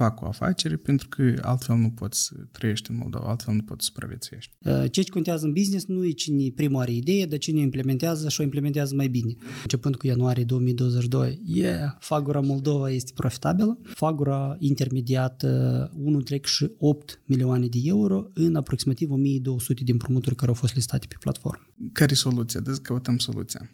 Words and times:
fac 0.00 0.20
o 0.20 0.26
afacere 0.26 0.76
pentru 0.76 1.08
că 1.08 1.34
altfel 1.42 1.76
nu 1.76 1.90
poți 1.90 2.24
să 2.24 2.34
trăiești 2.52 2.90
în 2.90 2.96
Moldova, 2.96 3.28
altfel 3.28 3.54
nu 3.54 3.62
poți 3.62 3.84
să 3.84 3.90
supraviețuiești. 3.92 4.52
Uh, 4.64 4.84
ce 4.90 5.04
contează 5.04 5.46
în 5.46 5.52
business 5.52 5.86
nu 5.86 6.04
e 6.04 6.10
cine 6.10 6.50
primul 6.54 6.80
are 6.80 6.92
idee, 6.92 7.26
dar 7.26 7.38
cine 7.38 7.58
o 7.58 7.62
implementează 7.62 8.28
și 8.28 8.40
o 8.40 8.42
implementează 8.42 8.94
mai 8.94 9.08
bine. 9.08 9.34
Începând 9.62 9.96
cu 9.96 10.06
ianuarie 10.06 10.44
2022, 10.44 11.40
yeah, 11.44 11.96
Fagura 11.98 12.40
Moldova 12.40 12.90
este 12.90 13.12
profitabilă. 13.14 13.78
Fagura 13.82 14.56
intermediat 14.58 15.44
1,8 15.46 17.20
milioane 17.24 17.66
de 17.66 17.78
euro 17.82 18.30
în 18.34 18.54
aproximativ 18.54 19.10
1200 19.10 19.84
de 19.84 19.92
împrumuturi 19.92 20.34
care 20.34 20.48
au 20.50 20.56
fost 20.56 20.74
listate 20.74 21.06
pe 21.08 21.16
platformă. 21.20 21.64
Care 21.92 22.12
e 22.12 22.14
soluția? 22.14 22.60
Deci 22.60 22.76
căutăm 22.76 23.18
soluția. 23.18 23.70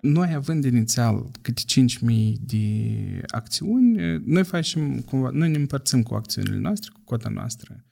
Noi 0.00 0.34
având 0.34 0.64
inițial 0.64 1.30
câte 1.42 1.62
5.000 1.80 2.32
de 2.40 2.66
acțiuni, 3.26 4.20
noi 4.24 4.44
facem 4.44 5.00
cumva, 5.00 5.30
noi 5.32 5.50
ne 5.50 5.56
împărțim 5.56 6.02
cu 6.02 6.14
acțiunile 6.14 6.56
noastre, 6.56 6.90
cu 6.92 7.00
cota 7.04 7.28
noastră. 7.28 7.84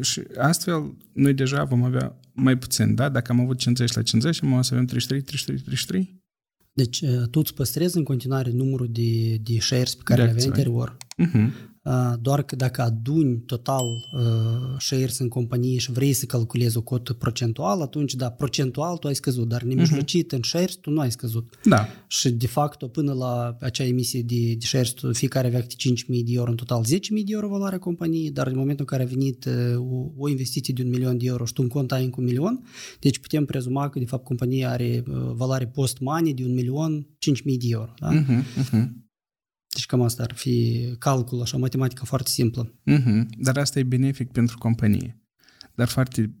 Și 0.00 0.22
astfel, 0.38 0.96
noi 1.12 1.34
deja 1.34 1.64
vom 1.64 1.82
avea 1.84 2.20
mai 2.32 2.58
puțin, 2.58 2.94
da? 2.94 3.08
Dacă 3.08 3.32
am 3.32 3.40
avut 3.40 3.58
50 3.58 3.92
la 3.92 4.02
50, 4.02 4.42
am 4.42 4.52
o 4.52 4.62
să 4.62 4.74
avem 4.74 4.86
33, 4.86 5.20
33, 5.20 5.56
33. 5.56 6.20
Deci 6.72 7.04
tu 7.30 7.40
îți 7.40 7.54
păstrezi 7.54 7.96
în 7.96 8.04
continuare 8.04 8.50
numărul 8.50 8.88
de, 8.90 9.36
de 9.36 9.58
shares 9.60 9.94
pe 9.94 10.02
care 10.04 10.22
le 10.22 10.30
aveai 10.30 10.46
anterior. 10.46 10.96
Uh-huh. 10.96 11.71
Doar 12.20 12.42
că 12.42 12.56
dacă 12.56 12.82
aduni 12.82 13.42
total 13.46 13.86
uh, 14.12 14.20
shares 14.78 15.18
în 15.18 15.28
companie 15.28 15.78
și 15.78 15.92
vrei 15.92 16.12
să 16.12 16.26
calculezi 16.26 16.76
o 16.76 16.82
cotă 16.82 17.12
procentuală, 17.12 17.82
atunci, 17.82 18.14
da, 18.14 18.30
procentual 18.30 18.96
tu 18.96 19.06
ai 19.06 19.14
scăzut, 19.14 19.48
dar 19.48 19.62
nemijlocit 19.62 20.32
uh-huh. 20.32 20.36
în 20.36 20.42
shares 20.42 20.74
tu 20.74 20.90
nu 20.90 21.00
ai 21.00 21.10
scăzut. 21.10 21.58
Da. 21.64 21.88
Și, 22.06 22.30
de 22.30 22.46
fapt, 22.46 22.86
până 22.86 23.12
la 23.12 23.56
acea 23.60 23.84
emisie 23.84 24.22
de, 24.22 24.54
de 24.54 24.66
shares, 24.66 24.90
tu, 24.90 25.12
fiecare 25.12 25.46
avea 25.46 25.62
5.000 25.62 25.66
de 26.06 26.22
euro, 26.26 26.50
în 26.50 26.56
total 26.56 26.84
10.000 26.84 26.88
de 27.08 27.22
euro 27.26 27.48
valoarea 27.48 27.78
companiei, 27.78 28.30
dar 28.30 28.46
în 28.46 28.56
momentul 28.56 28.86
în 28.88 28.96
care 28.96 29.02
a 29.02 29.12
venit 29.14 29.48
o, 29.76 30.10
o 30.16 30.28
investiție 30.28 30.74
de 30.76 30.82
un 30.82 30.88
milion 30.88 31.18
de 31.18 31.26
euro 31.26 31.44
și 31.44 31.52
tu 31.52 31.62
în 31.62 31.68
cont 31.68 31.92
ai 31.92 32.04
încă 32.04 32.20
un 32.20 32.26
milion, 32.26 32.64
deci 33.00 33.18
putem 33.18 33.44
prezuma 33.44 33.88
că, 33.88 33.98
de 33.98 34.04
fapt, 34.04 34.24
compania 34.24 34.70
are 34.70 35.02
valoare 35.32 35.66
post-money 35.66 36.34
de 36.34 36.44
un 36.44 36.54
milion 36.54 37.06
5.000 37.06 37.42
de 37.44 37.66
euro. 37.68 37.94
Da? 37.98 38.08
Uh-huh, 38.10 38.42
uh-huh. 38.62 39.02
Deci 39.74 39.86
cam 39.86 40.02
asta 40.02 40.22
ar 40.22 40.32
fi 40.34 40.86
calcul, 40.98 41.40
așa, 41.40 41.56
matematică 41.56 42.04
foarte 42.04 42.28
simplă. 42.28 42.74
Uh-huh. 42.90 43.26
Dar 43.38 43.56
asta 43.56 43.78
e 43.78 43.82
benefic 43.82 44.30
pentru 44.30 44.58
companie. 44.58 45.22
Dar 45.74 45.88
foarte 45.88 46.34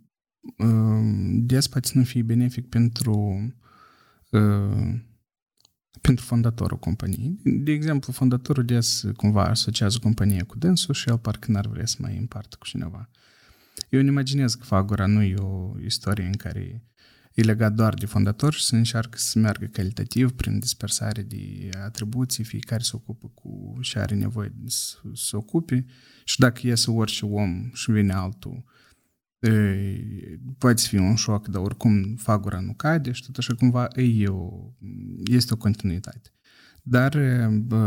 uh, 0.58 1.38
des 1.42 1.66
poate 1.66 1.90
nu 1.94 2.04
fie 2.04 2.22
benefic 2.22 2.68
pentru 2.68 3.14
uh, 4.30 5.00
pentru 6.00 6.24
fondatorul 6.24 6.78
companiei. 6.78 7.40
De 7.42 7.72
exemplu, 7.72 8.12
fondatorul 8.12 8.64
des 8.64 9.04
cumva 9.16 9.44
asociază 9.44 9.98
compania 9.98 10.44
cu 10.44 10.58
dânsul 10.58 10.94
și 10.94 11.08
el 11.08 11.18
parcă 11.18 11.50
n-ar 11.50 11.66
vrea 11.66 11.86
să 11.86 11.96
mai 11.98 12.16
împartă 12.16 12.56
cu 12.58 12.66
cineva. 12.66 13.08
Eu 13.88 14.00
îmi 14.00 14.08
imaginez 14.08 14.54
că 14.54 14.64
Fagura 14.64 15.06
nu 15.06 15.22
e 15.22 15.34
o 15.38 15.72
istorie 15.84 16.24
în 16.24 16.32
care 16.32 16.84
e 17.34 17.42
legat 17.42 17.72
doar 17.72 17.94
de 17.94 18.06
fondator 18.06 18.52
și 18.54 18.64
să 18.64 18.74
încearcă 18.76 19.18
să 19.18 19.38
meargă 19.38 19.66
calitativ 19.66 20.30
prin 20.30 20.58
dispersare 20.58 21.22
de 21.22 21.70
atribuții, 21.84 22.44
fiecare 22.44 22.82
se 22.82 22.90
ocupă 22.94 23.30
cu 23.34 23.78
și 23.80 23.98
are 23.98 24.14
nevoie 24.14 24.52
să 24.66 24.96
se 25.12 25.36
ocupe 25.36 25.86
și 26.24 26.38
dacă 26.38 26.66
iese 26.66 26.90
orice 26.90 27.24
om 27.24 27.70
și 27.72 27.90
vine 27.90 28.12
altul, 28.12 28.64
e, 29.38 29.50
poate 30.58 30.82
fi 30.86 30.96
un 30.96 31.14
șoc, 31.14 31.48
dar 31.48 31.62
oricum 31.62 32.14
fagura 32.16 32.60
nu 32.60 32.74
cade 32.74 33.12
și 33.12 33.24
tot 33.24 33.36
așa 33.36 33.54
cumva 33.54 33.88
e 33.94 34.28
o, 34.28 34.72
este 35.24 35.52
o 35.52 35.56
continuitate. 35.56 36.32
Dar 36.82 37.16
bă, 37.48 37.78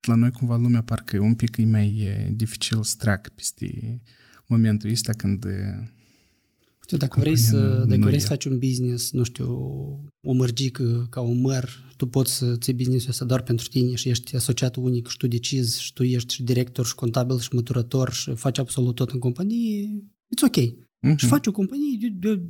la 0.00 0.14
noi 0.14 0.30
cumva 0.30 0.56
lumea 0.56 0.82
parcă 0.82 1.16
e 1.16 1.18
un 1.18 1.34
pic 1.34 1.56
e 1.56 1.64
mai 1.64 2.08
dificil 2.32 2.82
să 2.82 2.94
treacă 2.98 3.30
peste 3.34 4.00
momentul 4.46 4.90
ăsta 4.90 5.12
când 5.12 5.46
știu, 6.88 7.06
dacă 7.06 7.20
vrei 7.20 7.36
să, 7.36 7.84
dacă 7.88 8.00
vrei 8.00 8.18
să 8.20 8.26
faci 8.26 8.44
un 8.44 8.58
business, 8.58 9.10
nu 9.12 9.22
știu, 9.22 9.48
o 10.26 10.32
mărgică 10.32 11.06
ca 11.10 11.20
un 11.20 11.40
măr, 11.40 11.92
tu 11.96 12.06
poți 12.06 12.36
să 12.36 12.56
ții 12.56 12.74
business-ul 12.74 13.10
ăsta 13.10 13.24
doar 13.24 13.42
pentru 13.42 13.68
tine 13.68 13.94
și 13.94 14.08
ești 14.08 14.36
asociat 14.36 14.76
unic 14.76 15.08
și 15.08 15.16
tu 15.16 15.26
decizi 15.26 15.82
și 15.82 15.92
tu 15.92 16.02
ești 16.02 16.34
și 16.34 16.42
director 16.42 16.86
și 16.86 16.94
contabil 16.94 17.38
și 17.38 17.48
măturător 17.52 18.12
și 18.12 18.34
faci 18.34 18.58
absolut 18.58 18.94
tot 18.94 19.10
în 19.10 19.18
companie, 19.18 20.04
it's 20.06 20.46
ok. 20.46 20.56
Uh-huh. 20.56 21.16
Și 21.16 21.26
faci 21.26 21.46
o 21.46 21.52
companie 21.52 21.96
de, 22.00 22.08
de, 22.08 22.42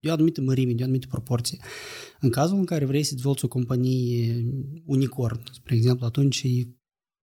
de 0.00 0.08
o 0.08 0.12
anumită 0.12 0.40
mărime, 0.40 0.72
de 0.72 0.82
o 0.82 0.84
anumită 0.84 1.06
proporție. 1.06 1.58
În 2.20 2.30
cazul 2.30 2.58
în 2.58 2.64
care 2.64 2.84
vrei 2.84 3.02
să 3.02 3.14
dezvolți 3.14 3.44
o 3.44 3.48
companie 3.48 4.44
unicorn, 4.84 5.40
spre 5.52 5.74
exemplu, 5.74 6.06
atunci 6.06 6.42
e 6.42 6.68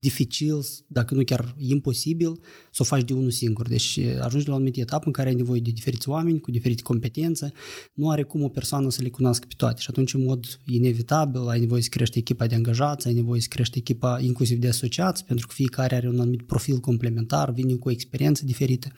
dificil, 0.03 0.65
dacă 0.87 1.15
nu 1.15 1.23
chiar 1.23 1.55
imposibil, 1.57 2.39
să 2.71 2.81
o 2.81 2.83
faci 2.83 3.03
de 3.03 3.13
unul 3.13 3.31
singur. 3.31 3.67
Deci 3.67 3.99
ajungi 4.21 4.47
la 4.47 4.53
o 4.53 4.55
anumită 4.55 4.79
etapă 4.79 5.03
în 5.05 5.11
care 5.11 5.29
ai 5.29 5.35
nevoie 5.35 5.59
de 5.59 5.71
diferiți 5.71 6.09
oameni 6.09 6.39
cu 6.39 6.51
diferite 6.51 6.81
competențe, 6.81 7.51
nu 7.93 8.09
are 8.09 8.23
cum 8.23 8.43
o 8.43 8.47
persoană 8.47 8.89
să 8.89 9.01
le 9.01 9.09
cunoască 9.09 9.45
pe 9.47 9.53
toate 9.57 9.81
și 9.81 9.87
atunci 9.89 10.13
în 10.13 10.23
mod 10.23 10.59
inevitabil 10.65 11.47
ai 11.47 11.59
nevoie 11.59 11.81
să 11.81 11.89
crești 11.89 12.17
echipa 12.17 12.47
de 12.47 12.55
angajați, 12.55 13.07
ai 13.07 13.13
nevoie 13.13 13.41
să 13.41 13.47
crești 13.49 13.77
echipa 13.77 14.19
inclusiv 14.19 14.59
de 14.59 14.67
asociați, 14.67 15.25
pentru 15.25 15.47
că 15.47 15.53
fiecare 15.53 15.95
are 15.95 16.07
un 16.07 16.19
anumit 16.19 16.41
profil 16.41 16.77
complementar, 16.77 17.51
vine 17.51 17.73
cu 17.73 17.87
o 17.87 17.91
experiență 17.91 18.45
diferită. 18.45 18.91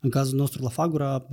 În 0.00 0.10
cazul 0.10 0.38
nostru 0.38 0.62
la 0.62 0.68
Fagura, 0.68 1.26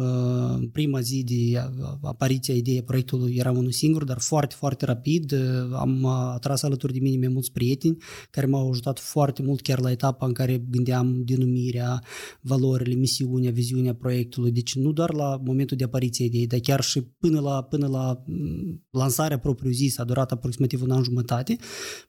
în 0.56 0.68
prima 0.68 1.02
zi 1.02 1.24
de 1.24 1.70
apariția 2.02 2.54
ideii 2.54 2.84
proiectului 2.84 3.36
eram 3.36 3.58
unul 3.58 3.72
singur, 3.72 4.04
dar 4.04 4.20
foarte, 4.20 4.56
foarte 4.58 4.86
rapid 4.86 5.34
am 5.74 6.06
atras 6.06 6.64
alături 6.64 6.94
de 6.94 7.00
mine 7.00 7.18
mai 7.18 7.28
mulți 7.28 7.52
prieteni 7.52 7.98
care 8.30 8.46
m-au 8.46 8.70
ajutat 8.70 9.00
foarte 9.02 9.42
mult 9.42 9.62
chiar 9.62 9.80
la 9.80 9.92
etapa 9.92 10.26
în 10.26 10.34
care 10.34 10.66
gândeam 10.70 11.22
denumirea, 11.26 12.04
valorile, 12.42 12.96
misiunea, 12.96 13.52
viziunea 13.52 13.94
proiectului. 13.94 14.52
Deci 14.52 14.76
nu 14.76 14.92
doar 14.92 15.14
la 15.14 15.42
momentul 15.44 15.78
de 15.78 15.84
apariție 15.84 16.26
ideii, 16.26 16.48
dar 16.48 16.60
chiar 16.60 16.82
și 16.82 17.02
până 17.02 17.40
la, 17.40 17.64
până 17.64 17.88
la 17.88 18.24
mm, 18.26 18.84
lansarea 18.92 19.40
propriu 19.40 19.72
zis, 19.72 19.98
a 19.98 20.04
durat 20.04 20.32
aproximativ 20.32 20.82
un 20.82 20.92
an 20.92 21.04
jumătate. 21.04 21.58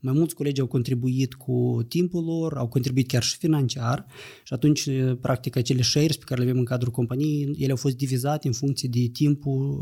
Mai 0.01 0.13
mulți 0.13 0.35
colegi 0.35 0.61
au 0.61 0.67
contribuit 0.67 1.35
cu 1.35 1.85
timpul 1.89 2.25
lor, 2.25 2.57
au 2.57 2.69
contribuit 2.69 3.09
chiar 3.09 3.23
și 3.23 3.37
financiar 3.37 4.07
și 4.45 4.55
atunci, 4.55 4.89
practic, 5.21 5.57
acele 5.57 5.83
shares 5.83 6.17
pe 6.17 6.25
care 6.25 6.41
le 6.41 6.47
avem 6.49 6.59
în 6.59 6.65
cadrul 6.65 6.93
companiei, 6.93 7.55
ele 7.59 7.71
au 7.71 7.77
fost 7.77 7.97
divizate 7.97 8.47
în 8.47 8.53
funcție 8.53 8.89
de 8.89 9.09
timpul 9.13 9.81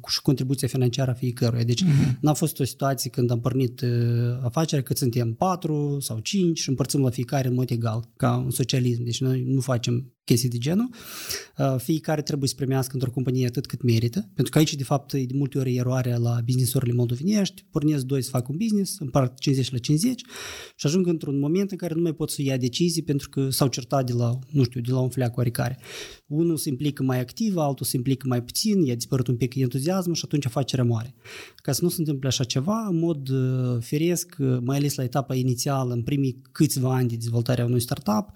uh, 0.00 0.10
și 0.10 0.22
contribuția 0.22 0.68
financiară 0.68 1.10
a 1.10 1.14
fiecăruia. 1.14 1.64
Deci 1.64 1.84
uh-huh. 1.84 2.18
n-a 2.20 2.32
fost 2.32 2.60
o 2.60 2.64
situație 2.64 3.10
când 3.10 3.30
am 3.30 3.40
pornit 3.40 3.80
uh, 3.80 3.88
afacerea 4.42 4.84
că 4.84 4.94
suntem 4.94 5.34
patru 5.34 5.96
sau 6.00 6.18
cinci 6.18 6.51
5 6.52 6.58
și 6.58 6.68
împărțim 6.68 7.02
la 7.02 7.10
fiecare 7.10 7.48
în 7.48 7.54
mod 7.54 7.70
egal, 7.70 8.10
ca 8.16 8.36
un 8.36 8.50
socialism. 8.50 9.02
Deci 9.02 9.20
noi 9.20 9.42
nu 9.42 9.60
facem 9.60 10.11
chestii 10.24 10.48
de 10.48 10.58
genul. 10.58 10.88
Uh, 11.58 11.74
fiecare 11.78 12.22
trebuie 12.22 12.48
să 12.48 12.54
primească 12.54 12.90
într-o 12.94 13.10
companie 13.10 13.46
atât 13.46 13.66
cât 13.66 13.82
merită, 13.82 14.30
pentru 14.34 14.52
că 14.52 14.58
aici, 14.58 14.74
de 14.74 14.84
fapt, 14.84 15.12
e 15.12 15.24
de 15.24 15.34
multe 15.36 15.58
ori 15.58 15.76
eroarea 15.76 16.16
la 16.16 16.40
businessurile 16.44 16.92
moldovenești, 16.92 17.64
pornesc 17.70 18.04
doi 18.04 18.22
să 18.22 18.30
facă 18.30 18.46
un 18.50 18.56
business, 18.56 18.98
împart 18.98 19.38
50 19.38 19.72
la 19.72 19.78
50 19.78 20.20
și 20.76 20.86
ajung 20.86 21.06
într-un 21.06 21.38
moment 21.38 21.70
în 21.70 21.76
care 21.76 21.94
nu 21.94 22.00
mai 22.00 22.12
pot 22.12 22.30
să 22.30 22.42
ia 22.42 22.56
decizii 22.56 23.02
pentru 23.02 23.28
că 23.28 23.50
s-au 23.50 23.68
certat 23.68 24.06
de 24.06 24.12
la, 24.12 24.38
nu 24.50 24.62
știu, 24.62 24.80
de 24.80 24.90
la 24.90 24.98
un 24.98 25.08
fleac 25.08 25.36
oarecare. 25.36 25.78
Unul 26.26 26.56
se 26.56 26.68
implică 26.68 27.02
mai 27.02 27.20
activ, 27.20 27.56
altul 27.56 27.86
se 27.86 27.96
implică 27.96 28.26
mai 28.28 28.42
puțin, 28.42 28.82
i-a 28.82 28.94
dispărut 28.94 29.26
un 29.26 29.36
pic 29.36 29.54
entuziasmul 29.54 30.14
și 30.14 30.22
atunci 30.24 30.46
afacerea 30.46 30.84
moare. 30.84 31.14
Ca 31.56 31.72
să 31.72 31.80
nu 31.82 31.88
se 31.88 31.96
întâmple 31.98 32.28
așa 32.28 32.44
ceva, 32.44 32.86
în 32.90 32.98
mod 32.98 33.28
uh, 33.28 33.76
firesc, 33.80 34.36
uh, 34.38 34.58
mai 34.60 34.76
ales 34.76 34.94
la 34.94 35.02
etapa 35.02 35.34
inițială, 35.34 35.92
în 35.92 36.02
primii 36.02 36.42
câțiva 36.52 36.94
ani 36.94 37.08
de 37.08 37.16
dezvoltare 37.16 37.62
a 37.62 37.64
unui 37.64 37.80
startup, 37.80 38.30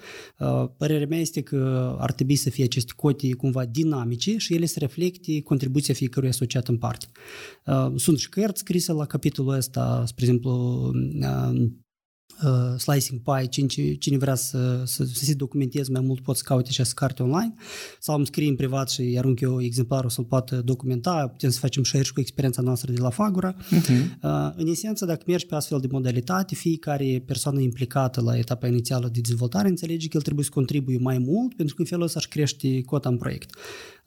părerea 0.77 1.07
mea 1.07 1.19
este 1.19 1.41
că 1.41 1.76
ar 1.99 2.13
trebui 2.13 2.37
să 2.37 2.51
fie 2.51 2.65
aceste 2.65 2.93
cote 2.97 3.33
cumva 3.33 3.65
dinamice 3.65 4.37
și 4.37 4.55
ele 4.55 4.67
să 4.67 4.79
reflecte 4.79 5.41
contribuția 5.41 5.95
fiecărui 5.95 6.29
asociat 6.29 6.69
în 6.69 6.77
parte. 6.77 7.07
Uh, 7.67 7.93
sunt 7.97 8.19
și 8.19 8.29
cărți 8.29 8.61
scrise 8.61 8.93
la 8.93 9.07
capitolul 9.07 9.55
ăsta, 9.55 10.03
spre 10.07 10.25
exemplu, 10.25 10.51
uh, 12.45 12.67
uh, 12.77 12.79
Slicing 12.79 13.21
Pie, 13.21 13.47
cine, 13.47 13.95
cine 13.95 14.17
vrea 14.17 14.35
să, 14.35 14.83
să, 14.85 15.05
să 15.05 15.25
se 15.25 15.35
documenteze 15.35 15.91
mai 15.93 16.01
mult 16.01 16.21
pot 16.21 16.37
să 16.37 16.43
caute 16.47 16.69
această 16.69 16.95
carte 16.97 17.23
online 17.23 17.55
sau 18.01 18.17
îmi 18.17 18.27
scrie 18.27 18.49
în 18.49 18.57
privat 18.57 18.91
și 18.91 19.15
arunc 19.19 19.41
eu 19.41 19.63
exemplarul 19.63 20.11
să-l 20.11 20.25
poată 20.25 20.63
documenta, 20.65 21.29
putem 21.29 21.51
să 21.51 21.59
facem 21.59 21.85
share 21.85 22.05
și 22.05 22.13
cu 22.13 22.21
experiența 22.21 22.63
noastră 22.63 22.93
de 22.93 23.01
la 23.01 23.11
Fagura. 23.11 23.57
Uh-huh. 23.57 24.23
Uh, 24.23 24.53
în 24.57 24.67
esență, 24.67 25.05
dacă 25.05 25.23
mergi 25.27 25.47
pe 25.47 25.55
astfel 25.55 25.81
de 25.81 25.87
modalitate, 25.91 26.55
fiecare 26.55 27.23
persoană 27.27 27.61
implicată 27.61 28.21
la 28.21 28.39
etapa 28.39 28.67
inițială 28.67 29.09
de 29.13 29.21
dezvoltare 29.21 29.69
înțelege 29.69 30.09
că 30.09 30.17
el 30.17 30.23
trebuie 30.23 30.45
să 30.45 30.51
contribuie 30.55 30.99
mai 30.99 31.19
mult 31.19 31.55
pentru 31.55 31.75
că 31.75 31.81
în 31.81 31.87
felul 31.87 32.05
ăsta 32.05 32.19
își 32.19 32.29
crește 32.29 32.83
cota 32.83 33.09
în 33.09 33.17
proiect. 33.17 33.55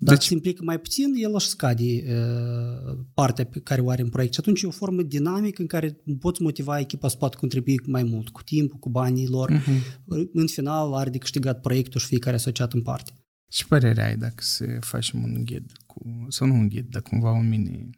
Dacă 0.02 0.18
deci... 0.18 0.28
se 0.28 0.34
implică 0.34 0.64
mai 0.64 0.80
puțin, 0.80 1.14
el 1.16 1.34
își 1.34 1.48
scade 1.48 1.84
uh, 1.84 2.98
partea 3.14 3.46
pe 3.46 3.60
care 3.60 3.82
o 3.82 3.90
are 3.90 4.02
în 4.02 4.10
proiect. 4.10 4.34
Și 4.34 4.40
atunci 4.40 4.62
e 4.62 4.68
o 4.68 4.72
formă 4.72 5.02
dinamică 5.02 5.62
în 5.62 5.68
care 5.68 6.02
poți 6.20 6.42
motiva 6.42 6.80
echipa 6.80 7.08
să 7.08 7.18
poată 7.18 7.38
contribui 7.38 7.80
mai 7.86 8.04
mult, 8.04 8.30
cu 8.30 8.44
timpul, 8.44 8.80
cu 8.80 8.90
banii 8.90 9.28
lor. 9.28 9.52
Uh-huh. 9.52 10.04
În 10.34 10.48
final 10.48 10.94
are 10.94 11.10
de 11.10 11.18
câștigat 11.18 11.62
proiectul 11.62 12.00
și 12.00 12.08
fiecare 12.08 12.36
asociat 12.36 12.74
în 12.74 12.82
parte. 12.82 13.14
Ce 13.50 13.66
părere 13.66 14.04
ai 14.04 14.18
dacă 14.18 14.44
se 14.44 14.80
facem 14.82 15.24
un 15.24 15.46
ghid, 15.46 15.72
cu, 15.86 16.26
sau 16.28 16.48
nu 16.48 16.54
un 16.54 16.68
ghid, 16.68 16.86
dar 16.90 17.02
cumva 17.02 17.32
un 17.32 17.50
mini 17.50 17.90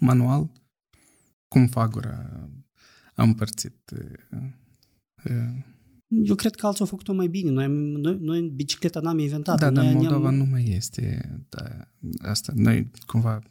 manual, 0.00 0.50
cum 1.48 1.66
Fagura 1.66 2.48
a 3.14 3.22
împărțit 3.22 3.92
uh, 3.92 4.40
uh, 5.24 5.64
eu 6.08 6.34
cred 6.34 6.54
că 6.54 6.66
alții 6.66 6.80
au 6.80 6.86
făcut-o 6.86 7.12
mai 7.12 7.26
bine. 7.26 7.50
Noi, 7.50 7.66
noi, 8.00 8.18
noi 8.20 8.52
bicicleta 8.54 9.00
n-am 9.00 9.18
inventat. 9.18 9.58
Da, 9.58 9.70
noi 9.70 9.84
dar 9.84 9.94
Moldova 9.94 10.30
nu 10.30 10.44
mai 10.44 10.64
este 10.76 11.20
da, 11.48 11.88
asta. 12.28 12.52
Noi 12.56 12.90
cumva 13.06 13.42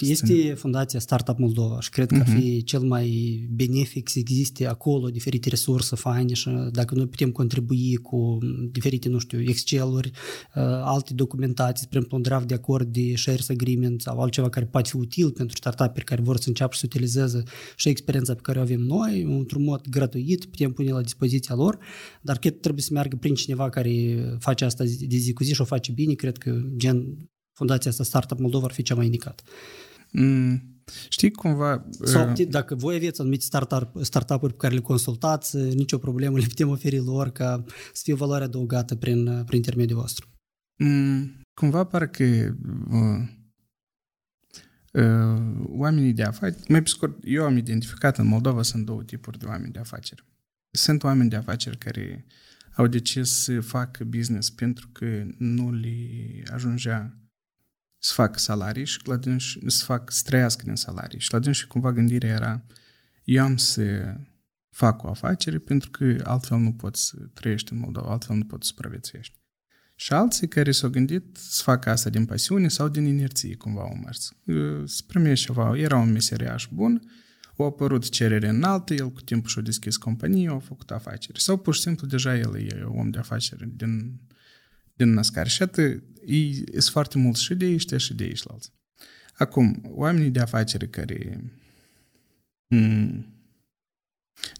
este 0.00 0.54
Fundația 0.54 1.00
Startup 1.00 1.38
Moldova 1.38 1.80
și 1.80 1.90
cred 1.90 2.10
că 2.10 2.22
uh-huh. 2.22 2.38
fi 2.38 2.62
cel 2.62 2.80
mai 2.80 3.38
benefic 3.50 4.08
să 4.08 4.18
existe 4.18 4.66
acolo 4.66 5.08
diferite 5.08 5.48
resurse 5.48 5.96
faine 5.96 6.34
și 6.34 6.50
dacă 6.70 6.94
noi 6.94 7.06
putem 7.06 7.30
contribui 7.30 7.96
cu 7.96 8.38
diferite, 8.70 9.08
nu 9.08 9.18
știu, 9.18 9.40
Excel-uri, 9.40 10.10
uh, 10.54 10.62
alte 10.82 11.14
documentații, 11.14 11.84
spre 11.84 11.98
exemplu 12.06 12.16
un 12.16 12.22
draft 12.22 12.46
de 12.46 12.54
acord 12.54 12.92
de 12.92 13.16
shares 13.16 13.48
agreement 13.48 14.00
sau 14.00 14.20
altceva 14.20 14.48
care 14.48 14.66
poate 14.66 14.88
fi 14.88 14.96
util 14.96 15.30
pentru 15.30 15.56
startup 15.56 15.98
care 15.98 16.22
vor 16.22 16.36
să 16.36 16.48
înceapă 16.48 16.74
să 16.76 16.82
utilizeze 16.84 17.42
și 17.76 17.88
experiența 17.88 18.34
pe 18.34 18.40
care 18.42 18.58
o 18.58 18.62
avem 18.62 18.80
noi, 18.80 19.22
într-un 19.22 19.62
mod 19.62 19.88
gratuit, 19.88 20.44
putem 20.44 20.72
pune 20.72 20.90
la 20.90 21.02
dispoziția 21.02 21.54
lor, 21.54 21.78
dar 22.22 22.38
cred 22.38 22.52
că 22.52 22.58
trebuie 22.58 22.82
să 22.82 22.92
meargă 22.92 23.16
prin 23.16 23.34
cineva 23.34 23.68
care 23.68 23.92
face 24.38 24.64
asta 24.64 24.84
de 24.84 25.16
zi 25.16 25.32
cu 25.32 25.44
zi 25.44 25.54
și 25.54 25.60
o 25.60 25.64
face 25.64 25.92
bine, 25.92 26.14
cred 26.14 26.36
că 26.36 26.60
gen 26.76 27.28
fundația 27.56 27.90
asta 27.90 28.04
Startup 28.04 28.38
Moldova 28.38 28.64
ar 28.64 28.72
fi 28.72 28.82
cea 28.82 28.94
mai 28.94 29.04
indicată. 29.04 29.42
Mm, 30.12 30.62
știi 31.08 31.30
cumva... 31.30 31.86
Sau 32.04 32.30
uh... 32.30 32.48
dacă 32.48 32.74
voi 32.74 32.94
aveți 32.94 33.20
anumite 33.20 33.44
startup, 33.44 34.04
startup-uri 34.04 34.52
pe 34.52 34.58
care 34.58 34.74
le 34.74 34.80
consultați, 34.80 35.56
nicio 35.56 35.98
problemă, 35.98 36.38
le 36.38 36.46
putem 36.46 36.68
oferi 36.68 36.98
lor 36.98 37.30
ca 37.30 37.64
să 37.92 38.00
fie 38.04 38.14
valoare 38.14 38.44
adăugată 38.44 38.94
prin, 38.96 39.42
prin 39.44 39.56
intermediul 39.56 40.00
vostru. 40.00 40.26
Mm, 40.78 41.40
cumva 41.54 41.84
parcă 41.84 42.24
uh, 42.90 43.28
uh, 44.92 45.64
oamenii 45.68 46.12
de 46.12 46.22
afaceri, 46.22 46.64
mai 46.68 46.82
pe 46.82 46.88
scurt, 46.88 47.18
eu 47.24 47.44
am 47.44 47.56
identificat 47.56 48.18
în 48.18 48.26
Moldova 48.26 48.62
sunt 48.62 48.84
două 48.84 49.02
tipuri 49.02 49.38
de 49.38 49.46
oameni 49.46 49.72
de 49.72 49.78
afaceri. 49.78 50.24
Sunt 50.70 51.02
oameni 51.02 51.30
de 51.30 51.36
afaceri 51.36 51.78
care 51.78 52.26
au 52.74 52.86
decis 52.86 53.30
să 53.30 53.60
facă 53.60 54.04
business 54.04 54.50
pentru 54.50 54.88
că 54.92 55.24
nu 55.38 55.72
le 55.72 55.96
ajungea 56.52 57.25
să 58.06 58.12
facă 58.14 58.38
salarii 58.38 58.84
și 58.84 58.98
la 59.04 59.16
dânsi, 59.16 59.58
să 59.66 59.84
fac, 59.84 60.10
să 60.10 60.22
trăiască 60.24 60.62
din 60.64 60.74
salarii. 60.74 61.20
Și 61.20 61.32
la 61.32 61.38
dânsi 61.38 61.66
cumva 61.66 61.92
gândirea 61.92 62.30
era, 62.30 62.64
eu 63.24 63.44
am 63.44 63.56
să 63.56 64.14
fac 64.70 65.02
o 65.02 65.08
afacere 65.08 65.58
pentru 65.58 65.90
că 65.90 66.16
altfel 66.24 66.58
nu 66.58 66.72
poți 66.72 67.06
să 67.06 67.16
trăiești 67.34 67.72
în 67.72 67.78
Moldova, 67.78 68.10
altfel 68.10 68.36
nu 68.36 68.44
poți 68.44 68.66
să 68.66 68.72
supraviețuiești. 68.74 69.38
Și 69.94 70.12
alții 70.12 70.48
care 70.48 70.72
s-au 70.72 70.90
gândit 70.90 71.36
să 71.36 71.62
facă 71.62 71.90
asta 71.90 72.10
din 72.10 72.24
pasiune 72.24 72.68
sau 72.68 72.88
din 72.88 73.04
inerție, 73.04 73.56
cumva 73.56 73.80
au 73.80 74.00
mers. 74.04 74.32
Să 74.84 75.02
primești 75.06 75.46
ceva, 75.46 75.76
era 75.76 75.96
un 75.96 76.12
meseriaș 76.12 76.68
bun, 76.70 77.02
au 77.56 77.66
apărut 77.66 78.08
cerere 78.08 78.48
înaltă, 78.48 78.94
el 78.94 79.10
cu 79.10 79.20
timpul 79.20 79.48
și-a 79.48 79.62
deschis 79.62 79.96
companie, 79.96 80.48
a 80.48 80.58
făcut 80.58 80.90
afaceri. 80.90 81.40
Sau 81.40 81.56
pur 81.56 81.74
și 81.74 81.80
simplu 81.80 82.06
deja 82.06 82.36
el 82.36 82.56
e 82.56 82.82
om 82.82 83.10
de 83.10 83.18
afaceri 83.18 83.68
din, 83.76 84.20
din 84.96 85.12
născare. 85.12 85.48
Și 85.48 85.62
atât 85.62 86.02
sunt 86.70 86.84
foarte 86.84 87.18
mulți 87.18 87.42
și 87.42 87.54
de 87.54 87.72
ăștia 87.74 87.98
și 87.98 88.14
de 88.14 88.28
ăștilalți. 88.30 88.72
Acum, 89.34 89.82
oamenii 89.84 90.30
de 90.30 90.40
afaceri 90.40 90.90
care 90.90 91.44
mm, 92.66 93.26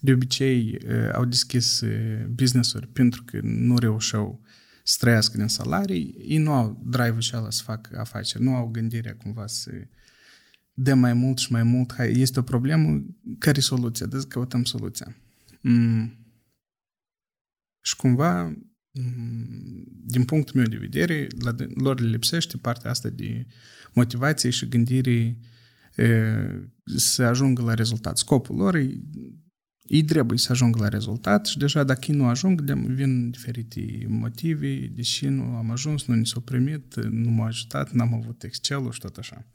de 0.00 0.12
obicei 0.12 0.78
au 1.12 1.24
deschis 1.24 1.82
business-uri 2.28 2.86
pentru 2.86 3.22
că 3.24 3.40
nu 3.42 3.78
reușeau 3.78 4.40
să 4.82 4.96
trăiască 5.00 5.36
din 5.36 5.48
salarii, 5.48 6.14
ei 6.18 6.38
nu 6.38 6.52
au 6.52 6.82
drive-ul 6.86 7.22
ăla 7.32 7.50
să 7.50 7.62
facă 7.62 7.98
afaceri, 7.98 8.42
nu 8.42 8.54
au 8.54 8.66
gândirea 8.66 9.16
cumva 9.16 9.46
să 9.46 9.70
dă 10.72 10.94
mai 10.94 11.12
mult 11.12 11.38
și 11.38 11.52
mai 11.52 11.62
mult. 11.62 11.94
Hai, 11.94 12.12
este 12.12 12.38
o 12.38 12.42
problemă, 12.42 13.04
care 13.38 13.58
e 13.58 13.60
soluția? 13.60 14.06
Deci 14.06 14.22
căutăm 14.22 14.64
soluția. 14.64 15.16
Mm. 15.60 16.16
Și 17.80 17.96
cumva 17.96 18.42
Mm, 18.42 18.65
din 20.04 20.24
punctul 20.24 20.60
meu 20.60 20.68
de 20.68 20.76
vedere, 20.76 21.26
la, 21.38 21.54
lor 21.74 22.00
le 22.00 22.08
lipsește 22.08 22.56
partea 22.56 22.90
asta 22.90 23.08
de 23.08 23.46
motivație 23.92 24.50
și 24.50 24.68
gândire 24.68 25.38
să 26.84 27.22
ajungă 27.22 27.62
la 27.62 27.74
rezultat. 27.74 28.18
Scopul 28.18 28.56
lor 28.56 28.74
e, 28.74 29.00
ei 29.82 30.04
trebuie 30.04 30.38
să 30.38 30.52
ajungă 30.52 30.78
la 30.78 30.88
rezultat 30.88 31.46
și 31.46 31.58
deja 31.58 31.84
dacă 31.84 32.00
ei 32.08 32.16
nu 32.16 32.26
ajung, 32.26 32.60
vin 32.86 33.30
diferite 33.30 34.06
motive, 34.08 34.90
deși 34.94 35.26
nu 35.26 35.42
am 35.42 35.70
ajuns, 35.70 36.04
nu 36.04 36.14
ni 36.14 36.26
s-au 36.26 36.40
primit, 36.40 36.94
nu 37.10 37.30
m-au 37.30 37.46
ajutat, 37.46 37.92
n-am 37.92 38.14
avut 38.14 38.42
Excel-ul 38.42 38.92
și 38.92 39.00
tot 39.00 39.16
așa. 39.16 39.46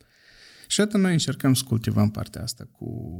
Și 0.68 0.82
atât 0.82 1.00
noi 1.00 1.12
încercăm 1.12 1.54
să 1.54 1.64
cultivăm 1.68 2.12
partea 2.12 2.42
asta 2.42 2.68
cu 2.72 3.20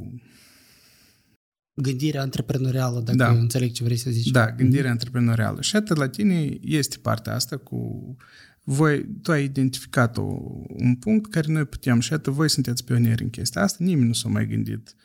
gândirea 1.74 2.20
antreprenorială, 2.20 3.00
dacă 3.00 3.16
da. 3.16 3.30
înțeleg 3.30 3.72
ce 3.72 3.84
vrei 3.84 3.96
să 3.96 4.10
zici. 4.10 4.30
Da, 4.30 4.50
gândirea 4.50 4.86
mm-hmm. 4.86 4.92
antreprenorială. 4.92 5.60
Și 5.60 5.76
atât 5.76 5.96
la 5.96 6.08
tine 6.08 6.58
este 6.60 6.96
partea 7.02 7.34
asta 7.34 7.56
cu 7.56 8.16
voi, 8.64 9.06
tu 9.22 9.30
ai 9.30 9.44
identificat 9.44 10.16
o, 10.16 10.22
un 10.68 10.94
punct 10.94 11.30
care 11.30 11.52
noi 11.52 11.64
putem 11.64 12.00
și 12.00 12.12
atât 12.12 12.32
voi 12.32 12.50
sunteți 12.50 12.84
pionieri 12.84 13.22
în 13.22 13.30
chestia 13.30 13.62
asta, 13.62 13.84
nimeni 13.84 14.06
nu 14.06 14.12
s-a 14.12 14.28
mai 14.28 14.46
gândit 14.46 14.96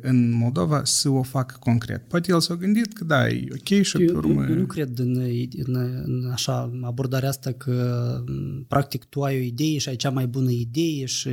în 0.00 0.30
Moldova 0.30 0.84
să 0.84 1.08
o 1.08 1.22
facă 1.22 1.56
concret. 1.60 2.08
Poate 2.08 2.32
el 2.32 2.40
s-a 2.40 2.54
gândit 2.54 2.92
că 2.92 3.04
da, 3.04 3.28
e 3.28 3.48
ok 3.52 3.82
și 3.82 4.02
eu, 4.02 4.06
pe 4.06 4.12
urmă... 4.12 4.46
Eu 4.48 4.54
nu 4.54 4.66
cred 4.66 4.98
în, 4.98 5.16
în, 5.64 5.74
în 6.04 6.30
așa 6.32 6.78
abordarea 6.82 7.28
asta 7.28 7.52
că 7.52 8.24
practic 8.68 9.04
tu 9.04 9.22
ai 9.22 9.36
o 9.36 9.42
idee 9.42 9.78
și 9.78 9.88
ai 9.88 9.96
cea 9.96 10.10
mai 10.10 10.26
bună 10.26 10.50
idee 10.50 11.04
și 11.04 11.30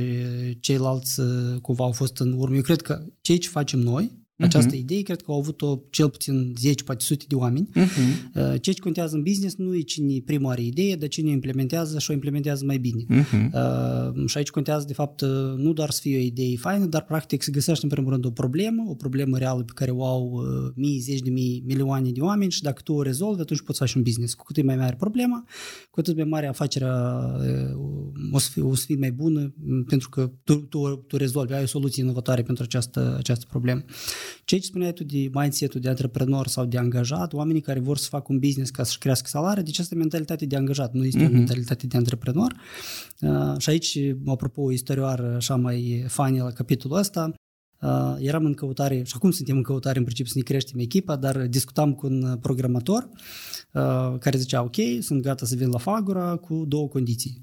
ceilalți 0.60 1.20
cumva 1.62 1.84
au 1.84 1.92
fost 1.92 2.18
în 2.18 2.32
urmă. 2.32 2.54
Eu 2.54 2.62
cred 2.62 2.82
că 2.82 3.02
ceea 3.20 3.38
ce 3.38 3.48
facem 3.48 3.78
noi 3.78 4.19
această 4.40 4.74
uh-huh. 4.74 4.78
idee 4.78 5.02
cred 5.02 5.22
că 5.22 5.30
au 5.30 5.38
avut-o 5.38 5.80
cel 5.90 6.08
puțin 6.08 6.54
10, 6.58 6.82
poate 6.82 7.04
sute 7.04 7.24
de 7.28 7.34
oameni. 7.34 7.68
Uh-huh. 7.74 8.32
Ceea 8.34 8.58
ce 8.58 8.80
contează 8.80 9.16
în 9.16 9.22
business 9.22 9.56
nu 9.56 9.76
e 9.76 9.80
cine 9.80 10.20
primul 10.24 10.50
are 10.50 10.62
idee, 10.62 10.96
dar 10.96 11.08
cine 11.08 11.28
o 11.28 11.32
implementează 11.32 11.98
și 11.98 12.10
o 12.10 12.12
implementează 12.12 12.64
mai 12.64 12.78
bine. 12.78 13.04
Uh-huh. 13.04 13.50
Uh, 13.52 14.26
și 14.26 14.36
aici 14.36 14.50
contează, 14.50 14.84
de 14.86 14.92
fapt, 14.92 15.22
nu 15.56 15.72
doar 15.72 15.90
să 15.90 16.00
fie 16.02 16.16
o 16.16 16.20
idee 16.20 16.56
faină, 16.56 16.84
dar 16.84 17.04
practic 17.04 17.42
să 17.42 17.50
găsești 17.50 17.84
în 17.84 17.90
primul 17.90 18.10
rând 18.10 18.24
o 18.24 18.30
problemă, 18.30 18.84
o 18.86 18.94
problemă 18.94 19.38
reală 19.38 19.62
pe 19.62 19.72
care 19.74 19.90
o 19.90 20.04
au 20.04 20.30
uh, 20.32 20.72
mii, 20.74 20.98
zeci 20.98 21.20
de 21.20 21.30
mii, 21.30 21.62
milioane 21.66 22.10
de 22.10 22.20
oameni 22.20 22.50
și 22.50 22.62
dacă 22.62 22.80
tu 22.84 22.92
o 22.92 23.02
rezolvi, 23.02 23.40
atunci 23.40 23.60
poți 23.60 23.78
să 23.78 23.84
faci 23.84 23.94
un 23.94 24.02
business. 24.02 24.34
Cu 24.34 24.44
cât 24.44 24.56
e 24.56 24.62
mai 24.62 24.76
mare 24.76 24.96
problema, 24.98 25.44
cu 25.90 26.00
atât 26.00 26.16
mai 26.16 26.24
mare 26.24 26.46
afacerea 26.46 27.20
uh, 27.38 28.32
o 28.32 28.38
să 28.38 28.48
fie, 28.52 28.62
o 28.62 28.74
să 28.74 28.84
fie 28.86 28.96
mai 28.96 29.12
bună 29.12 29.54
pentru 29.86 30.08
că 30.08 30.30
tu, 30.44 30.54
tu, 30.54 31.04
tu 31.06 31.16
rezolvi, 31.16 31.52
ai 31.52 31.62
o 31.62 31.66
soluție 31.66 32.02
inovatoare 32.02 32.42
pentru 32.42 32.62
această, 32.62 33.14
această 33.18 33.46
problemă. 33.48 33.82
Ce 34.44 34.58
ce 34.58 34.66
spuneai 34.66 34.92
tu 34.92 35.04
de 35.04 35.30
mindset-ul 35.32 35.80
de 35.80 35.88
antreprenor 35.88 36.46
sau 36.46 36.64
de 36.64 36.78
angajat, 36.78 37.32
oamenii 37.32 37.60
care 37.60 37.80
vor 37.80 37.96
să 37.96 38.08
facă 38.08 38.26
un 38.28 38.38
business 38.38 38.70
ca 38.70 38.82
să-și 38.82 38.98
crească 38.98 39.28
salariul, 39.28 39.64
deci 39.64 39.78
asta 39.78 39.94
e 39.94 39.98
mentalitate 39.98 40.46
de 40.46 40.56
angajat, 40.56 40.92
nu 40.92 41.04
este 41.04 41.18
uh-huh. 41.18 41.22
o 41.22 41.28
mhm. 41.28 41.36
mentalitate 41.36 41.86
de 41.86 41.96
antreprenor. 41.96 42.54
Uh, 43.20 43.54
și 43.58 43.70
aici, 43.70 43.98
apropo, 44.26 44.62
o 44.62 44.72
istorioară 44.72 45.34
așa 45.36 45.56
mai 45.56 46.04
funny 46.08 46.38
la 46.38 46.50
capitolul 46.50 46.98
ăsta, 46.98 47.32
Uh, 47.82 48.16
eram 48.18 48.44
în 48.44 48.54
căutare, 48.54 49.02
și 49.02 49.12
acum 49.16 49.30
suntem 49.30 49.56
în 49.56 49.62
căutare 49.62 49.98
în 49.98 50.04
principiu 50.04 50.32
să 50.32 50.38
ne 50.38 50.44
creștem 50.44 50.78
echipa, 50.78 51.16
dar 51.16 51.46
discutam 51.46 51.94
cu 51.94 52.06
un 52.06 52.38
programator 52.40 53.08
uh, 53.72 54.18
care 54.18 54.38
zicea, 54.38 54.62
ok, 54.62 54.76
sunt 55.00 55.22
gata 55.22 55.46
să 55.46 55.54
vin 55.54 55.68
la 55.68 55.78
Fagura 55.78 56.36
cu 56.36 56.64
două 56.68 56.88
condiții. 56.88 57.40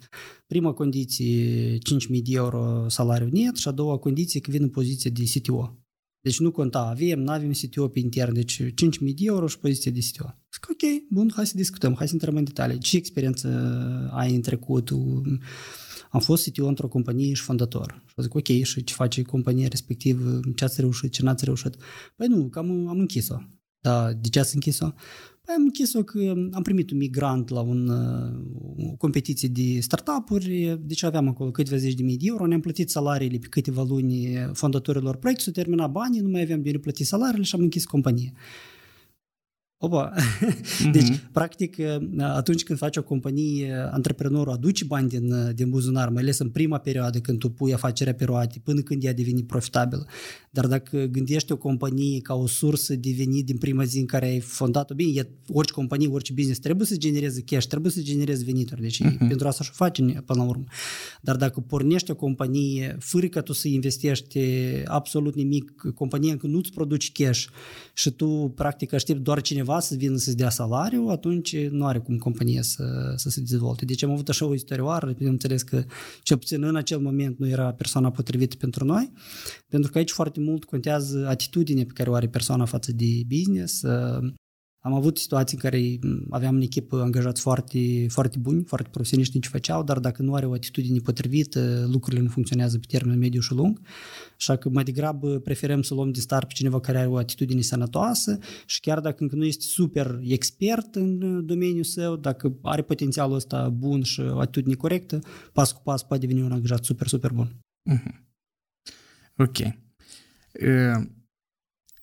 Prima 0.47 0.73
condiție, 0.73 1.73
5.000 1.73 1.79
de 2.09 2.31
euro 2.31 2.85
salariu 2.87 3.29
net 3.31 3.55
și 3.55 3.67
a 3.67 3.71
doua 3.71 3.97
condiție 3.97 4.39
că 4.39 4.51
vin 4.51 4.61
în 4.61 4.69
poziție 4.69 5.09
de 5.09 5.23
CTO. 5.33 5.77
Deci 6.27 6.39
nu 6.39 6.51
conta, 6.51 6.79
avem, 6.79 7.19
nu 7.19 7.31
avem 7.31 7.51
CTO 7.51 7.87
pe 7.87 7.99
intern, 7.99 8.33
deci 8.33 8.61
5.000 8.61 8.73
de 8.99 9.13
euro 9.15 9.47
și 9.47 9.59
poziție 9.59 9.91
de 9.91 9.99
CTO. 9.99 10.25
Zic, 10.53 10.67
ok, 10.69 11.07
bun, 11.09 11.31
hai 11.35 11.47
să 11.47 11.53
discutăm, 11.55 11.95
hai 11.97 12.07
să 12.07 12.13
intrăm 12.13 12.35
în 12.35 12.43
detalii. 12.43 12.77
Ce 12.77 12.97
experiență 12.97 13.47
ai 14.13 14.35
în 14.35 14.41
trecut? 14.41 14.89
Am 16.09 16.19
fost 16.19 16.49
CTO 16.49 16.65
într-o 16.65 16.87
companie 16.87 17.33
și 17.33 17.41
fondator. 17.41 18.03
Și 18.07 18.13
zic, 18.21 18.35
ok, 18.35 18.47
și 18.47 18.83
ce 18.83 18.93
face 18.93 19.21
compania 19.21 19.67
respectivă, 19.67 20.39
ce 20.55 20.63
ați 20.63 20.81
reușit, 20.81 21.11
ce 21.11 21.23
n-ați 21.23 21.45
reușit? 21.45 21.75
Păi 22.15 22.27
nu, 22.27 22.49
că 22.49 22.59
am, 22.59 22.87
am 22.87 22.99
închis-o. 22.99 23.35
Da, 23.79 24.13
de 24.13 24.29
ce 24.29 24.39
ați 24.39 24.53
închis-o? 24.53 24.87
Păi 25.47 25.55
am 25.57 25.63
închis-o 25.63 26.03
că 26.03 26.33
am 26.51 26.61
primit 26.61 26.91
un 26.91 26.97
migrant 26.97 27.49
la 27.49 27.61
un, 27.61 27.89
o 28.77 28.95
competiție 28.97 29.47
de 29.47 29.79
startup-uri, 29.79 30.79
deci 30.81 31.03
aveam 31.03 31.27
acolo 31.27 31.51
câteva 31.51 31.77
zeci 31.77 31.93
de 31.93 32.03
mii 32.03 32.17
de 32.17 32.25
euro, 32.27 32.45
ne-am 32.45 32.59
plătit 32.59 32.89
salariile 32.89 33.37
pe 33.37 33.47
câteva 33.49 33.85
luni 33.87 34.35
fondatorilor 34.53 35.15
proiectului, 35.15 35.53
s-au 35.53 35.63
terminat 35.63 35.91
banii, 35.91 36.19
nu 36.19 36.29
mai 36.29 36.41
aveam 36.41 36.61
de 36.61 36.77
plătit 36.77 37.05
salariile 37.05 37.43
și 37.43 37.55
am 37.55 37.61
închis 37.61 37.85
compania. 37.85 38.31
Opa! 39.79 40.13
Mm-hmm. 40.13 40.91
Deci, 40.95 41.19
practic, 41.31 41.75
atunci 42.19 42.63
când 42.63 42.79
faci 42.79 42.97
o 42.97 43.03
companie, 43.03 43.73
antreprenorul 43.91 44.53
aduce 44.53 44.85
bani 44.85 45.09
din, 45.09 45.53
din 45.55 45.69
buzunar, 45.69 46.09
mai 46.09 46.21
ales 46.21 46.37
în 46.39 46.49
prima 46.49 46.77
perioadă 46.77 47.19
când 47.19 47.39
tu 47.39 47.49
pui 47.49 47.73
afacerea 47.73 48.13
pe 48.13 48.25
roate, 48.25 48.59
până 48.63 48.81
când 48.81 49.03
ea 49.03 49.13
devine 49.13 49.41
profitabilă. 49.47 50.07
Dar 50.49 50.67
dacă 50.67 51.05
gândești 51.05 51.51
o 51.51 51.57
companie 51.57 52.19
ca 52.19 52.33
o 52.33 52.47
sursă 52.47 52.95
de 52.95 53.13
venit 53.17 53.45
din 53.45 53.57
prima 53.57 53.83
zi 53.83 53.99
în 53.99 54.05
care 54.05 54.25
ai 54.25 54.39
fondat-o, 54.39 54.93
bine, 54.93 55.19
e, 55.19 55.29
orice 55.47 55.73
companie, 55.73 56.07
orice 56.07 56.33
business 56.33 56.59
trebuie 56.59 56.87
să 56.87 56.95
genereze 56.95 57.41
cash, 57.41 57.65
trebuie 57.65 57.91
să 57.91 58.01
genereze 58.01 58.43
venituri, 58.43 58.81
deci 58.81 59.03
uh-huh. 59.03 59.27
pentru 59.27 59.47
asta 59.47 59.63
și 59.63 59.69
o 59.73 59.75
faci 59.75 59.97
până 59.97 60.23
la 60.27 60.43
urmă. 60.43 60.63
Dar 61.21 61.35
dacă 61.35 61.59
pornești 61.59 62.11
o 62.11 62.15
companie 62.15 62.97
fără 62.99 63.27
ca 63.27 63.41
tu 63.41 63.53
să 63.53 63.67
investești 63.67 64.39
absolut 64.85 65.35
nimic, 65.35 65.73
compania 65.95 66.31
încă 66.31 66.47
nu-ți 66.47 66.71
produce 66.71 67.09
cash 67.13 67.45
și 67.93 68.11
tu 68.11 68.53
practic 68.55 68.93
aștepți 68.93 69.23
doar 69.23 69.41
cineva 69.41 69.66
să 69.79 69.95
vină 69.95 70.17
să-ți 70.17 70.37
dea 70.37 70.49
salariu, 70.49 71.07
atunci 71.07 71.57
nu 71.57 71.85
are 71.85 71.99
cum 71.99 72.17
compania 72.17 72.61
să, 72.61 73.13
să 73.15 73.29
se 73.29 73.41
dezvolte. 73.41 73.85
Deci 73.85 74.03
am 74.03 74.11
avut 74.11 74.29
așa 74.29 74.45
o 74.45 74.53
istorioară, 74.53 75.05
am 75.05 75.15
înțeles 75.19 75.61
că 75.61 75.83
cel 76.23 76.37
puțin 76.37 76.63
în 76.63 76.75
acel 76.75 76.99
moment 76.99 77.39
nu 77.39 77.47
era 77.47 77.73
persoana 77.73 78.11
potrivită 78.11 78.55
pentru 78.55 78.85
noi, 78.85 79.11
pentru 79.67 79.91
că 79.91 79.97
aici 79.97 80.11
foarte 80.11 80.39
mult 80.39 80.63
contează 80.63 81.27
atitudinea 81.27 81.83
pe 81.85 81.93
care 81.93 82.09
o 82.09 82.13
are 82.13 82.27
persoana 82.27 82.65
față 82.65 82.91
de 82.91 83.21
business. 83.27 83.83
Am 84.87 84.93
avut 84.93 85.17
situații 85.17 85.57
în 85.57 85.69
care 85.69 85.99
aveam 86.29 86.55
în 86.55 86.61
echipă 86.61 87.01
angajați 87.01 87.41
foarte, 87.41 88.05
foarte 88.09 88.37
buni, 88.39 88.63
foarte 88.63 88.89
profesioniști 88.89 89.35
în 89.35 89.41
ce 89.41 89.49
făceau, 89.49 89.83
dar 89.83 89.99
dacă 89.99 90.21
nu 90.21 90.33
are 90.33 90.45
o 90.45 90.53
atitudine 90.53 90.99
potrivită, 90.99 91.87
lucrurile 91.91 92.21
nu 92.21 92.29
funcționează 92.29 92.79
pe 92.79 92.85
termen 92.87 93.17
mediu 93.17 93.39
și 93.39 93.53
lung. 93.53 93.81
Așa 94.37 94.55
că 94.55 94.69
mai 94.69 94.83
degrabă 94.83 95.39
preferăm 95.39 95.81
să 95.81 95.93
luăm 95.93 96.11
de 96.11 96.19
start 96.19 96.47
pe 96.47 96.53
cineva 96.53 96.79
care 96.79 96.97
are 96.97 97.07
o 97.07 97.17
atitudine 97.17 97.61
sănătoasă 97.61 98.39
și 98.65 98.79
chiar 98.79 98.99
dacă 98.99 99.23
încă 99.23 99.35
nu 99.35 99.45
este 99.45 99.63
super 99.63 100.19
expert 100.23 100.95
în 100.95 101.45
domeniul 101.45 101.83
său, 101.83 102.15
dacă 102.15 102.57
are 102.61 102.81
potențialul 102.81 103.35
ăsta 103.35 103.69
bun 103.69 104.03
și 104.03 104.21
o 104.21 104.39
atitudine 104.39 104.75
corectă, 104.75 105.19
pas 105.53 105.71
cu 105.71 105.81
pas 105.83 106.03
poate 106.03 106.25
deveni 106.25 106.45
un 106.45 106.51
angajat 106.51 106.83
super, 106.83 107.07
super 107.07 107.31
bun. 107.31 107.55
Uh-huh. 107.91 108.25
Ok. 109.37 109.57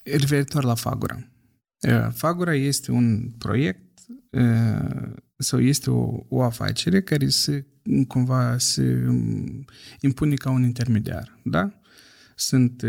Referitor 0.03 0.65
la 0.65 0.75
Fagura. 0.75 1.29
Fagura 2.13 2.55
este 2.55 2.91
un 2.91 3.31
proiect 3.39 4.01
sau 5.37 5.61
este 5.61 5.91
o, 5.91 6.25
o 6.29 6.43
afacere 6.43 7.03
care 7.03 7.29
se 7.29 7.67
cumva 8.09 8.59
se 8.59 9.07
impune 10.01 10.35
ca 10.35 10.51
un 10.51 10.63
intermediar, 10.63 11.39
da? 11.45 11.81
Sunt 12.35 12.83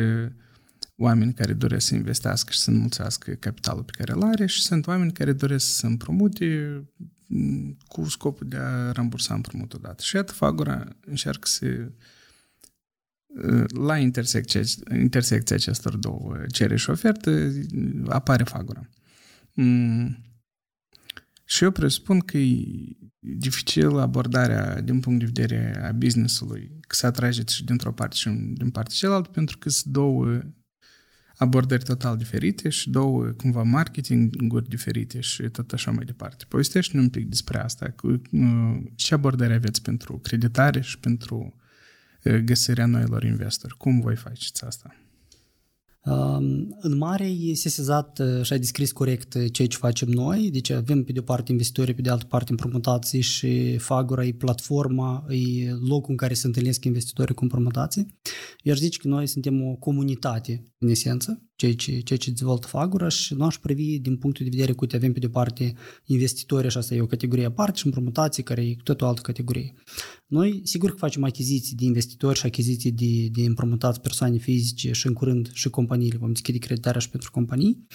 oameni 0.98 1.34
care 1.34 1.54
doresc 1.54 1.88
să 1.88 1.96
investească 1.96 2.52
și 2.52 2.60
să 2.60 2.70
înmulțească 2.70 3.32
capitalul 3.32 3.84
pe 3.84 3.92
care 3.98 4.12
îl 4.12 4.24
are 4.24 4.46
și 4.46 4.62
sunt 4.62 4.88
oameni 4.88 5.12
care 5.12 5.34
doresc 5.34 5.66
să 5.66 5.86
împrumute 5.86 6.82
cu 7.88 8.04
scopul 8.04 8.48
de 8.48 8.58
a 8.58 8.92
rambursa 8.92 9.34
împrumutul 9.34 9.80
dat. 9.84 10.00
Și 10.00 10.16
iată, 10.16 10.32
Fagura 10.32 10.88
încearcă 11.06 11.48
să 11.48 11.92
la 13.68 13.98
intersecția, 13.98 14.62
intersecția 15.00 15.56
acestor 15.56 15.96
două 15.96 16.36
cereri 16.51 16.80
și 16.80 16.89
ofertă 16.89 17.51
apare 18.08 18.44
fagura. 18.44 18.89
Mm. 19.54 20.18
Și 21.46 21.63
eu 21.63 21.72
presupun 21.72 22.20
că 22.20 22.38
e 22.38 22.65
dificil 23.20 23.98
abordarea 23.98 24.82
din 24.82 25.00
punct 25.00 25.20
de 25.20 25.25
vedere 25.25 25.84
a 25.84 25.92
business-ului, 25.92 26.72
că 26.82 26.96
să 26.96 27.06
atrageți 27.06 27.56
și 27.56 27.65
dintr-o 27.65 27.92
parte 27.92 28.15
și 28.15 28.30
din 28.30 28.70
partea 28.70 28.96
cealaltă, 28.98 29.30
pentru 29.30 29.58
că 29.58 29.70
sunt 29.70 29.94
două 29.94 30.42
abordări 31.38 31.84
total 31.84 32.18
diferite 32.18 32.70
și 32.70 32.89
două, 32.89 33.25
cumva, 33.25 33.63
marketing-uri 33.63 34.70
diferite 34.70 35.20
și 35.20 35.44
tot 35.44 35.72
așa 35.72 35.92
mai 35.92 36.06
departe. 36.06 36.46
Povestește-ne 36.48 37.01
un 37.04 37.10
pic 37.10 37.27
despre 37.30 37.60
asta. 37.60 37.89
Cu, 37.89 38.22
ce 38.96 39.13
abordare 39.13 39.54
aveți 39.54 39.82
pentru 39.82 40.18
creditare 40.18 40.82
și 40.82 41.00
pentru 41.00 41.56
găsirea 42.46 42.86
noilor 42.86 43.24
investori. 43.24 43.77
Cum 43.77 44.00
voi 44.00 44.15
faceți 44.15 44.65
asta? 44.65 44.96
În 46.79 46.98
mare 46.98 47.25
e 47.25 47.53
sesizat 47.53 48.22
și 48.41 48.53
a 48.53 48.58
descris 48.58 48.91
corect 48.91 49.51
ceea 49.51 49.67
ce 49.67 49.77
facem 49.77 50.10
noi, 50.10 50.50
deci 50.51 50.70
avem 50.70 51.03
pe 51.03 51.12
de 51.12 51.20
o 51.20 51.22
parte 51.22 51.51
investitori, 51.51 51.94
pe 51.94 52.01
de 52.01 52.10
altă 52.10 52.25
parte 52.25 52.51
împrumutații 52.51 53.22
și 53.22 53.77
Fagura 53.77 54.25
e 54.25 54.32
platforma, 54.32 55.25
e 55.29 55.72
locul 55.72 56.12
în 56.12 56.15
care 56.15 56.34
se 56.34 56.48
întâlnesc 56.48 56.86
investitorii 56.86 57.36
cu 57.36 57.44
împrumutații. 57.44 58.20
Iar 58.63 58.77
zice 58.77 58.98
că 58.98 59.08
noi 59.08 59.27
suntem 59.27 59.62
o 59.63 59.75
comunitate, 59.75 60.74
în 60.77 60.89
esență, 60.89 61.44
ceea 61.55 61.75
ce, 61.75 62.00
ceea 62.00 62.19
ce 62.19 62.29
dezvoltă 62.29 62.67
Fagura 62.67 63.07
și 63.07 63.33
nu 63.33 63.45
aș 63.45 63.57
privi 63.57 64.00
din 64.00 64.17
punctul 64.17 64.45
de 64.45 64.51
vedere 64.51 64.74
că 64.74 64.95
avem 64.95 65.13
pe 65.13 65.19
de 65.19 65.25
o 65.25 65.29
parte 65.29 65.74
investitori 66.05 66.69
și 66.69 66.77
asta 66.77 66.95
e 66.95 67.01
o 67.01 67.05
categorie 67.05 67.45
aparte 67.45 67.77
și 67.77 67.85
împrumutații 67.85 68.43
care 68.43 68.65
e 68.65 68.75
tot 68.83 69.01
o 69.01 69.07
altă 69.07 69.21
categorie. 69.21 69.74
Noi 70.27 70.62
sigur 70.63 70.89
că 70.89 70.95
facem 70.95 71.24
achiziții 71.24 71.75
de 71.75 71.85
investitori 71.85 72.38
și 72.38 72.45
achiziții 72.45 72.91
de, 72.91 73.27
de 73.31 73.47
împrumutați 73.47 74.01
persoane 74.01 74.38
fizice 74.38 74.91
și 74.91 75.07
în 75.07 75.13
curând 75.13 75.51
și 75.53 75.69
companiile. 75.69 76.17
Vom 76.17 76.31
deschide 76.31 76.57
creditarea 76.57 77.00
și 77.00 77.09
pentru 77.09 77.31
companii, 77.31 77.85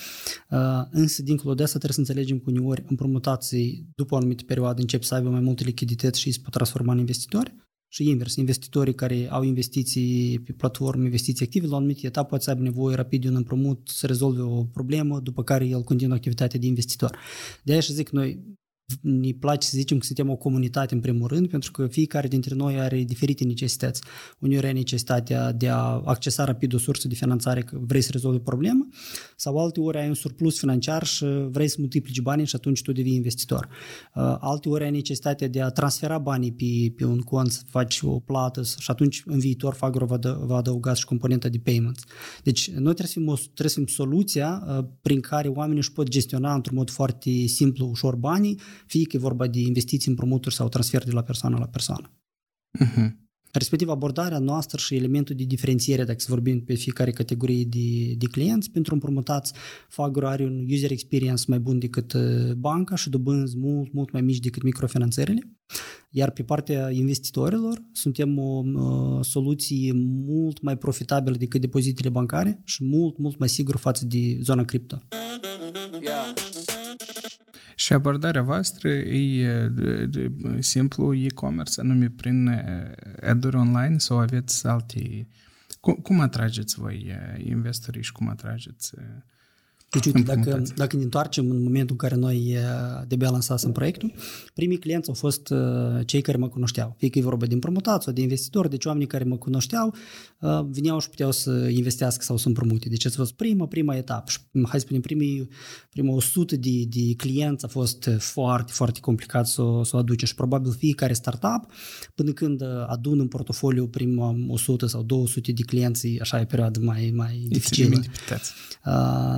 uh, 0.50 0.82
însă 0.90 1.22
dincolo 1.22 1.54
de 1.54 1.62
asta 1.62 1.78
trebuie 1.78 2.04
să 2.04 2.10
înțelegem 2.10 2.38
că 2.38 2.50
uneori 2.50 2.84
împrumutații 2.88 3.88
după 3.94 4.14
o 4.14 4.16
anumită 4.16 4.44
perioadă 4.44 4.80
încep 4.80 5.02
să 5.02 5.14
aibă 5.14 5.28
mai 5.28 5.40
multe 5.40 5.64
lichidități 5.64 6.20
și 6.20 6.32
se 6.32 6.38
pot 6.42 6.52
transforma 6.52 6.92
în 6.92 6.98
investitori 6.98 7.54
și 7.92 8.08
invers, 8.08 8.36
investitorii 8.36 8.94
care 8.94 9.28
au 9.30 9.42
investiții 9.42 10.38
pe 10.38 10.52
platformă, 10.52 11.04
investiții 11.04 11.44
active, 11.44 11.66
la 11.66 11.72
o 11.72 11.76
anumită 11.76 12.06
etapă 12.06 12.28
poate 12.28 12.44
să 12.44 12.50
aibă 12.50 12.62
nevoie 12.62 12.96
rapid 12.96 13.22
de 13.22 13.28
un 13.28 13.34
împrumut 13.34 13.88
să 13.88 14.06
rezolve 14.06 14.40
o 14.40 14.64
problemă, 14.64 15.20
după 15.20 15.42
care 15.42 15.66
el 15.66 15.82
continuă 15.82 16.14
activitatea 16.14 16.58
de 16.58 16.66
investitor. 16.66 17.18
De 17.62 17.72
aia 17.72 17.80
și 17.80 17.92
zic 17.92 18.08
noi, 18.08 18.58
ne 19.00 19.30
place 19.32 19.66
să 19.68 19.76
zicem 19.76 19.98
că 19.98 20.04
suntem 20.04 20.30
o 20.30 20.36
comunitate 20.36 20.94
în 20.94 21.00
primul 21.00 21.28
rând, 21.28 21.48
pentru 21.48 21.70
că 21.70 21.86
fiecare 21.86 22.28
dintre 22.28 22.54
noi 22.54 22.80
are 22.80 23.02
diferite 23.02 23.44
necesități. 23.44 24.02
Uneori 24.38 24.66
are 24.66 24.74
necesitatea 24.74 25.52
de 25.52 25.68
a 25.68 26.00
accesa 26.04 26.44
rapid 26.44 26.74
o 26.74 26.78
sursă 26.78 27.08
de 27.08 27.14
finanțare 27.14 27.62
că 27.62 27.78
vrei 27.80 28.00
să 28.00 28.08
rezolvi 28.12 28.36
o 28.36 28.40
problemă, 28.40 28.88
sau 29.36 29.58
alte 29.58 29.80
ori 29.80 29.98
ai 29.98 30.08
un 30.08 30.14
surplus 30.14 30.58
financiar 30.58 31.04
și 31.04 31.24
vrei 31.50 31.68
să 31.68 31.76
multiplici 31.78 32.20
banii 32.20 32.46
și 32.46 32.56
atunci 32.56 32.82
tu 32.82 32.92
devii 32.92 33.14
investitor. 33.14 33.68
Uh, 34.14 34.36
alte 34.40 34.68
ori 34.68 34.84
ai 34.84 34.90
necesitatea 34.90 35.48
de 35.48 35.62
a 35.62 35.68
transfera 35.68 36.18
banii 36.18 36.52
pe, 36.52 36.92
pe 36.96 37.04
un 37.04 37.18
cont, 37.18 37.50
să 37.50 37.60
faci 37.66 38.00
o 38.02 38.18
plată 38.18 38.62
și 38.78 38.90
atunci 38.90 39.22
în 39.26 39.38
viitor 39.38 39.74
Fagro 39.74 40.06
va, 40.06 40.16
dă, 40.16 40.40
va 40.44 40.56
adăuga 40.56 40.94
și 40.94 41.04
componenta 41.04 41.48
de 41.48 41.58
payments. 41.58 42.02
Deci 42.42 42.70
noi 42.70 42.94
trebuie 42.94 43.06
să 43.06 43.12
fim, 43.12 43.28
o, 43.28 43.34
trebuie 43.34 43.68
să 43.68 43.78
fim 43.78 43.86
soluția 43.86 44.64
uh, 44.66 44.84
prin 45.02 45.20
care 45.20 45.48
oamenii 45.48 45.78
își 45.78 45.92
pot 45.92 46.08
gestiona 46.08 46.54
într-un 46.54 46.76
mod 46.76 46.90
foarte 46.90 47.46
simplu, 47.46 47.86
ușor 47.86 48.16
banii 48.16 48.60
fie 48.86 49.04
că 49.04 49.16
e 49.16 49.18
vorba 49.18 49.46
de 49.46 49.60
investiții, 49.60 50.10
împrumuturi 50.10 50.54
sau 50.54 50.68
transfer 50.68 51.04
de 51.04 51.12
la 51.12 51.22
persoană 51.22 51.56
la 51.58 51.66
persoană. 51.66 52.12
Uh-huh. 52.78 53.28
Respectiv, 53.52 53.88
abordarea 53.88 54.38
noastră 54.38 54.78
și 54.78 54.94
elementul 54.94 55.34
de 55.36 55.44
diferențiere, 55.44 56.04
dacă 56.04 56.18
să 56.18 56.26
vorbim 56.28 56.64
pe 56.64 56.74
fiecare 56.74 57.10
categorie 57.10 57.64
de, 57.64 58.14
de 58.18 58.26
clienți, 58.26 58.70
pentru 58.70 58.94
împrumutați, 58.94 59.52
Fagro 59.88 60.26
are 60.26 60.44
un 60.44 60.66
user 60.70 60.90
experience 60.90 61.44
mai 61.46 61.58
bun 61.58 61.78
decât 61.78 62.12
uh, 62.12 62.52
banca 62.52 62.96
și 62.96 63.10
dobânzi 63.10 63.56
mult, 63.56 63.92
mult 63.92 64.12
mai 64.12 64.20
mici 64.20 64.38
decât 64.38 64.62
microfinanțările. 64.62 65.50
Iar 66.10 66.30
pe 66.30 66.42
partea 66.42 66.90
investitorilor, 66.90 67.82
suntem 67.92 68.38
o 68.38 68.62
uh, 68.64 69.24
soluție 69.24 69.92
mult 70.26 70.62
mai 70.62 70.78
profitabilă 70.78 71.36
decât 71.36 71.60
depozitele 71.60 72.08
bancare 72.08 72.60
și 72.64 72.84
mult, 72.84 73.18
mult 73.18 73.38
mai 73.38 73.48
sigur 73.48 73.76
față 73.76 74.06
de 74.06 74.38
zona 74.42 74.64
cripto. 74.64 75.02
Yeah. 76.02 76.59
Și 77.80 77.92
abordarea 77.92 78.42
voastră 78.42 78.88
e 78.88 79.68
de, 79.68 80.06
de, 80.06 80.30
simplu 80.58 81.14
e-commerce, 81.14 81.80
anume 81.80 82.10
prin 82.16 82.64
ad 83.22 83.54
online 83.54 83.98
sau 83.98 84.18
aveți 84.18 84.66
alte... 84.66 85.28
Cum, 85.80 85.94
cum 85.94 86.20
atrageți 86.20 86.74
voi 86.74 87.16
investitorii 87.38 88.02
și 88.02 88.12
cum 88.12 88.28
atrageți 88.28 88.94
deci, 89.90 90.06
uite, 90.06 90.20
dacă, 90.20 90.62
dacă 90.76 90.96
ne 90.96 91.02
întoarcem 91.02 91.50
în 91.50 91.62
momentul 91.62 91.90
în 91.90 92.08
care 92.08 92.14
noi 92.14 92.56
de-abia 93.06 93.30
lansasem 93.30 93.72
proiectul, 93.72 94.12
primii 94.54 94.78
clienți 94.78 95.08
au 95.08 95.14
fost 95.14 95.52
cei 96.04 96.20
care 96.20 96.36
mă 96.36 96.48
cunoșteau. 96.48 96.94
Fie 96.98 97.08
că 97.08 97.18
e 97.18 97.22
vorba 97.22 97.46
de 97.46 97.54
împrumutați 97.54 98.04
sau 98.04 98.12
de 98.12 98.20
investitori, 98.20 98.70
deci 98.70 98.84
oamenii 98.84 99.06
care 99.06 99.24
mă 99.24 99.36
cunoșteau 99.36 99.94
veneau 100.70 100.98
și 100.98 101.08
puteau 101.08 101.30
să 101.30 101.68
investească 101.68 102.22
sau 102.22 102.36
să 102.36 102.48
împrumute. 102.48 102.88
Deci 102.88 103.06
ați 103.06 103.16
fost 103.16 103.32
prima, 103.32 103.66
prima 103.66 103.96
etapă. 103.96 104.30
Și, 104.30 104.38
hai 104.52 104.70
să 104.72 104.78
spunem, 104.78 105.00
primii, 105.00 105.48
prima 105.90 106.12
100 106.12 106.56
de, 106.56 106.84
de 106.88 107.14
clienți 107.16 107.64
a 107.64 107.68
fost 107.68 108.10
foarte, 108.18 108.72
foarte 108.72 109.00
complicat 109.00 109.46
să, 109.46 109.62
să 109.84 109.96
o 109.96 109.98
aduce 109.98 110.26
și 110.26 110.34
probabil 110.34 110.72
fiecare 110.72 111.12
startup, 111.12 111.66
până 112.14 112.30
când 112.30 112.62
adun 112.86 113.20
în 113.20 113.28
portofoliu 113.28 113.86
prima 113.86 114.36
100 114.48 114.86
sau 114.86 115.02
200 115.02 115.52
de 115.52 115.62
clienți, 115.62 116.18
așa 116.20 116.40
e 116.40 116.44
perioadă 116.44 116.80
mai, 116.80 117.12
mai 117.14 117.46
dificilă. 117.48 118.00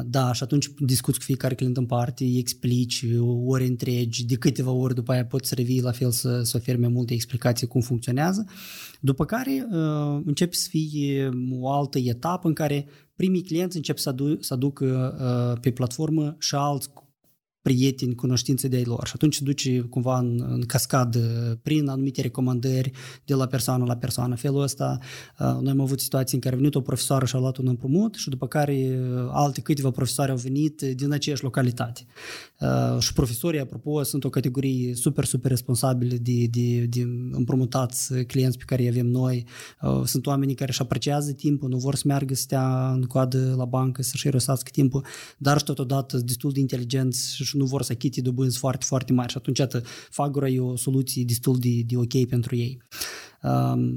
Da, 0.05 0.29
și 0.43 0.49
atunci 0.49 0.71
discuți 0.79 1.19
cu 1.19 1.25
fiecare 1.25 1.55
client 1.55 1.77
în 1.77 1.87
parte, 1.87 2.25
îi 2.25 2.39
explici 2.39 3.05
ori 3.47 3.67
întregi, 3.67 4.27
de 4.27 4.35
câteva 4.35 4.71
ori 4.71 4.95
după 4.95 5.13
aia 5.13 5.25
poți 5.25 5.49
să 5.49 5.55
revii 5.55 5.83
la 5.83 5.91
fel 5.91 6.11
să, 6.11 6.43
să 6.43 6.57
oferi 6.57 6.79
mai 6.79 6.89
multe 6.89 7.15
explicații 7.15 7.67
cum 7.67 7.81
funcționează. 7.81 8.47
După 9.01 9.25
care 9.25 9.67
uh, 9.71 10.23
începe 10.25 10.55
să 10.55 10.69
fie 10.69 11.29
o 11.61 11.71
altă 11.71 11.99
etapă 11.99 12.49
în 12.49 12.55
care 12.55 12.87
primii 13.17 13.43
clienți 13.43 13.77
încep 13.77 13.99
să, 13.99 14.09
adu- 14.09 14.41
să 14.41 14.55
aducă 14.55 15.17
uh, 15.55 15.61
pe 15.61 15.71
platformă 15.71 16.37
și 16.39 16.55
alți 16.55 16.91
prieteni, 17.63 18.15
cunoștințe 18.15 18.69
de 18.69 18.77
ai 18.77 18.85
lor 18.85 19.07
și 19.07 19.13
atunci 19.15 19.43
duce 19.43 19.81
cumva 19.81 20.19
în, 20.19 20.45
în 20.49 20.61
cascadă 20.61 21.21
prin 21.63 21.89
anumite 21.89 22.21
recomandări 22.21 22.91
de 23.25 23.35
la 23.35 23.47
persoană 23.47 23.85
la 23.85 23.97
persoană. 23.97 24.35
Felul 24.35 24.63
ăsta, 24.63 24.99
uh, 25.39 25.57
noi 25.61 25.71
am 25.71 25.81
avut 25.81 26.01
situații 26.01 26.35
în 26.35 26.41
care 26.41 26.55
a 26.55 26.59
venit 26.59 26.75
o 26.75 26.81
profesoară 26.81 27.25
și 27.25 27.37
a 27.37 27.39
luat 27.39 27.57
un 27.57 27.67
împrumut 27.67 28.15
și 28.15 28.29
după 28.29 28.47
care 28.47 28.99
uh, 29.01 29.29
alte 29.31 29.61
câteva 29.61 29.91
profesoare 29.91 30.31
au 30.31 30.37
venit 30.37 30.81
din 30.81 31.13
aceeași 31.13 31.43
localitate. 31.43 32.05
Uh, 32.63 32.99
și 32.99 33.13
profesorii, 33.13 33.61
apropo, 33.61 34.03
sunt 34.03 34.25
o 34.25 34.29
categorie 34.29 34.95
super, 34.95 35.25
super 35.25 35.51
responsabile 35.51 36.17
de, 36.17 36.47
de, 36.51 36.85
de 36.89 37.01
împrumutați 37.31 38.25
clienți 38.25 38.59
pe 38.59 38.65
care 38.67 38.83
îi 38.83 38.89
avem 38.89 39.07
noi. 39.07 39.47
Sunt 40.05 40.27
oamenii 40.27 40.55
care 40.55 40.71
își 40.71 40.81
apreciază 40.81 41.33
timpul, 41.33 41.69
nu 41.69 41.77
vor 41.77 41.95
să 41.95 42.03
meargă 42.07 42.35
să 42.35 42.41
stea 42.41 42.91
în 42.93 43.03
coadă 43.03 43.55
la 43.57 43.65
bancă, 43.65 44.03
să-și 44.03 44.27
irosească 44.27 44.71
timpul, 44.73 45.05
dar 45.39 45.59
și 45.59 45.65
totodată 45.65 46.19
destul 46.19 46.53
de 46.53 46.61
inteligenți 46.61 47.37
și 47.37 47.57
nu 47.57 47.65
vor 47.65 47.83
să 47.83 47.93
achite 47.93 48.21
dobânzi 48.21 48.59
foarte, 48.59 48.85
foarte 48.85 49.13
mari 49.13 49.31
și 49.31 49.37
atunci, 49.37 49.61
atât, 49.61 49.87
Fagura 50.11 50.49
e 50.49 50.61
o 50.61 50.77
soluție 50.77 51.25
destul 51.25 51.59
de, 51.59 51.83
de 51.87 51.97
ok 51.97 52.27
pentru 52.29 52.57
ei. 52.57 52.83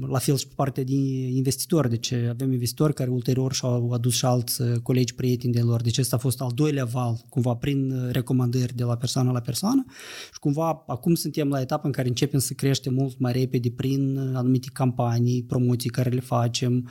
La 0.08 0.18
fel 0.18 0.36
și 0.36 0.46
pe 0.46 0.52
partea 0.56 0.84
de 0.84 0.94
investitori, 1.34 1.88
deci 1.88 2.12
avem 2.12 2.52
investitori 2.52 2.94
care 2.94 3.10
ulterior 3.10 3.52
și-au 3.52 3.90
adus 3.90 4.14
și 4.14 4.24
alți 4.24 4.62
uh, 4.62 4.78
colegi 4.82 5.14
prieteni 5.14 5.52
de 5.52 5.60
lor. 5.60 5.82
Deci 5.82 5.98
ăsta 5.98 6.16
a 6.16 6.18
fost 6.18 6.40
al 6.40 6.50
doilea 6.54 6.84
val, 6.84 7.20
cumva 7.28 7.54
prin 7.54 7.90
uh, 7.90 8.10
recomandări 8.10 8.74
de 8.74 8.84
la 8.84 8.96
persoană 8.96 9.30
la 9.30 9.40
persoană. 9.40 9.84
Și 10.32 10.38
cumva 10.38 10.84
acum 10.86 11.14
suntem 11.14 11.48
la 11.48 11.60
etapa 11.60 11.82
în 11.84 11.92
care 11.92 12.08
începem 12.08 12.40
să 12.40 12.52
creștem 12.52 12.94
mult 12.94 13.18
mai 13.18 13.32
repede 13.32 13.70
prin 13.70 14.16
uh, 14.16 14.30
anumite 14.34 14.68
campanii, 14.72 15.42
promoții 15.42 15.90
care 15.90 16.10
le 16.10 16.20
facem. 16.20 16.88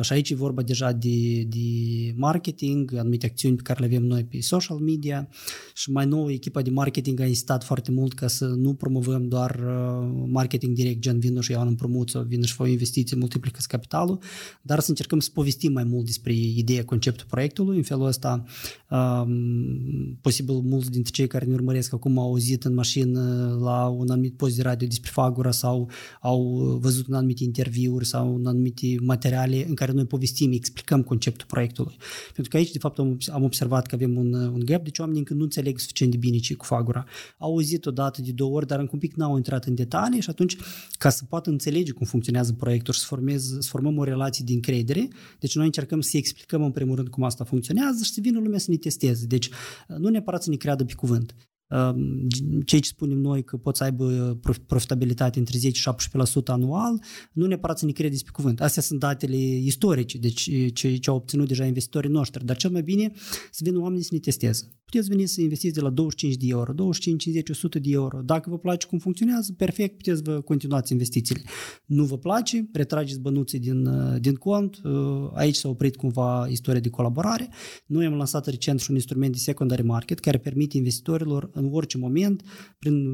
Și 0.00 0.12
aici 0.12 0.30
e 0.30 0.34
vorba 0.34 0.62
deja 0.62 0.92
de, 0.92 1.42
de 1.42 1.58
marketing, 2.16 2.94
anumite 2.94 3.26
acțiuni 3.26 3.56
pe 3.56 3.62
care 3.62 3.80
le 3.80 3.86
avem 3.86 4.04
noi 4.04 4.24
pe 4.24 4.40
social 4.40 4.76
media. 4.76 5.28
Și 5.74 5.90
mai 5.90 6.06
nou 6.06 6.30
echipa 6.30 6.62
de 6.62 6.70
marketing 6.70 7.20
a 7.20 7.26
insistat 7.26 7.64
foarte 7.64 7.90
mult 7.90 8.12
ca 8.12 8.26
să 8.26 8.46
nu 8.46 8.74
promovăm 8.74 9.28
doar 9.28 9.60
marketing 10.26 10.74
direct, 10.74 10.98
gen 10.98 11.18
vin 11.18 11.40
și 11.40 11.50
iau 11.50 11.71
împrumut 11.72 12.10
sau 12.10 12.22
vină 12.22 12.44
și 12.44 12.54
fă 12.54 12.62
o 12.62 12.66
investiție, 12.66 13.16
multiplică 13.16 13.60
capitalul, 13.68 14.18
dar 14.62 14.80
să 14.80 14.90
încercăm 14.90 15.20
să 15.20 15.30
povestim 15.32 15.72
mai 15.72 15.84
mult 15.84 16.04
despre 16.04 16.32
ideea, 16.34 16.84
conceptul 16.84 17.26
proiectului. 17.28 17.76
În 17.76 17.82
felul 17.82 18.06
ăsta, 18.06 18.44
um, 18.90 20.18
posibil 20.20 20.54
mulți 20.54 20.90
dintre 20.90 21.12
cei 21.12 21.26
care 21.26 21.44
ne 21.44 21.54
urmăresc 21.54 21.92
acum 21.92 22.18
au 22.18 22.24
auzit 22.24 22.64
în 22.64 22.74
mașină 22.74 23.56
la 23.60 23.86
un 23.86 24.10
anumit 24.10 24.36
post 24.36 24.56
de 24.56 24.62
radio 24.62 24.86
despre 24.86 25.10
Fagura 25.12 25.50
sau 25.50 25.90
au 26.20 26.42
văzut 26.80 27.08
în 27.08 27.14
anumite 27.14 27.44
interviuri 27.44 28.06
sau 28.06 28.34
în 28.36 28.46
anumite 28.46 28.94
materiale 29.00 29.66
în 29.68 29.74
care 29.74 29.92
noi 29.92 30.04
povestim, 30.04 30.52
explicăm 30.52 31.02
conceptul 31.02 31.46
proiectului. 31.46 31.96
Pentru 32.34 32.50
că 32.50 32.56
aici, 32.56 32.72
de 32.72 32.78
fapt, 32.78 32.98
am 33.32 33.42
observat 33.42 33.86
că 33.86 33.94
avem 33.94 34.16
un, 34.16 34.32
un 34.34 34.62
gap, 34.64 34.84
deci 34.84 34.98
oamenii 34.98 35.20
încă 35.20 35.34
nu 35.34 35.42
înțeleg 35.42 35.78
suficient 35.78 36.12
de 36.12 36.18
bine 36.18 36.38
ce 36.38 36.54
cu 36.54 36.64
Fagura. 36.64 37.04
Au 37.38 37.50
auzit 37.50 37.86
o 37.86 37.90
dată, 37.90 38.22
de 38.22 38.32
două 38.32 38.56
ori, 38.56 38.66
dar 38.66 38.78
încă 38.78 38.90
un 38.94 38.98
pic 38.98 39.14
n-au 39.14 39.36
intrat 39.36 39.64
în 39.64 39.74
detalii 39.74 40.20
și 40.20 40.30
atunci, 40.30 40.56
ca 40.98 41.08
să 41.08 41.24
poată 41.28 41.50
înțelege 41.64 41.92
cum 41.92 42.06
funcționează 42.06 42.52
proiectul 42.52 42.94
și 42.94 43.00
să, 43.00 43.06
formez, 43.06 43.56
să 43.60 43.68
formăm 43.68 43.98
o 43.98 44.04
relație 44.04 44.44
de 44.46 44.52
încredere. 44.52 45.08
Deci 45.38 45.54
noi 45.54 45.64
încercăm 45.64 46.00
să 46.00 46.16
explicăm 46.16 46.62
în 46.62 46.70
primul 46.70 46.96
rând 46.96 47.08
cum 47.08 47.22
asta 47.22 47.44
funcționează 47.44 48.04
și 48.04 48.12
să 48.12 48.20
vină 48.20 48.40
lumea 48.40 48.58
să 48.58 48.70
ne 48.70 48.76
testeze. 48.76 49.26
Deci 49.26 49.50
nu 49.98 50.08
neapărat 50.08 50.42
să 50.42 50.50
ne 50.50 50.56
creadă 50.56 50.84
pe 50.84 50.94
cuvânt. 50.94 51.34
Ceea 52.64 52.80
ce 52.80 52.88
spunem 52.88 53.18
noi 53.18 53.44
că 53.44 53.56
pot 53.56 53.76
să 53.76 53.84
aibă 53.84 54.38
profitabilitate 54.66 55.38
între 55.38 55.58
10 55.58 55.80
și 55.80 55.88
17% 55.88 56.44
anual, 56.44 57.02
nu 57.32 57.46
neapărat 57.46 57.78
să 57.78 57.84
ne 57.84 57.92
credeți 57.92 58.24
pe 58.24 58.30
cuvânt. 58.32 58.60
Astea 58.60 58.82
sunt 58.82 58.98
datele 58.98 59.36
istorice, 59.56 60.18
deci 60.18 60.50
ce, 60.72 60.96
ce 60.96 61.10
au 61.10 61.16
obținut 61.16 61.48
deja 61.48 61.64
investitorii 61.64 62.10
noștri, 62.10 62.44
dar 62.44 62.56
cel 62.56 62.70
mai 62.70 62.82
bine 62.82 63.12
să 63.50 63.60
vină 63.64 63.78
oamenii 63.78 64.04
să 64.04 64.10
ne 64.12 64.18
testeze. 64.18 64.81
Puteți 64.92 65.10
veni 65.10 65.26
să 65.26 65.40
investiți 65.40 65.74
de 65.74 65.80
la 65.80 65.90
25 65.90 66.42
de 66.42 66.46
euro, 66.48 66.72
25, 66.72 67.22
50, 67.22 67.48
100 67.48 67.78
de 67.78 67.90
euro. 67.90 68.20
Dacă 68.24 68.50
vă 68.50 68.58
place 68.58 68.86
cum 68.86 68.98
funcționează, 68.98 69.52
perfect, 69.52 69.96
puteți 69.96 70.22
vă 70.22 70.40
continuați 70.40 70.92
investițiile. 70.92 71.42
Nu 71.86 72.04
vă 72.04 72.18
place, 72.18 72.68
retrageți 72.72 73.20
bănuții 73.20 73.58
din, 73.58 73.88
din 74.20 74.34
cont. 74.34 74.80
Aici 75.34 75.54
s-a 75.54 75.68
oprit 75.68 75.96
cumva 75.96 76.46
istoria 76.50 76.80
de 76.80 76.88
colaborare. 76.88 77.48
Noi 77.86 78.04
am 78.04 78.12
lansat 78.12 78.46
recent 78.46 78.80
și 78.80 78.86
un 78.90 78.96
instrument 78.96 79.32
de 79.32 79.38
secondary 79.38 79.82
market 79.82 80.18
care 80.18 80.38
permite 80.38 80.76
investitorilor 80.76 81.50
în 81.52 81.68
orice 81.72 81.98
moment, 81.98 82.42
prin 82.78 83.04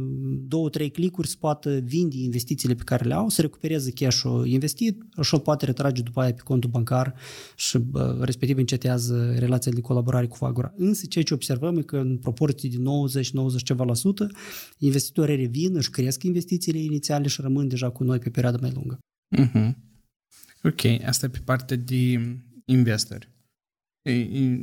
două, 0.48 0.68
trei 0.68 0.90
clicuri, 0.90 1.28
să 1.28 1.36
poată 1.38 1.78
vinde 1.84 2.16
investițiile 2.16 2.74
pe 2.74 2.82
care 2.84 3.04
le 3.04 3.14
au, 3.14 3.28
să 3.28 3.40
recupereze 3.40 3.90
cash-ul 3.90 4.46
investit 4.46 5.02
și 5.20 5.34
îl 5.34 5.40
poate 5.40 5.64
retrage 5.64 6.02
după 6.02 6.20
aia 6.20 6.32
pe 6.32 6.42
contul 6.44 6.70
bancar 6.70 7.14
și 7.56 7.78
respectiv 8.20 8.56
încetează 8.56 9.34
relația 9.38 9.72
de 9.72 9.80
colaborare 9.80 10.26
cu 10.26 10.36
Fagura. 10.36 10.72
Însă 10.76 11.06
ceea 11.08 11.24
ce 11.24 11.34
observăm 11.34 11.66
e 11.76 11.82
că 11.82 11.98
în 11.98 12.18
proporție 12.18 12.68
de 12.68 12.76
90-90 12.76 13.62
ceva 13.64 13.84
la 13.84 13.94
sută, 13.94 14.30
investitorii 14.78 15.36
revin, 15.36 15.76
își 15.76 15.90
cresc 15.90 16.22
investițiile 16.22 16.78
inițiale 16.78 17.28
și 17.28 17.40
rămân 17.40 17.68
deja 17.68 17.90
cu 17.90 18.04
noi 18.04 18.18
pe 18.18 18.30
perioadă 18.30 18.58
mai 18.60 18.72
lungă. 18.74 18.98
Uh-huh. 19.36 19.72
Ok, 20.62 21.04
asta 21.04 21.26
e 21.26 21.28
pe 21.28 21.40
partea 21.44 21.76
de 21.76 22.36
investori. 22.64 23.28
E, 24.02 24.12
e, 24.12 24.58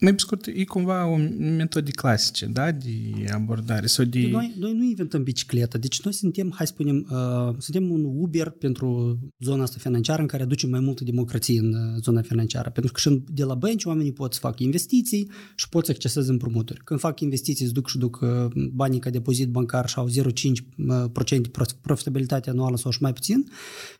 mai 0.00 0.14
pe 0.14 0.18
scurt, 0.18 0.46
e 0.46 0.64
cumva 0.64 1.06
o 1.06 1.16
metodă 1.38 1.90
clasice, 1.90 2.46
da, 2.46 2.72
de 2.72 3.26
abordare 3.32 3.86
sau 3.86 4.04
de... 4.04 4.28
Noi, 4.30 4.54
noi 4.58 4.72
nu 4.74 4.84
inventăm 4.84 5.22
bicicleta, 5.22 5.78
deci 5.78 6.00
noi 6.00 6.12
suntem, 6.12 6.52
hai 6.56 6.66
să 6.66 6.72
spunem, 6.72 7.06
uh, 7.10 7.54
suntem 7.58 7.90
un 7.90 8.04
Uber 8.04 8.50
pentru 8.50 9.18
zona 9.38 9.62
asta 9.62 9.76
financiară 9.80 10.22
în 10.22 10.28
care 10.28 10.42
aducem 10.42 10.70
mai 10.70 10.80
multă 10.80 11.04
democrație 11.04 11.58
în 11.58 11.72
uh, 11.72 12.02
zona 12.02 12.22
financiară, 12.22 12.70
pentru 12.70 12.92
că 12.92 13.00
și 13.00 13.22
de 13.28 13.44
la 13.44 13.54
bănci 13.54 13.84
oamenii 13.84 14.12
pot 14.12 14.32
să 14.32 14.38
facă 14.40 14.62
investiții 14.62 15.30
și 15.54 15.68
pot 15.68 15.84
să 15.84 15.90
acceseze 15.90 16.30
împrumuturi. 16.30 16.80
Când 16.84 17.00
fac 17.00 17.20
investiții, 17.20 17.64
îți 17.64 17.74
duc 17.74 17.88
și 17.88 17.98
duc 17.98 18.20
uh, 18.22 18.28
banii 18.72 18.98
ca 18.98 19.10
depozit 19.10 19.48
bancar 19.48 19.88
și 19.88 19.98
au 19.98 20.08
0,5% 20.08 21.40
de 21.40 21.50
profitabilitate 21.80 22.50
anuală 22.50 22.76
sau 22.76 22.90
și 22.90 23.02
mai 23.02 23.12
puțin, 23.12 23.48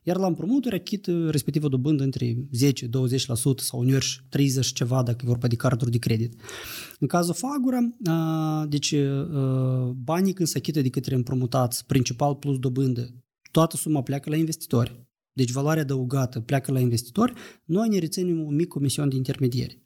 iar 0.02 0.16
la 0.16 0.26
împrumuturi 0.26 0.74
achit 0.74 1.06
uh, 1.06 1.30
respectiv 1.30 1.64
o 1.64 1.68
dobândă 1.68 2.02
între 2.02 2.34
10-20% 2.34 2.36
sau 3.56 3.80
uneori 3.80 4.24
30 4.28 4.66
ceva 4.66 5.02
dacă 5.02 5.18
e 5.24 5.28
vorba 5.28 5.46
de 5.46 5.56
carduri 5.56 5.84
de 5.90 5.98
credit. 5.98 6.40
În 6.98 7.06
cazul 7.06 7.34
Fagura, 7.34 7.78
deci 8.68 8.94
banii 9.94 10.32
când 10.32 10.48
se 10.48 10.58
achită 10.58 10.80
de 10.80 10.88
către 10.88 11.14
împrumutați, 11.14 11.86
principal 11.86 12.34
plus 12.34 12.58
dobândă, 12.58 13.14
toată 13.50 13.76
suma 13.76 14.02
pleacă 14.02 14.30
la 14.30 14.36
investitori. 14.36 15.06
Deci 15.32 15.50
valoarea 15.50 15.82
adăugată 15.82 16.40
pleacă 16.40 16.72
la 16.72 16.80
investitori, 16.80 17.32
noi 17.64 17.88
ne 17.88 17.98
reținem 17.98 18.40
un 18.40 18.54
mic 18.54 18.68
comision 18.68 19.08
de 19.08 19.16
intermediari. 19.16 19.84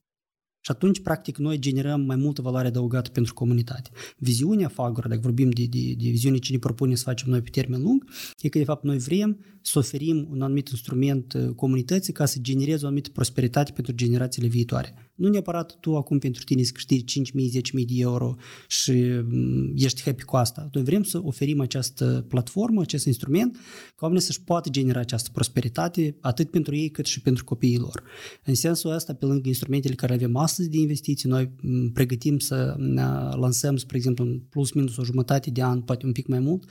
Și 0.63 0.71
atunci, 0.71 1.01
practic, 1.01 1.37
noi 1.37 1.59
generăm 1.59 2.01
mai 2.01 2.17
multă 2.17 2.43
valoare 2.43 2.67
adăugată 2.67 3.11
pentru 3.11 3.35
comunitate. 3.35 3.91
Viziunea 4.17 4.69
Fagura, 4.69 5.09
dacă 5.09 5.21
vorbim 5.21 5.51
de, 5.51 5.67
de, 5.71 5.95
de 5.99 6.09
viziune 6.09 6.39
ce 6.39 6.53
ne 6.53 6.59
propune 6.59 6.95
să 6.95 7.03
facem 7.03 7.31
noi 7.31 7.41
pe 7.41 7.51
termen 7.51 7.83
lung, 7.83 8.05
e 8.39 8.49
că, 8.49 8.59
de 8.59 8.65
fapt, 8.65 8.85
noi 8.85 8.99
vrem 8.99 9.39
să 9.63 9.79
oferim 9.79 10.27
un 10.31 10.43
anumit 10.43 10.69
instrument 10.69 11.53
comunității 11.57 12.13
ca 12.13 12.25
să 12.25 12.39
genereze 12.41 12.85
o 12.85 12.87
anumită 12.87 13.11
prosperitate 13.11 13.73
pentru 13.73 13.93
generațiile 13.93 14.49
viitoare. 14.49 15.10
Nu 15.21 15.29
neapărat 15.29 15.77
tu 15.81 15.97
acum 15.97 16.19
pentru 16.19 16.45
tine 16.45 16.63
să 16.63 16.73
câștigi 16.73 17.21
5.000, 17.21 17.25
10.000 17.35 17.87
de 17.87 17.95
euro 17.97 18.35
și 18.69 18.93
mm, 18.93 19.73
ești 19.77 20.03
happy 20.03 20.23
cu 20.23 20.37
asta. 20.37 20.69
Noi 20.73 20.83
vrem 20.83 21.03
să 21.03 21.21
oferim 21.23 21.61
această 21.61 22.25
platformă, 22.29 22.81
acest 22.81 23.07
instrument, 23.07 23.57
ca 23.97 23.97
oamenii 24.01 24.25
să-și 24.25 24.43
poată 24.43 24.69
genera 24.71 25.01
această 25.01 25.31
prosperitate 25.33 26.17
atât 26.21 26.51
pentru 26.51 26.77
ei 26.77 26.89
cât 26.89 27.07
și 27.07 27.21
pentru 27.21 27.45
copiii 27.45 27.79
lor. 27.79 28.03
În 28.45 28.55
sensul 28.55 28.91
ăsta, 28.91 29.15
pe 29.15 29.25
lângă 29.25 29.49
instrumentele 29.49 29.95
care 29.95 30.13
avem 30.13 30.37
astăzi 30.37 30.69
de 30.69 30.79
investiții, 30.79 31.29
noi 31.29 31.51
mm, 31.63 31.91
pregătim 31.91 32.39
să 32.39 32.75
mm, 32.79 32.95
lansăm, 33.41 33.77
spre 33.77 33.97
exemplu, 33.97 34.25
în 34.25 34.39
plus 34.39 34.73
minus 34.73 34.97
o 34.97 35.05
jumătate 35.05 35.51
de 35.51 35.63
an, 35.63 35.81
poate 35.81 36.07
un 36.07 36.13
pic 36.13 36.27
mai 36.27 36.39
mult, 36.39 36.65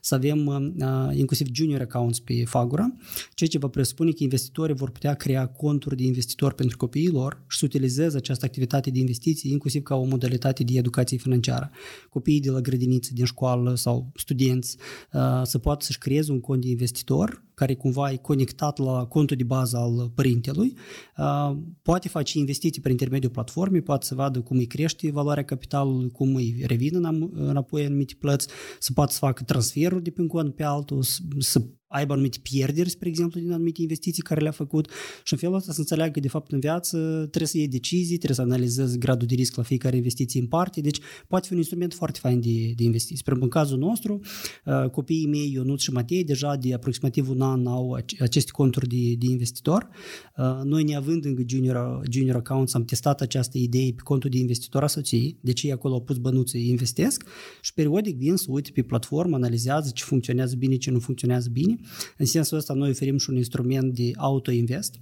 să 0.00 0.14
avem 0.14 0.46
uh, 0.46 1.16
inclusiv 1.16 1.46
junior 1.52 1.80
accounts 1.80 2.20
pe 2.20 2.44
Fagura, 2.44 2.94
ceea 3.34 3.50
ce 3.50 3.58
va 3.58 3.68
presupune 3.68 4.10
că 4.10 4.22
investitorii 4.22 4.74
vor 4.74 4.90
putea 4.90 5.14
crea 5.14 5.46
conturi 5.46 5.96
de 5.96 6.02
investitori 6.02 6.54
pentru 6.54 6.76
copiii 6.76 7.10
lor 7.10 7.42
și 7.48 7.58
să 7.58 7.64
utilizeze 7.64 7.92
utilizez 7.94 8.14
această 8.14 8.44
activitate 8.44 8.90
de 8.90 8.98
investiții 8.98 9.50
inclusiv 9.50 9.82
ca 9.82 9.94
o 9.94 10.04
modalitate 10.04 10.64
de 10.64 10.78
educație 10.78 11.16
financiară. 11.16 11.70
Copiii 12.10 12.40
de 12.40 12.50
la 12.50 12.60
grădiniță, 12.60 13.10
din 13.14 13.24
școală 13.24 13.74
sau 13.74 14.10
studenți 14.14 14.76
uh, 15.12 15.40
să 15.42 15.58
poată 15.58 15.84
să-și 15.84 15.98
creeze 15.98 16.32
un 16.32 16.40
cont 16.40 16.60
de 16.60 16.68
investitor 16.68 17.42
care 17.54 17.74
cumva 17.74 18.12
e 18.12 18.16
conectat 18.16 18.78
la 18.78 19.06
contul 19.06 19.36
de 19.36 19.44
bază 19.44 19.76
al 19.76 20.12
părintelui, 20.14 20.76
uh, 21.16 21.56
poate 21.82 22.08
face 22.08 22.38
investiții 22.38 22.80
prin 22.80 22.92
intermediul 22.92 23.30
platformei, 23.30 23.82
poate 23.82 24.06
să 24.06 24.14
vadă 24.14 24.40
cum 24.40 24.56
îi 24.56 24.66
crește 24.66 25.10
valoarea 25.10 25.44
capitalului, 25.44 26.10
cum 26.10 26.34
îi 26.34 26.62
revin 26.66 27.04
înapoi 27.32 27.80
în 27.80 27.86
anumite 27.86 28.14
plăți, 28.18 28.48
să 28.78 28.92
poată 28.92 29.12
să 29.12 29.18
facă 29.18 29.42
transferuri 29.42 30.02
de 30.02 30.10
pe 30.10 30.20
un 30.20 30.26
cont 30.26 30.54
pe 30.54 30.62
altul, 30.62 31.02
să 31.38 31.62
aibă 31.94 32.12
anumite 32.12 32.38
pierderi, 32.42 32.88
spre 32.90 33.08
exemplu, 33.08 33.40
din 33.40 33.52
anumite 33.52 33.82
investiții 33.82 34.22
care 34.22 34.40
le-a 34.40 34.50
făcut 34.50 34.90
și 35.24 35.32
în 35.32 35.38
felul 35.38 35.54
ăsta 35.54 35.72
să 35.72 35.78
înțeleagă 35.80 36.10
că, 36.10 36.20
de 36.20 36.28
fapt, 36.28 36.52
în 36.52 36.60
viață 36.60 36.98
trebuie 37.18 37.46
să 37.46 37.56
iei 37.56 37.68
decizii, 37.68 38.16
trebuie 38.16 38.36
să 38.36 38.42
analizezi 38.42 38.98
gradul 38.98 39.26
de 39.26 39.34
risc 39.34 39.56
la 39.56 39.62
fiecare 39.62 39.96
investiție 39.96 40.40
în 40.40 40.46
parte, 40.46 40.80
deci 40.80 40.98
poate 41.28 41.46
fi 41.46 41.52
un 41.52 41.58
instrument 41.58 41.94
foarte 41.94 42.18
fain 42.18 42.40
de, 42.40 42.72
de 42.76 42.82
investiții. 42.82 43.16
Spre 43.16 43.36
în 43.40 43.48
cazul 43.48 43.78
nostru, 43.78 44.20
uh, 44.64 44.90
copiii 44.90 45.26
mei, 45.26 45.52
Ionut 45.52 45.80
și 45.80 45.92
Matei, 45.92 46.24
deja 46.24 46.56
de 46.56 46.74
aproximativ 46.74 47.28
un 47.28 47.40
an 47.44 47.66
au 47.66 47.92
aceste 48.20 48.50
conturi 48.50 48.88
de, 48.88 49.14
de 49.18 49.26
investitor. 49.26 49.88
Uh, 50.36 50.60
noi, 50.64 50.84
neavând 50.84 51.24
încă 51.24 51.42
junior, 51.46 52.02
junior 52.10 52.36
accounts, 52.36 52.74
am 52.74 52.84
testat 52.84 53.20
această 53.20 53.58
idee 53.58 53.92
pe 53.92 54.02
contul 54.02 54.30
de 54.30 54.38
investitor 54.38 54.82
a 54.82 54.86
soției, 54.86 55.38
deci 55.40 55.62
ei 55.62 55.72
acolo 55.72 55.94
au 55.94 56.02
pus 56.02 56.16
bănuții, 56.16 56.68
investesc 56.68 57.24
și 57.60 57.74
periodic 57.74 58.16
vin 58.16 58.36
să 58.36 58.46
uite 58.48 58.70
pe 58.70 58.82
platformă, 58.82 59.36
analizează 59.36 59.90
ce 59.94 60.04
funcționează 60.04 60.54
bine, 60.56 60.76
ce 60.76 60.90
nu 60.90 60.98
funcționează 60.98 61.48
bine. 61.52 61.76
În 62.16 62.26
sensul 62.26 62.56
ăsta 62.56 62.74
noi 62.74 62.90
oferim 62.90 63.18
și 63.18 63.30
un 63.30 63.36
instrument 63.36 63.94
de 63.94 64.10
auto-invest, 64.16 65.00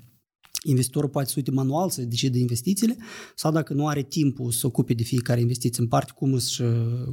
Investitorul 0.65 1.09
poate 1.09 1.29
să 1.29 1.35
uite 1.37 1.51
manual 1.51 1.91
să 1.91 2.03
decide 2.03 2.39
investițiile 2.39 2.97
sau 3.35 3.53
dacă 3.53 3.73
nu 3.73 3.87
are 3.87 4.03
timpul 4.03 4.51
să 4.51 4.67
ocupe 4.67 4.95
de 4.95 5.03
fiecare 5.03 5.41
investiție 5.41 5.83
în 5.83 5.89
parte, 5.89 6.13
cum 6.15 6.39
și 6.39 6.63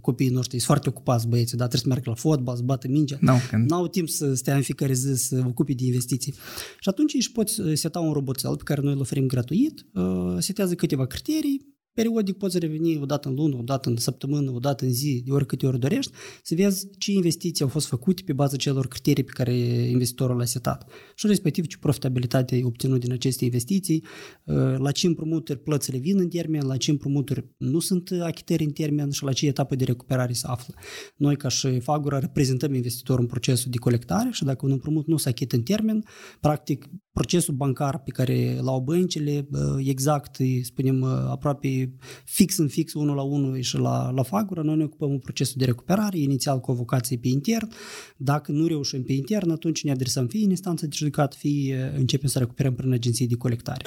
copiii 0.02 0.30
noștri 0.30 0.56
sunt 0.56 0.64
foarte 0.64 0.90
ocupați 0.90 1.28
băieții, 1.28 1.58
dar 1.58 1.68
trebuie 1.68 1.96
să 1.96 2.02
meargă 2.02 2.10
la 2.10 2.30
fotbal, 2.30 2.56
să 2.56 2.62
bată 2.62 2.88
mingea, 2.88 3.18
no, 3.22 3.36
n-au 3.68 3.88
timp 3.88 4.10
să 4.10 4.34
stea 4.34 4.56
în 4.56 4.62
fiecare 4.62 4.94
zi 4.94 5.14
să 5.14 5.44
ocupe 5.48 5.74
de 5.74 5.86
investiții. 5.86 6.34
Și 6.80 6.90
atunci 6.90 7.14
își 7.14 7.32
poți 7.32 7.62
seta 7.74 8.00
un 8.00 8.14
roboțel 8.14 8.56
pe 8.56 8.64
care 8.64 8.82
noi 8.82 8.94
îl 8.94 9.00
oferim 9.00 9.28
gratuit, 9.28 9.86
uh, 9.94 10.36
setează 10.40 10.76
câteva 10.76 11.06
criterii, 11.06 11.79
Periodic 12.00 12.38
poți 12.38 12.60
reveni 12.60 12.98
o 12.98 13.06
dată 13.06 13.28
în 13.28 13.34
lună, 13.36 13.56
o 13.56 13.62
dată 13.62 13.90
în 13.90 13.98
săptămână, 13.98 14.52
o 14.52 14.60
dată 14.60 14.86
în 14.86 14.92
zi, 14.92 15.22
de 15.26 15.32
oricâte 15.32 15.66
ori 15.68 15.80
dorești, 15.80 16.12
să 16.44 16.56
vezi 16.56 16.88
ce 16.98 17.12
investiții 17.12 17.64
au 17.64 17.70
fost 17.70 17.88
făcute 17.88 18.22
pe 18.26 18.34
baza 18.34 18.56
celor 18.56 18.88
criterii 18.88 19.24
pe 19.24 19.32
care 19.32 19.54
investitorul 19.90 20.38
le-a 20.38 20.46
setat 20.46 20.90
și 21.16 21.28
respectiv 21.28 21.66
ce 21.66 21.78
profitabilitate 21.78 22.56
ai 22.56 22.64
obținut 22.64 23.00
din 23.00 23.12
aceste 23.12 23.46
investiții, 23.46 24.04
uh, 24.44 24.56
la 24.78 24.92
ce 24.92 25.08
împrumuturi 25.08 25.60
plățile 25.60 25.98
vin 25.98 26.20
în 26.20 26.30
termen, 26.30 26.66
la 26.66 26.78
ce 26.78 26.92
împrumuturi 26.92 27.46
nu 27.58 27.80
sunt 27.80 28.12
achitări 28.22 28.64
în 28.64 28.72
termen 28.72 29.10
și 29.10 29.24
la 29.24 29.34
ce 29.34 29.48
etapă 29.48 29.76
de 29.76 29.84
recuperare 29.84 30.34
se 30.34 30.48
află. 30.48 30.74
Noi 31.16 31.36
ca 31.36 31.48
și 31.48 31.80
Fagura 31.80 32.20
reprezentăm 32.20 32.74
investitorul 32.74 33.22
în 33.22 33.28
procesul 33.28 33.72
de 33.72 33.78
colectare 33.78 34.30
și 34.32 34.44
dacă 34.44 34.66
un 34.66 34.72
împrumut 34.72 35.08
nu 35.08 35.18
se 35.18 35.30
achită 35.30 35.56
în 35.56 35.62
termen, 35.62 36.04
practic 36.40 36.90
procesul 37.12 37.54
bancar 37.54 38.02
pe 38.02 38.12
care 38.12 38.60
l-au 38.62 38.82
băncile, 38.82 39.48
exact, 39.78 40.38
spunem, 40.62 41.04
aproape 41.04 41.88
fix 42.25 42.58
în 42.58 42.67
fix, 42.67 42.93
unul 42.93 43.15
la 43.15 43.21
unul 43.21 43.60
și 43.60 43.78
la, 43.78 44.10
la 44.10 44.23
Fagura, 44.23 44.62
noi 44.62 44.78
ne 44.78 44.84
ocupăm 44.84 45.10
un 45.10 45.19
procesul 45.19 45.56
de 45.58 45.65
recuperare, 45.65 46.17
inițial 46.17 46.60
cu 46.60 46.71
o 46.71 46.73
vocație 46.73 47.17
pe 47.17 47.28
intern. 47.28 47.71
Dacă 48.17 48.52
nu 48.52 48.67
reușim 48.67 49.04
pe 49.04 49.13
intern, 49.13 49.49
atunci 49.49 49.84
ne 49.84 49.91
adresăm 49.91 50.28
fie 50.28 50.43
în 50.43 50.49
instanță 50.49 50.86
de 50.86 50.95
judecat, 50.95 51.36
fie 51.36 51.91
începem 51.95 52.30
să 52.30 52.39
recuperăm 52.39 52.75
prin 52.75 52.91
agenții 52.91 53.28
de 53.28 53.36
colectare. 53.36 53.86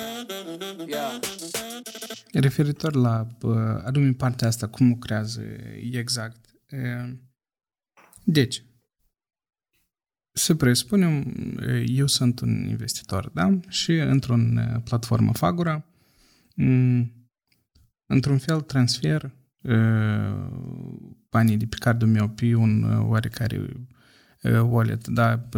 Referitor 2.32 2.94
la 2.94 3.26
anume 3.84 4.12
partea 4.12 4.48
asta, 4.48 4.68
cum 4.68 4.88
lucrează 4.88 5.42
exact. 5.92 6.54
Deci, 8.24 8.64
să 10.34 10.54
presupunem, 10.54 11.34
eu 11.86 12.06
sunt 12.06 12.40
un 12.40 12.66
investitor, 12.68 13.30
da? 13.34 13.60
Și 13.68 13.92
într-un 13.92 14.60
platformă 14.84 15.32
Fagura, 15.32 15.84
într-un 18.12 18.38
fel 18.38 18.60
transfer 18.60 19.34
banii 21.30 21.56
de 21.56 21.66
pe 21.66 21.76
cardul 21.78 22.08
meu 22.08 22.28
pe 22.28 22.54
un 22.54 22.82
oarecare 23.08 23.86
wallet, 24.62 25.08
da, 25.08 25.48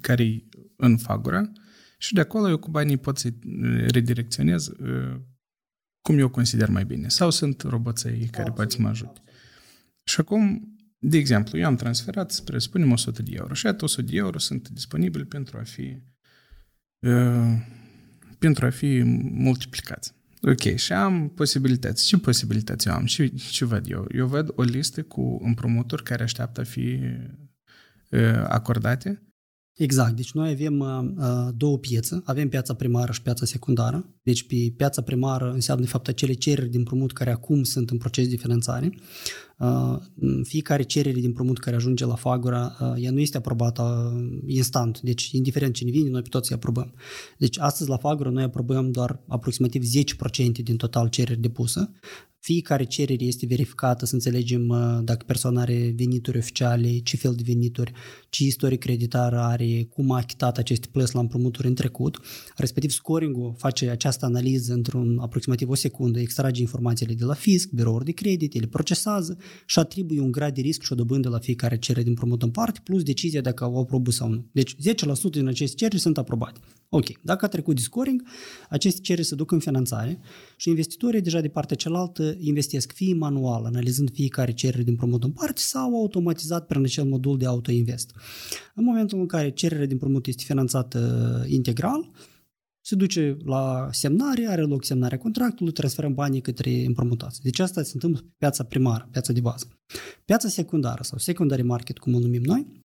care 0.00 0.24
e 0.24 0.42
în 0.76 0.96
Fagura 0.96 1.52
și 1.98 2.14
de 2.14 2.20
acolo 2.20 2.48
eu 2.48 2.58
cu 2.58 2.70
banii 2.70 2.96
pot 2.96 3.18
să 3.18 3.32
redirecționez 3.86 4.72
cum 6.02 6.18
eu 6.18 6.28
consider 6.28 6.68
mai 6.68 6.84
bine. 6.84 7.08
Sau 7.08 7.30
sunt 7.30 7.62
roboței 7.62 8.28
care 8.30 8.50
pot 8.50 8.72
să 8.72 8.76
mă 8.80 8.88
ajute. 8.88 9.20
Și 10.04 10.20
acum 10.20 10.70
de 11.02 11.16
exemplu, 11.16 11.58
eu 11.58 11.66
am 11.66 11.76
transferat, 11.76 12.30
spre, 12.30 12.58
spunem, 12.58 12.90
100 12.90 13.22
de 13.22 13.30
euro 13.34 13.54
și 13.54 13.66
atât 13.66 13.82
100 13.82 14.02
de 14.02 14.16
euro 14.16 14.38
sunt 14.38 14.68
disponibili 14.68 15.24
pentru 15.24 15.58
a 15.58 15.62
fi 15.62 16.02
uh, 16.98 17.62
pentru 18.38 18.66
a 18.66 18.70
fi 18.70 19.02
multiplicați. 19.32 20.14
Ok, 20.42 20.74
și 20.74 20.92
am 20.92 21.28
posibilități. 21.28 22.06
Ce 22.06 22.18
posibilități 22.18 22.88
eu 22.88 22.94
am? 22.94 23.04
Ce, 23.04 23.26
ce 23.26 23.64
văd 23.64 23.90
eu? 23.90 24.06
Eu 24.14 24.26
văd 24.26 24.52
o 24.54 24.62
listă 24.62 25.02
cu 25.02 25.38
împrumuturi 25.42 26.02
care 26.02 26.22
așteaptă 26.22 26.60
a 26.60 26.64
fi 26.64 26.98
uh, 28.10 28.44
acordate 28.48 29.30
Exact. 29.80 30.16
Deci 30.16 30.32
noi 30.32 30.50
avem 30.50 30.78
uh, 30.78 31.48
două 31.56 31.78
piețe. 31.78 32.20
Avem 32.24 32.48
piața 32.48 32.74
primară 32.74 33.12
și 33.12 33.22
piața 33.22 33.44
secundară. 33.44 34.14
Deci 34.22 34.46
pe 34.46 34.72
piața 34.76 35.02
primară 35.02 35.52
înseamnă 35.52 35.84
de 35.84 35.90
fapt 35.90 36.08
acele 36.08 36.32
cereri 36.32 36.68
din 36.68 36.78
împrumut 36.78 37.12
care 37.12 37.30
acum 37.30 37.62
sunt 37.62 37.90
în 37.90 37.98
proces 37.98 38.28
de 38.28 38.36
finanțare. 38.36 38.92
Uh, 39.60 39.98
fiecare 40.42 40.82
cerere 40.82 41.14
din 41.14 41.26
împrumut 41.26 41.58
care 41.58 41.76
ajunge 41.76 42.04
la 42.04 42.14
Fagura, 42.14 42.76
uh, 42.80 42.92
ea 42.96 43.10
nu 43.10 43.20
este 43.20 43.36
aprobată 43.36 44.12
uh, 44.16 44.38
instant. 44.46 45.00
Deci, 45.00 45.30
indiferent 45.30 45.74
cine 45.74 45.90
vine, 45.90 46.08
noi 46.08 46.22
pe 46.22 46.28
toți 46.28 46.50
îi 46.50 46.56
aprobăm. 46.56 46.94
Deci, 47.38 47.58
astăzi 47.58 47.90
la 47.90 47.96
Fagura 47.96 48.30
noi 48.30 48.42
aprobăm 48.42 48.90
doar 48.90 49.20
aproximativ 49.28 49.82
10% 49.82 50.62
din 50.62 50.76
total 50.76 51.08
cereri 51.08 51.40
depuse. 51.40 51.90
Fiecare 52.38 52.84
cerere 52.84 53.24
este 53.24 53.46
verificată 53.46 54.06
să 54.06 54.14
înțelegem 54.14 54.66
dacă 55.04 55.24
persoana 55.26 55.60
are 55.60 55.92
venituri 55.96 56.38
oficiale, 56.38 56.98
ce 56.98 57.16
fel 57.16 57.34
de 57.34 57.42
venituri, 57.46 57.92
ce 58.30 58.44
istorie 58.44 58.76
creditară 58.76 59.38
are, 59.38 59.86
cum 59.90 60.10
a 60.10 60.16
achitat 60.16 60.58
aceste 60.58 60.88
plăți 60.92 61.14
la 61.14 61.20
împrumuturi 61.20 61.66
în 61.66 61.74
trecut. 61.74 62.20
Respectiv, 62.56 62.90
scoring-ul 62.90 63.54
face 63.58 63.90
această 63.90 64.24
analiză 64.24 64.72
într-un 64.72 65.18
aproximativ 65.18 65.68
o 65.68 65.74
secundă, 65.74 66.20
extrage 66.20 66.60
informațiile 66.60 67.14
de 67.14 67.24
la 67.24 67.34
fisc, 67.34 67.70
birouri 67.70 68.04
de 68.04 68.12
credit, 68.12 68.60
le 68.60 68.66
procesează 68.66 69.38
și 69.66 69.78
atribuie 69.78 70.20
un 70.20 70.30
grad 70.30 70.54
de 70.54 70.60
risc 70.60 70.82
și 70.82 70.92
o 70.92 70.94
dobândă 70.94 71.28
la 71.28 71.38
fiecare 71.38 71.78
cerere 71.78 72.02
din 72.02 72.10
împrumut 72.10 72.42
în 72.42 72.50
parte, 72.50 72.80
plus 72.84 73.02
decizia 73.02 73.40
dacă 73.40 73.64
au 73.64 73.80
aprobă 73.80 74.10
sau 74.10 74.28
nu. 74.28 74.44
Deci 74.52 74.74
10% 74.74 74.76
din 75.30 75.46
aceste 75.46 75.76
cereri 75.76 76.00
sunt 76.00 76.18
aprobate. 76.18 76.60
Ok, 76.88 77.22
dacă 77.22 77.44
a 77.44 77.48
trecut 77.48 77.74
de 77.74 77.80
scoring, 77.80 78.22
aceste 78.68 79.00
cereri 79.00 79.26
se 79.26 79.34
duc 79.34 79.50
în 79.50 79.58
finanțare 79.58 80.20
și 80.56 80.68
investitorii 80.68 81.20
deja 81.20 81.40
de 81.40 81.48
partea 81.48 81.76
cealaltă 81.76 82.36
investesc 82.38 82.92
fie 82.92 83.14
manual, 83.14 83.64
analizând 83.64 84.10
fiecare 84.12 84.52
cerere 84.52 84.82
din 84.82 84.90
împrumut 84.90 85.24
în 85.24 85.30
parte 85.30 85.60
sau 85.60 85.94
automatizat 85.94 86.66
prin 86.66 86.82
acel 86.82 87.04
modul 87.04 87.38
de 87.38 87.46
auto-invest. 87.46 88.10
În 88.74 88.84
momentul 88.84 89.18
în 89.18 89.26
care 89.26 89.50
cererea 89.50 89.84
din 89.84 89.92
împrumut 89.92 90.26
este 90.26 90.42
finanțată 90.46 91.44
integral, 91.48 92.10
se 92.80 92.94
duce 92.94 93.36
la 93.44 93.88
semnare, 93.90 94.46
are 94.46 94.62
loc 94.62 94.84
semnarea 94.84 95.18
contractului, 95.18 95.72
transferăm 95.72 96.14
banii 96.14 96.40
către 96.40 96.84
împrumutați. 96.84 97.40
Deci 97.42 97.58
asta 97.58 97.82
se 97.82 97.90
întâmplă 97.94 98.20
pe 98.20 98.34
piața 98.38 98.64
primară, 98.64 99.08
piața 99.10 99.32
de 99.32 99.40
bază. 99.40 99.66
Piața 100.24 100.48
secundară 100.48 101.02
sau 101.02 101.18
secondary 101.18 101.62
market, 101.62 101.98
cum 101.98 102.14
o 102.14 102.18
numim 102.18 102.42
noi, 102.42 102.79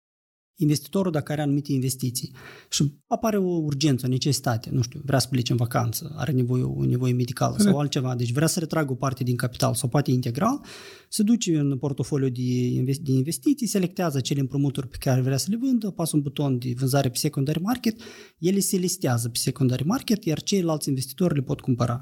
investitorul 0.56 1.12
dacă 1.12 1.32
are 1.32 1.42
anumite 1.42 1.72
investiții 1.72 2.32
și 2.70 2.92
apare 3.06 3.36
o 3.36 3.50
urgență, 3.50 4.06
o 4.06 4.08
necesitate, 4.08 4.70
nu 4.72 4.82
știu, 4.82 5.00
vrea 5.04 5.18
să 5.18 5.28
plece 5.30 5.52
în 5.52 5.58
vacanță, 5.58 6.14
are 6.16 6.32
nevoie, 6.32 6.62
o 6.62 6.84
nevoie 6.84 7.12
medicală 7.12 7.56
sau 7.58 7.78
altceva, 7.78 8.14
deci 8.14 8.32
vrea 8.32 8.46
să 8.46 8.58
retragă 8.58 8.92
o 8.92 8.94
parte 8.94 9.24
din 9.24 9.36
capital 9.36 9.74
sau 9.74 9.88
poate 9.88 10.10
integral, 10.10 10.60
se 11.08 11.22
duce 11.22 11.58
în 11.58 11.78
portofoliu 11.78 12.28
de, 12.28 12.92
de 13.00 13.12
investiții, 13.12 13.66
selectează 13.66 14.20
cele 14.20 14.40
împrumuturi 14.40 14.88
pe 14.88 14.96
care 15.00 15.20
vrea 15.20 15.36
să 15.36 15.46
le 15.50 15.56
vândă, 15.56 15.90
pasă 15.90 16.16
un 16.16 16.22
buton 16.22 16.58
de 16.58 16.74
vânzare 16.76 17.08
pe 17.08 17.16
secondary 17.16 17.60
market, 17.60 18.00
ele 18.38 18.58
se 18.58 18.76
listează 18.76 19.28
pe 19.28 19.38
secondary 19.38 19.84
market, 19.84 20.24
iar 20.24 20.42
ceilalți 20.42 20.88
investitori 20.88 21.34
le 21.34 21.40
pot 21.40 21.60
cumpăra. 21.60 22.00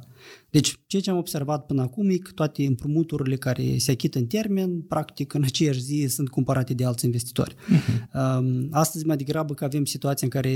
Deci, 0.50 0.74
ceea 0.86 1.02
ce 1.02 1.10
am 1.10 1.16
observat 1.16 1.66
până 1.66 1.82
acum 1.82 2.08
e 2.08 2.16
că 2.16 2.30
toate 2.34 2.66
împrumuturile 2.66 3.36
care 3.36 3.78
se 3.78 3.90
achită 3.90 4.18
în 4.18 4.26
termen, 4.26 4.80
practic 4.80 5.34
în 5.34 5.42
aceeași 5.42 5.80
zi 5.80 6.06
sunt 6.08 6.28
cumpărate 6.28 6.74
de 6.74 6.84
alți 6.84 7.04
investitori. 7.04 7.54
Uh-huh. 7.54 8.39
Astăzi 8.70 9.06
mai 9.06 9.16
degrabă 9.16 9.54
că 9.54 9.64
avem 9.64 9.84
situația 9.84 10.28
în 10.32 10.40
care 10.40 10.50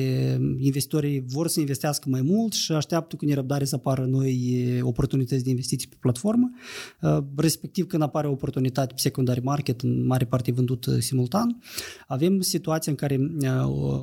investitorii 0.59 1.25
vor 1.27 1.49
să 1.49 1.61
investească 1.61 2.09
mai 2.09 2.23
mult 2.23 2.53
și 2.53 2.73
așteaptă 2.73 3.17
cu 3.17 3.25
nerăbdare 3.25 3.65
să 3.65 3.75
apară 3.75 4.05
noi 4.05 4.81
oportunități 4.83 5.45
de 5.45 5.51
investiții 5.51 5.89
pe 5.89 5.97
platformă, 6.01 6.51
respectiv 7.37 7.87
când 7.87 8.03
apare 8.03 8.27
o 8.27 8.31
oportunitate 8.31 8.95
pe 8.95 9.01
secondary 9.01 9.41
market, 9.41 9.81
în 9.81 10.07
mare 10.07 10.25
parte 10.25 10.53
vândut 10.53 10.87
simultan. 10.99 11.61
Avem 12.07 12.41
situația 12.41 12.93
în 12.93 12.99
care 12.99 13.17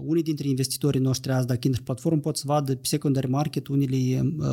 unii 0.06 0.24
dintre 0.24 0.48
investitorii 0.48 1.02
noștri 1.02 1.32
azi, 1.32 1.48
dacă 1.48 1.60
intră 1.64 1.82
pe 1.82 1.86
platformă, 1.86 2.20
pot 2.20 2.38
să 2.38 2.44
vadă 2.46 2.76
pe 2.76 2.88
secondary 2.88 3.30
market 3.30 3.68
unele 3.68 3.98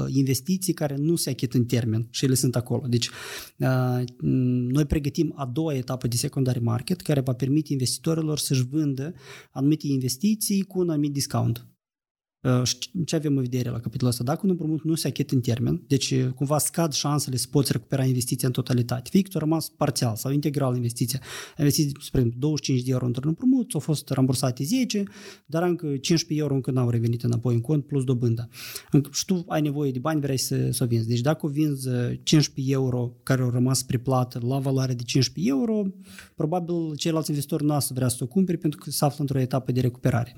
investiții 0.06 0.72
care 0.72 0.96
nu 0.96 1.16
se 1.16 1.30
achită 1.30 1.56
în 1.56 1.64
termen 1.64 2.06
și 2.10 2.24
ele 2.24 2.34
sunt 2.34 2.56
acolo. 2.56 2.86
Deci 2.88 3.10
noi 4.68 4.84
pregătim 4.84 5.32
a 5.36 5.50
doua 5.52 5.74
etapă 5.74 6.06
de 6.08 6.16
secondary 6.16 6.60
market 6.60 7.00
care 7.00 7.20
va 7.20 7.32
permite 7.32 7.72
investitorilor 7.72 8.38
să-și 8.38 8.66
vândă 8.70 9.14
anumite 9.50 9.86
investiții 9.86 10.62
cu 10.62 10.78
un 10.78 10.90
anumit 10.90 11.12
discount. 11.12 11.66
Uh, 12.48 12.62
ce 13.04 13.16
avem 13.16 13.36
în 13.36 13.42
vedere 13.42 13.70
la 13.70 13.78
capitolul 13.78 14.12
ăsta? 14.12 14.24
Dacă 14.24 14.40
un 14.42 14.50
împrumut 14.50 14.84
nu 14.84 14.94
se 14.94 15.08
achită 15.08 15.34
în 15.34 15.40
termen, 15.40 15.82
deci 15.86 16.10
uh, 16.10 16.26
cumva 16.34 16.58
scad 16.58 16.92
șansele 16.92 17.36
să 17.36 17.46
poți 17.50 17.72
recupera 17.72 18.04
investiția 18.04 18.48
în 18.48 18.54
totalitate, 18.54 19.08
fie 19.10 19.22
că 19.22 19.28
tu 19.28 19.38
rămas 19.38 19.68
parțial 19.68 20.16
sau 20.16 20.32
integral 20.32 20.76
investiția. 20.76 21.20
Ai 21.22 21.54
investit, 21.58 21.96
spre 22.00 22.20
exemplu, 22.20 22.40
25 22.40 22.84
de 22.84 22.90
euro 22.90 23.06
într-un 23.06 23.28
împrumut, 23.28 23.74
au 23.74 23.80
fost 23.80 24.10
rambursate 24.10 24.64
10, 24.64 25.02
dar 25.46 25.62
încă 25.62 25.86
15 25.86 26.40
euro 26.46 26.54
încă 26.54 26.70
n-au 26.70 26.90
revenit 26.90 27.22
înapoi 27.22 27.54
în 27.54 27.60
cont 27.60 27.86
plus 27.86 28.04
dobânda. 28.04 28.48
Și 29.12 29.24
tu 29.24 29.44
ai 29.48 29.60
nevoie 29.60 29.90
de 29.90 29.98
bani, 29.98 30.20
vrei 30.20 30.38
să, 30.38 30.68
să 30.70 30.84
o 30.84 30.86
vinzi. 30.86 31.08
Deci 31.08 31.20
dacă 31.20 31.46
o 31.46 31.48
vinzi 31.48 31.88
15 32.22 32.74
euro 32.74 33.12
care 33.22 33.42
au 33.42 33.50
rămas 33.50 33.82
preplată 33.82 34.40
la 34.46 34.58
valoare 34.58 34.94
de 34.94 35.02
15 35.02 35.52
euro, 35.52 35.82
probabil 36.34 36.96
ceilalți 36.96 37.30
investitori 37.30 37.64
nu 37.64 37.76
o 37.76 37.78
să 37.78 37.92
vrea 37.94 38.08
să 38.08 38.18
o 38.20 38.26
cumperi 38.26 38.58
pentru 38.58 38.78
că 38.78 38.90
se 38.90 39.04
află 39.04 39.16
într-o 39.20 39.38
etapă 39.38 39.72
de 39.72 39.80
recuperare. 39.80 40.36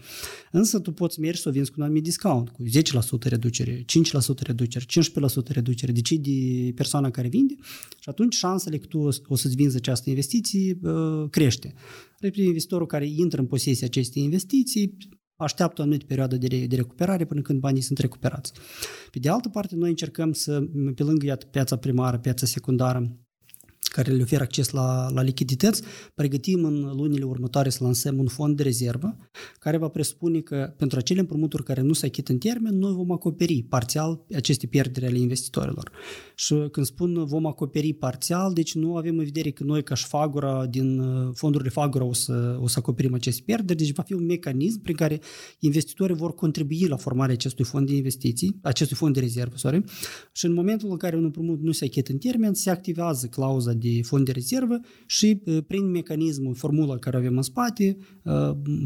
Însă 0.52 0.78
tu 0.78 0.92
poți 0.92 1.20
mergi 1.20 1.40
să 1.40 1.48
o 1.48 1.52
vinzi 1.52 1.70
cu 1.70 1.76
un 1.78 1.84
anumit 1.84 1.99
discount, 2.00 2.48
cu 2.48 2.62
10% 2.64 3.22
reducere, 3.22 3.84
5% 3.84 3.84
reducere, 4.42 4.84
15% 4.84 4.88
reducere, 5.46 5.92
decide 5.92 6.30
persoana 6.74 7.10
care 7.10 7.28
vinde 7.28 7.54
și 8.00 8.08
atunci 8.08 8.34
șansele 8.34 8.78
că 8.78 8.86
tu 8.86 9.08
o 9.26 9.36
să-ți 9.36 9.54
vinzi 9.54 9.76
această 9.76 10.10
investiție 10.10 10.78
crește. 11.30 11.74
Repede, 12.18 12.42
investitorul 12.42 12.86
care 12.86 13.06
intră 13.08 13.40
în 13.40 13.46
posesia 13.46 13.86
acestei 13.86 14.22
investiții 14.22 14.96
așteaptă 15.36 15.80
o 15.80 15.84
anumită 15.84 16.04
perioadă 16.06 16.36
de, 16.36 16.66
de 16.66 16.76
recuperare 16.76 17.24
până 17.24 17.40
când 17.40 17.60
banii 17.60 17.80
sunt 17.80 17.98
recuperați. 17.98 18.52
Pe 19.10 19.18
de 19.18 19.28
altă 19.28 19.48
parte, 19.48 19.76
noi 19.76 19.88
încercăm 19.88 20.32
să, 20.32 20.62
pe 20.94 21.02
lângă 21.02 21.26
iată, 21.26 21.46
piața 21.46 21.76
primară, 21.76 22.18
piața 22.18 22.46
secundară, 22.46 23.18
care 23.90 24.12
le 24.12 24.22
oferă 24.22 24.42
acces 24.42 24.70
la, 24.70 25.10
la 25.10 25.22
lichidități, 25.22 25.82
pregătim 26.14 26.64
în 26.64 26.90
lunile 26.96 27.24
următoare 27.24 27.70
să 27.70 27.84
lansăm 27.84 28.18
un 28.18 28.26
fond 28.26 28.56
de 28.56 28.62
rezervă 28.62 29.16
care 29.58 29.76
va 29.76 29.88
presupune 29.88 30.40
că 30.40 30.74
pentru 30.76 30.98
acele 30.98 31.20
împrumuturi 31.20 31.64
care 31.64 31.80
nu 31.80 31.92
se 31.92 32.06
achită 32.06 32.32
în 32.32 32.38
termen, 32.38 32.78
noi 32.78 32.92
vom 32.92 33.12
acoperi 33.12 33.62
parțial 33.68 34.24
aceste 34.34 34.66
pierderi 34.66 35.06
ale 35.06 35.18
investitorilor. 35.18 35.90
Și 36.34 36.54
când 36.72 36.86
spun 36.86 37.24
vom 37.24 37.46
acoperi 37.46 37.92
parțial, 37.92 38.52
deci 38.52 38.74
nu 38.74 38.96
avem 38.96 39.18
în 39.18 39.24
vedere 39.24 39.50
că 39.50 39.64
noi 39.64 39.82
ca 39.82 39.94
și 39.94 40.08
Șfagura, 40.10 40.66
din 40.66 40.98
uh, 40.98 41.30
fondurile 41.34 41.70
Fagura 41.70 42.04
o 42.04 42.12
să, 42.12 42.58
o 42.60 42.66
să 42.66 42.78
acoperim 42.78 43.14
aceste 43.14 43.42
pierderi, 43.44 43.78
deci 43.78 43.92
va 43.92 44.02
fi 44.02 44.12
un 44.12 44.24
mecanism 44.24 44.82
prin 44.82 44.94
care 44.94 45.20
investitorii 45.58 46.16
vor 46.16 46.34
contribui 46.34 46.86
la 46.86 46.96
formarea 46.96 47.34
acestui 47.34 47.64
fond 47.64 47.86
de 47.86 47.94
investiții, 47.94 48.58
acestui 48.62 48.96
fond 48.96 49.14
de 49.14 49.20
rezervă, 49.20 49.56
sorry, 49.56 49.84
și 50.32 50.46
în 50.46 50.52
momentul 50.52 50.90
în 50.90 50.96
care 50.96 51.16
un 51.16 51.24
împrumut 51.24 51.60
nu 51.60 51.72
se 51.72 51.84
achită 51.84 52.12
în 52.12 52.18
termen, 52.18 52.54
se 52.54 52.70
activează 52.70 53.26
clauza 53.26 53.72
de 53.80 54.02
fond 54.02 54.24
de 54.24 54.32
rezervă 54.32 54.80
și 55.06 55.42
prin 55.66 55.90
mecanismul, 55.90 56.54
formula 56.54 56.98
care 56.98 57.16
avem 57.16 57.36
în 57.36 57.42
spate, 57.42 57.96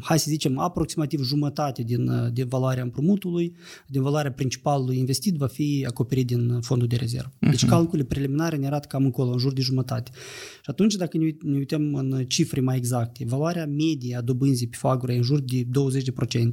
hai 0.00 0.18
să 0.18 0.26
zicem 0.28 0.58
aproximativ 0.58 1.22
jumătate 1.22 1.82
din, 1.82 2.10
din 2.32 2.46
valoarea 2.48 2.82
împrumutului, 2.82 3.56
din 3.88 4.02
valoarea 4.02 4.32
principalului 4.32 4.98
investit 4.98 5.34
va 5.34 5.46
fi 5.46 5.84
acoperit 5.88 6.26
din 6.26 6.60
fondul 6.60 6.88
de 6.88 6.96
rezervă. 6.96 7.32
Deci 7.38 7.66
calculele 7.66 8.08
preliminare 8.08 8.56
ne 8.56 8.66
arată 8.66 8.86
cam 8.86 9.04
încolo, 9.04 9.30
în 9.30 9.38
jur 9.38 9.52
de 9.52 9.60
jumătate. 9.60 10.10
Și 10.54 10.70
atunci, 10.70 10.94
dacă 10.94 11.18
ne 11.18 11.56
uităm 11.56 11.94
în 11.94 12.24
cifre 12.28 12.60
mai 12.60 12.76
exacte, 12.76 13.24
valoarea 13.24 13.66
medie 13.66 14.16
a 14.16 14.20
dobânzii 14.20 14.68
pe 14.68 14.76
fagură 14.78 15.12
e 15.12 15.16
în 15.16 15.22
jur 15.22 15.40
de 15.40 15.66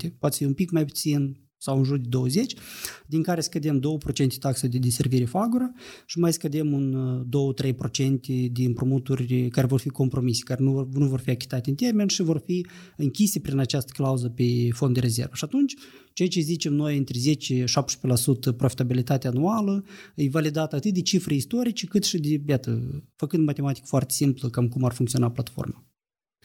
20%, 0.07 0.11
poate 0.19 0.35
fi 0.35 0.45
un 0.45 0.53
pic 0.53 0.71
mai 0.71 0.85
puțin, 0.85 1.37
sau 1.61 1.77
în 1.77 1.83
jur 1.83 1.97
de 1.97 2.07
20, 2.09 2.53
din 3.07 3.23
care 3.23 3.41
scădem 3.41 3.81
2% 4.33 4.37
taxe 4.39 4.67
de 4.67 4.77
deservire 4.77 5.25
fagură 5.25 5.71
și 6.05 6.19
mai 6.19 6.33
scădem 6.33 6.73
un 6.73 6.95
2-3% 7.63 8.51
de 8.51 8.63
împrumuturi 8.63 9.47
care 9.49 9.67
vor 9.67 9.79
fi 9.79 9.89
compromise, 9.89 10.43
care 10.43 10.63
nu, 10.63 10.89
nu 10.93 11.07
vor 11.07 11.19
fi 11.19 11.29
achitate 11.29 11.69
în 11.69 11.75
termen 11.75 12.07
și 12.07 12.21
vor 12.21 12.41
fi 12.45 12.65
închise 12.97 13.39
prin 13.39 13.57
această 13.57 13.91
clauză 13.95 14.29
pe 14.29 14.43
fond 14.71 14.93
de 14.93 14.99
rezervă. 14.99 15.31
Și 15.35 15.43
atunci, 15.43 15.73
ceea 16.13 16.27
ce 16.27 16.39
zicem 16.39 16.73
noi 16.73 16.97
între 16.97 17.19
10 17.19 17.63
17% 17.63 17.65
profitabilitate 18.57 19.27
anuală 19.27 19.83
e 20.15 20.29
validat 20.29 20.73
atât 20.73 20.93
de 20.93 21.01
cifre 21.01 21.33
istorice 21.33 21.85
cât 21.85 22.03
și 22.03 22.19
de, 22.19 22.41
iată, 22.47 23.03
făcând 23.15 23.45
matematică 23.45 23.85
foarte 23.89 24.13
simplă, 24.13 24.49
cam 24.49 24.67
cum 24.67 24.83
ar 24.83 24.93
funcționa 24.93 25.31
platforma. 25.31 25.90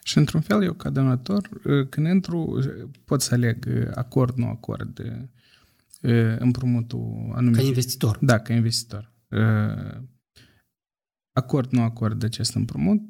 Și 0.07 0.19
într-un 0.19 0.41
fel, 0.41 0.63
eu 0.63 0.73
ca 0.73 0.91
donator, 0.91 1.49
când 1.89 2.07
intru, 2.07 2.63
pot 3.05 3.23
să 3.23 3.35
aleg 3.35 3.91
acord, 3.95 4.37
nu 4.37 4.47
acord, 4.47 5.03
împrumutul 6.39 7.33
anumit. 7.35 7.57
Ca 7.57 7.63
investitor. 7.63 8.19
Da, 8.21 8.39
ca 8.39 8.55
investitor. 8.55 9.13
Acord, 11.33 11.71
nu 11.71 11.83
acord 11.83 12.25
acest 12.25 12.55
împrumut 12.55 13.01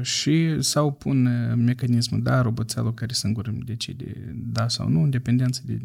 și 0.00 0.62
sau 0.62 0.92
pun 0.92 1.22
mecanismul, 1.64 2.22
da, 2.22 2.40
roboțelul 2.40 2.94
care 2.94 3.12
singur 3.12 3.46
îmi 3.46 3.62
decide 3.62 4.32
da 4.34 4.68
sau 4.68 4.88
nu, 4.88 5.02
în 5.02 5.10
dependență 5.10 5.62
de 5.64 5.78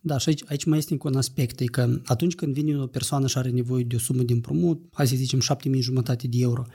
da, 0.00 0.18
și 0.18 0.28
aici, 0.28 0.42
aici 0.46 0.64
mai 0.64 0.78
este 0.78 0.92
încă 0.92 1.08
un 1.08 1.16
aspect, 1.16 1.60
e 1.60 1.64
că 1.64 2.00
atunci 2.04 2.34
când 2.34 2.54
vine 2.54 2.76
o 2.76 2.86
persoană 2.86 3.26
și 3.26 3.38
are 3.38 3.50
nevoie 3.50 3.84
de 3.84 3.94
o 3.94 3.98
sumă 3.98 4.22
de 4.22 4.32
împrumut, 4.32 4.88
hai 4.92 5.06
să 5.06 5.16
zicem 5.16 5.40
7.000 5.74 5.78
jumătate 5.78 6.26
de 6.26 6.38
euro, 6.40 6.66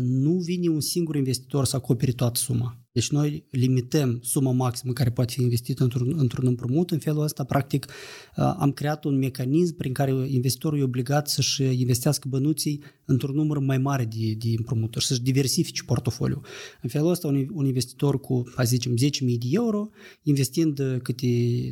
nu 0.00 0.32
vine 0.32 0.68
un 0.68 0.80
singur 0.80 1.16
investitor 1.16 1.64
să 1.64 1.76
acopere 1.76 2.12
toată 2.12 2.40
suma. 2.40 2.81
Deci 2.92 3.10
noi 3.10 3.44
limităm 3.50 4.18
suma 4.22 4.52
maximă 4.52 4.92
care 4.92 5.10
poate 5.10 5.32
fi 5.32 5.42
investită 5.42 5.82
într-un, 5.82 6.14
într-un 6.18 6.46
împrumut. 6.46 6.90
În 6.90 6.98
felul 6.98 7.22
ăsta, 7.22 7.44
practic, 7.44 7.86
am 8.34 8.72
creat 8.72 9.04
un 9.04 9.18
mecanism 9.18 9.76
prin 9.76 9.92
care 9.92 10.10
investitorul 10.26 10.78
e 10.78 10.82
obligat 10.82 11.28
să-și 11.28 11.62
investească 11.62 12.28
bănuții 12.28 12.82
într-un 13.04 13.34
număr 13.34 13.58
mai 13.58 13.78
mare 13.78 14.04
de, 14.04 14.34
de 14.38 14.48
împrumuturi, 14.56 15.04
să-și 15.04 15.22
diversifice 15.22 15.82
portofoliul. 15.82 16.44
În 16.82 16.88
felul 16.88 17.10
ăsta, 17.10 17.28
un, 17.28 17.48
un 17.52 17.66
investitor 17.66 18.20
cu, 18.20 18.42
hai 18.54 18.66
să 18.66 18.74
zicem, 18.74 18.96
10.000 18.96 19.38
de 19.38 19.46
euro, 19.50 19.88
investind 20.22 21.00
câte 21.02 21.26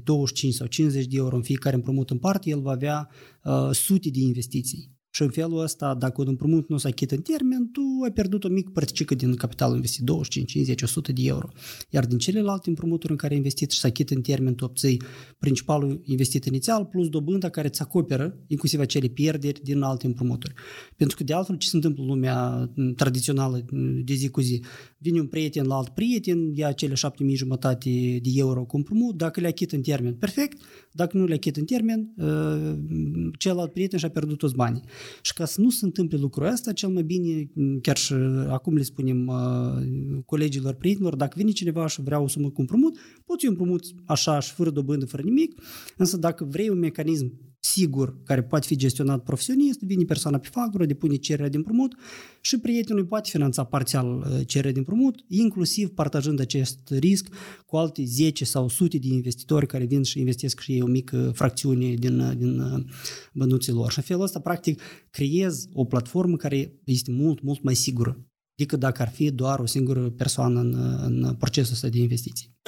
25 0.05 0.55
sau 0.55 0.67
50 0.67 1.07
de 1.07 1.17
euro 1.17 1.37
în 1.37 1.43
fiecare 1.43 1.75
împrumut 1.75 2.11
în 2.11 2.19
parte, 2.19 2.51
el 2.51 2.61
va 2.61 2.71
avea 2.71 3.09
uh, 3.45 3.71
sute 3.73 4.11
de 4.11 4.21
investiții. 4.21 5.00
Și 5.11 5.23
în 5.23 5.31
felul 5.31 5.61
ăsta, 5.61 5.95
dacă 5.95 6.21
un 6.21 6.27
împrumut 6.29 6.69
nu 6.69 6.77
s-a 6.77 6.89
achit 6.89 7.11
în 7.11 7.21
termen, 7.21 7.71
tu 7.73 7.81
ai 8.05 8.13
pierdut 8.13 8.45
o 8.45 8.49
mică 8.49 8.71
părticică 8.73 9.15
din 9.15 9.35
capitalul 9.35 9.75
investit, 9.75 10.05
25, 10.05 10.51
50, 10.51 10.83
100 10.83 11.13
de 11.13 11.23
euro. 11.25 11.49
Iar 11.91 12.07
din 12.07 12.19
celelalte 12.19 12.69
împrumuturi 12.69 13.13
în 13.13 13.19
care 13.19 13.33
ai 13.33 13.39
investit 13.39 13.71
și 13.71 13.79
s-a 13.79 13.89
achit 13.89 14.11
în 14.11 14.21
termen, 14.21 14.55
tu 14.55 14.65
obții 14.65 15.03
principalul 15.39 16.01
investit 16.05 16.45
inițial 16.45 16.85
plus 16.85 17.09
dobânda 17.09 17.49
care 17.49 17.67
îți 17.67 17.83
acoperă 17.83 18.39
inclusiv 18.47 18.81
acele 18.81 19.07
pierderi 19.07 19.63
din 19.63 19.83
alte 19.83 20.07
împrumuturi. 20.07 20.55
Pentru 20.97 21.17
că 21.17 21.25
de 21.25 21.33
altfel 21.33 21.57
ce 21.57 21.69
se 21.69 21.77
întâmplă 21.77 22.03
în 22.03 22.09
lumea 22.09 22.71
tradițională 22.97 23.65
de 24.05 24.15
zi 24.15 24.29
cu 24.29 24.41
zi? 24.41 24.63
Vine 24.99 25.21
un 25.21 25.27
prieten 25.27 25.67
la 25.67 25.77
alt 25.77 25.89
prieten, 25.89 26.53
ia 26.55 26.73
cele 26.73 26.95
7000 26.95 27.37
jumătate 27.37 28.19
de 28.23 28.31
euro 28.35 28.65
cu 28.65 28.77
împrumut, 28.77 29.17
dacă 29.17 29.41
le 29.41 29.47
achit 29.47 29.73
în 29.73 29.83
termen, 29.83 30.15
perfect, 30.15 30.61
dacă 30.93 31.17
nu 31.17 31.25
le 31.25 31.35
achit 31.35 31.57
în 31.57 31.65
termen, 31.65 32.13
uh, 32.17 33.29
celălalt 33.39 33.73
prieten 33.73 33.99
și-a 33.99 34.11
pierdut 34.11 34.39
toți 34.39 34.55
banii. 34.55 34.83
Și 35.23 35.33
ca 35.33 35.45
să 35.45 35.61
nu 35.61 35.71
se 35.71 35.85
întâmple 35.85 36.19
lucrul 36.19 36.47
ăsta, 36.47 36.73
cel 36.73 36.89
mai 36.89 37.03
bine, 37.03 37.51
chiar 37.83 37.97
și 37.97 38.13
acum 38.49 38.77
le 38.77 38.83
spunem 38.83 39.27
uh, 39.27 40.23
colegilor, 40.27 40.75
prietenilor, 40.75 41.17
dacă 41.17 41.35
vine 41.37 41.51
cineva 41.51 41.87
și 41.87 42.03
vrea 42.03 42.21
o 42.21 42.29
sumă 42.29 42.51
cu 42.51 42.61
împrumut, 42.61 42.99
poți 43.25 43.47
împrumut 43.47 43.85
așa 44.05 44.41
și 44.41 44.53
fără 44.53 44.71
dobândă, 44.71 45.07
fără 45.07 45.23
nimic, 45.23 45.61
însă 45.97 46.17
dacă 46.17 46.45
vrei 46.45 46.69
un 46.69 46.79
mecanism 46.79 47.50
sigur, 47.61 48.23
care 48.25 48.43
poate 48.43 48.67
fi 48.67 48.77
gestionat 48.77 49.23
profesionist, 49.23 49.81
vine 49.81 50.05
persoana 50.05 50.39
pe 50.39 50.49
factură, 50.51 50.85
depune 50.85 51.17
cererea 51.17 51.49
de 51.49 51.57
împrumut 51.57 51.95
și 52.41 52.59
prietenul 52.59 53.05
poate 53.05 53.29
finanța 53.31 53.65
parțial 53.65 54.19
uh, 54.19 54.47
cererea 54.47 54.73
de 54.73 54.79
împrumut, 54.79 55.25
inclusiv 55.29 55.89
partajând 55.89 56.41
acest 56.41 56.79
risc 56.89 57.29
cu 57.67 57.77
alte 57.77 58.05
10 58.05 58.45
sau 58.45 58.69
sute 58.69 58.99
de 58.99 59.07
investitori 59.09 59.67
care 59.67 59.85
vin 59.85 60.03
și 60.03 60.19
investesc 60.19 60.61
și 60.61 60.73
ei 60.73 60.83
o 60.83 60.87
mică 60.87 61.31
fracțiune 61.35 61.95
din, 61.95 62.19
uh, 62.19 62.37
din 62.37 62.61
uh, 62.61 62.85
bănuții 63.33 63.73
lor. 63.73 63.91
Și 63.91 63.99
în 63.99 64.05
felul 64.05 64.23
ăsta, 64.23 64.41
practic, 64.41 64.83
creez 65.11 65.69
o 65.73 65.85
platformă 65.85 66.37
care 66.37 66.81
este 66.85 67.11
mult, 67.11 67.43
mult 67.43 67.63
mai 67.63 67.75
sigură 67.75 68.25
decât 68.55 68.79
dacă 68.79 69.03
ar 69.03 69.09
fi 69.09 69.31
doar 69.31 69.59
o 69.59 69.67
singură 69.67 70.11
persoană 70.11 70.61
în, 70.61 70.75
în 71.05 71.35
procesul 71.35 71.73
ăsta 71.73 71.89
de 71.89 71.99
investiții. 71.99 72.59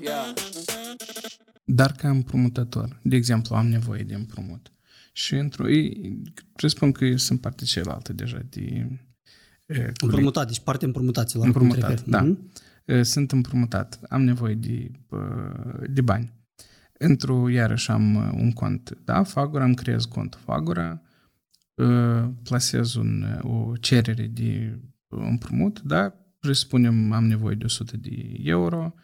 Yeah. 0.00 0.75
Dar 1.68 1.92
ca 1.92 2.10
împrumutător, 2.10 3.00
de 3.02 3.16
exemplu, 3.16 3.54
am 3.54 3.66
nevoie 3.66 4.02
de 4.02 4.14
împrumut. 4.14 4.72
Și 5.12 5.34
într-o... 5.34 5.64
Presupun 6.52 6.92
că 6.92 7.16
sunt 7.16 7.40
partea 7.40 7.66
cealaltă 7.66 8.12
deja 8.12 8.40
de... 8.50 8.88
Împrumutat, 10.00 10.46
deci 10.46 10.60
parte 10.60 10.84
împrumutaților. 10.84 11.46
Împrumutat, 11.46 12.04
da. 12.04 12.24
Mm-hmm. 12.24 13.00
Sunt 13.02 13.32
împrumutat, 13.32 14.00
am 14.08 14.22
nevoie 14.22 14.54
de, 14.54 14.90
de 15.86 16.00
bani. 16.00 16.32
Într-o, 16.98 17.48
iarăși 17.48 17.90
am 17.90 18.14
un 18.16 18.52
cont, 18.52 18.98
da, 19.04 19.22
Fagura, 19.22 19.64
îmi 19.64 19.74
creez 19.74 20.04
cont 20.04 20.38
Fagura, 20.44 21.02
plasez 22.42 22.94
un, 22.94 23.40
o 23.42 23.76
cerere 23.76 24.26
de 24.26 24.78
împrumut, 25.08 25.80
da, 25.80 26.14
presupunem 26.40 27.12
am 27.12 27.26
nevoie 27.26 27.54
de 27.54 27.64
100 27.64 27.96
de 27.96 28.36
euro, 28.42 28.94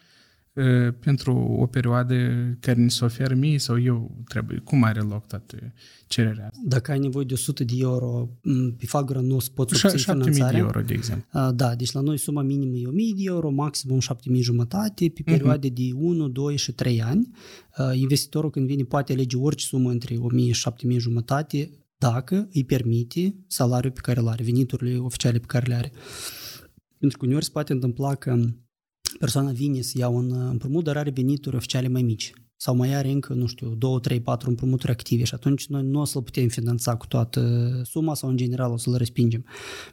pentru 0.98 1.56
o 1.60 1.66
perioadă 1.66 2.14
care 2.60 2.80
ni 2.80 2.90
se 2.90 3.04
oferă 3.04 3.34
mie 3.34 3.58
sau 3.58 3.80
eu 3.80 4.24
trebuie? 4.28 4.58
Cum 4.58 4.82
are 4.82 5.00
loc 5.00 5.26
toată 5.26 5.72
cererea 6.06 6.46
asta? 6.46 6.62
Dacă 6.64 6.90
ai 6.90 6.98
nevoie 6.98 7.24
de 7.24 7.34
100 7.34 7.64
de 7.64 7.74
euro, 7.78 8.28
pe 8.78 8.86
Fagura 8.86 9.20
nu 9.20 9.36
o 9.36 9.40
să 9.40 9.50
poți 9.54 9.86
obține 9.86 10.02
finanțare. 10.02 10.52
de 10.52 10.58
euro, 10.58 10.80
de 10.80 10.92
exemplu. 10.92 11.50
Da, 11.54 11.74
deci 11.74 11.92
la 11.92 12.00
noi 12.00 12.18
suma 12.18 12.42
minimă 12.42 12.76
e 12.76 12.86
1000 12.86 13.12
de 13.16 13.22
euro, 13.24 13.50
maximum 13.50 13.98
7000 13.98 14.42
jumătate, 14.42 15.08
pe 15.08 15.22
mhm. 15.24 15.30
perioade 15.30 15.68
uh-huh. 15.68 15.74
de 15.74 15.90
1, 15.94 16.28
2 16.28 16.56
și 16.56 16.72
3 16.72 17.02
ani. 17.02 17.30
Investitorul 17.92 18.50
când 18.50 18.66
vine 18.66 18.82
poate 18.82 19.12
alege 19.12 19.36
orice 19.36 19.66
sumă 19.66 19.90
între 19.90 20.16
1000 20.16 20.52
și 20.52 20.60
7000 20.60 20.98
jumătate 20.98 21.70
dacă 21.98 22.48
îi 22.52 22.64
permite 22.64 23.34
salariul 23.46 23.92
pe 23.92 24.00
care 24.00 24.20
îl 24.20 24.28
are, 24.28 24.42
veniturile 24.42 24.96
oficiale 24.96 25.38
pe 25.38 25.46
care 25.46 25.66
le 25.66 25.74
are. 25.74 25.92
Pentru 26.98 27.18
că 27.18 27.24
uneori 27.24 27.44
se 27.44 27.50
poate 27.52 27.72
întâmpla 27.72 28.14
că 28.14 28.36
persoana 29.18 29.50
vine 29.50 29.80
să 29.80 29.98
ia 29.98 30.08
un 30.08 30.32
împrumut, 30.50 30.84
dar 30.84 30.96
are 30.96 31.10
venituri 31.10 31.56
oficiale 31.56 31.88
mai 31.88 32.02
mici 32.02 32.32
sau 32.62 32.76
mai 32.76 32.94
are 32.94 33.10
încă, 33.10 33.32
nu 33.32 33.46
știu, 33.46 33.74
2, 33.74 34.00
3, 34.00 34.20
4 34.20 34.48
împrumuturi 34.48 34.92
active 34.92 35.24
și 35.24 35.34
atunci 35.34 35.66
noi 35.66 35.82
nu 35.82 36.00
o 36.00 36.04
să-l 36.04 36.22
putem 36.22 36.48
finanța 36.48 36.96
cu 36.96 37.06
toată 37.06 37.70
suma 37.84 38.14
sau 38.14 38.28
în 38.28 38.36
general 38.36 38.72
o 38.72 38.76
să-l 38.76 38.94
respingem. 38.94 39.44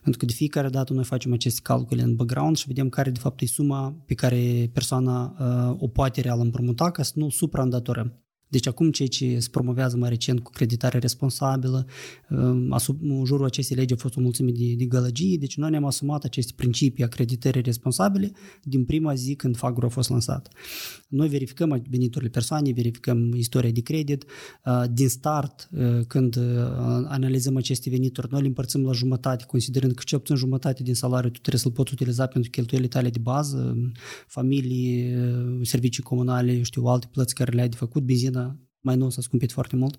Pentru 0.01 0.19
că 0.19 0.25
de 0.25 0.33
fiecare 0.33 0.69
dată 0.69 0.93
noi 0.93 1.03
facem 1.03 1.33
aceste 1.33 1.59
calcule 1.63 2.01
în 2.01 2.15
background 2.15 2.57
și 2.57 2.67
vedem 2.67 2.89
care 2.89 3.09
de 3.09 3.19
fapt 3.19 3.41
e 3.41 3.45
suma 3.45 4.03
pe 4.05 4.13
care 4.13 4.69
persoana 4.73 5.35
uh, 5.39 5.81
o 5.81 5.87
poate 5.87 6.21
real 6.21 6.39
împrumuta 6.39 6.91
ca 6.91 7.03
să 7.03 7.11
nu 7.15 7.29
supraîndatorăm. 7.29 8.28
Deci 8.51 8.67
acum 8.67 8.91
ceea 8.91 9.07
ce 9.07 9.39
se 9.39 9.47
promovează 9.51 9.97
mai 9.97 10.09
recent 10.09 10.39
cu 10.39 10.51
creditare 10.51 10.97
responsabilă, 10.97 11.85
um, 12.29 12.75
în 13.01 13.25
jurul 13.25 13.45
acestei 13.45 13.75
legi 13.75 13.93
a 13.93 13.97
fost 13.97 14.15
o 14.15 14.21
mulțime 14.21 14.51
de, 14.51 14.73
de 14.77 14.85
gălăgii, 14.85 15.37
deci 15.37 15.57
noi 15.57 15.69
ne-am 15.69 15.85
asumat 15.85 16.23
aceste 16.23 16.53
principii 16.55 17.03
a 17.03 17.07
creditării 17.07 17.61
responsabile 17.61 18.31
din 18.63 18.85
prima 18.85 19.13
zi 19.13 19.35
când 19.35 19.57
FAGRO 19.57 19.85
a 19.85 19.89
fost 19.89 20.09
lansat. 20.09 20.53
Noi 21.07 21.27
verificăm 21.27 21.83
veniturile 21.89 22.29
persoanei, 22.29 22.73
verificăm 22.73 23.33
istoria 23.33 23.71
de 23.71 23.81
credit. 23.81 24.25
Uh, 24.65 24.83
din 24.91 25.07
start, 25.07 25.69
uh, 25.71 26.05
când 26.07 26.35
uh, 26.35 26.43
analizăm 27.07 27.57
aceste 27.57 27.89
venituri, 27.89 28.27
noi 28.31 28.41
le 28.41 28.47
împărțim 28.47 28.83
la 28.83 28.91
jumătate, 28.91 29.43
considerând 29.47 29.93
că 29.93 30.01
ce 30.05 30.15
obțin 30.15 30.35
jumătate 30.35 30.83
din 30.83 30.93
salariu 30.93 31.29
tu 31.29 31.39
trebuie 31.39 31.61
să-l 31.61 31.71
poți 31.71 31.93
utiliza 31.93 32.25
pentru 32.25 32.49
cheltuielile 32.49 32.91
tale 32.91 33.09
de 33.09 33.19
bază, 33.19 33.77
familie, 34.27 35.17
servicii 35.61 36.03
comunale, 36.03 36.61
știu, 36.61 36.83
alte 36.83 37.07
plăți 37.11 37.35
care 37.35 37.51
le-ai 37.51 37.69
de 37.69 37.75
făcut, 37.75 38.03
benzină 38.03 38.38
ne? 38.39 38.68
Mai 38.81 38.95
nou 38.95 39.09
s-a 39.09 39.21
scumpit 39.21 39.51
foarte 39.51 39.75
mult. 39.75 39.97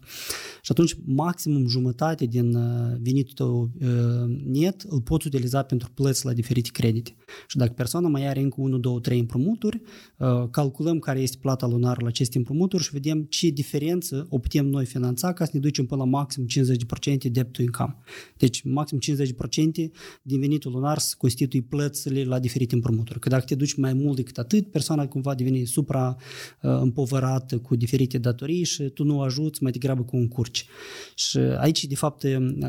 Și 0.62 0.70
atunci 0.70 0.96
maximum 1.04 1.66
jumătate 1.66 2.26
din 2.26 2.54
uh, 2.54 2.96
venitul 3.00 3.32
tău 3.34 3.70
uh, 3.80 4.38
net 4.44 4.80
îl 4.80 5.00
poți 5.00 5.26
utiliza 5.26 5.62
pentru 5.62 5.90
plăți 5.94 6.24
la 6.24 6.32
diferite 6.32 6.68
credite. 6.72 7.16
Și 7.46 7.56
dacă 7.56 7.72
persoana 7.72 8.08
mai 8.08 8.26
are 8.26 8.40
încă 8.40 8.60
1, 8.60 8.78
2, 8.78 9.00
3 9.00 9.18
împrumuturi, 9.18 9.80
uh, 10.16 10.48
calculăm 10.50 10.98
care 10.98 11.20
este 11.20 11.36
plata 11.40 11.66
lunară 11.66 11.98
la 12.00 12.08
aceste 12.08 12.38
împrumuturi 12.38 12.82
și 12.82 12.90
vedem 12.92 13.22
ce 13.22 13.48
diferență 13.48 14.26
o 14.28 14.38
putem 14.38 14.66
noi 14.66 14.86
finanța 14.86 15.32
ca 15.32 15.44
să 15.44 15.50
ne 15.54 15.60
ducem 15.60 15.86
până 15.86 16.02
la 16.02 16.08
maxim 16.08 16.46
50% 16.46 17.30
debt 17.30 17.52
to 17.52 17.62
income. 17.62 17.96
Deci 18.36 18.62
maxim 18.62 18.98
50% 18.98 19.90
din 20.22 20.40
venitul 20.40 20.72
lunar 20.72 20.98
să 20.98 21.14
constitui 21.18 21.62
plățile 21.62 22.24
la 22.24 22.38
diferite 22.38 22.74
împrumuturi. 22.74 23.18
Că 23.18 23.28
dacă 23.28 23.44
te 23.44 23.54
duci 23.54 23.74
mai 23.74 23.92
mult 23.92 24.16
decât 24.16 24.38
atât, 24.38 24.70
persoana 24.70 25.06
cumva 25.06 25.34
devine 25.34 25.64
supra 25.64 26.16
împovărată 26.60 27.58
cu 27.58 27.76
diferite 27.76 28.18
datorii 28.18 28.64
și 28.70 28.82
tu 28.82 29.04
nu 29.04 29.20
ajuți, 29.20 29.62
mai 29.62 29.72
degrabă 29.72 30.02
cu 30.02 30.16
încurci. 30.16 30.66
Și 31.14 31.38
aici, 31.38 31.84
de 31.84 31.94
fapt, 31.94 32.22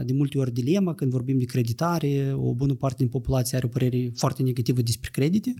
de 0.04 0.14
multe 0.14 0.38
ori 0.38 0.54
dilema 0.54 0.94
când 0.94 1.12
vorbim 1.12 1.40
de 1.40 1.46
creditare, 1.46 2.34
o 2.36 2.54
bună 2.54 2.74
parte 2.74 2.98
din 2.98 3.08
populație 3.08 3.58
are 3.58 3.66
o 3.66 3.70
părere 3.70 4.12
foarte 4.16 4.44
negativă 4.44 4.82
despre 4.82 5.10
credite, 5.14 5.54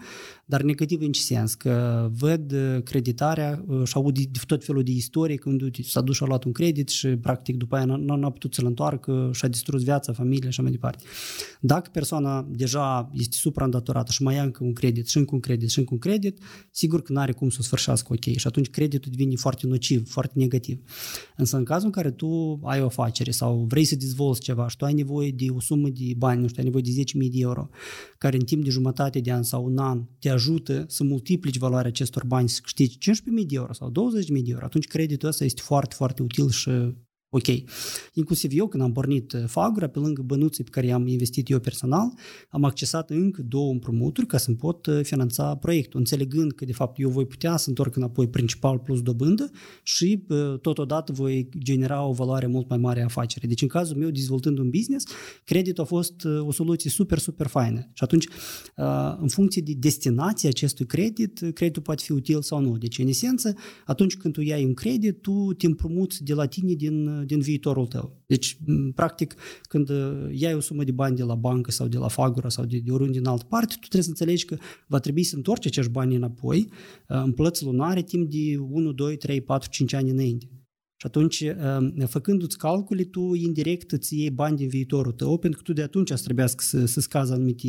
dar 0.46 0.62
negativă 0.62 1.04
în 1.04 1.12
ce 1.12 1.22
sens? 1.22 1.54
Că 1.54 2.10
văd 2.18 2.56
creditarea 2.84 3.66
și 3.84 3.94
aud 3.96 4.20
de 4.20 4.40
tot 4.48 4.64
felul 4.64 4.84
de 4.84 4.92
istorie 4.92 5.36
când 5.36 5.76
s-a 5.84 6.02
dus 6.02 6.16
și 6.16 6.24
a 6.24 6.26
luat 6.26 6.44
un 6.44 6.52
credit 6.52 6.90
și 6.90 7.08
practic 7.08 7.58
după 7.58 7.76
aia 7.76 7.86
nu 7.86 8.26
a 8.26 8.32
putut 8.32 8.54
să-l 8.54 8.66
întoarcă 8.66 9.30
și 9.34 9.46
a 9.46 9.48
distrus 9.48 9.84
viața, 9.84 10.14
familia 10.14 10.42
și 10.42 10.48
așa 10.48 10.62
mai 10.62 10.72
departe. 10.72 11.04
Dacă 11.60 11.90
persoana 11.94 12.48
deja 12.50 13.12
este 13.14 13.36
supraîndatorată 13.36 14.12
și 14.12 14.24
mai 14.24 14.36
ia 14.36 14.44
încă 14.44 14.64
un 14.64 14.74
credit 14.74 15.08
și 15.08 15.18
încă 15.18 15.34
un 15.34 15.40
credit 15.40 15.70
și 15.70 15.80
încă 15.80 15.94
un 15.94 16.00
credit, 16.00 16.38
sigur 16.72 17.02
că 17.02 17.14
nu 17.14 17.20
are 17.20 17.32
cum 17.32 17.50
să 17.50 17.58
o 17.60 17.64
sfârșească 17.64 18.14
ok 18.14 18.36
și 18.36 18.48
atunci 18.48 18.70
creditul 18.70 19.12
devine 19.12 19.36
foarte 19.36 19.68
nociv, 19.68 20.10
foarte 20.10 20.31
foarte 20.32 20.40
negativ. 20.40 20.82
Însă 21.36 21.58
în 21.58 21.64
cazul 21.64 21.86
în 21.86 21.92
care 21.92 22.12
tu 22.12 22.60
ai 22.64 22.82
o 22.82 22.86
afacere 22.86 23.32
sau 23.32 23.66
vrei 23.68 23.84
să 23.84 23.96
dezvolți 23.96 24.42
ceva 24.42 24.68
și 24.68 24.78
tu 24.78 24.86
ai 24.86 24.94
nevoie 24.94 25.32
de 25.32 25.46
o 25.50 25.60
sumă 25.60 25.90
de 25.90 26.14
bani, 26.18 26.42
nu 26.42 26.48
știu, 26.48 26.64
ai 26.64 26.70
nevoie 26.70 26.84
de 26.96 27.02
10.000 27.26 27.32
de 27.32 27.40
euro, 27.40 27.70
care 28.18 28.38
în 28.38 28.46
timp 28.46 28.64
de 28.64 28.70
jumătate 28.70 29.20
de 29.20 29.32
an 29.32 29.44
sau 29.44 29.66
un 29.66 29.78
an 29.78 30.04
te 30.20 30.30
ajută 30.30 30.86
să 30.88 31.04
multiplici 31.04 31.58
valoarea 31.58 31.90
acestor 31.90 32.26
bani, 32.26 32.50
să 32.50 32.60
câștigi 32.62 33.12
15.000 33.12 33.46
de 33.48 33.56
euro 33.56 33.74
sau 33.74 33.92
20.000 33.92 34.28
de 34.28 34.52
euro, 34.52 34.66
atunci 34.66 34.88
creditul 34.88 35.28
ăsta 35.28 35.44
este 35.44 35.62
foarte, 35.62 35.96
foarte 35.96 36.24
util 36.24 36.50
și 36.50 36.70
ok. 37.34 37.48
Inclusiv 38.14 38.52
eu, 38.54 38.68
când 38.68 38.84
am 38.84 38.92
pornit 38.92 39.32
uh, 39.32 39.44
Fagura, 39.46 39.88
pe 39.88 40.00
lângă 40.00 40.22
bănuții 40.22 40.64
pe 40.64 40.70
care 40.70 40.92
am 40.92 41.08
investit 41.08 41.50
eu 41.50 41.60
personal, 41.60 42.14
am 42.50 42.64
accesat 42.64 43.10
încă 43.10 43.42
două 43.42 43.72
împrumuturi 43.72 44.28
ca 44.28 44.38
să-mi 44.38 44.58
pot 44.58 44.86
uh, 44.86 45.00
finanța 45.04 45.56
proiectul, 45.56 46.00
înțelegând 46.00 46.52
că, 46.52 46.66
de 46.66 46.74
fapt, 46.74 47.00
eu 47.00 47.10
voi 47.10 47.26
putea 47.26 47.58
să 47.58 47.70
întorc 47.70 47.96
înapoi 47.96 48.28
principal 48.28 48.80
plus 48.80 49.02
dobândă 49.02 49.52
și, 49.84 50.24
uh, 50.28 50.60
totodată, 50.60 51.12
voi 51.12 51.50
genera 51.58 52.06
o 52.06 52.12
valoare 52.12 52.48
mult 52.48 52.70
mai 52.70 52.78
mare 52.78 53.02
a 53.02 53.04
afacerii. 53.04 53.48
Deci, 53.48 53.62
în 53.62 53.68
cazul 53.68 53.98
meu, 53.98 54.10
dezvoltând 54.10 54.58
un 54.58 54.70
business, 54.70 55.06
creditul 55.44 55.84
a 55.84 55.88
fost 55.88 56.26
o 56.40 56.52
soluție 56.52 56.90
super, 56.90 57.18
super 57.18 57.48
faină. 57.48 57.90
Și 57.94 58.04
atunci, 58.04 58.28
în 59.20 59.28
funcție 59.28 59.62
de 59.62 59.74
destinația 59.78 60.50
acestui 60.50 60.86
credit, 60.86 61.40
creditul 61.54 61.82
poate 61.82 62.04
fi 62.04 62.12
util 62.12 62.42
sau 62.42 62.60
nu. 62.60 62.78
Deci, 62.78 63.00
în 63.00 63.08
esență, 63.08 63.56
atunci 63.86 64.18
când 64.18 64.34
tu 64.34 64.42
iei 64.42 64.66
un 64.66 64.74
credit, 64.74 65.22
tu 65.22 65.54
te 65.58 65.66
împrumuți 65.66 66.24
de 66.24 66.34
la 66.34 66.46
tine 66.46 66.74
din 66.74 67.21
din 67.26 67.40
viitorul 67.40 67.88
tău. 67.88 68.24
Deci, 68.26 68.58
practic, 68.96 69.36
când 69.62 69.90
uh, 69.90 70.28
iai 70.32 70.54
o 70.54 70.60
sumă 70.60 70.84
de 70.84 70.92
bani 70.92 71.16
de 71.16 71.24
la 71.24 71.36
bancă 71.36 71.72
sau 71.72 71.88
de 71.88 71.98
la 71.98 72.08
Fagura 72.08 72.50
sau 72.50 72.66
de, 72.66 72.80
de 72.80 72.92
oriunde 72.92 73.18
în 73.18 73.26
altă 73.26 73.46
parte, 73.50 73.74
tu 73.74 73.80
trebuie 73.80 74.02
să 74.02 74.10
înțelegi 74.10 74.46
că 74.46 74.58
va 74.88 75.00
trebui 75.00 75.24
să 75.24 75.36
întorci 75.36 75.66
acești 75.66 75.92
bani 75.92 76.16
înapoi 76.16 76.68
uh, 77.08 77.22
în 77.24 77.32
plăți 77.32 77.64
lunare 77.64 78.02
timp 78.02 78.30
de 78.30 78.58
1, 78.58 78.92
2, 78.92 79.18
3, 79.18 79.42
4, 79.42 79.70
5 79.70 79.94
ani 79.94 80.10
înainte. 80.10 80.46
Și 80.96 81.08
atunci, 81.08 81.40
uh, 81.40 82.06
făcându-ți 82.08 82.58
calcule, 82.58 83.04
tu 83.04 83.34
indirect 83.34 83.92
îți 83.92 84.18
iei 84.18 84.30
bani 84.30 84.58
din 84.58 84.68
viitorul 84.68 85.12
tău, 85.12 85.38
pentru 85.38 85.60
că 85.60 85.66
tu 85.66 85.74
de 85.74 85.82
atunci 85.82 86.10
să 86.10 86.24
trebuiască 86.24 86.64
să, 86.64 86.86
să 86.86 87.00
scazi 87.00 87.32
anumite 87.32 87.68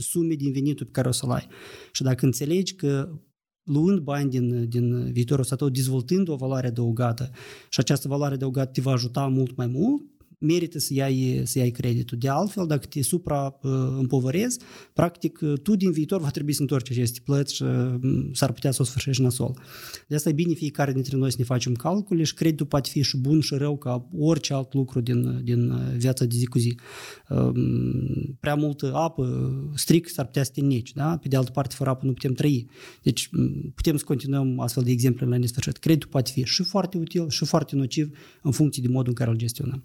sume 0.00 0.34
din 0.34 0.52
venitul 0.52 0.86
pe 0.86 0.92
care 0.92 1.08
o 1.08 1.12
să-l 1.12 1.30
ai. 1.30 1.46
Și 1.92 2.02
dacă 2.02 2.24
înțelegi 2.24 2.74
că 2.74 3.08
luând 3.66 3.98
bani 3.98 4.30
din, 4.30 4.68
din 4.68 5.12
viitorul 5.12 5.42
ăsta 5.42 5.56
tău, 5.56 5.68
dezvoltând 5.68 6.28
o 6.28 6.36
valoare 6.36 6.66
adăugată. 6.66 7.30
Și 7.68 7.80
această 7.80 8.08
valoare 8.08 8.34
adăugată 8.34 8.70
te 8.70 8.80
va 8.80 8.92
ajuta 8.92 9.26
mult 9.26 9.56
mai 9.56 9.66
mult, 9.66 10.02
merită 10.38 10.78
să 10.78 10.94
iai, 10.94 11.40
să 11.44 11.58
iai 11.58 11.70
creditul. 11.70 12.18
De 12.18 12.28
altfel, 12.28 12.66
dacă 12.66 12.86
te 12.86 13.02
supra-împovărezi, 13.02 14.58
practic, 14.92 15.38
tu 15.62 15.76
din 15.76 15.90
viitor 15.90 16.20
va 16.20 16.30
trebui 16.30 16.52
să 16.52 16.60
întorci 16.60 16.90
aceste 16.90 17.20
plăți 17.24 17.54
și 17.54 17.64
s-ar 18.32 18.52
putea 18.52 18.70
să 18.70 18.82
o 18.82 18.84
sfârșești 18.84 19.22
nasol. 19.22 19.58
De 20.08 20.14
asta 20.14 20.28
e 20.28 20.32
bine 20.32 20.54
fiecare 20.54 20.92
dintre 20.92 21.16
noi 21.16 21.30
să 21.30 21.36
ne 21.38 21.44
facem 21.44 21.74
calcule 21.74 22.22
și 22.22 22.34
creditul 22.34 22.66
poate 22.66 22.88
fi 22.92 23.02
și 23.02 23.16
bun 23.16 23.40
și 23.40 23.54
rău 23.54 23.78
ca 23.78 24.08
orice 24.18 24.54
alt 24.54 24.74
lucru 24.74 25.00
din, 25.00 25.44
din 25.44 25.72
viața 25.96 26.24
de 26.24 26.36
zi 26.36 26.46
cu 26.46 26.58
zi. 26.58 26.78
Prea 28.40 28.54
multă 28.54 28.94
apă 28.94 29.52
strict 29.74 30.10
s-ar 30.10 30.24
putea 30.24 30.44
să 30.44 30.50
te 30.54 30.60
neci, 30.60 30.92
da? 30.92 31.16
Pe 31.16 31.28
de 31.28 31.36
altă 31.36 31.50
parte, 31.50 31.74
fără 31.74 31.90
apă 31.90 32.06
nu 32.06 32.12
putem 32.12 32.32
trăi. 32.32 32.68
Deci 33.02 33.30
putem 33.74 33.96
să 33.96 34.04
continuăm 34.04 34.60
astfel 34.60 34.82
de 34.82 34.90
exemple 34.90 35.26
la 35.26 35.36
nesfârșit. 35.36 35.76
Creditul 35.76 36.08
poate 36.08 36.30
fi 36.34 36.42
și 36.44 36.62
foarte 36.62 36.98
util 36.98 37.28
și 37.28 37.44
foarte 37.44 37.76
nociv 37.76 38.16
în 38.42 38.50
funcție 38.50 38.82
de 38.82 38.88
modul 38.88 39.08
în 39.08 39.14
care 39.14 39.30
îl 39.30 39.36
gestionăm. 39.36 39.84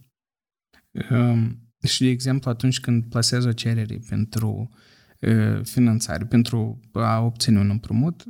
Ehm, 0.92 1.60
și, 1.84 2.04
de 2.04 2.10
exemplu, 2.10 2.50
atunci 2.50 2.80
când 2.80 3.06
plasează 3.06 3.48
o 3.48 3.52
cerere 3.52 4.00
pentru 4.10 4.70
finanțare, 5.64 6.26
pentru 6.26 6.80
a 6.94 7.20
obține 7.20 7.60
un 7.60 7.70
împrumut, 7.70 8.24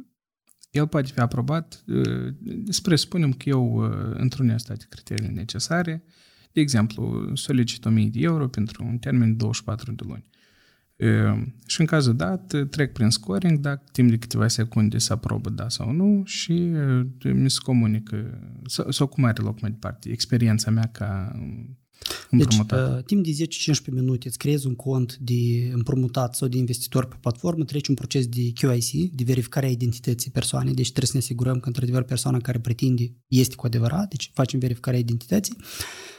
el 0.71 0.87
poate 0.87 1.11
fi 1.13 1.19
aprobat, 1.19 1.83
spre 2.69 2.95
spunem 2.95 3.33
că 3.33 3.49
eu 3.49 3.77
întrunesc 4.13 4.65
toate 4.65 4.85
criteriile 4.89 5.31
necesare, 5.31 6.03
de 6.51 6.61
exemplu, 6.61 7.31
solicit 7.33 7.85
1000 7.85 8.09
de 8.09 8.19
euro 8.19 8.47
pentru 8.47 8.85
un 8.85 8.97
termen 8.97 9.27
de 9.27 9.33
24 9.33 9.91
de 9.91 10.03
luni. 10.07 10.25
Ehm, 10.95 11.55
și 11.65 11.79
în 11.79 11.85
cazul 11.85 12.15
dat, 12.15 12.55
trec 12.69 12.93
prin 12.93 13.09
scoring, 13.09 13.59
dacă 13.59 13.83
timp 13.91 14.09
de 14.09 14.17
câteva 14.17 14.47
secunde 14.47 14.97
se 14.97 15.13
aprobă 15.13 15.49
da 15.49 15.69
sau 15.69 15.91
nu 15.91 16.23
și 16.25 16.53
mi 17.23 17.49
se 17.49 17.59
comunică, 17.63 18.39
sau, 18.65 18.91
sau 18.91 19.07
cum 19.07 19.23
are 19.23 19.41
loc 19.41 19.61
mai 19.61 19.71
departe, 19.71 20.11
experiența 20.11 20.71
mea 20.71 20.87
ca 20.91 21.39
deci, 22.31 22.57
uh, 22.57 23.03
timp 23.05 23.23
de 23.23 23.31
10-15 23.31 23.91
minute 23.91 24.27
îți 24.27 24.37
creezi 24.37 24.67
un 24.67 24.75
cont 24.75 25.17
de 25.17 25.69
împrumutat 25.73 26.35
sau 26.35 26.47
de 26.47 26.57
investitor 26.57 27.05
pe 27.05 27.15
platformă, 27.21 27.63
treci 27.63 27.87
un 27.87 27.95
proces 27.95 28.27
de 28.27 28.51
QIC, 28.53 29.11
de 29.11 29.23
verificare 29.23 29.65
a 29.65 29.69
identității 29.69 30.31
persoanei, 30.31 30.73
deci 30.73 30.87
trebuie 30.87 31.07
să 31.07 31.13
ne 31.13 31.19
asigurăm 31.19 31.59
că 31.59 31.67
într-adevăr 31.67 32.03
persoana 32.03 32.39
care 32.39 32.59
pretinde 32.59 33.13
este 33.27 33.55
cu 33.55 33.65
adevărat, 33.65 34.09
deci 34.09 34.31
facem 34.33 34.59
verificarea 34.59 34.99
identității, 34.99 35.55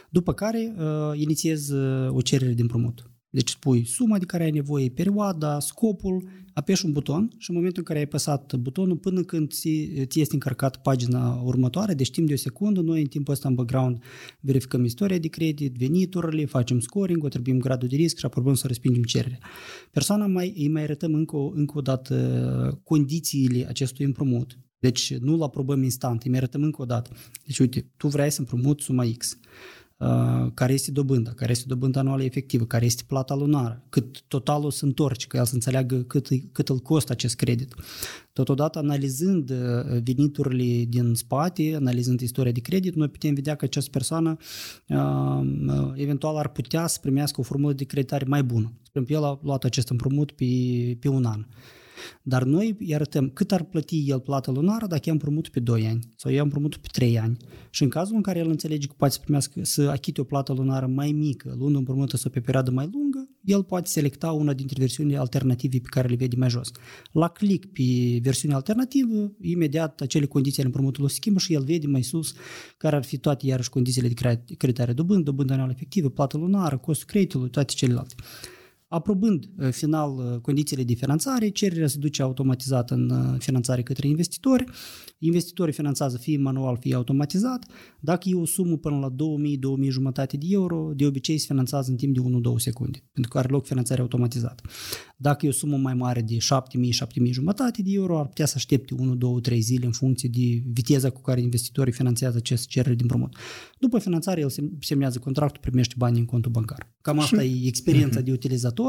după 0.09 0.33
care 0.33 0.75
uh, 0.77 1.19
inițiezi 1.19 1.73
uh, 1.73 2.09
o 2.09 2.21
cerere 2.21 2.53
de 2.53 2.61
împrumut. 2.61 3.12
Deci 3.33 3.49
spui 3.49 3.85
suma 3.85 4.17
de 4.17 4.25
care 4.25 4.43
ai 4.43 4.51
nevoie, 4.51 4.89
perioada, 4.89 5.59
scopul, 5.59 6.29
apeși 6.53 6.85
un 6.85 6.91
buton 6.91 7.31
și 7.37 7.49
în 7.49 7.55
momentul 7.55 7.79
în 7.79 7.85
care 7.85 7.99
ai 7.99 8.05
apăsat 8.05 8.55
butonul 8.55 8.97
până 8.97 9.21
când 9.21 9.51
ți, 9.51 9.89
ți 10.03 10.19
este 10.19 10.33
încărcat 10.33 10.81
pagina 10.81 11.41
următoare, 11.43 11.93
deci 11.93 12.11
timp 12.11 12.27
de 12.27 12.33
o 12.33 12.37
secundă, 12.37 12.81
noi 12.81 13.01
în 13.01 13.07
timpul 13.07 13.33
ăsta 13.33 13.47
în 13.47 13.55
background 13.55 14.03
verificăm 14.39 14.83
istoria 14.83 15.17
de 15.17 15.27
credit, 15.27 15.75
veniturile, 15.75 16.45
facem 16.45 16.79
scoring, 16.79 17.23
o 17.23 17.27
trebuie 17.27 17.55
gradul 17.55 17.87
de 17.87 17.95
risc 17.95 18.17
și 18.17 18.25
aprobăm 18.25 18.53
să 18.53 18.67
respingem 18.67 19.03
cererea. 19.03 19.39
Persoana 19.91 20.27
mai, 20.27 20.53
îi 20.57 20.69
mai 20.69 20.81
arătăm 20.81 21.13
încă, 21.13 21.37
încă 21.53 21.77
o 21.77 21.81
dată 21.81 22.81
condițiile 22.83 23.65
acestui 23.67 24.05
împrumut. 24.05 24.59
Deci 24.79 25.17
nu-l 25.17 25.41
aprobăm 25.41 25.83
instant, 25.83 26.23
îi 26.23 26.29
mai 26.29 26.39
arătăm 26.39 26.63
încă 26.63 26.81
o 26.81 26.85
dată. 26.85 27.11
Deci 27.45 27.59
uite, 27.59 27.91
tu 27.97 28.07
vrei 28.07 28.31
să 28.31 28.39
împrumut 28.39 28.81
suma 28.81 29.03
X 29.17 29.37
Uh, 29.37 29.82
care 30.53 30.73
este 30.73 30.91
dobânda, 30.91 31.31
care 31.31 31.51
este 31.51 31.65
dobânda 31.67 31.99
anuală 31.99 32.23
efectivă, 32.23 32.65
care 32.65 32.85
este 32.85 33.03
plata 33.07 33.35
lunară, 33.35 33.83
cât 33.89 34.21
totalul 34.21 34.71
se 34.71 34.85
întorce, 34.85 35.27
că 35.27 35.37
el 35.37 35.45
să 35.45 35.53
înțeleagă 35.53 35.95
cât, 35.95 36.27
cât 36.51 36.69
îl 36.69 36.79
costă 36.79 37.11
acest 37.11 37.35
credit. 37.35 37.75
Totodată, 38.33 38.79
analizând 38.79 39.49
uh, 39.49 39.57
veniturile 40.03 40.83
din 40.83 41.13
spate, 41.13 41.73
analizând 41.75 42.19
istoria 42.19 42.51
de 42.51 42.59
credit, 42.59 42.95
noi 42.95 43.07
putem 43.07 43.33
vedea 43.33 43.55
că 43.55 43.65
această 43.65 43.89
persoană 43.89 44.37
uh, 44.87 45.91
eventual 45.93 46.37
ar 46.37 46.49
putea 46.49 46.87
să 46.87 46.99
primească 47.01 47.39
o 47.39 47.43
formulă 47.43 47.73
de 47.73 47.83
creditare 47.83 48.25
mai 48.27 48.43
bună. 48.43 48.71
Spre 48.83 49.01
exemplu, 49.01 49.15
el 49.15 49.23
a 49.33 49.39
luat 49.43 49.63
acest 49.63 49.89
împrumut 49.89 50.31
pe, 50.31 50.45
pe 50.99 51.07
un 51.07 51.25
an. 51.25 51.45
Dar 52.21 52.43
noi 52.43 52.75
îi 52.79 52.95
arătăm 52.95 53.29
cât 53.29 53.51
ar 53.51 53.63
plăti 53.63 54.03
el 54.09 54.19
plată 54.19 54.51
lunară 54.51 54.87
dacă 54.87 55.01
i-am 55.05 55.15
împrumut 55.15 55.47
pe 55.47 55.59
2 55.59 55.85
ani 55.87 55.99
sau 56.15 56.31
i-am 56.31 56.43
împrumut 56.43 56.75
pe 56.75 56.87
3 56.91 57.19
ani. 57.19 57.37
Și 57.69 57.83
în 57.83 57.89
cazul 57.89 58.15
în 58.15 58.21
care 58.21 58.39
el 58.39 58.49
înțelege 58.49 58.87
că 58.87 58.93
poate 58.97 59.13
să 59.13 59.19
primească, 59.23 59.59
să 59.63 59.81
achite 59.81 60.21
o 60.21 60.23
plată 60.23 60.53
lunară 60.53 60.87
mai 60.87 61.11
mică, 61.11 61.55
luând 61.57 61.75
împrumută 61.75 62.17
sau 62.17 62.31
pe 62.31 62.39
perioadă 62.39 62.71
mai 62.71 62.89
lungă, 62.91 63.29
el 63.43 63.63
poate 63.63 63.87
selecta 63.89 64.31
una 64.31 64.53
dintre 64.53 64.75
versiunile 64.79 65.17
alternative 65.17 65.77
pe 65.77 65.87
care 65.89 66.07
le 66.07 66.15
vede 66.15 66.35
mai 66.35 66.49
jos. 66.49 66.71
La 67.11 67.27
click 67.27 67.71
pe 67.71 68.19
versiunea 68.21 68.55
alternativă, 68.55 69.31
imediat 69.41 70.01
acele 70.01 70.25
condiții 70.25 70.57
ale 70.57 70.67
împrumutului 70.67 71.09
se 71.09 71.15
schimbă 71.15 71.39
și 71.39 71.53
el 71.53 71.63
vede 71.63 71.87
mai 71.87 72.03
sus 72.03 72.33
care 72.77 72.95
ar 72.95 73.03
fi 73.03 73.17
toate 73.17 73.45
iarăși 73.45 73.69
condițiile 73.69 74.07
de 74.07 74.41
creditare 74.57 74.93
dobândă, 74.93 75.23
dobândă 75.23 75.53
anuală 75.53 75.71
efectivă, 75.75 76.09
plată 76.09 76.37
lunară, 76.37 76.77
costul 76.77 77.07
creditului, 77.07 77.49
toate 77.49 77.73
celelalte. 77.73 78.15
Aprobând 78.93 79.49
uh, 79.57 79.69
final 79.69 80.17
uh, 80.17 80.39
condițiile 80.39 80.83
de 80.83 80.93
finanțare, 80.93 81.49
cererea 81.49 81.87
se 81.87 81.97
duce 81.97 82.21
automatizat 82.21 82.91
în 82.91 83.09
uh, 83.09 83.39
finanțare 83.39 83.83
către 83.83 84.07
investitori. 84.07 84.65
Investitorii 85.17 85.73
finanțează 85.73 86.17
fie 86.17 86.37
manual, 86.37 86.77
fie 86.79 86.95
automatizat. 86.95 87.65
Dacă 87.99 88.29
e 88.29 88.35
o 88.35 88.45
sumă 88.45 88.77
până 88.77 88.97
la 88.97 89.09
2000, 89.09 89.57
2000 89.57 89.89
jumătate 89.89 90.37
de 90.37 90.45
euro, 90.49 90.91
de 90.95 91.05
obicei 91.05 91.37
se 91.37 91.45
finanțează 91.47 91.91
în 91.91 91.97
timp 91.97 92.13
de 92.15 92.21
1-2 92.21 92.23
secunde, 92.55 93.03
pentru 93.11 93.31
că 93.31 93.37
are 93.37 93.47
loc 93.47 93.65
finanțare 93.65 94.01
automatizată. 94.01 94.63
Dacă 95.17 95.45
e 95.45 95.49
o 95.49 95.51
sumă 95.51 95.77
mai 95.77 95.93
mare 95.93 96.21
de 96.21 96.37
7000, 96.37 96.91
7000 96.91 97.31
jumătate 97.31 97.81
de 97.81 97.91
euro, 97.93 98.19
ar 98.19 98.27
putea 98.27 98.45
să 98.45 98.53
aștepte 98.55 98.93
1, 98.93 99.15
2, 99.15 99.41
3 99.41 99.59
zile 99.59 99.85
în 99.85 99.91
funcție 99.91 100.29
de 100.29 100.63
viteza 100.73 101.09
cu 101.09 101.21
care 101.21 101.41
investitorii 101.41 101.93
finanțează 101.93 102.37
acest 102.37 102.67
cerere 102.67 102.95
din 102.95 103.07
împrumut. 103.09 103.35
După 103.79 103.99
finanțare, 103.99 104.41
el 104.41 104.51
semnează 104.79 105.19
contractul, 105.19 105.61
primește 105.61 105.93
banii 105.97 106.19
în 106.19 106.25
contul 106.25 106.51
bancar. 106.51 106.91
Cam 107.01 107.19
asta 107.19 107.43
e 107.43 107.67
experiența 107.67 108.21
uh-huh. 108.21 108.23
de 108.23 108.31
utilizator. 108.31 108.82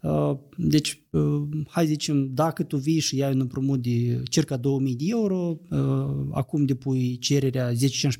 Uh, 0.00 0.38
deci, 0.56 1.02
uh, 1.10 1.42
hai 1.68 1.86
zicem, 1.86 2.34
dacă 2.34 2.62
tu 2.62 2.76
vii 2.76 2.98
și 2.98 3.22
ai 3.22 3.32
un 3.32 3.40
împrumut 3.40 3.82
de 3.82 4.22
circa 4.24 4.56
2000 4.56 4.96
de 4.96 5.04
euro, 5.08 5.60
uh, 5.70 6.28
acum 6.32 6.64
depui 6.64 7.18
cererea 7.18 7.72
10-15 7.72 7.74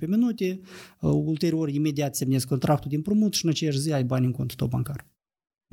minute, 0.06 0.60
ulterior, 1.00 1.68
imediat 1.68 2.16
semnezi 2.16 2.46
contractul 2.46 2.90
de 2.90 2.96
împrumut 2.96 3.34
și 3.34 3.44
în 3.44 3.50
aceeași 3.50 3.78
zi 3.78 3.92
ai 3.92 4.04
bani 4.04 4.26
în 4.26 4.32
contul 4.32 4.56
tău 4.56 4.66
bancar. 4.66 5.06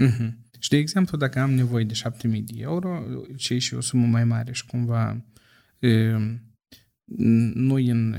Uh-huh. 0.03 0.31
Și, 0.59 0.69
de 0.69 0.77
exemplu, 0.77 1.17
dacă 1.17 1.39
am 1.39 1.51
nevoie 1.51 1.83
de 1.83 1.93
7000 1.93 2.41
de 2.41 2.53
euro, 2.57 3.03
ce 3.35 3.57
și 3.57 3.73
o 3.73 3.81
sumă 3.81 4.05
mai 4.05 4.23
mare 4.23 4.51
și 4.51 4.65
cumva 4.65 5.25
nu 7.53 7.79
e 7.79 7.91
în, 7.91 8.15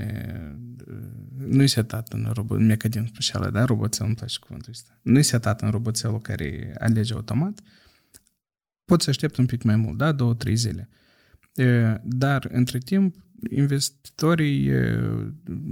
nu 1.47 1.63
e 1.63 1.67
setat 1.67 2.13
în, 2.13 2.31
robo, 2.33 2.55
în 2.55 2.67
mecanism 2.67 3.07
special, 3.07 3.51
da? 3.51 3.65
Roboțel, 3.65 4.07
îmi 4.07 4.15
place 4.15 4.39
cuvântul 4.39 4.71
ăsta. 4.71 4.99
Nu 5.03 5.19
e 5.19 5.23
setat 5.23 5.63
în 5.63 5.71
roboțelul 5.71 6.21
care 6.21 6.75
alege 6.79 7.15
automat. 7.15 7.61
Poți 8.85 9.05
să 9.05 9.11
aștept 9.11 9.37
un 9.37 9.47
pic 9.47 9.63
mai 9.63 9.77
mult, 9.77 9.99
da? 9.99 10.13
Două, 10.13 10.35
trei 10.35 10.57
zile. 10.57 10.89
Dar, 12.03 12.49
între 12.53 12.79
timp, 12.79 13.17
investitorii 13.51 14.71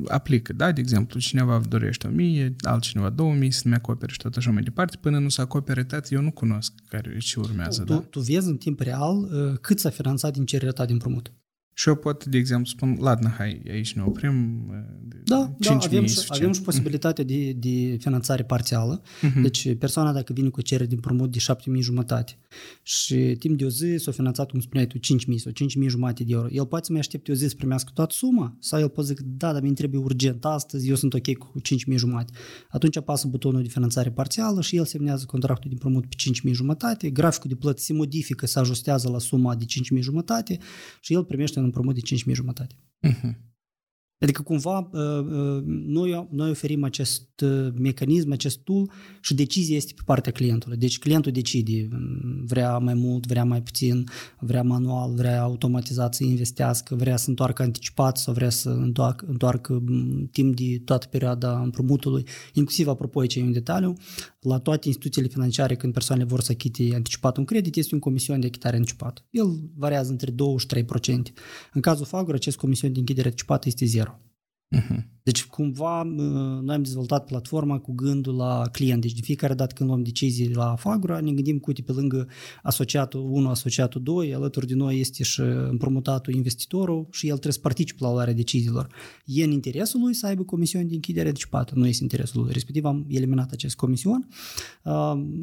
aplică, 0.08 0.52
da? 0.52 0.72
De 0.72 0.80
exemplu, 0.80 1.20
cineva 1.20 1.60
dorește 1.68 2.06
1000, 2.06 2.54
altcineva 2.60 3.10
2000 3.10 3.50
să-mi 3.50 3.74
acopere 3.74 4.12
și 4.12 4.18
tot 4.18 4.36
așa 4.36 4.50
mai 4.50 4.62
departe, 4.62 4.96
până 5.00 5.18
nu 5.18 5.28
se 5.28 5.40
acopere 5.40 5.84
tot, 5.84 6.10
eu 6.10 6.20
nu 6.20 6.30
cunosc 6.30 6.72
care 6.88 7.18
ce 7.18 7.40
urmează, 7.40 7.82
tu, 7.82 7.92
da? 7.92 7.98
Tu 7.98 8.20
vezi 8.20 8.48
în 8.48 8.56
timp 8.56 8.80
real 8.80 9.28
cât 9.60 9.78
s-a 9.78 9.90
finanțat 9.90 10.32
din 10.32 10.44
cererea 10.44 10.72
ta 10.72 10.84
din 10.84 10.98
promut. 10.98 11.32
Și 11.78 11.88
eu 11.88 11.94
pot, 11.94 12.24
de 12.24 12.38
exemplu, 12.38 12.66
spun, 12.66 12.96
ladna, 13.00 13.30
hai, 13.30 13.62
aici 13.70 13.92
ne 13.92 14.02
oprim. 14.02 14.66
Da, 15.24 15.54
da 15.58 15.74
avem, 15.74 16.06
și, 16.06 16.18
avem 16.28 16.52
și 16.52 16.60
posibilitatea 16.60 17.24
de, 17.24 17.52
de 17.52 17.96
finanțare 18.00 18.42
parțială. 18.42 19.02
Uh-huh. 19.02 19.42
Deci 19.42 19.74
persoana 19.74 20.12
dacă 20.12 20.32
vine 20.32 20.48
cu 20.48 20.60
cerere 20.60 20.88
din 20.88 20.98
promut 21.00 21.32
de 21.32 21.38
7.000 21.74 21.80
jumătate 21.80 22.38
și 22.82 23.14
timp 23.14 23.58
de 23.58 23.64
o 23.64 23.68
zi 23.68 23.96
s-a 23.96 24.10
finanțat, 24.10 24.50
cum 24.50 24.60
spuneai 24.60 24.86
tu, 24.86 24.98
5.000 24.98 25.02
sau 25.36 25.52
5.000 25.82 25.88
jumate 25.88 26.24
de 26.24 26.32
euro, 26.32 26.48
el 26.50 26.66
poate 26.66 26.84
să 26.84 26.92
mai 26.92 27.00
aștepte 27.00 27.30
o 27.30 27.34
zi 27.34 27.46
să 27.46 27.54
primească 27.56 27.90
toată 27.94 28.14
suma 28.14 28.56
sau 28.60 28.80
el 28.80 28.88
poate 28.88 29.08
zic, 29.08 29.20
da, 29.20 29.52
dar 29.52 29.62
mi 29.62 29.74
trebuie 29.74 30.00
urgent 30.00 30.44
astăzi, 30.44 30.88
eu 30.88 30.94
sunt 30.94 31.14
ok 31.14 31.36
cu 31.36 31.60
5.000 31.90 31.96
jumate. 31.96 32.32
Atunci 32.68 32.96
apasă 32.96 33.26
butonul 33.28 33.62
de 33.62 33.68
finanțare 33.68 34.10
parțială 34.10 34.60
și 34.60 34.76
el 34.76 34.84
semnează 34.84 35.24
contractul 35.24 35.70
din 35.70 35.78
promut 35.78 36.06
pe 36.06 36.14
5.000 36.48 36.52
jumătate, 36.52 37.10
graficul 37.10 37.50
de 37.50 37.56
plăți 37.56 37.84
se 37.84 37.92
modifică, 37.92 38.46
se 38.46 38.58
ajustează 38.58 39.08
la 39.08 39.18
suma 39.18 39.54
de 39.54 39.64
5.000 39.94 40.00
jumătate 40.00 40.58
și 41.00 41.12
el 41.12 41.24
primește 41.24 41.58
un 41.58 41.65
împrumut 41.66 41.94
de 41.94 42.00
5.000 42.00 42.32
jumătate. 42.32 42.74
Uh-huh. 43.08 43.46
Adică 44.18 44.42
cumva 44.42 44.88
uh, 44.92 45.00
uh, 45.00 45.62
noi, 45.66 46.28
noi 46.30 46.50
oferim 46.50 46.84
acest 46.84 47.40
uh, 47.40 47.68
mecanism, 47.78 48.32
acest 48.32 48.58
tool 48.58 48.90
și 49.20 49.34
decizia 49.34 49.76
este 49.76 49.92
pe 49.96 50.02
partea 50.04 50.32
clientului. 50.32 50.76
Deci 50.76 50.98
clientul 50.98 51.32
decide, 51.32 51.88
vrea 52.44 52.78
mai 52.78 52.94
mult, 52.94 53.26
vrea 53.26 53.44
mai 53.44 53.62
puțin, 53.62 54.04
vrea 54.38 54.62
manual, 54.62 55.14
vrea 55.14 55.42
automatizat 55.42 56.14
să 56.14 56.24
investească, 56.24 56.94
vrea 56.94 57.16
să 57.16 57.28
întoarcă 57.28 57.62
anticipat 57.62 58.18
sau 58.18 58.34
vrea 58.34 58.50
să 58.50 58.70
întoarcă, 58.70 59.26
întoarcă 59.28 59.82
timp 60.32 60.56
de 60.56 60.82
toată 60.84 61.06
perioada 61.06 61.60
împrumutului. 61.60 62.26
Inclusiv, 62.52 62.88
apropo, 62.88 63.20
aici 63.20 63.34
e 63.34 63.42
un 63.42 63.52
detaliu, 63.52 63.96
la 64.46 64.58
toate 64.58 64.86
instituțiile 64.88 65.28
financiare 65.28 65.76
când 65.76 65.92
persoanele 65.92 66.28
vor 66.28 66.40
să 66.40 66.52
achite 66.52 66.90
anticipat 66.94 67.36
un 67.36 67.44
credit, 67.44 67.76
este 67.76 67.94
un 67.94 68.00
comision 68.00 68.40
de 68.40 68.46
achitare 68.46 68.76
anticipat. 68.76 69.24
El 69.30 69.70
variază 69.74 70.10
între 70.10 70.30
2 70.30 70.56
și 70.58 70.66
3%. 70.66 70.84
În 71.72 71.80
cazul 71.80 72.06
Fagor, 72.06 72.34
acest 72.34 72.56
comision 72.56 72.92
de 72.92 72.98
închidere 72.98 73.26
anticipată 73.26 73.68
este 73.68 73.84
zero. 73.84 74.18
Uh-huh. 74.76 75.15
Deci, 75.26 75.44
cumva, 75.46 76.02
noi 76.62 76.74
am 76.74 76.82
dezvoltat 76.82 77.26
platforma 77.26 77.78
cu 77.78 77.92
gândul 77.92 78.34
la 78.36 78.68
client. 78.72 79.00
Deci, 79.00 79.12
de 79.12 79.20
fiecare 79.22 79.54
dată 79.54 79.74
când 79.74 79.88
luăm 79.88 80.02
decizii 80.02 80.54
la 80.54 80.74
Fagura, 80.78 81.20
ne 81.20 81.32
gândim 81.32 81.58
cu 81.58 81.72
pe 81.72 81.92
lângă 81.92 82.28
asociatul 82.62 83.26
1, 83.30 83.48
asociatul 83.48 84.02
2, 84.02 84.34
alături 84.34 84.66
de 84.66 84.74
noi 84.74 85.00
este 85.00 85.22
și 85.22 85.40
împrumutatul 85.70 86.34
investitorul 86.34 87.06
și 87.10 87.26
el 87.26 87.32
trebuie 87.32 87.52
să 87.52 87.58
participe 87.60 88.04
la 88.04 88.12
luarea 88.12 88.34
deciziilor. 88.34 88.86
E 89.24 89.44
în 89.44 89.50
interesul 89.50 90.00
lui 90.00 90.14
să 90.14 90.26
aibă 90.26 90.42
comisiuni 90.42 90.88
de 90.88 90.94
închidere 90.94 91.28
anticipată, 91.28 91.72
nu 91.76 91.86
este 91.86 92.02
interesul 92.02 92.42
lui. 92.42 92.52
Respectiv, 92.52 92.84
am 92.84 93.06
eliminat 93.08 93.52
acest 93.52 93.76
comision. 93.76 94.28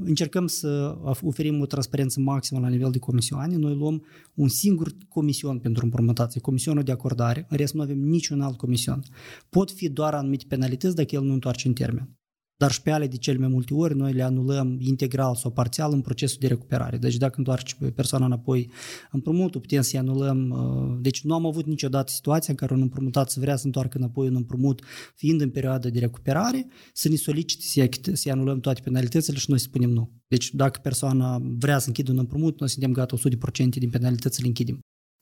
Încercăm 0.03 0.47
să 0.47 0.97
oferim 1.21 1.61
o 1.61 1.65
transparență 1.65 2.19
maximă 2.19 2.59
la 2.59 2.69
nivel 2.69 2.91
de 2.91 2.99
comisioane. 2.99 3.55
Noi 3.55 3.75
luăm 3.75 4.03
un 4.33 4.47
singur 4.47 4.95
comision 5.09 5.59
pentru 5.59 5.85
împrumutație, 5.85 6.41
comisionul 6.41 6.83
de 6.83 6.91
acordare. 6.91 7.45
În 7.49 7.57
rest, 7.57 7.73
nu 7.73 7.81
avem 7.81 7.99
niciun 7.99 8.41
alt 8.41 8.57
comision. 8.57 9.03
Pot 9.49 9.71
fi 9.73 9.89
doar 9.89 10.13
anumite 10.13 10.45
penalități 10.47 10.95
dacă 10.95 11.15
el 11.15 11.21
nu 11.21 11.33
întoarce 11.33 11.67
în 11.67 11.73
termen. 11.73 12.17
Dar 12.63 12.71
și 12.71 12.81
pe 12.81 12.91
ale 12.91 13.07
de 13.07 13.17
cel 13.17 13.39
mai 13.39 13.47
multe 13.47 13.73
ori 13.73 13.95
noi 13.95 14.13
le 14.13 14.23
anulăm 14.23 14.77
integral 14.79 15.35
sau 15.35 15.51
parțial 15.51 15.93
în 15.93 16.01
procesul 16.01 16.37
de 16.39 16.47
recuperare. 16.47 16.97
Deci 16.97 17.15
dacă 17.15 17.33
întoarce 17.37 17.75
persoana 17.95 18.25
înapoi 18.25 18.69
împrumutul, 19.11 19.61
putem 19.61 19.81
să-i 19.81 19.99
anulăm. 19.99 20.49
Uh, 20.49 20.97
deci 21.01 21.23
nu 21.23 21.33
am 21.33 21.45
avut 21.45 21.65
niciodată 21.65 22.11
situația 22.11 22.47
în 22.49 22.55
care 22.55 22.73
un 22.73 22.81
împrumutat 22.81 23.29
să 23.29 23.39
vrea 23.39 23.55
să 23.55 23.65
întoarcă 23.65 23.97
înapoi 23.97 24.27
un 24.27 24.35
împrumut 24.35 24.81
fiind 25.15 25.41
în 25.41 25.49
perioada 25.49 25.89
de 25.89 25.99
recuperare, 25.99 26.67
să 26.93 27.09
ne 27.09 27.15
solicite 27.15 28.15
să-i 28.15 28.31
anulăm 28.31 28.59
toate 28.59 28.81
penalitățile 28.83 29.37
și 29.37 29.49
noi 29.49 29.59
să 29.59 29.65
spunem 29.65 29.89
nu. 29.89 30.11
Deci 30.27 30.53
dacă 30.53 30.79
persoana 30.83 31.41
vrea 31.57 31.79
să 31.79 31.87
închidă 31.87 32.11
un 32.11 32.17
împrumut, 32.17 32.59
noi 32.59 32.69
suntem 32.69 32.91
gata 32.91 33.15
100% 33.17 33.69
din 33.69 33.89
penalități 33.89 34.35
să 34.35 34.41
le 34.41 34.47
închidem. 34.47 34.79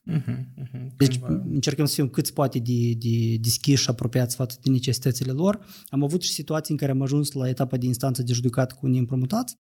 Uh-huh, 0.10 0.38
uh-huh, 0.58 0.95
deci 0.97 1.20
cumva. 1.20 1.43
încercăm 1.49 1.86
să 1.86 1.93
fim 1.93 2.08
cât 2.10 2.26
se 2.26 2.32
poate 2.32 2.60
de, 2.60 2.93
de 2.97 3.38
deschiși 3.38 3.84
și 3.84 3.89
apropiați 3.89 4.36
față 4.36 4.58
de 4.64 4.70
necesitățile 4.70 5.32
lor. 5.32 5.66
Am 5.88 6.04
avut 6.04 6.22
și 6.22 6.32
situații 6.32 6.74
în 6.74 6.80
care 6.80 6.91
am 6.91 7.02
ajuns 7.02 7.32
la 7.32 7.49
etapa 7.49 7.78
de 7.78 7.86
instanță 7.86 8.24
de 8.24 8.34
judecat 8.34 8.72
cu 8.72 8.86
unii 8.86 8.99
împrumutați 8.99 9.56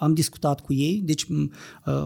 am 0.00 0.14
discutat 0.14 0.60
cu 0.60 0.72
ei, 0.72 1.00
deci 1.04 1.22
uh, 1.22 1.46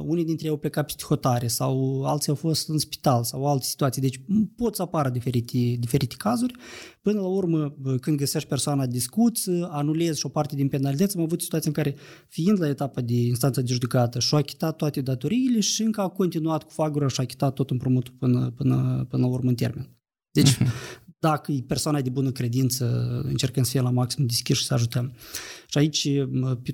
unii 0.04 0.24
dintre 0.24 0.44
ei 0.44 0.50
au 0.50 0.56
plecat 0.56 0.84
peste 0.84 1.02
hotare 1.06 1.46
sau 1.46 2.02
alții 2.04 2.28
au 2.28 2.34
fost 2.34 2.68
în 2.68 2.78
spital 2.78 3.24
sau 3.24 3.46
alte 3.46 3.64
situații, 3.64 4.02
deci 4.02 4.20
pot 4.56 4.74
să 4.74 4.82
apară 4.82 5.08
diferite, 5.08 5.76
diferite 5.78 6.14
cazuri. 6.18 6.54
Până 7.02 7.20
la 7.20 7.26
urmă, 7.26 7.74
când 8.00 8.16
găsești 8.16 8.48
persoana 8.48 8.86
discuți, 8.86 9.50
anulezi 9.68 10.18
și 10.18 10.26
o 10.26 10.28
parte 10.28 10.54
din 10.54 10.68
penalități, 10.68 11.16
am 11.16 11.22
avut 11.22 11.42
situații 11.42 11.68
în 11.68 11.74
care, 11.74 11.94
fiind 12.28 12.60
la 12.60 12.68
etapa 12.68 13.00
de 13.00 13.14
instanță 13.14 13.60
de 13.60 13.72
judecată, 13.72 14.18
și-a 14.18 14.38
achitat 14.38 14.76
toate 14.76 15.00
datoriile 15.00 15.60
și 15.60 15.82
încă 15.82 16.00
a 16.00 16.08
continuat 16.08 16.62
cu 16.62 16.70
fagura 16.70 17.08
și 17.08 17.16
a 17.18 17.22
achitat 17.22 17.54
tot 17.54 17.70
împrumutul 17.70 18.14
până, 18.18 18.50
până, 18.56 19.06
până 19.08 19.22
la 19.22 19.32
urmă 19.32 19.48
în 19.48 19.54
termen. 19.54 19.96
Deci, 20.30 20.58
dacă 21.22 21.52
e 21.52 21.64
persoana 21.66 22.00
de 22.00 22.10
bună 22.10 22.30
credință, 22.30 22.84
încercăm 23.24 23.62
să 23.62 23.70
fie 23.70 23.80
la 23.80 23.90
maxim 23.90 24.26
deschis 24.26 24.56
și 24.56 24.64
să 24.64 24.74
ajutăm. 24.74 25.12
Și 25.68 25.78
aici, 25.78 26.08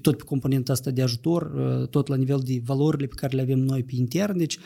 tot 0.00 0.16
pe 0.16 0.22
componenta 0.22 0.72
asta 0.72 0.90
de 0.90 1.02
ajutor, 1.02 1.50
tot 1.90 2.06
la 2.06 2.16
nivel 2.16 2.40
de 2.44 2.60
valorile 2.64 3.06
pe 3.06 3.14
care 3.14 3.36
le 3.36 3.42
avem 3.42 3.58
noi 3.58 3.84
pe 3.84 3.92
intern, 3.94 4.38
deci 4.38 4.58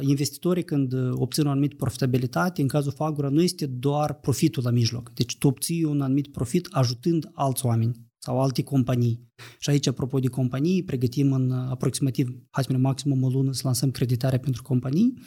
investitorii 0.00 0.64
când 0.64 0.94
obțin 1.10 1.46
o 1.46 1.50
anumită 1.50 1.74
profitabilitate, 1.76 2.62
în 2.62 2.68
cazul 2.68 2.92
Fagura, 2.92 3.28
nu 3.28 3.42
este 3.42 3.66
doar 3.66 4.14
profitul 4.14 4.62
la 4.62 4.70
mijloc. 4.70 5.10
Deci 5.14 5.36
tu 5.38 5.46
obții 5.46 5.84
un 5.84 6.00
anumit 6.00 6.26
profit 6.28 6.68
ajutând 6.70 7.30
alți 7.32 7.66
oameni 7.66 7.94
sau 8.18 8.40
alte 8.40 8.62
companii. 8.62 9.28
Și 9.58 9.70
aici, 9.70 9.86
apropo 9.86 10.18
de 10.18 10.28
companii, 10.28 10.82
pregătim 10.82 11.32
în 11.32 11.50
aproximativ, 11.50 12.28
hai 12.50 12.64
să 12.64 12.76
maximum 12.76 13.22
o 13.22 13.28
lună 13.28 13.52
să 13.52 13.60
lansăm 13.64 13.90
creditarea 13.90 14.38
pentru 14.38 14.62
companii 14.62 15.18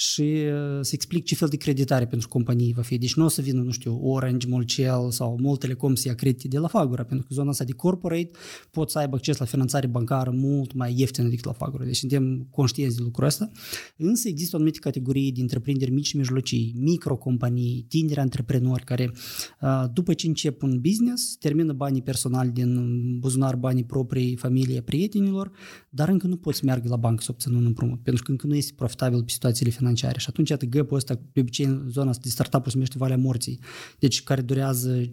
și 0.00 0.22
uh, 0.22 0.78
să 0.80 0.90
explic 0.92 1.24
ce 1.24 1.34
fel 1.34 1.48
de 1.48 1.56
creditare 1.56 2.06
pentru 2.06 2.28
companii 2.28 2.72
va 2.72 2.82
fi. 2.82 2.98
Deci 2.98 3.14
nu 3.14 3.24
o 3.24 3.28
să 3.28 3.42
vină, 3.42 3.62
nu 3.62 3.70
știu, 3.70 4.00
Orange, 4.02 4.46
Molcel 4.48 5.10
sau 5.10 5.38
Mol 5.40 5.56
Telecom 5.56 5.94
să 5.94 6.08
ia 6.08 6.14
credite 6.14 6.48
de 6.48 6.58
la 6.58 6.68
Fagura, 6.68 7.04
pentru 7.04 7.26
că 7.26 7.34
zona 7.34 7.50
asta 7.50 7.64
de 7.64 7.72
corporate 7.72 8.30
pot 8.70 8.90
să 8.90 8.98
aibă 8.98 9.16
acces 9.16 9.36
la 9.36 9.44
finanțare 9.44 9.86
bancară 9.86 10.30
mult 10.30 10.72
mai 10.72 10.94
ieftină 10.96 11.28
decât 11.28 11.44
la 11.44 11.52
Fagura. 11.52 11.84
Deci 11.84 11.96
suntem 11.96 12.46
conștienți 12.50 12.96
de 12.96 13.02
lucrul 13.02 13.26
ăsta. 13.26 13.50
Însă 13.96 14.28
există 14.28 14.54
o 14.54 14.58
anumită 14.58 14.78
categorie 14.78 15.30
de 15.30 15.40
întreprinderi 15.40 15.90
mici 15.90 16.06
și 16.06 16.16
mijlocii, 16.16 16.74
microcompanii, 16.76 17.84
tineri 17.88 18.20
antreprenori 18.20 18.84
care 18.84 19.12
uh, 19.60 19.84
după 19.92 20.14
ce 20.14 20.26
încep 20.26 20.62
un 20.62 20.80
business, 20.80 21.36
termină 21.36 21.72
banii 21.72 22.02
personali 22.02 22.50
din 22.50 23.18
buzunar, 23.18 23.56
banii 23.56 23.84
proprii, 23.84 24.36
familie, 24.36 24.80
prietenilor, 24.80 25.50
dar 25.90 26.08
încă 26.08 26.26
nu 26.26 26.36
poți 26.36 26.64
merge 26.64 26.88
la 26.88 26.96
bancă 26.96 27.22
să 27.22 27.28
obțină 27.30 27.56
un 27.56 27.64
împrumut, 27.64 28.02
pentru 28.02 28.22
că 28.22 28.30
încă 28.30 28.46
nu 28.46 28.54
este 28.54 28.72
profitabil 28.76 29.22
pe 29.22 29.30
situațiile 29.30 29.70
financiare 29.70 29.86
financiare. 29.88 30.18
Și 30.18 30.26
atunci, 30.28 30.48
iată, 30.48 30.64
gap 30.64 30.92
ăsta, 30.92 31.20
de 31.32 31.40
obicei, 31.40 31.66
în 31.66 31.88
zona 31.88 32.10
asta 32.10 32.22
de 32.24 32.30
startup 32.30 32.64
se 32.64 32.70
numește 32.72 32.98
Valea 32.98 33.16
Morții, 33.16 33.58
deci 33.98 34.22
care 34.22 34.40
durează 34.40 35.00
1-2 35.00 35.08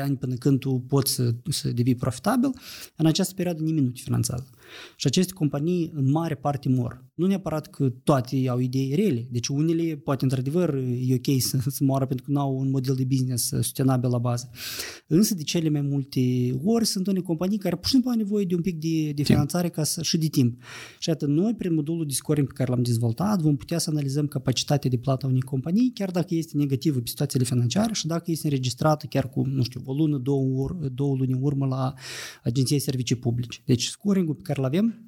ani 0.00 0.16
până 0.16 0.34
când 0.34 0.60
tu 0.60 0.84
poți 0.88 1.12
să, 1.12 1.34
să 1.48 1.70
devii 1.70 1.94
profitabil, 1.94 2.50
în 2.96 3.06
această 3.06 3.34
perioadă 3.34 3.62
nimeni 3.62 3.84
nu 3.86 3.90
te 3.90 4.00
finanțează. 4.04 4.50
Și 4.96 5.06
aceste 5.06 5.32
companii, 5.32 5.90
în 5.94 6.10
mare 6.10 6.34
parte, 6.34 6.68
mor. 6.68 7.04
Nu 7.14 7.26
neapărat 7.26 7.66
că 7.66 7.88
toate 7.88 8.48
au 8.48 8.58
idei 8.58 8.94
rele. 8.94 9.28
Deci 9.30 9.48
unele, 9.48 9.96
poate, 9.96 10.24
într-adevăr, 10.24 10.74
e 11.00 11.14
ok 11.14 11.40
să, 11.40 11.58
să 11.70 11.84
moară 11.84 12.06
pentru 12.06 12.24
că 12.24 12.32
nu 12.32 12.40
au 12.40 12.58
un 12.58 12.70
model 12.70 12.94
de 12.94 13.04
business 13.04 13.46
sustenabil 13.46 14.10
la 14.10 14.18
bază. 14.18 14.50
Însă, 15.06 15.34
de 15.34 15.42
cele 15.42 15.68
mai 15.68 15.80
multe 15.80 16.20
ori, 16.64 16.86
sunt 16.86 17.06
unele 17.06 17.22
companii 17.22 17.58
care 17.58 17.76
pur 17.76 17.84
și 17.84 17.90
simplu 17.90 18.10
au 18.10 18.16
nevoie 18.16 18.44
de 18.44 18.54
un 18.54 18.60
pic 18.60 18.78
de, 18.78 19.12
de 19.12 19.22
finanțare 19.22 19.68
ca 19.68 19.84
să, 19.84 20.02
și 20.02 20.18
de 20.18 20.26
timp. 20.26 20.62
Și 20.98 21.10
atât 21.10 21.28
noi, 21.28 21.54
prin 21.54 21.74
modulul 21.74 22.06
de 22.06 22.12
scoring 22.12 22.46
pe 22.46 22.52
care 22.52 22.70
l-am 22.70 22.82
dezvoltat, 22.82 23.40
vom 23.40 23.56
putea 23.56 23.78
să 23.78 23.90
analizăm 23.90 24.26
capacitatea 24.26 24.90
de 24.90 24.96
plată 24.96 25.26
a 25.26 25.28
unei 25.28 25.40
companii, 25.40 25.90
chiar 25.94 26.10
dacă 26.10 26.34
este 26.34 26.56
negativă 26.56 26.98
pe 26.98 27.08
situațiile 27.08 27.44
financiare 27.44 27.92
și 27.92 28.06
dacă 28.06 28.30
este 28.30 28.46
înregistrată 28.46 29.06
chiar 29.06 29.28
cu, 29.28 29.44
nu 29.46 29.62
știu, 29.62 29.82
o 29.84 29.92
lună, 29.92 30.18
două, 30.18 30.68
două 30.92 31.16
luni 31.16 31.32
în 31.32 31.38
urmă 31.42 31.66
la 31.66 31.94
Agenția 32.44 32.78
Servicii 32.78 33.16
Publice. 33.16 33.60
Deci 33.64 33.84
scoring-ul 33.86 34.34
pe 34.34 34.42
care 34.42 34.55
îl 34.56 34.64
avem 34.64 35.06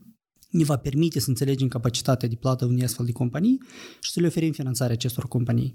ne 0.50 0.64
va 0.64 0.76
permite 0.76 1.20
să 1.20 1.28
înțelegem 1.28 1.68
capacitatea 1.68 2.28
de 2.28 2.34
plată 2.34 2.64
unei 2.64 2.84
astfel 2.84 3.06
de 3.06 3.12
companii 3.12 3.62
și 4.00 4.10
să 4.10 4.20
le 4.20 4.26
oferim 4.26 4.52
finanțare 4.52 4.92
acestor 4.92 5.28
companii. 5.28 5.74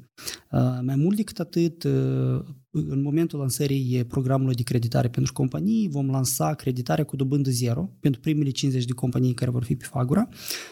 Uh, 0.52 0.60
mai 0.82 0.96
mult 0.96 1.16
decât 1.16 1.40
atât, 1.40 1.84
uh, 1.84 2.42
în 2.72 3.02
momentul 3.02 3.40
lansării 3.40 4.06
programului 4.06 4.56
de 4.56 4.64
creditare 4.64 5.10
pentru 5.10 5.34
companii, 5.34 5.90
vom 5.90 6.10
lansa 6.10 6.54
creditarea 6.54 7.04
cu 7.04 7.16
dobândă 7.16 7.50
zero 7.50 7.90
pentru 8.00 8.22
primele 8.22 8.50
50 8.50 8.86
de 8.86 8.94
companii 8.94 9.34
care 9.34 9.52
vor 9.52 9.64
fi 9.64 9.76
pe 9.76 9.86
Fagura 9.86 10.28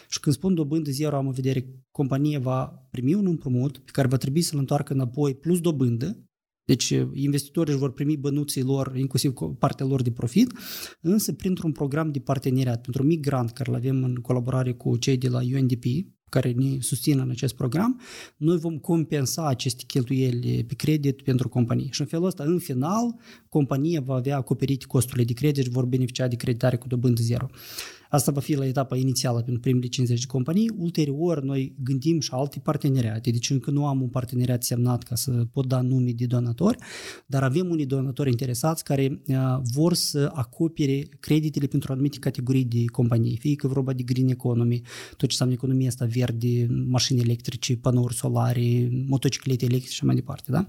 și 0.10 0.20
când 0.20 0.36
spun 0.36 0.54
dobândă 0.54 0.92
zero, 0.92 1.16
am 1.16 1.28
în 1.28 1.34
vedere 1.34 1.84
compania 1.92 2.40
va 2.40 2.66
primi 2.92 3.14
un 3.14 3.26
împrumut 3.26 3.78
pe 3.78 3.92
care 3.92 4.08
va 4.08 4.18
trebui 4.18 4.42
să-l 4.42 4.60
întoarcă 4.60 4.94
înapoi 4.94 5.36
plus 5.36 5.60
dobândă 5.60 6.31
deci 6.66 6.92
eh, 6.92 7.08
investitorii 7.14 7.72
își 7.72 7.82
vor 7.82 7.94
primi 7.94 8.18
bănuții 8.18 8.64
lor, 8.64 8.94
inclusiv 8.96 9.34
partea 9.60 9.86
lor 9.86 10.02
de 10.02 10.12
profit, 10.12 10.54
însă 11.02 11.34
printr-un 11.34 11.72
program 11.72 12.12
de 12.12 12.20
parteneriat, 12.20 12.82
pentru 12.82 13.02
un 13.02 13.08
mic 13.08 13.20
grant 13.20 13.52
care 13.52 13.70
îl 13.70 13.76
avem 13.76 14.04
în 14.04 14.16
colaborare 14.16 14.74
cu 14.74 14.98
cei 14.98 15.18
de 15.18 15.28
la 15.28 15.40
UNDP, 15.40 15.84
care 16.32 16.52
ne 16.52 16.78
susțin 16.80 17.20
în 17.20 17.30
acest 17.30 17.56
program, 17.56 18.00
noi 18.38 18.58
vom 18.58 18.78
compensa 18.78 19.48
aceste 19.48 19.84
cheltuieli 19.88 20.64
pe 20.68 20.74
credit 20.74 21.22
pentru 21.22 21.50
companii. 21.50 21.90
Și 21.92 22.02
în 22.02 22.08
felul 22.08 22.26
ăsta, 22.26 22.44
în 22.44 22.60
final, 22.60 23.16
compania 23.50 24.02
va 24.02 24.16
avea 24.16 24.38
acoperite 24.38 24.86
costurile 24.86 25.24
de 25.24 25.34
credit 25.34 25.64
și 25.64 25.70
vor 25.70 25.86
beneficia 25.86 26.28
de 26.28 26.36
creditare 26.36 26.78
cu 26.78 26.88
dobândă 26.88 27.22
zero. 27.22 27.48
Asta 28.12 28.32
va 28.32 28.40
fi 28.40 28.56
la 28.56 28.66
etapa 28.66 28.96
inițială 28.96 29.42
pentru 29.42 29.62
primele 29.62 29.88
50 29.88 30.20
de 30.20 30.26
companii. 30.26 30.72
Ulterior, 30.78 31.44
noi 31.44 31.76
gândim 31.84 32.20
și 32.20 32.30
alte 32.34 32.60
parteneriate. 32.60 33.32
Deci 33.32 33.50
încă 33.50 33.72
nu 33.72 33.86
am 33.86 34.02
un 34.02 34.08
parteneriat 34.08 34.64
semnat 34.64 35.04
ca 35.04 35.16
să 35.16 35.32
pot 35.32 35.66
da 35.66 35.82
nume 35.82 36.12
de 36.12 36.26
donatori, 36.26 36.78
dar 37.26 37.44
avem 37.44 37.70
unii 37.70 37.86
donatori 37.86 38.30
interesați 38.30 38.84
care 38.84 39.22
uh, 39.28 39.36
vor 39.74 39.94
să 39.94 40.32
acopere 40.34 41.08
creditele 41.20 41.66
pentru 41.66 41.92
anumite 41.92 42.18
categorii 42.20 42.66
de 42.66 42.86
companii. 42.86 43.38
Fie 43.38 43.56
că 43.56 43.68
vorba 43.68 43.94
de 43.94 44.04
green 44.04 44.30
economy, 44.30 44.82
tot 45.10 45.18
ce 45.18 45.26
înseamnă 45.26 45.54
economia 45.54 45.88
asta 45.88 46.06
verde, 46.06 46.68
mașini 46.88 47.20
electrice, 47.20 47.76
panouri 47.76 48.16
solare, 48.16 48.90
motociclete 49.08 49.66
electrice 49.66 49.96
și 49.96 50.06
mai 50.06 50.16
departe, 50.16 50.52
da? 50.52 50.66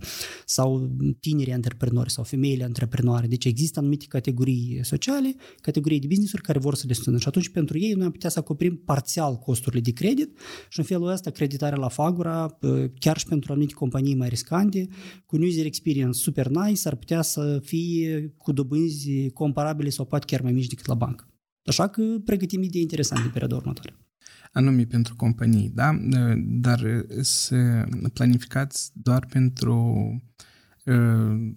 Sau 0.47 0.91
tineri 1.21 1.53
antreprenori 1.53 2.11
sau 2.11 2.25
femeile 2.25 2.65
antreprenori. 2.65 3.29
Deci 3.29 3.45
există 3.45 3.79
anumite 3.79 4.05
categorii 4.09 4.81
sociale, 4.83 5.35
categorii 5.61 6.01
de 6.01 6.07
business-uri 6.07 6.43
care 6.43 6.59
vor 6.59 6.75
să 6.75 6.85
le 6.87 6.93
susțină. 6.93 7.19
Și 7.19 7.31
atunci 7.33 7.49
pentru 7.49 7.79
ei 7.79 7.93
noi 7.93 8.05
am 8.05 8.11
putea 8.11 8.31
să 8.31 8.39
acoperim 8.39 8.77
parțial 8.77 9.37
costurile 9.37 9.81
de 9.81 9.93
credit 9.93 10.39
și 10.69 10.79
în 10.79 10.85
felul 10.85 11.09
ăsta 11.09 11.31
creditarea 11.31 11.79
la 11.79 11.89
Fagura, 11.89 12.59
chiar 12.99 13.19
și 13.19 13.27
pentru 13.27 13.53
anumite 13.53 13.75
companii 13.75 14.15
mai 14.15 14.29
riscante, 14.29 14.89
cu 15.27 15.37
un 15.37 15.43
user 15.43 15.65
experience 15.65 16.19
super 16.19 16.49
nice, 16.49 16.89
ar 16.89 16.95
putea 16.95 17.23
să 17.23 17.61
fie 17.65 18.35
cu 18.37 18.53
dobânzi 18.53 19.31
comparabile 19.31 19.89
sau 19.89 20.05
poate 20.05 20.25
chiar 20.27 20.41
mai 20.43 20.53
mici 20.53 20.67
decât 20.67 20.87
la 20.87 20.95
bancă. 20.95 21.29
Așa 21.65 21.89
că 21.89 22.03
pregătim 22.25 22.63
idei 22.63 22.81
interesante 22.81 23.25
în 23.25 23.31
perioada 23.31 23.57
următoare. 23.57 23.97
Anume 24.53 24.85
pentru 24.85 25.17
companii, 25.17 25.71
da? 25.75 25.99
Dar 26.37 27.05
să 27.21 27.87
planificați 28.13 28.91
doar 28.95 29.27
pentru 29.27 30.07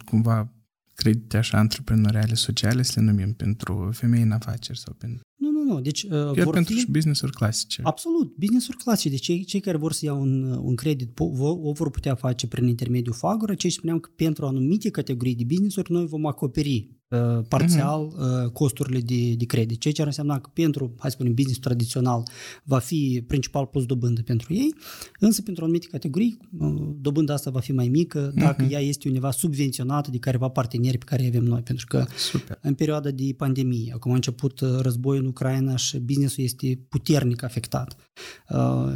cumva 0.06 0.54
credite 0.96 1.38
așa 1.38 1.58
antreprenoriale 1.58 2.34
sociale, 2.34 2.82
să 2.82 3.00
le 3.00 3.06
numim 3.06 3.34
pentru 3.34 3.90
femei 3.94 4.22
în 4.22 4.32
afaceri 4.32 4.80
sau 4.80 4.94
pentru... 4.98 5.24
Nu, 5.36 5.50
nu, 5.52 5.64
nu. 5.64 5.82
Deci, 5.82 6.04
uh, 6.04 6.10
Chiar 6.10 6.44
vor 6.44 6.54
pentru 6.54 6.74
fi... 6.74 6.92
business-uri 6.92 7.32
clasice. 7.32 7.82
Absolut, 7.84 8.36
business-uri 8.38 8.78
clasice. 8.78 9.10
Deci 9.10 9.22
cei, 9.22 9.44
cei 9.44 9.60
care 9.60 9.78
vor 9.78 9.94
să 9.94 10.06
iau 10.06 10.22
un, 10.22 10.44
un 10.44 10.76
credit 10.76 11.20
o 11.20 11.72
vor 11.72 11.90
putea 11.90 12.16
face 12.16 12.48
prin 12.48 12.68
intermediul 12.68 13.16
Fagura. 13.16 13.54
Ce 13.54 13.70
spuneam 13.70 14.00
că 14.00 14.10
pentru 14.16 14.46
anumite 14.46 14.90
categorii 14.90 15.36
de 15.36 15.44
business-uri 15.44 15.92
noi 15.92 16.06
vom 16.06 16.26
acoperi 16.26 16.96
Uh, 17.05 17.05
parțial 17.48 18.12
uh-huh. 18.12 18.52
costurile 18.54 19.00
de, 19.00 19.34
de 19.34 19.46
credit, 19.46 19.80
ceea 19.80 19.94
ce 19.94 20.02
ar 20.02 20.08
însemna 20.08 20.40
că 20.40 20.50
pentru, 20.54 20.94
hai 20.98 21.10
să 21.10 21.16
spunem, 21.16 21.34
business 21.34 21.60
tradițional 21.60 22.24
va 22.64 22.80
fi 22.80 23.24
principal 23.28 23.66
plus 23.66 23.86
dobândă 23.86 24.22
pentru 24.22 24.54
ei, 24.54 24.74
însă 25.20 25.42
pentru 25.42 25.64
anumite 25.64 25.88
categorii 25.92 26.38
uh, 26.60 26.74
dobânda 27.00 27.34
asta 27.34 27.50
va 27.50 27.60
fi 27.60 27.72
mai 27.72 27.88
mică 27.88 28.32
dacă 28.36 28.66
uh-huh. 28.66 28.72
ea 28.72 28.80
este 28.80 29.08
undeva 29.08 29.32
subvenționată 29.32 30.12
de 30.12 30.18
careva 30.18 30.48
parteneri 30.48 30.98
pe 30.98 31.06
care 31.06 31.22
îi 31.22 31.28
avem 31.28 31.44
noi, 31.44 31.62
pentru 31.62 31.86
că 31.88 32.06
Super. 32.18 32.60
în 32.62 32.74
perioada 32.74 33.12
de 33.12 33.34
pandemie, 33.38 33.92
acum 33.96 34.12
a 34.12 34.16
început 34.16 34.60
războiul 34.80 35.22
în 35.22 35.30
Ucraina 35.30 35.76
și 35.76 36.00
businessul 36.00 36.44
este 36.44 36.80
puternic 36.90 37.44
afectat. 37.44 37.96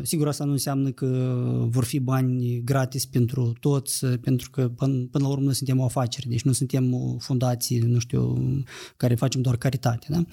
Sigur, 0.02 0.28
asta 0.28 0.44
nu 0.44 0.52
înseamnă 0.52 0.92
că 0.92 1.36
vor 1.70 1.84
fi 1.84 2.00
bani 2.00 2.62
gratis 2.64 3.06
pentru 3.06 3.54
toți, 3.60 4.06
pentru 4.06 4.50
că 4.50 4.70
până, 4.70 5.08
până 5.12 5.24
la 5.24 5.30
urmă 5.30 5.44
noi 5.44 5.54
suntem 5.54 5.80
o 5.80 5.84
afacere, 5.84 6.26
deci 6.30 6.42
nu 6.42 6.52
suntem 6.52 6.94
o 6.94 7.16
fundație, 7.20 7.82
nu 7.86 8.00
știu, 8.00 8.38
care 8.98 9.16
facem 9.16 9.42
doar 9.42 9.58
caritate. 9.58 10.08
Da? 10.10 10.24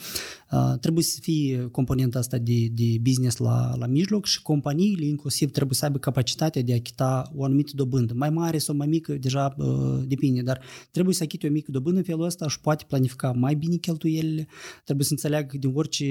Uh, 0.51 0.78
trebuie 0.78 1.05
să 1.05 1.18
fie 1.22 1.68
componenta 1.70 2.18
asta 2.18 2.39
de, 2.39 2.66
de 2.72 2.97
business 3.01 3.37
la, 3.37 3.76
la 3.76 3.87
mijloc 3.87 4.26
și 4.26 4.43
companiile 4.43 5.05
inclusiv 5.05 5.51
trebuie 5.51 5.74
să 5.74 5.84
aibă 5.84 5.99
capacitatea 5.99 6.62
de 6.62 6.72
a 6.72 6.74
achita 6.74 7.32
o 7.37 7.45
anumită 7.45 7.72
dobândă. 7.74 8.14
Mai 8.16 8.30
mare 8.30 8.59
sau 8.59 8.76
mai 8.76 8.87
mică, 8.87 9.12
deja 9.12 9.55
uh, 9.59 10.03
depinde, 10.07 10.43
dar 10.43 10.61
trebuie 10.91 11.14
să 11.14 11.22
achite 11.22 11.47
o 11.47 11.51
mică 11.51 11.70
dobândă 11.70 11.99
în 11.99 12.05
felul 12.05 12.24
ăsta 12.24 12.49
și 12.49 12.61
poate 12.61 12.84
planifica 12.89 13.32
mai 13.32 13.55
bine 13.55 13.76
cheltuielile, 13.76 14.47
trebuie 14.84 15.07
să 15.07 15.12
înțeleagă 15.12 15.47
că 15.47 15.57
din 15.57 15.72
orice 15.74 16.05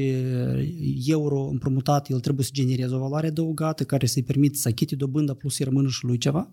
euro 1.06 1.48
împrumutat, 1.52 2.10
el 2.10 2.20
trebuie 2.20 2.46
să 2.46 2.52
genereze 2.68 2.96
o 2.96 3.00
valoare 3.00 3.28
adăugată 3.28 3.84
care 3.84 4.06
să-i 4.06 4.24
permită 4.24 4.58
să 4.58 4.68
achite 4.68 4.96
dobânda 4.96 5.34
plus 5.34 5.56
să 5.56 5.64
rămână 5.64 5.88
și 5.88 6.06
lui 6.06 6.18
ceva. 6.18 6.50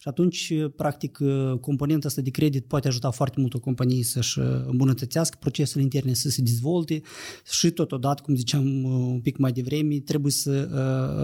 Și 0.00 0.08
atunci, 0.08 0.52
practic, 0.76 1.18
componenta 1.60 2.06
asta 2.06 2.20
de 2.20 2.30
credit 2.30 2.64
poate 2.64 2.88
ajuta 2.88 3.10
foarte 3.10 3.40
mult 3.40 3.54
o 3.54 3.58
companie 3.60 4.02
să 4.02 4.18
să-și 4.20 4.38
îmbunătățească 4.66 5.36
procesele 5.40 5.82
interne, 5.82 6.14
să 6.14 6.28
se 6.28 6.42
dezvolte 6.42 7.02
și 7.50 7.70
totodată, 7.70 8.22
cum 8.22 8.34
ziceam 8.34 8.84
un 8.84 9.20
pic 9.20 9.36
mai 9.36 9.52
devreme, 9.52 9.98
trebuie 9.98 10.32
să 10.32 10.68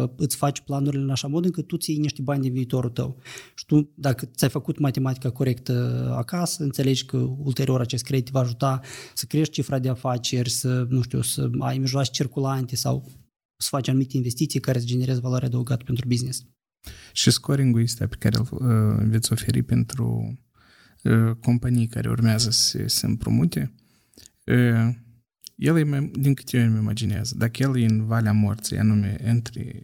uh, 0.03 0.11
îți 0.17 0.37
faci 0.37 0.61
planurile 0.61 1.03
în 1.03 1.11
așa 1.11 1.29
mod 1.29 1.45
încât 1.45 1.67
tu 1.67 1.77
ții 1.77 1.99
niște 1.99 2.23
bani 2.23 2.43
din 2.43 2.53
viitorul 2.53 2.91
tău. 2.91 3.17
Și 3.55 3.67
tu, 3.67 3.91
dacă 3.95 4.25
ți-ai 4.25 4.51
făcut 4.51 4.79
matematica 4.79 5.31
corectă 5.31 6.07
acasă, 6.17 6.63
înțelegi 6.63 7.05
că 7.05 7.17
ulterior 7.17 7.81
acest 7.81 8.05
credit 8.05 8.29
va 8.29 8.41
ajuta 8.41 8.81
să 9.15 9.25
crești 9.27 9.53
cifra 9.53 9.79
de 9.79 9.89
afaceri, 9.89 10.51
să, 10.51 10.87
nu 10.89 11.03
știu, 11.03 11.23
să 11.23 11.51
ai 11.59 11.79
mijloace 11.79 12.11
circulante 12.11 12.77
sau 12.77 13.07
să 13.57 13.69
faci 13.71 13.89
anumite 13.89 14.17
investiții 14.17 14.61
care 14.61 14.79
să 14.79 14.85
genereze 14.85 15.21
valoare 15.21 15.47
adăugată 15.47 15.85
pentru 15.85 16.09
business. 16.09 16.45
Și 17.13 17.31
scoring-ul 17.31 17.83
este 17.83 18.07
pe 18.07 18.17
care 18.19 18.37
îl 18.37 18.49
uh, 18.51 19.07
veți 19.09 19.33
oferi 19.33 19.63
pentru 19.63 20.39
uh, 21.03 21.31
companii 21.41 21.87
care 21.87 22.09
urmează 22.09 22.51
să 22.51 22.85
se 22.87 23.07
împrumute, 23.07 23.75
uh, 24.45 24.95
el 25.57 25.77
e 25.77 25.83
mai, 25.83 26.11
din 26.19 26.35
câte 26.35 26.57
eu 26.59 26.67
îmi 26.67 26.79
imaginează, 26.79 27.35
dacă 27.39 27.63
el 27.63 27.79
e 27.79 27.85
în 27.85 28.07
Valea 28.07 28.33
Morții, 28.33 28.79
anume 28.79 29.17
între 29.25 29.83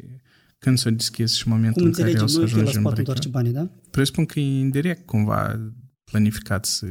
când 0.58 0.78
s-a 0.78 0.90
deschis 0.90 1.34
și 1.34 1.48
momentul 1.48 1.82
Cum 1.82 1.90
în 1.90 1.96
care 1.96 2.10
el 2.10 2.28
să 2.28 2.40
ajunge 2.40 2.78
în 2.78 2.92
întoarce 2.96 3.28
banii, 3.28 3.52
da? 3.52 3.70
Presupun 3.90 4.26
că 4.26 4.40
e 4.40 4.58
indirect 4.58 5.06
cumva 5.06 5.72
planificați, 6.04 6.84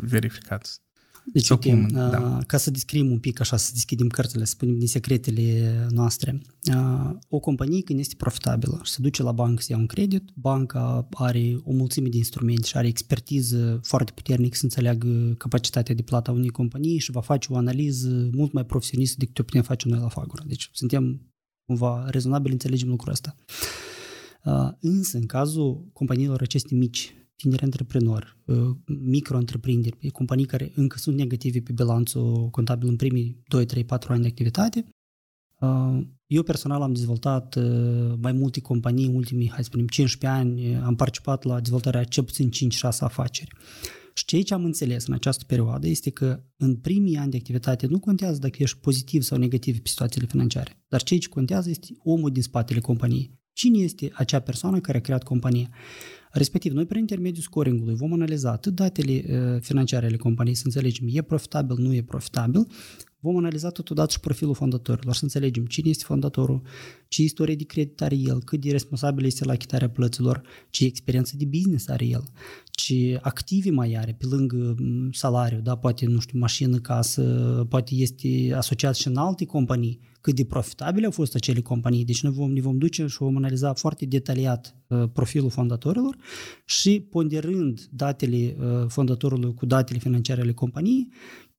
verificați. 0.00 0.81
Deci, 1.24 1.50
uite, 1.50 1.68
cum, 1.68 1.88
da. 1.88 2.38
ca 2.46 2.56
să 2.56 2.70
descriem 2.70 3.10
un 3.10 3.18
pic 3.18 3.40
așa, 3.40 3.56
să 3.56 3.70
deschidem 3.72 4.08
cărțile, 4.08 4.44
să 4.44 4.50
spunem 4.50 4.78
din 4.78 4.86
secretele 4.86 5.86
noastre. 5.90 6.40
O 7.28 7.38
companie 7.38 7.82
când 7.82 7.98
este 7.98 8.14
profitabilă 8.14 8.80
și 8.84 8.92
se 8.92 8.98
duce 9.00 9.22
la 9.22 9.32
bancă 9.32 9.62
să 9.62 9.72
ia 9.72 9.78
un 9.78 9.86
credit, 9.86 10.22
banca 10.34 11.08
are 11.10 11.60
o 11.64 11.72
mulțime 11.72 12.08
de 12.08 12.16
instrumente 12.16 12.66
și 12.66 12.76
are 12.76 12.86
expertiză 12.86 13.80
foarte 13.82 14.12
puternică 14.14 14.56
să 14.56 14.64
înțeleagă 14.64 15.34
capacitatea 15.38 15.94
de 15.94 16.02
plată 16.02 16.30
a 16.30 16.34
unei 16.34 16.48
companii 16.48 16.98
și 16.98 17.10
va 17.10 17.20
face 17.20 17.52
o 17.52 17.56
analiză 17.56 18.28
mult 18.32 18.52
mai 18.52 18.64
profesionistă 18.64 19.16
decât 19.18 19.38
o 19.38 19.42
putem 19.42 19.62
face 19.62 19.88
noi 19.88 19.98
la 19.98 20.08
Fagura. 20.08 20.42
Deci 20.46 20.70
suntem 20.72 21.20
cumva 21.66 22.06
rezonabil, 22.08 22.52
înțelegem 22.52 22.88
lucrul 22.88 23.12
ăsta. 23.12 23.34
Însă, 24.80 25.16
în 25.16 25.26
cazul 25.26 25.90
companiilor 25.92 26.42
aceste 26.42 26.74
mici, 26.74 27.14
tineri 27.36 27.62
antreprenori, 27.62 28.36
uh, 28.44 28.70
micro-întreprinderi, 28.86 30.10
companii 30.10 30.44
care 30.44 30.72
încă 30.74 30.98
sunt 30.98 31.16
negative 31.16 31.60
pe 31.60 31.72
bilanțul 31.72 32.48
contabil 32.50 32.88
în 32.88 32.96
primii 32.96 33.42
2, 33.48 33.64
3, 33.64 33.84
4 33.84 34.12
ani 34.12 34.22
de 34.22 34.28
activitate. 34.28 34.86
Uh, 35.60 36.00
eu 36.26 36.42
personal 36.42 36.82
am 36.82 36.92
dezvoltat 36.92 37.54
uh, 37.54 38.12
mai 38.20 38.32
multe 38.32 38.60
companii 38.60 39.06
în 39.06 39.14
ultimii, 39.14 39.48
hai 39.48 39.58
să 39.58 39.64
spunem, 39.64 39.86
15 39.86 40.40
ani, 40.40 40.76
am 40.76 40.94
participat 40.94 41.42
la 41.42 41.60
dezvoltarea 41.60 42.04
cel 42.04 42.24
puțin 42.24 42.50
5-6 42.50 42.98
afaceri. 42.98 43.50
Și 44.14 44.24
ceea 44.24 44.42
ce 44.42 44.54
am 44.54 44.64
înțeles 44.64 45.06
în 45.06 45.14
această 45.14 45.44
perioadă 45.46 45.86
este 45.86 46.10
că 46.10 46.42
în 46.56 46.76
primii 46.76 47.16
ani 47.16 47.30
de 47.30 47.36
activitate 47.36 47.86
nu 47.86 47.98
contează 47.98 48.38
dacă 48.38 48.56
ești 48.58 48.78
pozitiv 48.78 49.22
sau 49.22 49.38
negativ 49.38 49.80
pe 49.80 49.88
situațiile 49.88 50.26
financiare, 50.26 50.84
dar 50.88 51.02
ceea 51.02 51.20
ce 51.20 51.28
contează 51.28 51.70
este 51.70 51.88
omul 51.98 52.30
din 52.30 52.42
spatele 52.42 52.80
companiei. 52.80 53.40
Cine 53.52 53.78
este 53.78 54.10
acea 54.14 54.40
persoană 54.40 54.80
care 54.80 54.98
a 54.98 55.00
creat 55.00 55.22
compania? 55.22 55.68
Respectiv, 56.32 56.72
noi 56.72 56.86
prin 56.86 57.00
intermediul 57.00 57.42
scoringului 57.42 57.94
vom 57.94 58.12
analiza 58.12 58.50
atât 58.50 58.74
datele 58.74 59.12
uh, 59.12 59.60
financiare 59.60 60.06
ale 60.06 60.16
companiei, 60.16 60.54
să 60.54 60.62
înțelegem 60.64 61.06
e 61.10 61.22
profitabil, 61.22 61.76
nu 61.78 61.94
e 61.94 62.02
profitabil, 62.02 62.66
vom 63.20 63.36
analiza 63.36 63.70
totodată 63.70 64.10
și 64.10 64.20
profilul 64.20 64.54
fondatorilor, 64.54 65.14
să 65.14 65.24
înțelegem 65.24 65.66
cine 65.66 65.88
este 65.88 66.04
fondatorul, 66.06 66.62
ce 67.08 67.22
istorie 67.22 67.54
de 67.54 67.64
credit 67.64 68.02
are 68.02 68.16
el, 68.16 68.42
cât 68.44 68.60
de 68.60 68.70
responsabil 68.70 69.24
este 69.24 69.44
la 69.44 69.52
achitarea 69.52 69.90
plăților, 69.90 70.42
ce 70.70 70.84
experiență 70.84 71.36
de 71.36 71.44
business 71.44 71.88
are 71.88 72.04
el, 72.04 72.24
ce 72.70 73.18
active 73.22 73.70
mai 73.70 73.94
are 73.94 74.16
pe 74.18 74.26
lângă 74.26 74.74
salariu, 75.10 75.60
da, 75.60 75.76
poate, 75.76 76.06
nu 76.06 76.18
știu, 76.18 76.38
mașină, 76.38 76.78
casă, 76.78 77.22
poate 77.68 77.94
este 77.94 78.52
asociat 78.54 78.94
și 78.94 79.08
în 79.08 79.16
alte 79.16 79.44
companii, 79.44 80.00
cât 80.22 80.34
de 80.34 80.44
profitabile 80.44 81.06
au 81.06 81.10
fost 81.10 81.34
acele 81.34 81.60
companii. 81.60 82.04
Deci 82.04 82.22
noi 82.22 82.32
vom, 82.32 82.52
ne 82.52 82.60
vom 82.60 82.78
duce 82.78 83.06
și 83.06 83.16
vom 83.18 83.36
analiza 83.36 83.72
foarte 83.72 84.04
detaliat 84.06 84.76
uh, 84.86 85.04
profilul 85.12 85.50
fondatorilor 85.50 86.16
și 86.64 87.06
ponderând 87.10 87.88
datele 87.90 88.56
uh, 88.58 88.84
fondatorului 88.88 89.54
cu 89.54 89.66
datele 89.66 89.98
financiare 89.98 90.40
ale 90.40 90.52
companiei, 90.52 91.08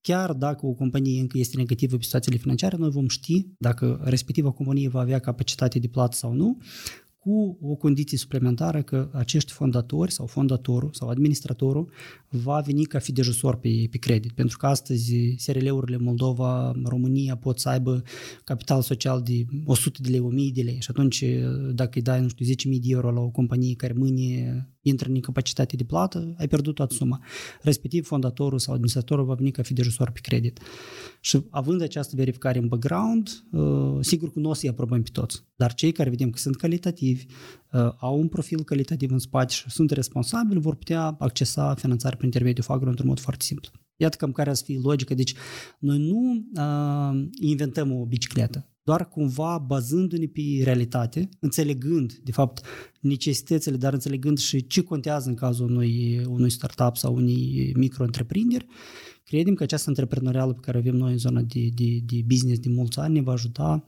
chiar 0.02 0.34
dacă 0.34 0.66
o 0.66 0.72
companie 0.72 1.22
încă 1.22 1.38
este 1.38 1.58
negativă 1.58 1.98
pe 1.98 2.04
situațiile 2.04 2.38
financiare, 2.38 2.78
noi 2.78 2.90
vom 2.90 3.08
ști 3.08 3.48
dacă 3.58 4.02
respectiva 4.04 4.52
companie 4.52 4.90
va 4.90 5.00
avea 5.00 5.20
capacitate 5.20 5.80
de 5.80 5.88
plată 5.88 6.16
sau 6.16 6.34
nu, 6.34 6.58
cu 7.24 7.58
o 7.62 7.76
condiție 7.76 8.18
suplimentară 8.18 8.82
că 8.82 9.10
acești 9.12 9.52
fondatori 9.52 10.12
sau 10.12 10.26
fondatorul 10.26 10.90
sau 10.94 11.10
administratorul 11.10 11.90
va 12.30 12.60
veni 12.60 12.84
ca 12.84 13.00
fidejusor 13.00 13.56
pe, 13.56 13.88
pe 13.92 13.98
credit. 13.98 14.32
Pentru 14.32 14.58
că 14.58 14.66
astăzi 14.66 15.36
SRL-urile 15.38 15.98
Moldova, 15.98 16.74
România 16.84 17.36
pot 17.36 17.60
să 17.60 17.70
aibă 17.70 18.04
capital 18.44 18.82
social 18.82 19.22
de 19.22 19.46
100 19.66 20.00
de 20.02 20.10
lei, 20.10 20.20
1000 20.20 20.52
de 20.54 20.62
lei 20.62 20.78
și 20.82 20.88
atunci 20.90 21.26
dacă 21.74 21.92
îi 21.94 22.02
dai, 22.02 22.22
nu 22.22 22.28
știu, 22.28 22.46
10.000 22.46 22.54
de 22.82 22.88
euro 22.88 23.12
la 23.12 23.20
o 23.20 23.30
companie 23.30 23.76
care 23.76 23.94
mâine 23.94 24.68
intră 24.84 25.10
în 25.10 25.16
incapacitate 25.16 25.76
de 25.76 25.84
plată, 25.84 26.34
ai 26.38 26.48
pierdut 26.48 26.76
toată 26.76 26.94
suma. 26.94 27.24
Respectiv, 27.62 28.06
fondatorul 28.06 28.60
sau 28.60 28.74
administratorul 28.74 29.26
va 29.26 29.34
veni 29.34 29.52
ca 29.52 29.62
fidejusor 29.62 30.12
pe 30.12 30.20
credit. 30.20 30.60
Și 31.22 31.46
având 31.50 31.82
această 31.82 32.16
verificare 32.16 32.60
în 32.60 32.68
background, 32.68 33.44
uh, 33.52 33.98
sigur 34.02 34.32
că 34.32 34.40
nu 34.40 34.50
o 34.50 34.54
să-i 34.54 34.70
aprobăm 34.70 35.04
pe 35.04 35.10
toți. 35.12 35.44
Dar 35.56 35.74
cei 35.74 35.92
care 35.92 36.10
vedem 36.10 36.30
că 36.30 36.38
sunt 36.38 36.56
calitativi, 36.56 37.26
uh, 37.72 37.94
au 37.98 38.20
un 38.20 38.28
profil 38.28 38.64
calitativ 38.64 39.12
în 39.12 39.20
spate 39.20 39.54
și 39.54 39.70
sunt 39.70 39.92
responsabili, 39.92 40.60
vor 40.60 40.76
putea 40.76 41.16
accesa 41.20 41.74
finanțare 41.74 42.16
prin 42.16 42.26
intermediul 42.26 42.66
FAGRO 42.66 42.90
într-un 42.90 43.08
mod 43.08 43.20
foarte 43.20 43.44
simplu. 43.44 43.72
Iată 43.96 44.18
cam 44.18 44.32
care 44.32 44.50
ar 44.50 44.56
fi 44.56 44.80
logica. 44.84 45.14
Deci, 45.16 45.34
noi 45.80 45.98
nu 45.98 46.46
uh, 46.56 47.28
inventăm 47.40 47.92
o 47.92 48.06
bicicletă 48.06 48.68
doar 48.84 49.10
cumva 49.10 49.58
bazându-ne 49.58 50.26
pe 50.26 50.42
realitate, 50.64 51.30
înțelegând, 51.40 52.14
de 52.14 52.32
fapt, 52.32 52.66
necesitățile, 53.00 53.78
dar 53.78 53.94
înțelegând 53.94 54.38
și 54.38 54.68
ce 54.68 54.82
contează 54.82 55.30
în 55.30 55.36
cazul 55.36 55.70
unui, 55.70 56.22
unui 56.28 56.50
startup 56.50 56.98
sau 56.98 57.16
unui 57.16 57.72
micro-întreprinderi, 57.76 58.66
credem 59.24 59.54
că 59.54 59.64
această 59.64 59.90
antreprenorială 59.90 60.54
pe 60.54 60.60
care 60.62 60.78
avem 60.78 60.96
noi 60.96 61.12
în 61.12 61.18
zona 61.18 61.42
de, 61.42 61.70
de, 61.74 62.00
de 62.06 62.22
business 62.26 62.60
de 62.60 62.70
mulți 62.70 63.00
ani 63.00 63.14
ne 63.14 63.22
va 63.22 63.32
ajuta 63.32 63.84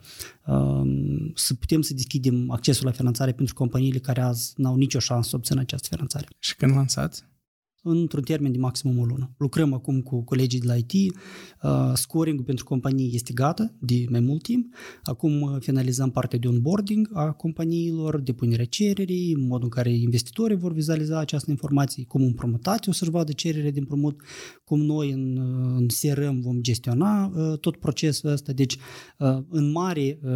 um, 0.45 1.31
să 1.35 1.53
putem 1.53 1.81
să 1.81 1.93
deschidem 1.93 2.51
accesul 2.51 2.85
la 2.85 2.91
finanțare 2.91 3.31
pentru 3.31 3.53
companiile 3.53 3.99
care 3.99 4.21
azi 4.21 4.53
n-au 4.57 4.75
nicio 4.75 4.99
șansă 4.99 5.29
să 5.29 5.35
obțină 5.35 5.59
această 5.59 5.87
finanțare. 5.91 6.27
Și 6.39 6.55
când 6.55 6.71
lansați? 6.75 7.23
Într-un 7.87 8.23
termen 8.23 8.51
de 8.51 8.57
maximum 8.57 8.99
o 8.99 9.05
lună. 9.05 9.33
Lucrăm 9.37 9.73
acum 9.73 10.01
cu 10.01 10.23
colegii 10.23 10.59
de 10.59 10.67
la 10.67 10.75
IT, 10.75 10.91
uh, 10.93 11.91
scoring 11.93 12.43
pentru 12.43 12.65
companii 12.65 13.11
este 13.13 13.33
gata 13.33 13.73
de 13.79 14.05
mai 14.09 14.19
mult 14.19 14.43
timp. 14.43 14.73
Acum 15.03 15.41
uh, 15.41 15.55
finalizăm 15.59 16.09
partea 16.11 16.39
de 16.39 16.47
onboarding 16.47 17.09
a 17.13 17.31
companiilor, 17.31 18.19
depunerea 18.19 18.65
cererii, 18.65 19.35
modul 19.35 19.63
în 19.63 19.69
care 19.69 19.93
investitorii 19.93 20.57
vor 20.57 20.73
vizualiza 20.73 21.19
această 21.19 21.51
informație, 21.51 22.03
cum 22.03 22.21
împrumutate 22.21 22.89
o 22.89 22.93
să-și 22.93 23.11
vadă 23.11 23.31
cererea 23.31 23.71
de 23.71 23.79
împrumut, 23.79 24.21
cum 24.63 24.79
noi 24.81 25.11
în, 25.11 25.37
uh, 25.37 25.75
în 25.77 25.87
CRM 25.87 26.41
vom 26.41 26.61
gestiona 26.61 27.25
uh, 27.25 27.59
tot 27.59 27.75
procesul 27.75 28.29
ăsta. 28.29 28.51
Deci, 28.51 28.77
uh, 29.19 29.37
în 29.49 29.71
mare, 29.71 30.19
uh, 30.23 30.31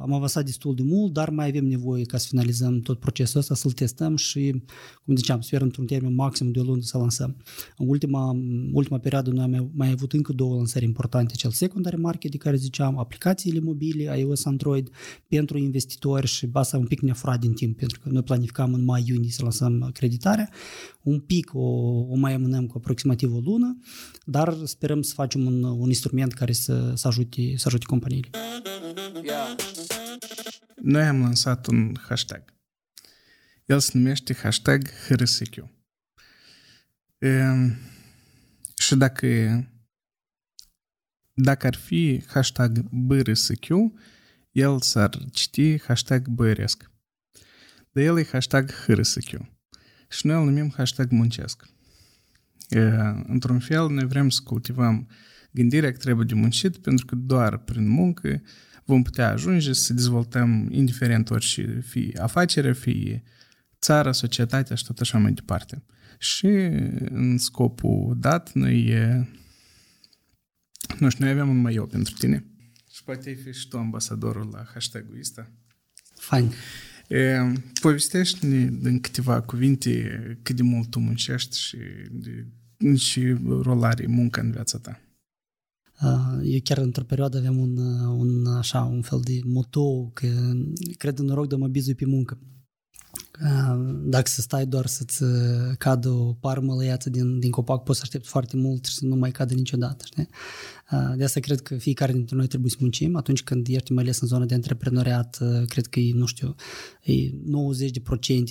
am 0.00 0.12
avansat 0.12 0.44
destul 0.44 0.74
de 0.74 0.82
mult, 0.82 1.12
dar 1.12 1.30
mai 1.30 1.46
avem 1.46 1.66
nevoie 1.66 2.04
ca 2.04 2.18
să 2.18 2.26
finalizăm 2.28 2.80
tot 2.80 2.98
procesul 2.98 3.40
ăsta, 3.40 3.54
să-l 3.54 3.72
testăm 3.72 4.16
și, 4.16 4.62
cum 5.04 5.16
ziceam, 5.16 5.40
sper 5.40 5.62
într-un 5.62 5.86
termen 5.86 6.14
maxim 6.14 6.50
de 6.50 6.60
o 6.60 6.62
lună 6.62 6.80
să 6.84 6.98
lansăm. 6.98 7.36
În 7.76 7.88
ultima, 7.88 8.36
ultima 8.72 8.98
perioadă 8.98 9.30
noi 9.30 9.44
am 9.44 9.70
mai 9.74 9.90
avut 9.90 10.12
încă 10.12 10.32
două 10.32 10.56
lansări 10.56 10.84
importante, 10.84 11.34
cel 11.34 11.50
secondary 11.50 11.96
market, 11.96 12.30
de 12.30 12.36
care 12.36 12.56
ziceam, 12.56 12.98
aplicațiile 12.98 13.60
mobile, 13.60 14.18
iOS, 14.18 14.44
Android, 14.44 14.90
pentru 15.28 15.58
investitori 15.58 16.26
și 16.26 16.48
asta 16.52 16.78
un 16.78 16.86
pic 16.86 17.00
ne-a 17.00 17.14
furat 17.14 17.40
din 17.40 17.52
timp, 17.52 17.76
pentru 17.76 18.00
că 18.00 18.08
noi 18.08 18.22
planificam 18.22 18.74
în 18.74 18.84
mai-iunie 18.84 19.30
să 19.30 19.42
lansăm 19.42 19.82
acreditarea, 19.82 20.50
un 21.02 21.18
pic 21.18 21.54
o, 21.54 21.60
o 22.08 22.16
mai 22.16 22.34
amânăm 22.34 22.66
cu 22.66 22.76
aproximativ 22.76 23.34
o 23.34 23.38
lună, 23.38 23.78
dar 24.24 24.56
sperăm 24.64 25.02
să 25.02 25.12
facem 25.14 25.46
un, 25.46 25.62
un 25.62 25.88
instrument 25.88 26.32
care 26.32 26.52
să, 26.52 26.92
să, 26.94 27.08
ajute, 27.08 27.52
să 27.56 27.64
ajute 27.66 27.84
companiile. 27.84 28.28
Noi 30.82 31.02
am 31.02 31.20
lansat 31.20 31.66
un 31.66 31.94
hashtag. 32.08 32.42
El 33.66 33.80
se 33.80 33.90
numește 33.94 34.34
hashtag 34.34 34.88
HRSQ. 35.08 35.54
Ehm, 37.24 37.76
și 38.76 38.94
dacă, 38.96 39.26
dacă 41.32 41.66
ar 41.66 41.74
fi 41.74 42.22
hashtag 42.26 42.88
BRSQ, 42.90 43.68
el 44.50 44.80
s-ar 44.80 45.18
citi 45.32 45.80
hashtag 45.80 46.28
băresc. 46.28 46.90
Dar 47.92 48.04
el 48.04 48.18
e 48.18 48.24
hashtag 48.24 48.70
HRSQ. 48.70 49.28
Și 50.08 50.26
noi 50.26 50.36
îl 50.36 50.44
numim 50.44 50.72
hashtag 50.76 51.10
muncesc. 51.10 51.68
E, 52.68 52.80
într-un 53.26 53.58
fel, 53.58 53.88
noi 53.88 54.06
vrem 54.06 54.28
să 54.28 54.40
cultivăm 54.44 55.08
gândirea 55.50 55.92
că 55.92 55.96
trebuie 55.96 56.26
de 56.26 56.34
muncit, 56.34 56.76
pentru 56.76 57.06
că 57.06 57.14
doar 57.14 57.58
prin 57.58 57.88
muncă 57.88 58.42
vom 58.84 59.02
putea 59.02 59.30
ajunge 59.30 59.72
să 59.72 59.92
dezvoltăm 59.92 60.68
indiferent 60.70 61.30
orice, 61.30 61.80
fie 61.86 62.18
afacere, 62.20 62.72
fie 62.72 63.22
țara, 63.80 64.12
societatea 64.12 64.76
și 64.76 64.84
tot 64.84 64.98
așa 64.98 65.18
mai 65.18 65.32
departe. 65.32 65.84
Și 66.24 66.46
în 67.10 67.38
scopul 67.38 68.16
dat, 68.20 68.52
noi, 68.52 68.92
nu 70.98 71.08
știu, 71.08 71.24
noi 71.24 71.32
avem 71.32 71.48
un 71.48 71.60
mai 71.60 71.86
pentru 71.90 72.14
tine. 72.18 72.44
Și 72.90 73.04
poate 73.04 73.28
ai 73.28 73.34
fi 73.34 73.52
și 73.52 73.68
tu 73.68 73.78
ambasadorul 73.78 74.48
la 74.52 74.64
hashtag-ul 74.72 75.18
ăsta. 75.20 75.50
Fain. 76.14 76.52
Povestește-ne 77.80 78.88
în 78.88 79.00
câteva 79.00 79.40
cuvinte 79.40 80.38
cât 80.42 80.56
de 80.56 80.62
mult 80.62 80.90
tu 80.90 80.98
muncești 80.98 81.58
și, 81.58 81.78
și 82.96 83.36
rolare 83.62 84.06
muncă 84.06 84.40
în 84.40 84.50
viața 84.50 84.78
ta. 84.78 85.00
Eu 86.42 86.60
chiar 86.62 86.78
într-o 86.78 87.04
perioadă 87.04 87.38
aveam 87.38 87.58
un, 87.58 87.76
un, 88.06 88.46
așa, 88.46 88.82
un 88.82 89.02
fel 89.02 89.20
de 89.24 89.40
moto 89.44 90.06
că 90.06 90.52
cred 90.96 91.18
în 91.18 91.24
noroc 91.24 91.48
de 91.48 91.56
mă 91.56 91.68
bizui 91.68 91.94
pe 91.94 92.06
muncă. 92.06 92.38
Dacă 94.04 94.28
să 94.28 94.40
stai 94.40 94.66
doar 94.66 94.86
să-ți 94.86 95.24
cadă 95.78 96.08
o 96.08 96.32
parmă 96.32 96.74
lăiată 96.74 97.10
din, 97.10 97.38
din 97.38 97.50
copac, 97.50 97.82
poți 97.82 97.98
să 97.98 98.04
aștepți 98.04 98.28
foarte 98.28 98.56
mult 98.56 98.84
și 98.84 98.94
să 98.94 99.04
nu 99.04 99.16
mai 99.16 99.30
cadă 99.30 99.54
niciodată. 99.54 100.04
Știi? 100.06 100.28
De 101.16 101.24
asta 101.24 101.40
cred 101.40 101.60
că 101.60 101.76
fiecare 101.76 102.12
dintre 102.12 102.36
noi 102.36 102.46
trebuie 102.46 102.70
să 102.70 102.76
muncim. 102.80 103.16
Atunci 103.16 103.42
când 103.42 103.66
ești 103.68 103.92
mai 103.92 104.02
ales 104.02 104.20
în 104.20 104.28
zona 104.28 104.44
de 104.44 104.54
antreprenoriat, 104.54 105.42
cred 105.66 105.86
că 105.86 106.00
e, 106.00 106.12
nu 106.14 106.26
știu, 106.26 106.54
e 107.02 107.30
90% 107.30 107.32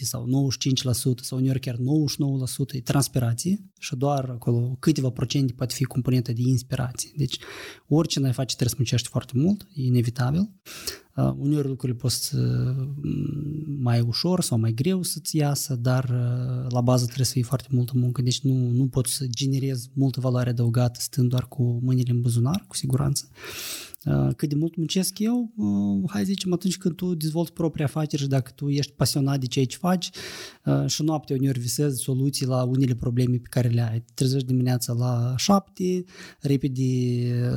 sau 0.01 0.51
95% 0.59 1.19
sau 1.21 1.37
uneori 1.37 1.59
chiar 1.59 1.75
99% 1.75 1.79
e 2.71 2.81
transpirație 2.81 3.59
și 3.83 3.95
doar 3.95 4.29
acolo 4.29 4.75
câteva 4.79 5.09
procente 5.09 5.53
poate 5.53 5.73
fi 5.73 5.83
componentă 5.83 6.31
de 6.33 6.41
inspirație. 6.41 7.11
Deci 7.15 7.37
orice 7.87 8.19
n-ai 8.19 8.33
face 8.33 8.55
trebuie 8.55 8.69
să 8.69 8.75
muncești 8.77 9.07
foarte 9.07 9.33
mult, 9.35 9.67
e 9.73 9.81
inevitabil. 9.83 10.49
Uh, 11.15 11.33
uneori 11.37 11.67
lucrurile 11.67 11.97
pot 11.97 12.11
să 12.11 12.75
mai 13.79 13.99
ușor 13.99 14.41
sau 14.41 14.59
mai 14.59 14.73
greu 14.73 15.01
să-ți 15.01 15.37
iasă, 15.37 15.75
dar 15.75 16.03
uh, 16.03 16.71
la 16.71 16.81
bază 16.81 17.03
trebuie 17.03 17.25
să 17.25 17.31
fie 17.31 17.43
foarte 17.43 17.67
multă 17.71 17.91
muncă, 17.95 18.21
deci 18.21 18.41
nu, 18.41 18.69
nu 18.69 18.87
poți 18.87 19.13
să 19.13 19.25
generezi 19.29 19.89
multă 19.93 20.19
valoare 20.19 20.49
adăugată 20.49 20.99
stând 21.01 21.29
doar 21.29 21.47
cu 21.47 21.79
mâinile 21.81 22.11
în 22.11 22.21
buzunar, 22.21 22.65
cu 22.67 22.75
siguranță. 22.75 23.29
Uh, 24.05 24.29
cât 24.35 24.49
de 24.49 24.55
mult 24.55 24.75
muncesc 24.75 25.19
eu, 25.19 25.51
uh, 25.55 26.09
hai 26.11 26.23
zicem 26.23 26.53
atunci 26.53 26.77
când 26.77 26.95
tu 26.95 27.15
dezvolți 27.15 27.53
propria 27.53 27.85
afacere 27.85 28.21
și 28.21 28.27
dacă 28.27 28.51
tu 28.55 28.69
ești 28.69 28.91
pasionat 28.91 29.39
de 29.39 29.45
ceea 29.45 29.65
ce 29.65 29.77
faci 29.77 30.09
uh, 30.65 30.87
și 30.87 31.03
noaptea 31.03 31.35
uneori 31.39 31.59
visezi 31.59 32.01
soluții 32.01 32.45
la 32.45 32.63
unele 32.63 32.95
probleme 32.95 33.35
pe 33.35 33.47
care 33.49 33.67
le 33.67 33.89
ai. 33.91 33.99
Te 33.99 34.11
trezești 34.13 34.47
dimineața 34.47 34.93
la 34.93 35.33
șapte, 35.37 36.03
repede 36.39 36.83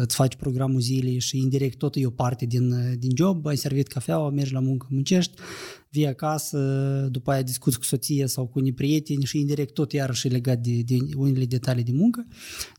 îți 0.00 0.14
faci 0.14 0.36
programul 0.36 0.80
zilei 0.80 1.18
și 1.18 1.38
indirect 1.38 1.78
tot 1.78 1.96
e 1.96 2.06
o 2.06 2.10
parte 2.10 2.46
din, 2.46 2.96
din 2.98 3.10
job, 3.16 3.46
ai 3.46 3.56
servit 3.56 3.86
cafeaua, 3.86 4.30
mergi 4.30 4.52
la 4.52 4.60
muncă, 4.60 4.86
muncești, 4.90 5.32
vii 5.96 6.06
acasă, 6.06 6.58
după 7.10 7.30
aia 7.30 7.42
discuți 7.42 7.78
cu 7.78 7.84
soția 7.84 8.26
sau 8.26 8.46
cu 8.46 8.58
unii 8.58 8.72
prieteni 8.72 9.24
și 9.24 9.38
indirect 9.38 9.74
tot 9.74 9.92
iarăși 9.92 10.28
legat 10.28 10.58
de, 10.58 10.82
de 10.84 10.96
unele 11.16 11.44
detalii 11.44 11.84
de 11.84 11.92
muncă. 11.92 12.26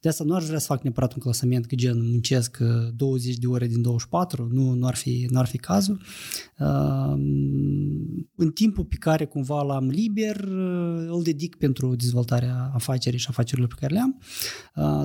De 0.01 0.09
asta 0.09 0.23
nu 0.23 0.35
aș 0.35 0.45
vrea 0.45 0.59
să 0.59 0.65
fac 0.65 0.81
neapărat 0.83 1.13
un 1.13 1.19
clasament 1.19 1.65
că 1.65 1.75
gen 1.75 2.09
muncesc 2.09 2.57
20 2.95 3.33
uh, 3.33 3.39
de 3.39 3.47
ore 3.47 3.67
din 3.67 3.81
24, 3.81 4.47
nu, 4.51 4.73
nu, 4.73 4.85
ar, 4.87 4.95
fi, 4.95 5.27
nu 5.29 5.39
ar 5.39 5.45
fi 5.45 5.57
cazul. 5.57 6.01
Uh, 6.59 7.13
în 8.35 8.51
timpul 8.53 8.85
pe 8.85 8.95
care 8.95 9.25
cumva 9.25 9.61
l-am 9.61 9.87
liber, 9.87 10.35
uh, 10.35 11.05
îl 11.07 11.21
dedic 11.23 11.55
pentru 11.55 11.95
dezvoltarea 11.95 12.71
afacerii 12.73 13.19
și 13.19 13.27
afacerilor 13.29 13.69
pe 13.69 13.75
care 13.79 13.93
le 13.93 13.99
am, 13.99 14.21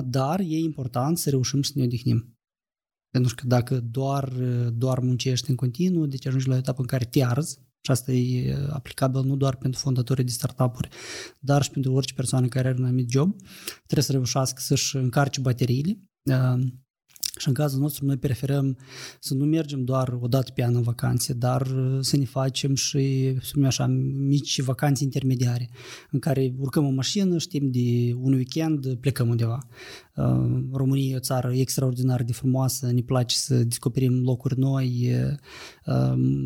dar 0.05 0.39
e 0.39 0.57
important 0.57 1.17
să 1.17 1.29
reușim 1.29 1.61
să 1.61 1.71
ne 1.75 1.83
odihnim. 1.83 2.37
Pentru 3.09 3.35
că 3.35 3.47
dacă 3.47 3.79
doar, 3.79 4.33
doar 4.73 4.99
muncești 4.99 5.49
în 5.49 5.55
continuu, 5.55 6.05
deci 6.05 6.27
ajungi 6.27 6.47
la 6.47 6.53
o 6.53 6.57
etapă 6.57 6.81
în 6.81 6.87
care 6.87 7.05
te 7.05 7.23
arzi, 7.23 7.59
și 7.85 7.91
asta 7.91 8.11
e 8.11 8.55
aplicabil 8.69 9.21
nu 9.23 9.35
doar 9.35 9.55
pentru 9.55 9.79
fondatorii 9.79 10.23
de 10.23 10.31
startup-uri, 10.31 10.89
dar 11.39 11.63
și 11.63 11.69
pentru 11.69 11.93
orice 11.93 12.13
persoană 12.13 12.47
care 12.47 12.67
are 12.67 12.77
un 12.77 12.85
anumit 12.85 13.09
job. 13.09 13.35
Trebuie 13.75 14.03
să 14.03 14.11
reușească 14.11 14.61
să-și 14.61 14.95
încarce 14.95 15.41
bateriile. 15.41 15.99
Și 17.37 17.47
în 17.47 17.53
cazul 17.53 17.79
nostru 17.79 18.05
noi 18.05 18.17
preferăm 18.17 18.77
să 19.19 19.33
nu 19.33 19.45
mergem 19.45 19.83
doar 19.83 20.17
o 20.21 20.27
dată 20.27 20.51
pe 20.55 20.63
an 20.63 20.75
în 20.75 20.81
vacanțe, 20.81 21.33
dar 21.33 21.67
să 21.99 22.17
ne 22.17 22.25
facem 22.25 22.75
și, 22.75 23.35
să 23.41 23.53
așa, 23.65 23.87
mici 24.17 24.61
vacanțe 24.61 25.03
intermediare, 25.03 25.69
în 26.11 26.19
care 26.19 26.53
urcăm 26.57 26.85
o 26.85 26.89
mașină 26.89 27.37
și 27.37 27.47
timp 27.47 27.71
de 27.71 28.13
un 28.15 28.33
weekend 28.33 28.95
plecăm 28.95 29.29
undeva. 29.29 29.67
România 30.71 31.11
e 31.11 31.15
o 31.15 31.19
țară 31.19 31.53
extraordinar 31.53 32.23
de 32.23 32.33
frumoasă, 32.33 32.91
ne 32.91 33.01
place 33.01 33.35
să 33.35 33.63
descoperim 33.63 34.23
locuri 34.23 34.59
noi. 34.59 35.11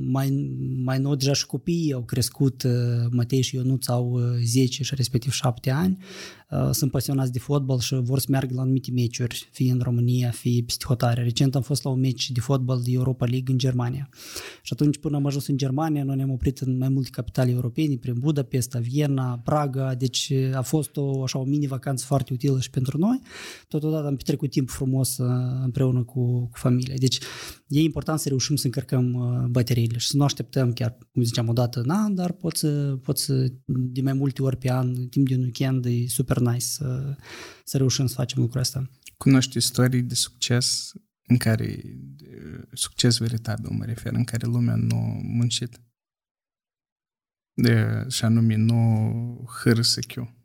Mai, 0.08 0.56
mai 0.84 1.00
nou 1.00 1.16
deja 1.16 1.34
și 1.34 1.46
copiii 1.46 1.94
au 1.94 2.04
crescut, 2.04 2.64
Matei 3.12 3.42
și 3.42 3.56
Ionuț 3.56 3.88
au 3.88 4.20
10 4.44 4.84
și 4.84 4.96
respectiv 4.96 5.32
7 5.32 5.72
ani, 5.72 5.98
sunt 6.72 6.92
pasionați 6.92 7.32
de 7.32 7.40
fotbal 7.40 7.80
și 7.80 7.96
vor 7.96 8.20
să 8.20 8.26
meargă 8.30 8.54
la 8.54 8.62
anumite 8.62 8.92
meciuri, 8.92 9.50
fie 9.52 9.72
în 9.72 9.80
România, 9.84 10.30
fie 10.30 10.64
peste 10.66 10.86
hotare. 10.88 11.24
Recent 11.24 11.56
am 11.56 11.62
fost 11.62 11.84
la 11.84 11.90
un 11.90 12.00
meci 12.00 12.32
de 12.32 12.40
fotbal 12.40 12.82
de 12.84 12.92
Europa 12.92 13.26
League 13.26 13.52
în 13.52 13.58
Germania. 13.58 14.10
Și 14.62 14.74
atunci 14.74 14.98
până 14.98 15.16
am 15.16 15.26
ajuns 15.26 15.48
în 15.48 15.58
Germania, 15.58 16.04
noi 16.04 16.16
ne-am 16.16 16.32
oprit 16.32 16.58
în 16.58 16.78
mai 16.78 16.90
multe 16.90 17.10
capitale 17.12 17.52
europene, 17.52 17.96
prin 17.96 18.16
Budapesta, 18.20 18.80
Viena, 18.80 19.42
Praga, 19.44 19.96
deci 19.96 20.34
a 20.54 20.62
fost 20.62 20.98
o, 20.98 21.24
așa, 21.24 21.40
o 21.40 21.44
mini-vacanță 21.44 22.06
foarte 22.08 22.34
utilă 22.34 22.60
și 22.60 22.70
pentru 22.70 22.98
noi 22.98 23.20
totodată 23.68 24.08
am 24.08 24.16
petrecut 24.16 24.50
timp 24.50 24.70
frumos 24.70 25.18
uh, 25.18 25.28
împreună 25.64 26.04
cu, 26.04 26.48
cu 26.48 26.58
familia. 26.58 26.96
Deci 26.98 27.20
e 27.68 27.82
important 27.82 28.20
să 28.20 28.28
reușim 28.28 28.56
să 28.56 28.66
încărcăm 28.66 29.14
uh, 29.14 29.46
bateriile 29.50 29.98
și 29.98 30.08
să 30.08 30.18
nu 30.18 30.24
așteptăm 30.24 30.74
chiar, 30.74 30.98
cum 31.12 31.24
ziceam, 31.24 31.48
o 31.48 31.54
dată 31.54 31.80
în 31.80 31.90
an, 31.90 32.16
dar 32.16 32.32
pot 32.32 32.58
să, 32.58 32.98
pot 33.02 33.18
să 33.18 33.54
de 33.66 34.02
mai 34.02 34.14
multe 34.14 34.42
ori 34.42 34.58
pe 34.58 34.72
an, 34.72 35.08
timp 35.08 35.28
de 35.28 35.36
un 35.36 35.42
weekend, 35.42 35.86
e 35.86 36.08
super 36.08 36.40
nice 36.40 36.66
să, 36.66 37.16
să 37.64 37.78
reușim 37.78 38.06
să 38.06 38.14
facem 38.14 38.42
lucrul 38.42 38.62
ăsta. 38.62 38.90
Cunoști 39.18 39.58
istorii 39.58 40.02
de 40.02 40.14
succes 40.14 40.94
în 41.28 41.38
care, 41.38 41.84
succes 42.74 43.18
veritabil 43.18 43.70
mă 43.70 43.86
refer, 43.86 44.14
în 44.14 44.24
care 44.24 44.48
lumea 44.48 44.76
nu 44.76 44.96
a 44.96 45.20
muncit? 45.24 45.82
De, 47.54 48.06
și 48.10 48.26
anume, 48.26 48.56
nu 48.56 49.50
hârâsă 49.62 50.00
chiu 50.00 50.38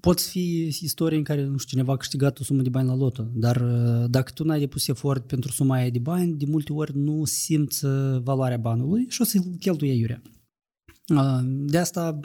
pot 0.00 0.20
fi 0.20 0.66
istorii 0.80 1.18
în 1.18 1.24
care, 1.24 1.44
nu 1.44 1.56
știu, 1.56 1.76
cineva 1.76 1.92
a 1.92 1.96
câștigat 1.96 2.38
o 2.38 2.42
sumă 2.42 2.62
de 2.62 2.68
bani 2.68 2.88
la 2.88 2.96
loto, 2.96 3.28
dar 3.32 3.56
uh, 3.56 4.10
dacă 4.10 4.32
tu 4.34 4.44
n-ai 4.44 4.58
depus 4.58 4.88
efort 4.88 5.26
pentru 5.26 5.50
suma 5.50 5.74
aia 5.74 5.90
de 5.90 5.98
bani, 5.98 6.32
de 6.32 6.44
multe 6.48 6.72
ori 6.72 6.96
nu 6.96 7.24
simți 7.24 7.84
uh, 7.84 8.20
valoarea 8.22 8.56
banului 8.56 9.06
și 9.08 9.20
o 9.20 9.24
să-l 9.24 9.42
cheltuie 9.60 9.92
iurea. 9.92 10.22
De 11.44 11.78
asta, 11.78 12.20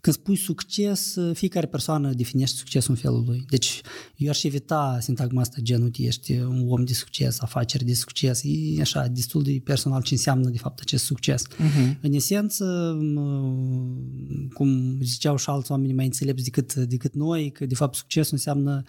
când 0.00 0.16
spui 0.16 0.36
succes, 0.36 1.16
fiecare 1.32 1.66
persoană 1.66 2.12
definește 2.12 2.56
succesul 2.56 2.90
în 2.90 3.00
felul 3.00 3.24
lui. 3.26 3.44
Deci, 3.48 3.80
eu 4.16 4.28
aș 4.28 4.42
evita 4.42 4.98
sintagma 5.00 5.40
asta, 5.40 5.56
genul, 5.60 5.90
ești 5.96 6.32
un 6.32 6.64
om 6.68 6.84
de 6.84 6.92
succes, 6.92 7.40
afaceri 7.40 7.84
de 7.84 7.94
succes. 7.94 8.42
E 8.44 8.80
așa, 8.80 9.06
destul 9.06 9.42
de 9.42 9.60
personal 9.64 10.02
ce 10.02 10.14
înseamnă, 10.14 10.48
de 10.48 10.58
fapt, 10.58 10.80
acest 10.80 11.04
succes. 11.04 11.46
Uh-huh. 11.46 12.00
În 12.00 12.12
esență, 12.12 12.96
cum 14.52 15.00
ziceau 15.02 15.36
și 15.36 15.50
alți 15.50 15.70
oameni 15.70 15.92
mai 15.92 16.04
înțelepți 16.04 16.44
decât, 16.44 16.74
decât 16.74 17.14
noi, 17.14 17.50
că, 17.50 17.66
de 17.66 17.74
fapt, 17.74 17.94
succesul 17.94 18.32
înseamnă, 18.32 18.82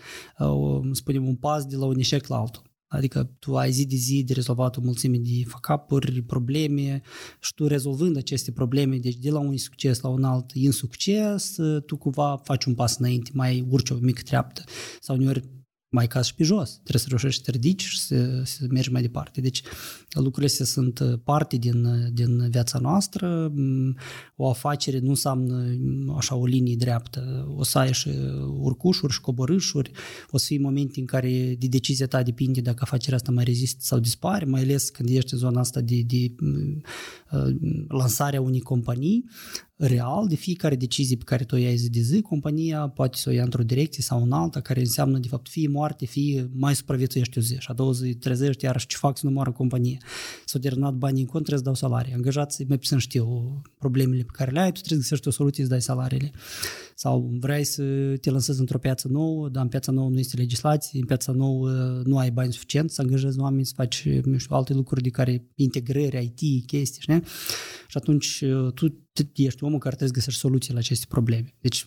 spunem, 0.91 1.27
un 1.27 1.35
pas 1.35 1.65
de 1.65 1.75
la 1.75 1.85
un 1.85 1.99
eșec 1.99 2.27
la 2.27 2.37
altul. 2.37 2.67
Adică 2.89 3.31
tu 3.39 3.57
ai 3.57 3.71
zi 3.71 3.85
de 3.85 3.95
zi 3.95 4.23
de 4.23 4.33
rezolvat 4.33 4.77
o 4.77 4.81
mulțime 4.81 5.17
de 5.17 5.43
fuck 5.45 5.85
probleme 6.25 7.01
și 7.39 7.53
tu 7.53 7.67
rezolvând 7.67 8.17
aceste 8.17 8.51
probleme, 8.51 8.97
deci 8.97 9.15
de 9.15 9.29
la 9.29 9.39
un 9.39 9.57
succes 9.57 9.99
la 9.99 10.09
un 10.09 10.23
alt 10.23 10.51
insucces, 10.53 11.55
tu 11.85 11.97
cumva 11.97 12.41
faci 12.43 12.65
un 12.65 12.73
pas 12.73 12.97
înainte, 12.97 13.29
mai 13.33 13.65
urci 13.69 13.89
o 13.89 13.95
mică 13.95 14.21
treaptă 14.21 14.63
sau 14.99 15.15
uneori 15.15 15.43
mai 15.89 16.07
caz 16.07 16.25
și 16.25 16.35
pe 16.35 16.43
jos. 16.43 16.71
Trebuie 16.71 17.01
să 17.01 17.07
reușești 17.09 17.37
să 17.37 17.51
te 17.51 17.57
ridici 17.57 17.83
și 17.83 17.99
să, 17.99 18.41
să 18.43 18.65
mergi 18.69 18.91
mai 18.91 19.01
departe. 19.01 19.41
Deci 19.41 19.61
lucrurile 20.09 20.45
astea 20.45 20.65
sunt 20.65 20.99
uh, 20.99 21.19
parte 21.23 21.57
din, 21.57 21.85
uh, 21.85 22.07
din 22.13 22.49
viața 22.49 22.79
noastră. 22.79 23.51
Mm, 23.55 23.97
o 24.35 24.49
afacere 24.49 24.99
nu 24.99 25.09
înseamnă 25.09 25.75
mm, 25.79 26.15
așa 26.17 26.35
o 26.35 26.45
linie 26.45 26.75
dreaptă. 26.75 27.53
O 27.55 27.63
să 27.63 27.77
ai 27.77 27.93
și 27.93 28.09
urcușuri 28.59 29.13
și 29.13 29.21
coborâșuri. 29.21 29.91
O 30.29 30.37
să 30.37 30.45
fie 30.45 30.59
momente 30.59 30.99
în 30.99 31.05
care 31.05 31.55
de 31.59 31.67
decizia 31.67 32.07
ta 32.07 32.23
depinde 32.23 32.61
dacă 32.61 32.79
afacerea 32.81 33.17
asta 33.17 33.31
mai 33.31 33.43
rezistă 33.43 33.79
sau 33.81 33.99
dispare, 33.99 34.45
mai 34.45 34.61
ales 34.61 34.89
când 34.89 35.09
ești 35.09 35.33
în 35.33 35.39
zona 35.39 35.59
asta 35.59 35.81
de, 35.81 36.01
de 36.05 36.33
mm, 36.39 36.81
uh, 37.31 37.55
lansarea 37.87 38.41
unei 38.41 38.61
companii 38.61 39.25
real 39.79 40.27
de 40.27 40.35
fiecare 40.35 40.75
decizie 40.75 41.15
pe 41.15 41.23
care 41.23 41.43
tu 41.43 41.55
o 41.55 41.57
iei 41.57 41.75
zi 41.75 41.89
de 41.89 41.99
zi, 41.99 42.21
compania 42.21 42.87
poate 42.87 43.17
să 43.17 43.29
o 43.29 43.31
ia 43.31 43.43
într-o 43.43 43.63
direcție 43.63 44.03
sau 44.03 44.23
în 44.23 44.31
alta, 44.31 44.61
care 44.61 44.79
înseamnă, 44.79 45.17
de 45.17 45.27
fapt, 45.27 45.49
fie 45.49 45.67
moarte, 45.67 46.05
fie 46.05 46.49
mai 46.53 46.75
supraviețuiești 46.75 47.37
o 47.37 47.41
zi 47.41 47.55
și 47.59 47.67
a 47.69 47.73
doua 47.73 47.91
zi 47.91 48.13
trezești, 48.13 48.65
iarăși 48.65 48.87
ce 48.87 48.97
fac 48.97 49.17
să 49.17 49.25
nu 49.25 49.31
moară 49.31 49.51
companie. 49.51 49.97
S-au 50.45 50.61
terminat 50.61 50.93
banii 50.93 51.21
în 51.21 51.27
cont, 51.27 51.45
trebuie 51.45 51.57
să 51.57 51.63
dau 51.63 51.89
salarii. 51.89 52.13
Angajații 52.13 52.65
mai 52.67 52.77
puțin 52.77 52.97
știu 52.97 53.61
problemele 53.77 54.21
pe 54.21 54.31
care 54.33 54.51
le 54.51 54.59
ai, 54.59 54.71
tu 54.71 54.79
trebuie 54.79 55.03
să 55.03 55.09
găsești 55.09 55.27
o 55.27 55.31
soluție 55.31 55.63
să 55.63 55.69
dai 55.69 55.81
salariile. 55.81 56.31
Sau 57.01 57.31
vrei 57.39 57.63
să 57.63 57.83
te 58.21 58.29
lansezi 58.29 58.59
într-o 58.59 58.77
piață 58.77 59.07
nouă, 59.07 59.49
dar 59.49 59.63
în 59.63 59.69
piața 59.69 59.91
nouă 59.91 60.09
nu 60.09 60.19
este 60.19 60.37
legislație, 60.37 60.99
în 60.99 61.05
piața 61.05 61.31
nouă 61.31 61.69
nu 62.03 62.17
ai 62.17 62.31
bani 62.31 62.53
suficient 62.53 62.91
să 62.91 63.01
angajezi 63.01 63.39
oameni, 63.39 63.65
să 63.65 63.73
faci 63.75 64.07
nu 64.23 64.37
știu, 64.37 64.55
alte 64.55 64.73
lucruri 64.73 65.01
de 65.01 65.09
care 65.09 65.45
integrări, 65.55 66.33
IT, 66.35 66.65
chestii, 66.65 67.01
știi? 67.01 67.21
Și 67.87 67.97
atunci 67.97 68.43
tu 68.73 69.01
ești 69.35 69.63
omul 69.63 69.79
care 69.79 69.95
trebuie 69.95 70.07
să 70.07 70.13
găsești 70.13 70.39
soluții 70.39 70.73
la 70.73 70.79
aceste 70.79 71.05
probleme. 71.09 71.55
Deci 71.61 71.85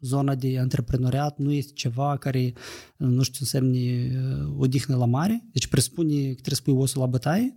zona 0.00 0.34
de 0.34 0.58
antreprenoriat 0.58 1.38
nu 1.38 1.52
este 1.52 1.72
ceva 1.74 2.16
care, 2.16 2.52
nu 2.96 3.22
știu, 3.22 3.38
însemne 3.40 4.10
odihnă 4.56 4.96
la 4.96 5.06
mare, 5.06 5.48
deci 5.52 5.66
presupune 5.66 6.12
că 6.12 6.40
trebuie 6.40 6.54
să 6.54 6.62
pui 6.62 6.72
osul 6.72 7.00
la 7.00 7.06
bătaie 7.06 7.54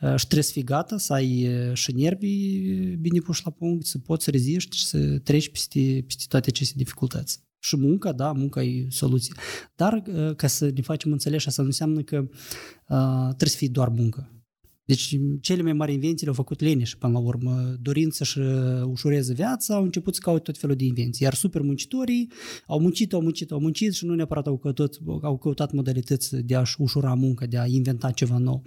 și 0.00 0.24
trebuie 0.24 0.42
să 0.42 0.52
fii 0.52 0.64
gata, 0.64 0.98
să 0.98 1.12
ai 1.12 1.48
și 1.72 1.92
nervii 1.92 2.96
bine 3.00 3.20
puși 3.20 3.42
la 3.44 3.50
punct, 3.50 3.86
să 3.86 3.98
poți 3.98 4.24
să 4.24 4.30
reziști 4.30 4.76
și 4.76 4.84
să 4.84 5.18
treci 5.18 5.50
peste, 5.50 6.04
peste 6.06 6.24
toate 6.28 6.48
aceste 6.48 6.74
dificultăți. 6.76 7.40
Și 7.58 7.76
munca, 7.76 8.12
da, 8.12 8.32
munca 8.32 8.62
e 8.62 8.86
soluție. 8.90 9.34
Dar 9.76 10.02
ca 10.36 10.46
să 10.46 10.70
ne 10.74 10.82
facem 10.82 11.12
înțeleși, 11.12 11.48
asta 11.48 11.62
nu 11.62 11.68
înseamnă 11.68 12.02
că 12.02 12.16
uh, 12.16 13.26
trebuie 13.26 13.48
să 13.48 13.56
fie 13.56 13.68
doar 13.68 13.88
muncă. 13.88 14.37
Deci 14.88 15.18
cele 15.40 15.62
mai 15.62 15.72
mari 15.72 15.92
invenții 15.92 16.24
le-au 16.24 16.34
făcut 16.34 16.60
leneși 16.60 16.98
până 16.98 17.12
la 17.12 17.18
urmă. 17.18 17.76
Dorind 17.80 18.12
să-și 18.12 18.38
ușureze 18.84 19.32
viața, 19.32 19.74
au 19.74 19.82
început 19.82 20.14
să 20.14 20.20
caute 20.24 20.42
tot 20.42 20.58
felul 20.58 20.76
de 20.76 20.84
invenții. 20.84 21.24
Iar 21.24 21.34
super 21.34 21.62
muncitorii 21.62 22.30
au 22.66 22.80
muncit, 22.80 23.12
au 23.12 23.20
muncit, 23.20 23.50
au 23.50 23.60
muncit 23.60 23.94
și 23.94 24.04
nu 24.04 24.14
neapărat 24.14 24.46
au 24.46 24.58
căutat, 24.58 24.98
au 25.22 25.38
căutat 25.38 25.72
modalități 25.72 26.36
de 26.36 26.54
a-și 26.54 26.76
ușura 26.78 27.14
munca, 27.14 27.46
de 27.46 27.58
a 27.58 27.66
inventa 27.66 28.10
ceva 28.10 28.38
nou. 28.38 28.62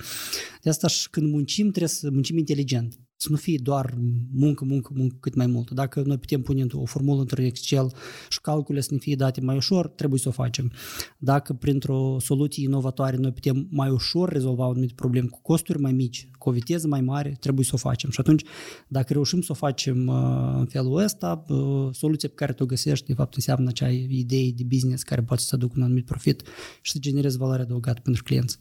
De 0.62 0.70
asta 0.70 0.88
și 0.88 1.10
când 1.10 1.32
muncim, 1.32 1.68
trebuie 1.68 1.88
să 1.88 2.10
muncim 2.12 2.38
inteligent 2.38 3.00
să 3.22 3.28
nu 3.30 3.36
fie 3.36 3.60
doar 3.64 3.94
muncă, 4.34 4.66
muncă, 4.66 4.92
muncă 4.96 5.16
cât 5.20 5.36
mai 5.36 5.48
mult. 5.48 5.72
Dacă 5.72 6.02
noi 6.06 6.18
putem 6.18 6.42
pune 6.42 6.66
o 6.72 6.86
formulă 6.86 7.20
într-un 7.20 7.44
Excel 7.44 7.94
și 8.30 8.42
calculele 8.42 8.84
să 8.84 8.90
ne 8.92 8.98
fie 8.98 9.16
date 9.16 9.42
mai 9.42 9.56
ușor, 9.56 9.88
trebuie 9.88 10.20
să 10.20 10.28
o 10.28 10.32
facem. 10.32 10.72
Dacă 11.18 11.54
printr-o 11.54 12.18
soluție 12.20 12.64
inovatoare 12.64 13.18
noi 13.18 13.32
putem 13.32 13.68
mai 13.70 13.90
ușor 13.90 14.30
rezolva 14.30 14.66
un 14.66 14.72
anumit 14.72 14.92
problem 14.92 15.28
cu 15.28 15.40
costuri 15.42 15.80
mai 15.80 15.92
mici, 15.92 16.30
cu 16.38 16.50
o 16.50 16.52
viteză 16.52 16.88
mai 16.88 17.02
mare, 17.02 17.38
trebuie 17.40 17.66
să 17.66 17.72
o 17.74 17.78
facem. 17.78 18.10
Și 18.10 18.20
atunci, 18.20 18.44
dacă 18.88 19.14
reușim 19.14 19.42
să 19.42 19.52
o 19.52 19.56
facem 19.56 20.08
uh, 20.08 20.54
în 20.58 20.66
felul 20.66 20.98
ăsta, 20.98 21.44
uh, 21.48 21.90
soluția 21.92 22.30
pe 22.30 22.36
care 22.36 22.54
tu 22.54 22.64
o 22.64 22.66
găsești, 22.66 23.06
de 23.06 23.14
fapt, 23.14 23.36
înseamnă 23.36 23.70
acea 23.70 23.90
idee 23.90 24.52
de 24.52 24.64
business 24.64 25.04
care 25.04 25.22
poate 25.22 25.42
să 25.42 25.56
aducă 25.56 25.74
un 25.78 25.84
anumit 25.84 26.06
profit 26.06 26.44
și 26.82 26.92
să 26.92 27.00
genereze 27.00 27.38
valoare 27.38 27.62
adăugată 27.62 28.02
pentru 28.04 28.24
clienți. 28.24 28.60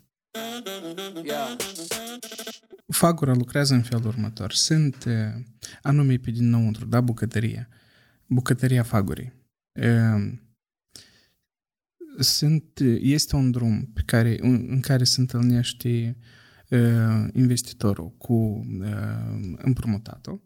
Yeah. 1.24 1.56
Fagura 2.90 3.34
lucrează 3.34 3.74
în 3.74 3.82
felul 3.82 4.06
următor. 4.06 4.52
Sunt 4.52 5.04
anume 5.82 6.16
pe 6.16 6.30
dinăuntru, 6.30 6.86
da, 6.86 7.00
bucătărie. 7.00 7.68
Bucătăria 8.26 8.82
fagurii. 8.82 9.32
Sunt, 12.18 12.80
este 13.00 13.36
un 13.36 13.50
drum 13.50 13.90
pe 13.94 14.02
care, 14.04 14.36
în 14.40 14.80
care 14.80 15.04
se 15.04 15.20
întâlnește 15.20 16.16
investitorul 17.32 18.10
cu 18.10 18.66
împrumutatul 19.56 20.42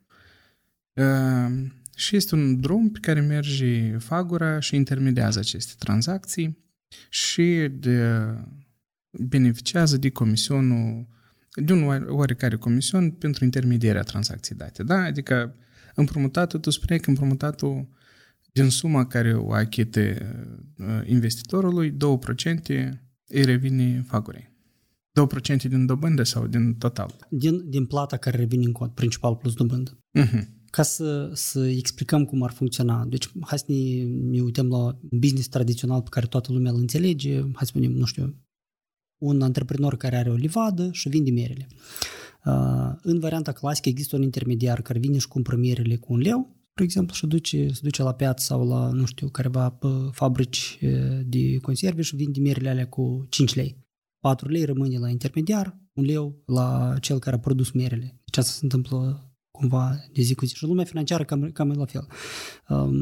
și 1.97 2.16
este 2.16 2.34
un 2.34 2.61
drum 2.61 2.90
pe 2.90 2.99
care 2.99 3.20
merge 3.20 3.97
fagura 3.97 4.59
și 4.59 4.76
intermediază 4.76 5.38
aceste 5.38 5.72
tranzacții 5.78 6.59
și 7.09 7.68
de, 7.72 8.24
beneficiază 9.11 9.97
de 9.97 10.11
comisionul 10.11 11.07
de 11.55 11.72
un 11.72 12.07
oarecare 12.09 12.57
comision 12.57 13.11
pentru 13.11 13.44
intermedierea 13.44 14.02
tranzacției 14.02 14.59
date. 14.59 14.82
Da? 14.82 14.96
Adică 14.96 15.57
împrumutatul, 15.94 16.61
tu 16.61 16.70
spuneai 16.70 16.98
că 16.98 17.11
împrumutatul 17.11 17.88
din 18.52 18.68
suma 18.68 19.07
care 19.07 19.34
o 19.34 19.52
achite 19.52 20.32
uh, 20.78 21.00
investitorului, 21.07 21.90
2% 21.90 21.94
îi 23.26 23.44
revine 23.44 24.05
fagurii. 24.07 24.52
2% 25.55 25.68
din 25.68 25.86
dobândă 25.86 26.22
sau 26.22 26.46
din 26.46 26.74
total? 26.74 27.14
Din, 27.30 27.70
din 27.70 27.86
plata 27.86 28.16
care 28.16 28.36
revine 28.36 28.64
în 28.64 28.72
cont, 28.72 28.94
principal 28.94 29.36
plus 29.36 29.55
dobândă. 29.55 29.98
Uh-huh. 30.18 30.42
Ca 30.70 30.82
să, 30.82 31.30
să 31.34 31.66
explicăm 31.66 32.24
cum 32.24 32.42
ar 32.42 32.50
funcționa. 32.50 33.05
Deci, 33.05 33.28
hai 33.40 33.59
să 33.59 33.64
ne, 33.68 34.02
ne 34.05 34.40
uităm 34.40 34.68
la 34.68 34.98
business 35.11 35.48
tradițional 35.48 36.02
pe 36.02 36.09
care 36.11 36.26
toată 36.26 36.52
lumea 36.52 36.72
îl 36.72 36.78
înțelege. 36.78 37.40
Hai 37.40 37.52
să 37.59 37.64
spunem, 37.64 37.92
nu 37.92 38.05
știu, 38.05 38.43
un 39.18 39.42
antreprenor 39.42 39.96
care 39.96 40.16
are 40.16 40.30
o 40.30 40.34
livadă 40.34 40.88
și 40.92 41.08
vinde 41.08 41.30
merele. 41.30 41.66
Uh, 42.44 42.92
în 43.02 43.18
varianta 43.18 43.52
clasică 43.52 43.88
există 43.88 44.16
un 44.16 44.22
intermediar 44.22 44.82
care 44.82 44.98
vine 44.98 45.18
și 45.18 45.28
cumpără 45.28 45.56
merele 45.56 45.96
cu 45.96 46.12
un 46.12 46.18
leu, 46.18 46.54
de 46.74 46.82
exemplu, 46.82 47.14
și 47.14 47.26
duce, 47.26 47.68
se 47.68 47.80
duce 47.82 48.02
la 48.02 48.14
piață 48.14 48.44
sau 48.44 48.68
la, 48.68 48.90
nu 48.90 49.04
știu, 49.04 49.28
careva 49.28 49.78
fabrici 50.10 50.78
de 51.24 51.56
conserve 51.56 52.02
și 52.02 52.16
vinde 52.16 52.40
merele 52.40 52.68
alea 52.68 52.88
cu 52.88 53.26
5 53.28 53.54
lei. 53.54 53.84
4 54.20 54.48
lei 54.48 54.64
rămâne 54.64 54.98
la 54.98 55.08
intermediar, 55.08 55.78
un 55.92 56.04
leu 56.04 56.42
la 56.46 56.94
cel 57.00 57.18
care 57.18 57.36
a 57.36 57.38
produs 57.38 57.70
merele. 57.70 58.20
Deci 58.24 58.36
asta 58.36 58.52
se 58.52 58.58
întâmplă 58.62 59.28
cumva 59.50 59.96
de 60.12 60.22
zi 60.22 60.34
cu 60.34 60.46
zi. 60.46 60.54
Și 60.54 60.64
lumea 60.64 60.84
financiară 60.84 61.24
cam, 61.24 61.50
cam 61.50 61.70
la 61.70 61.84
fel. 61.84 62.06
Um, 62.68 62.94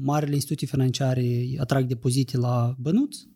marele 0.00 0.34
instituții 0.34 0.66
financiare 0.66 1.48
atrag 1.58 1.86
depozite 1.86 2.36
la 2.36 2.74
bănuți, 2.78 3.28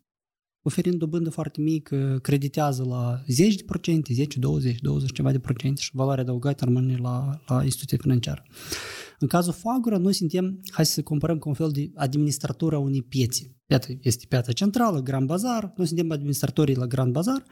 oferind 0.63 0.99
dobândă 0.99 1.31
foarte 1.31 1.61
mică, 1.61 2.19
creditează 2.23 2.85
la 2.85 3.23
10 3.27 3.57
de 3.57 3.63
procente, 3.67 4.13
10, 4.13 4.39
20, 4.39 4.81
20 4.81 5.13
ceva 5.13 5.33
de 5.33 5.39
procente 5.39 5.81
și 5.81 5.91
valoarea 5.93 6.23
adăugată 6.23 6.65
rămâne 6.65 6.97
la, 6.97 7.41
la 7.47 7.65
instituția 7.65 7.99
financiară. 8.01 8.43
În 9.19 9.29
cazul 9.29 9.53
Fagura, 9.53 9.99
noi 9.99 10.13
suntem, 10.15 10.61
hai 10.71 10.87
să 10.87 11.03
comparăm 11.03 11.39
cu 11.39 11.49
un 11.49 11.55
fel 11.55 11.71
de 11.71 11.91
administrator 11.95 12.75
a 12.75 12.79
unei 12.79 13.03
piețe. 13.03 13.57
Iată, 13.67 13.89
este 14.01 14.27
piața 14.29 14.53
centrală, 14.53 15.03
Grand 15.03 15.27
Bazar, 15.27 15.73
noi 15.77 15.87
suntem 15.87 16.11
administratorii 16.11 16.77
la 16.77 16.87
Grand 16.87 17.13
Bazar, 17.13 17.45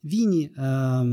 vine 0.00 0.50
uh, 0.56 1.06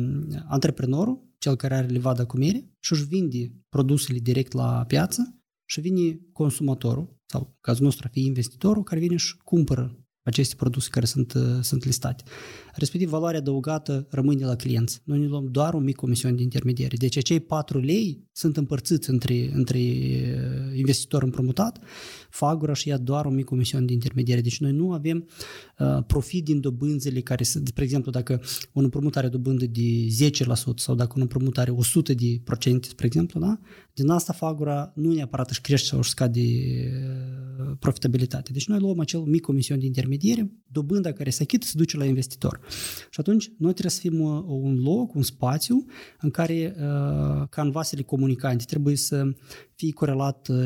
antreprenorul, 0.47 1.31
cel 1.37 1.55
care 1.55 1.75
are 1.75 1.87
livada 1.87 2.25
cu 2.25 2.37
mere, 2.37 2.73
și 2.79 2.93
își 2.93 3.05
vinde 3.05 3.51
produsele 3.69 4.19
direct 4.19 4.51
la 4.51 4.83
piață 4.87 5.37
și 5.65 5.81
vine 5.81 6.19
consumatorul, 6.31 7.21
sau 7.25 7.41
în 7.41 7.53
cazul 7.61 7.83
nostru 7.83 8.07
fi 8.11 8.25
investitorul, 8.25 8.83
care 8.83 8.99
vine 8.99 9.15
și 9.15 9.37
cumpără 9.37 10.02
aceste 10.23 10.55
produse 10.55 10.87
care 10.91 11.05
sunt, 11.05 11.33
uh, 11.33 11.41
sunt 11.61 11.85
listate. 11.85 12.23
Respectiv, 12.73 13.09
valoarea 13.09 13.39
adăugată 13.39 14.07
rămâne 14.09 14.45
la 14.45 14.55
clienți. 14.55 15.01
Noi 15.03 15.19
ne 15.19 15.27
luăm 15.27 15.47
doar 15.51 15.73
un 15.73 15.83
mic 15.83 15.95
comision 15.95 16.35
de 16.35 16.41
intermediare. 16.41 16.95
Deci 16.95 17.17
acei 17.17 17.39
4 17.39 17.79
lei 17.79 18.27
sunt 18.31 18.57
împărțiți 18.57 19.09
între, 19.09 19.51
între 19.53 19.79
uh, 19.79 20.77
investitor 20.77 21.23
împrumutat, 21.23 21.79
Fagura 22.29 22.73
și 22.73 22.87
ia 22.87 22.97
doar 22.97 23.25
un 23.25 23.33
mic 23.33 23.45
comision 23.45 23.85
de 23.85 23.93
intermediare. 23.93 24.41
Deci 24.41 24.59
noi 24.59 24.71
nu 24.71 24.91
avem 24.91 25.27
uh, 25.79 26.03
profit 26.07 26.43
din 26.43 26.59
dobânzile 26.59 27.19
care 27.19 27.43
sunt, 27.43 27.67
spre 27.67 27.83
exemplu, 27.83 28.11
dacă 28.11 28.41
un 28.71 28.83
împrumut 28.83 29.15
are 29.15 29.27
dobândă 29.27 29.65
de 29.65 30.07
10% 30.29 30.29
sau 30.75 30.95
dacă 30.95 31.13
un 31.15 31.21
împrumut 31.21 31.57
are 31.57 31.71
100 31.71 32.13
de 32.13 32.41
procente, 32.43 32.87
spre 32.87 33.05
exemplu, 33.05 33.39
da? 33.39 33.59
din 33.93 34.09
asta 34.09 34.33
Fagura 34.33 34.91
nu 34.95 35.13
neapărat 35.13 35.49
își 35.49 35.61
crește 35.61 35.87
sau 35.87 35.99
își 35.99 36.09
scade 36.09 36.39
uh, 36.39 37.75
profitabilitatea. 37.79 38.53
Deci 38.53 38.67
noi 38.67 38.79
luăm 38.79 38.99
acel 38.99 39.19
mic 39.19 39.41
comision 39.41 39.79
de 39.79 39.85
intermediare, 40.13 40.51
dobânda 40.71 41.11
care 41.11 41.29
se 41.29 41.43
achită 41.43 41.65
se 41.65 41.73
duce 41.75 41.97
la 41.97 42.05
investitor. 42.05 42.59
Și 43.09 43.19
atunci 43.19 43.51
noi 43.57 43.71
trebuie 43.71 43.91
să 43.91 43.99
fim 43.99 44.19
uh, 44.19 44.43
un 44.47 44.81
loc, 44.81 45.15
un 45.15 45.21
spațiu 45.21 45.85
în 46.19 46.29
care 46.29 46.75
uh, 46.77 47.47
canvasele 47.49 48.01
comunicante 48.01 48.63
trebuie 48.67 48.95
să 48.95 49.23
fie 49.75 49.91
corelat 49.91 50.47
uh, 50.47 50.57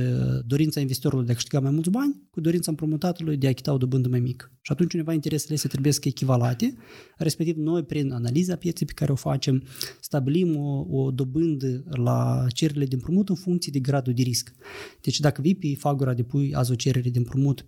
dorința 0.46 0.80
investitorului 0.80 1.26
de 1.26 1.32
a 1.32 1.36
câștiga 1.36 1.60
mai 1.60 1.72
mulți 1.72 1.90
bani 1.90 2.28
cu 2.30 2.42
dorința 2.42 2.72
împrumutatului 2.72 3.38
de 3.38 3.46
a 3.46 3.50
achita 3.50 3.74
o 3.74 3.78
dobândă 3.78 4.08
mai 4.08 4.20
mică. 4.20 4.52
Și 4.62 4.72
atunci 4.72 4.94
undeva 4.94 5.14
interesele 5.14 5.56
se 5.56 5.68
trebuie 5.68 5.94
să 5.94 6.00
echivalate, 6.04 6.74
respectiv 7.18 7.56
noi 7.56 7.84
prin 7.84 8.12
analiza 8.12 8.56
pieței 8.56 8.88
pe 8.88 8.94
care 8.94 9.12
o 9.12 9.16
facem 9.16 9.64
stabilim 10.02 10.56
o, 10.56 10.86
o 10.90 11.12
dobândă 11.12 11.84
la 11.90 12.46
cererile 12.54 12.86
de 12.86 12.96
împrumut 12.96 13.30
în 13.30 13.36
funcție 13.36 13.72
de 13.72 13.80
gradul 13.80 14.14
de 14.14 14.22
risc. 14.22 14.54
Deci 15.02 15.20
dacă 15.20 15.42
vii 15.42 15.56
pe 15.56 15.76
fagura 15.78 16.14
de 16.14 16.24
pui 16.24 16.54
azi 16.54 16.72
o 16.72 16.76
cerere 16.76 17.10
de 17.10 17.18
împrumut 17.18 17.66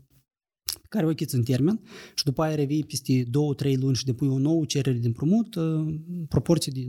care 0.89 1.05
o 1.05 1.09
achiți 1.09 1.35
în 1.35 1.43
termen 1.43 1.81
și 2.15 2.23
după 2.23 2.41
aia 2.41 2.55
revii 2.55 2.83
peste 2.83 3.23
2-3 3.23 3.27
luni 3.79 3.95
și 3.95 4.05
depui 4.05 4.27
o 4.27 4.37
nouă 4.37 4.65
cerere 4.65 4.97
de 4.97 5.07
împrumut, 5.07 5.55
în 5.55 6.25
proporție 6.29 6.71
de 6.75 6.81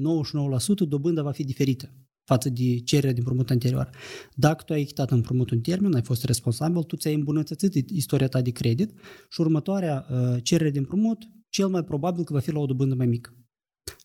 99% 0.84 0.88
dobânda 0.88 1.22
va 1.22 1.30
fi 1.30 1.44
diferită 1.44 1.94
față 2.24 2.48
de 2.48 2.78
cererea 2.78 3.12
de 3.12 3.18
împrumut 3.18 3.50
anterior. 3.50 3.90
Dacă 4.34 4.62
tu 4.64 4.72
ai 4.72 4.80
achitat 4.80 5.10
împrumutul 5.10 5.56
în 5.56 5.62
termen, 5.62 5.94
ai 5.94 6.02
fost 6.02 6.24
responsabil, 6.24 6.82
tu 6.82 6.96
ți-ai 6.96 7.14
îmbunătățit 7.14 7.90
istoria 7.90 8.28
ta 8.28 8.40
de 8.40 8.50
credit 8.50 8.90
și 9.30 9.40
următoarea 9.40 10.06
uh, 10.10 10.36
cerere 10.42 10.70
de 10.70 10.78
împrumut, 10.78 11.18
cel 11.48 11.68
mai 11.68 11.84
probabil 11.84 12.24
că 12.24 12.32
va 12.32 12.38
fi 12.38 12.52
la 12.52 12.58
o 12.58 12.66
dobândă 12.66 12.94
mai 12.94 13.06
mică. 13.06 13.34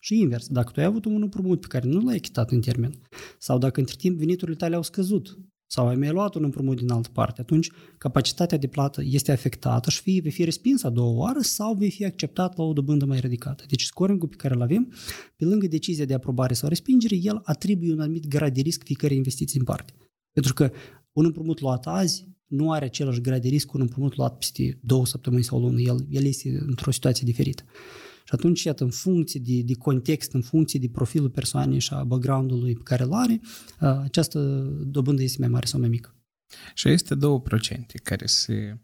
Și 0.00 0.18
invers, 0.18 0.48
dacă 0.48 0.70
tu 0.72 0.80
ai 0.80 0.86
avut 0.86 1.04
un 1.04 1.22
împrumut 1.22 1.60
pe 1.60 1.66
care 1.66 1.88
nu 1.88 2.00
l-ai 2.00 2.16
achitat 2.16 2.50
în 2.50 2.60
termen, 2.60 2.92
sau 3.38 3.58
dacă 3.58 3.80
între 3.80 3.94
timp 3.98 4.18
veniturile 4.18 4.56
tale 4.56 4.74
au 4.74 4.82
scăzut, 4.82 5.38
sau 5.66 5.88
ai 5.88 5.96
mai 5.96 6.10
luat 6.10 6.34
un 6.34 6.44
împrumut 6.44 6.76
din 6.76 6.90
altă 6.90 7.08
parte, 7.12 7.40
atunci 7.40 7.70
capacitatea 7.98 8.58
de 8.58 8.66
plată 8.66 9.02
este 9.04 9.32
afectată 9.32 9.90
și 9.90 10.00
fie 10.00 10.20
vei 10.20 10.30
fi 10.30 10.44
respins 10.44 10.82
a 10.82 10.90
doua 10.90 11.10
oară 11.10 11.40
sau 11.40 11.74
vei 11.74 11.90
fi 11.90 12.04
acceptat 12.04 12.56
la 12.56 12.64
o 12.64 12.72
dobândă 12.72 13.04
mai 13.04 13.20
ridicată. 13.20 13.64
Deci 13.68 13.82
scoringul 13.82 14.28
pe 14.28 14.36
care 14.36 14.54
îl 14.54 14.62
avem, 14.62 14.92
pe 15.36 15.44
lângă 15.44 15.66
decizia 15.66 16.04
de 16.04 16.14
aprobare 16.14 16.54
sau 16.54 16.68
respingere, 16.68 17.16
el 17.16 17.40
atribuie 17.44 17.92
un 17.92 18.00
anumit 18.00 18.28
grad 18.28 18.54
de 18.54 18.60
risc 18.60 18.84
fiecare 18.84 19.14
investiție 19.14 19.58
în 19.58 19.64
parte. 19.64 19.92
Pentru 20.32 20.54
că 20.54 20.70
un 21.12 21.24
împrumut 21.24 21.60
luat 21.60 21.86
azi 21.86 22.28
nu 22.46 22.72
are 22.72 22.84
același 22.84 23.20
grad 23.20 23.42
de 23.42 23.48
risc 23.48 23.66
cu 23.66 23.76
un 23.76 23.82
împrumut 23.82 24.16
luat 24.16 24.38
peste 24.38 24.78
două 24.82 25.06
săptămâni 25.06 25.44
sau 25.44 25.58
o 25.58 25.60
lună. 25.60 25.80
El, 25.80 26.06
el 26.10 26.24
este 26.24 26.62
într-o 26.66 26.90
situație 26.90 27.22
diferită. 27.26 27.62
Și 28.26 28.32
atunci, 28.34 28.62
iată, 28.62 28.84
în 28.84 28.90
funcție 28.90 29.40
de, 29.40 29.62
de 29.62 29.74
context, 29.74 30.32
în 30.32 30.42
funcție 30.42 30.78
de 30.78 30.88
profilul 30.88 31.30
persoanei 31.30 31.78
și 31.78 31.92
a 31.92 32.04
background-ului 32.04 32.74
pe 32.74 32.82
care 32.82 33.02
îl 33.02 33.12
are, 33.12 33.40
această 33.78 34.38
dobândă 34.86 35.22
este 35.22 35.36
mai 35.40 35.48
mare 35.48 35.66
sau 35.66 35.80
mai 35.80 35.88
mică. 35.88 36.14
Și 36.74 36.88
este 36.88 37.14
2% 37.14 37.18
care 38.02 38.26
se 38.26 38.78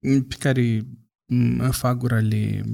pe 0.00 0.36
care 0.38 0.86
fagura 1.70 2.18
le, 2.18 2.64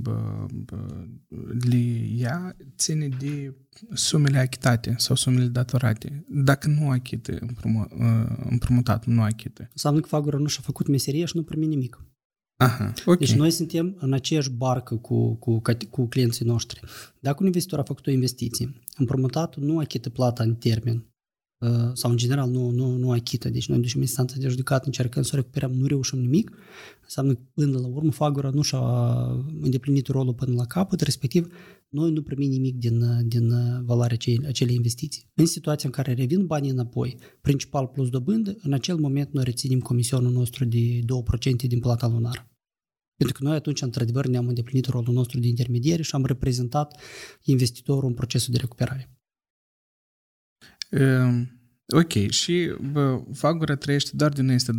le 1.69 1.77
ia 2.17 2.57
ține 2.77 3.09
de 3.09 3.55
sumele 3.93 4.39
achitate 4.39 4.95
sau 4.99 5.17
sumele 5.17 5.47
datorate. 5.47 6.25
Dacă 6.29 6.69
nu 6.69 6.91
achită 6.91 7.39
împrumutatul, 8.49 9.13
nu 9.13 9.23
achită. 9.23 9.69
Înseamnă 9.73 10.01
că 10.01 10.07
fagura 10.07 10.39
nu 10.39 10.47
și-a 10.47 10.63
făcut 10.65 10.87
meseria 10.87 11.27
și 11.27 11.37
nu 11.37 11.43
primi 11.43 11.67
nimic. 11.67 12.05
Aha, 12.61 12.93
okay. 13.01 13.17
Deci 13.17 13.33
noi 13.33 13.51
suntem 13.51 13.97
în 13.99 14.13
aceeași 14.13 14.51
barcă 14.51 14.95
cu, 14.97 15.35
cu, 15.35 15.63
cu 15.91 16.07
clienții 16.07 16.47
noștri. 16.47 16.81
Dacă 17.21 17.37
un 17.41 17.47
investitor 17.47 17.79
a 17.79 17.83
făcut 17.83 18.07
o 18.07 18.11
investiție, 18.11 18.75
împrumutatul 18.97 19.63
nu 19.63 19.79
achită 19.79 20.11
plata 20.11 20.43
în 20.43 20.55
termen, 20.55 21.11
Uh, 21.61 21.91
sau 21.93 22.11
în 22.11 22.17
general 22.17 22.51
nu, 22.51 22.71
nu, 22.71 22.97
nu 22.97 23.11
achită. 23.11 23.49
Deci 23.49 23.69
noi 23.69 23.79
ducem 23.79 24.01
instanța 24.01 24.35
de 24.39 24.49
judecat, 24.49 24.87
încercăm 24.87 25.23
să 25.23 25.37
recuperăm, 25.37 25.73
nu 25.73 25.87
reușim 25.87 26.19
nimic. 26.19 26.53
Înseamnă 27.03 27.33
că 27.35 27.41
până 27.55 27.79
la 27.79 27.87
urmă 27.87 28.11
Fagura 28.11 28.51
nu 28.51 28.63
și-a 28.63 28.81
îndeplinit 29.61 30.07
rolul 30.07 30.35
până 30.35 30.55
la 30.55 30.65
capăt, 30.65 31.01
respectiv 31.01 31.53
noi 31.89 32.11
nu 32.11 32.23
primim 32.23 32.51
nimic 32.51 32.77
din, 32.77 33.29
din 33.29 33.53
valoarea 33.85 34.15
acelei, 34.15 34.49
acelei 34.49 34.75
investiții. 34.75 35.31
În 35.35 35.47
situația 35.47 35.89
în 35.89 35.95
care 35.95 36.13
revin 36.13 36.47
banii 36.47 36.71
înapoi, 36.71 37.17
principal 37.41 37.87
plus 37.87 38.09
dobândă, 38.09 38.57
în 38.63 38.73
acel 38.73 38.97
moment 38.97 39.33
noi 39.33 39.45
reținem 39.45 39.81
comisionul 39.81 40.33
nostru 40.33 40.65
de 40.65 40.99
2% 40.99 41.67
din 41.67 41.81
plata 41.81 42.07
lunară. 42.09 42.50
Pentru 43.21 43.39
că 43.39 43.49
noi 43.49 43.57
atunci, 43.57 43.83
într-adevăr, 43.83 44.27
ne-am 44.27 44.49
îndeplinit 44.49 44.87
rolul 44.87 45.15
nostru 45.15 45.41
de 45.41 45.47
intermediari 45.47 46.03
și 46.03 46.15
am 46.15 46.25
reprezentat 46.25 47.01
investitorul 47.43 48.09
în 48.09 48.15
procesul 48.15 48.53
de 48.53 48.59
recuperare. 48.59 49.11
Ehm, 50.91 51.61
ok, 51.87 52.31
și 52.31 52.75
bă, 52.93 53.23
Fagura 53.33 53.77
trăiește 53.77 54.11
doar 54.15 54.33
din 54.33 54.49
este 54.49 54.73
2% 54.73 54.75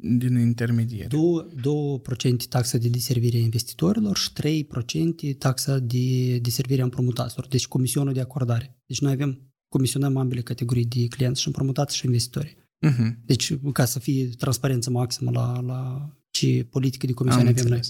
din 0.00 0.38
intermediari. 0.38 1.08
2%, 1.08 2.38
2% 2.42 2.48
taxa 2.48 2.78
de 2.78 2.88
deservire 2.88 3.36
a 3.36 3.40
investitorilor 3.40 4.16
și 4.16 4.32
3% 4.32 5.38
taxa 5.38 5.78
de 5.78 6.38
deservire 6.38 6.80
a 6.80 6.84
împrumutaților, 6.84 7.46
deci 7.46 7.66
comisionul 7.66 8.12
de 8.12 8.20
acordare. 8.20 8.78
Deci 8.86 9.00
noi 9.00 9.12
avem, 9.12 9.52
comisionăm 9.68 10.16
ambele 10.16 10.40
categorii 10.40 10.84
de 10.84 11.06
clienți 11.06 11.40
și 11.40 11.46
împrumutați 11.46 11.96
și 11.96 12.06
investitori. 12.06 12.56
Uh-huh. 12.86 13.24
Deci 13.24 13.54
ca 13.72 13.84
să 13.84 13.98
fie 13.98 14.28
transparență 14.28 14.90
maximă 14.90 15.30
la, 15.30 15.60
la 15.60 16.12
ce 16.30 16.64
politică 16.70 17.06
de 17.06 17.12
comisioane 17.12 17.48
avem 17.48 17.66
noi. 17.66 17.80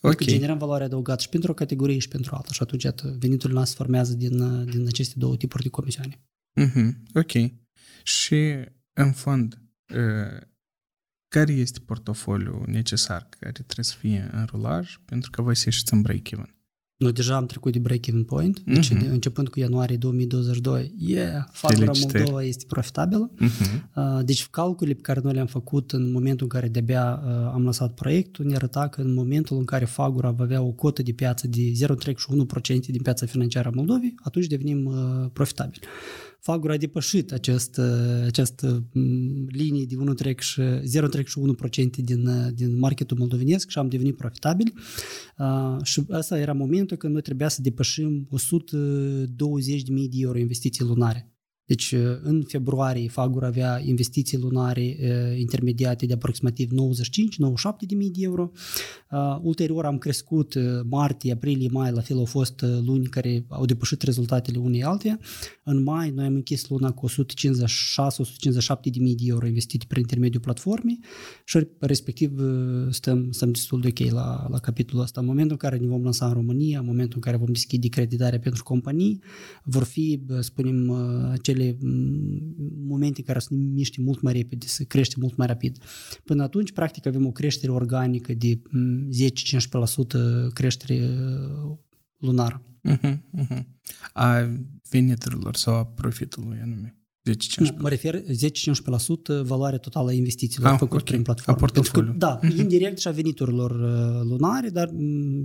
Ok. 0.00 0.14
Că 0.14 0.24
generăm 0.24 0.58
valoare 0.58 0.84
adăugată 0.84 1.20
și 1.22 1.28
pentru 1.28 1.50
o 1.50 1.54
categorie 1.54 1.98
și 1.98 2.08
pentru 2.08 2.34
alta. 2.34 2.52
Și 2.52 2.62
atunci, 2.62 2.82
iată, 2.82 3.16
venitul 3.18 3.52
nostru 3.52 3.76
formează 3.76 4.14
din, 4.14 4.64
din 4.64 4.86
aceste 4.86 5.14
două 5.18 5.36
tipuri 5.36 5.62
de 5.62 5.68
comisioane. 5.68 6.20
Mm-hmm. 6.60 6.90
Ok. 7.14 7.32
Și, 8.02 8.54
în 8.92 9.12
fond, 9.12 9.62
care 11.28 11.52
este 11.52 11.80
portofoliul 11.80 12.64
necesar 12.66 13.28
care 13.28 13.50
trebuie 13.52 13.84
să 13.84 13.96
fie 13.98 14.30
în 14.32 14.44
rulaj 14.44 14.96
pentru 15.04 15.30
că 15.30 15.42
voi 15.42 15.56
să 15.56 15.62
ieșiți 15.66 15.92
în 15.92 16.02
break-even? 16.02 16.57
Noi 16.98 17.12
deja 17.12 17.36
am 17.36 17.46
trecut 17.46 17.72
de 17.72 17.78
break-even 17.78 18.22
point, 18.22 18.60
deci 18.60 18.94
uh-huh. 18.94 18.98
de, 18.98 19.06
începând 19.06 19.48
cu 19.48 19.58
ianuarie 19.58 19.96
2022, 19.96 20.94
yeah, 20.98 21.44
Fagura 21.52 21.92
Moldova 22.00 22.42
este 22.42 22.64
profitabilă. 22.68 23.30
Uh-huh. 23.40 24.24
Deci 24.24 24.46
calculele 24.46 24.94
pe 24.94 25.02
care 25.02 25.20
noi 25.22 25.32
le-am 25.32 25.46
făcut 25.46 25.92
în 25.92 26.10
momentul 26.10 26.42
în 26.42 26.48
care 26.48 26.68
de-abia 26.68 27.22
uh, 27.24 27.30
am 27.52 27.64
lăsat 27.64 27.94
proiectul 27.94 28.44
ne 28.44 28.54
arăta 28.54 28.88
că 28.88 29.00
în 29.00 29.14
momentul 29.14 29.56
în 29.56 29.64
care 29.64 29.84
Fagura 29.84 30.30
va 30.30 30.44
avea 30.44 30.62
o 30.62 30.70
cotă 30.70 31.02
de 31.02 31.12
piață 31.12 31.46
de 31.48 31.60
0,1% 31.60 32.86
din 32.86 33.02
piața 33.02 33.26
financiară 33.26 33.68
a 33.68 33.72
Moldovei, 33.74 34.14
atunci 34.22 34.46
devenim 34.46 34.84
uh, 34.84 35.30
profitabili. 35.32 35.80
Fagura 36.48 36.72
a 36.72 36.76
depășit 36.76 37.32
această, 37.32 37.82
această 38.26 38.84
linie 39.46 39.84
de 39.84 39.94
0,1% 40.56 41.90
din, 41.96 42.28
din 42.54 42.78
marketul 42.78 43.16
moldovenesc 43.18 43.68
și 43.68 43.78
am 43.78 43.88
devenit 43.88 44.16
profitabili. 44.16 44.72
Uh, 45.38 45.76
și 45.82 46.02
asta 46.10 46.38
era 46.38 46.52
momentul 46.52 46.96
când 46.96 47.12
noi 47.12 47.22
trebuia 47.22 47.48
să 47.48 47.62
depășim 47.62 48.28
120.000 48.36 48.38
de 49.94 50.16
euro 50.20 50.38
investiții 50.38 50.84
lunare. 50.84 51.32
Deci 51.68 51.94
în 52.22 52.42
februarie 52.46 53.08
Fagur 53.08 53.44
avea 53.44 53.80
investiții 53.84 54.38
lunare 54.38 54.96
intermediate 55.38 56.06
de 56.06 56.12
aproximativ 56.12 56.70
95-97 56.70 56.74
de 57.80 57.94
mii 57.94 58.10
de 58.10 58.22
euro. 58.22 58.50
Ulterior 59.42 59.84
am 59.84 59.98
crescut 59.98 60.54
martie, 60.88 61.32
aprilie, 61.32 61.68
mai, 61.72 61.92
la 61.92 62.00
fel 62.00 62.16
au 62.16 62.24
fost 62.24 62.64
luni 62.84 63.06
care 63.06 63.44
au 63.48 63.64
depășit 63.64 64.02
rezultatele 64.02 64.58
unei 64.58 64.84
alte. 64.84 65.18
În 65.62 65.82
mai 65.82 66.10
noi 66.10 66.26
am 66.26 66.34
închis 66.34 66.68
luna 66.68 66.90
cu 66.90 67.08
156-157 67.08 67.14
de 68.82 68.98
mii 68.98 69.14
de 69.14 69.24
euro 69.26 69.46
investite 69.46 69.84
prin 69.88 70.00
intermediul 70.00 70.42
platformei 70.42 71.00
și 71.44 71.66
respectiv 71.78 72.40
stăm, 72.90 73.30
stăm 73.30 73.52
destul 73.52 73.80
de 73.80 73.88
ok 73.88 74.10
la, 74.12 74.46
la 74.50 74.58
capitolul 74.58 75.02
ăsta. 75.02 75.20
În 75.20 75.26
momentul 75.26 75.52
în 75.52 75.68
care 75.68 75.76
ne 75.76 75.86
vom 75.86 76.02
lansa 76.02 76.26
în 76.26 76.32
România, 76.32 76.78
în 76.78 76.86
momentul 76.86 77.14
în 77.14 77.20
care 77.22 77.36
vom 77.36 77.52
deschide 77.52 77.88
creditarea 77.88 78.38
pentru 78.38 78.62
companii, 78.62 79.20
vor 79.62 79.82
fi, 79.82 80.20
spunem, 80.40 80.96
cele 81.42 81.57
acele 81.58 81.76
momente 82.86 83.22
care 83.22 83.38
să 83.38 83.48
ne 83.50 83.64
miște 83.64 84.00
mult 84.00 84.20
mai 84.20 84.32
repede, 84.32 84.66
să 84.66 84.84
crește 84.84 85.14
mult 85.18 85.36
mai 85.36 85.46
rapid. 85.46 85.78
Până 86.24 86.42
atunci, 86.42 86.72
practic, 86.72 87.06
avem 87.06 87.26
o 87.26 87.32
creștere 87.32 87.72
organică 87.72 88.34
de 88.34 88.60
10-15% 90.48 90.52
creștere 90.52 91.08
lunară. 92.18 92.62
Uh-huh, 92.88 93.16
uh-huh. 93.38 93.64
A 94.12 94.48
veniturilor 94.90 95.56
sau 95.56 95.74
a 95.74 95.84
profitului 95.84 96.58
anume. 96.62 96.97
10-15%. 97.30 97.34
Nu, 97.56 97.68
mă 97.78 97.88
refer 97.88 98.22
10-15% 98.22 98.24
valoarea 99.42 99.78
totală 99.78 100.08
a 100.08 100.12
investițiilor 100.12 100.72
ah, 100.72 100.78
făcute 100.78 100.94
okay. 100.94 101.12
prin 101.12 101.22
platformă. 101.22 101.56
A 101.56 101.60
portofoliu. 101.60 102.10
Că, 102.10 102.18
da, 102.18 102.38
uh-huh. 102.38 102.56
indirect 102.56 102.98
și 102.98 103.08
a 103.08 103.10
veniturilor 103.10 103.70
uh, 103.70 104.28
lunare, 104.28 104.68
dar 104.68 104.90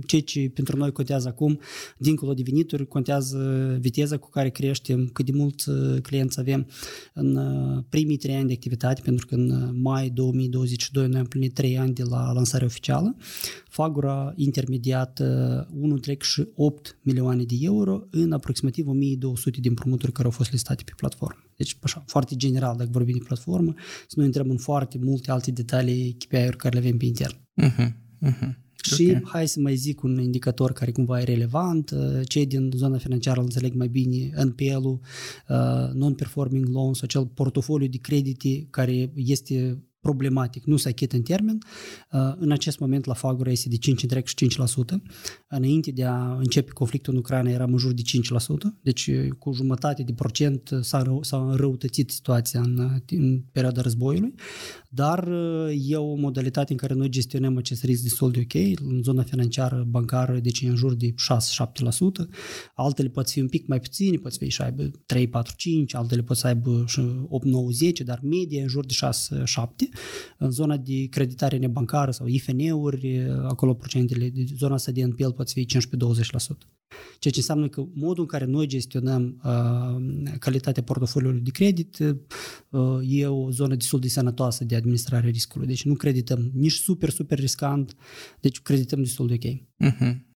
ceea 0.06 0.22
ce 0.22 0.50
pentru 0.54 0.76
noi 0.76 0.92
contează 0.92 1.28
acum, 1.28 1.60
dincolo 1.98 2.34
de 2.34 2.42
venituri, 2.44 2.86
contează 2.86 3.38
viteza 3.80 4.16
cu 4.16 4.30
care 4.30 4.50
creștem, 4.50 5.10
cât 5.12 5.24
de 5.24 5.32
mulți 5.34 5.68
uh, 5.68 6.00
clienți 6.02 6.40
avem 6.40 6.66
în 7.14 7.36
uh, 7.36 7.82
primii 7.88 8.16
trei 8.16 8.34
ani 8.34 8.46
de 8.46 8.52
activitate, 8.52 9.00
pentru 9.04 9.26
că 9.26 9.34
în 9.34 9.70
mai 9.80 10.10
2022 10.10 11.08
noi 11.08 11.20
am 11.20 11.26
plinit 11.26 11.54
trei 11.54 11.78
ani 11.78 11.94
de 11.94 12.02
la 12.02 12.32
lansarea 12.32 12.66
oficială. 12.66 13.16
Fagura 13.68 14.32
intermediat 14.36 15.22
1,8 15.22 16.96
milioane 17.02 17.42
de 17.42 17.54
euro 17.60 18.06
în 18.10 18.32
aproximativ 18.32 18.88
1200 18.88 19.60
de 19.60 19.68
împrumuturi 19.68 20.12
care 20.12 20.26
au 20.26 20.30
fost 20.30 20.52
listate 20.52 20.82
pe 20.84 20.92
platformă. 20.96 21.43
Deci, 21.56 21.76
așa, 21.80 22.04
foarte 22.06 22.36
general, 22.36 22.76
dacă 22.76 22.90
vorbim 22.92 23.16
de 23.18 23.24
platformă, 23.24 23.74
să 24.08 24.14
nu 24.16 24.24
intrăm 24.24 24.50
în 24.50 24.56
foarte 24.56 24.98
multe 25.00 25.30
alte 25.30 25.50
detalii, 25.50 26.12
KPI-uri 26.12 26.56
care 26.56 26.78
le 26.78 26.86
avem 26.86 26.96
pe 26.96 27.04
intern. 27.04 27.34
Uh-huh, 27.62 27.88
uh-huh. 28.28 28.62
Și 28.94 29.06
okay. 29.08 29.22
hai 29.24 29.48
să 29.48 29.60
mai 29.60 29.74
zic 29.74 30.02
un 30.02 30.20
indicator 30.20 30.72
care 30.72 30.90
cumva 30.90 31.20
e 31.20 31.24
relevant. 31.24 31.94
Cei 32.24 32.46
din 32.46 32.70
zona 32.74 32.98
financiară 32.98 33.38
îl 33.38 33.44
înțeleg 33.44 33.74
mai 33.74 33.88
bine 33.88 34.30
NPL-ul, 34.44 35.00
non-performing 35.92 36.68
loans, 36.68 37.02
acel 37.02 37.26
portofoliu 37.26 37.86
de 37.86 37.96
credite 37.96 38.66
care 38.70 39.12
este 39.14 39.84
problematic, 40.06 40.64
nu 40.64 40.76
se 40.76 40.88
achită 40.88 41.16
în 41.16 41.22
termen. 41.22 41.58
Uh, 42.12 42.20
în 42.36 42.50
acest 42.50 42.78
moment 42.78 43.04
la 43.04 43.14
Fagura 43.14 43.50
este 43.50 43.68
de 43.68 43.76
5,5%. 43.76 45.02
Înainte 45.48 45.90
de 45.90 46.04
a 46.04 46.36
începe 46.36 46.70
conflictul 46.70 47.12
în 47.12 47.18
Ucraina 47.18 47.50
eram 47.50 47.72
în 47.72 47.78
jur 47.78 47.92
de 47.92 48.02
5%, 48.02 48.70
deci 48.82 49.06
uh, 49.06 49.28
cu 49.38 49.52
jumătate 49.52 50.02
de 50.02 50.12
procent 50.12 50.70
s-a, 50.80 51.02
rău, 51.02 51.22
s-a 51.22 51.36
înrăutățit 51.36 52.10
situația 52.10 52.60
în, 52.60 53.00
în 53.06 53.40
perioada 53.52 53.80
războiului, 53.80 54.34
dar 54.88 55.28
uh, 55.28 55.88
e 55.88 55.96
o 55.96 56.14
modalitate 56.14 56.72
în 56.72 56.78
care 56.78 56.94
noi 56.94 57.08
gestionăm 57.08 57.56
acest 57.56 57.84
risc 57.84 58.02
destul 58.02 58.30
de 58.30 58.40
ok. 58.42 58.78
În 58.90 59.02
zona 59.02 59.22
financiară, 59.22 59.84
bancară, 59.88 60.38
deci 60.38 60.60
e 60.60 60.68
în 60.68 60.76
jur 60.76 60.94
de 60.94 61.06
6-7%. 61.06 61.14
Altele 62.74 63.08
pot 63.08 63.30
fi 63.30 63.40
un 63.40 63.48
pic 63.48 63.66
mai 63.66 63.80
puține, 63.80 64.16
pot 64.16 64.36
fi 64.36 64.48
și 64.48 64.62
aibă 64.62 64.90
3, 65.06 65.28
4, 65.28 65.54
5, 65.56 65.94
altele 65.94 66.22
pot 66.22 66.36
să 66.36 66.46
aibă 66.46 66.84
8, 67.28 67.44
9, 67.44 67.70
10, 67.70 68.04
dar 68.04 68.20
media 68.22 68.62
în 68.62 68.68
jur 68.68 68.86
de 68.86 68.92
6, 68.92 69.42
7. 69.44 69.88
În 70.38 70.50
zona 70.50 70.76
de 70.76 71.06
creditare 71.10 71.56
nebancară 71.56 72.10
sau 72.10 72.26
IFN-uri, 72.26 73.20
acolo 73.48 73.74
procentele, 73.74 74.28
de 74.28 74.44
zona 74.56 74.74
asta 74.74 74.92
de 74.92 75.04
NPL 75.04 75.28
pot 75.28 75.50
fi 75.50 75.66
15-20%. 75.66 76.74
Ceea 77.18 77.32
ce 77.32 77.40
înseamnă 77.40 77.68
că 77.68 77.84
modul 77.94 78.22
în 78.22 78.28
care 78.28 78.44
noi 78.44 78.66
gestionăm 78.66 79.40
uh, 79.44 80.32
calitatea 80.38 80.82
portofoliului 80.82 81.40
de 81.40 81.50
credit 81.50 81.98
uh, 81.98 82.98
e 83.02 83.26
o 83.26 83.50
zonă 83.50 83.74
destul 83.74 84.00
de 84.00 84.08
sănătoasă 84.08 84.64
de 84.64 84.76
administrare 84.76 85.28
riscului. 85.28 85.66
Deci 85.66 85.84
nu 85.84 85.94
credităm 85.94 86.50
nici 86.54 86.72
super, 86.72 87.10
super 87.10 87.38
riscant, 87.38 87.96
deci 88.40 88.60
credităm 88.60 89.02
destul 89.02 89.26
de 89.26 89.34
ok. 89.34 89.52
Uh-huh. 89.90 90.33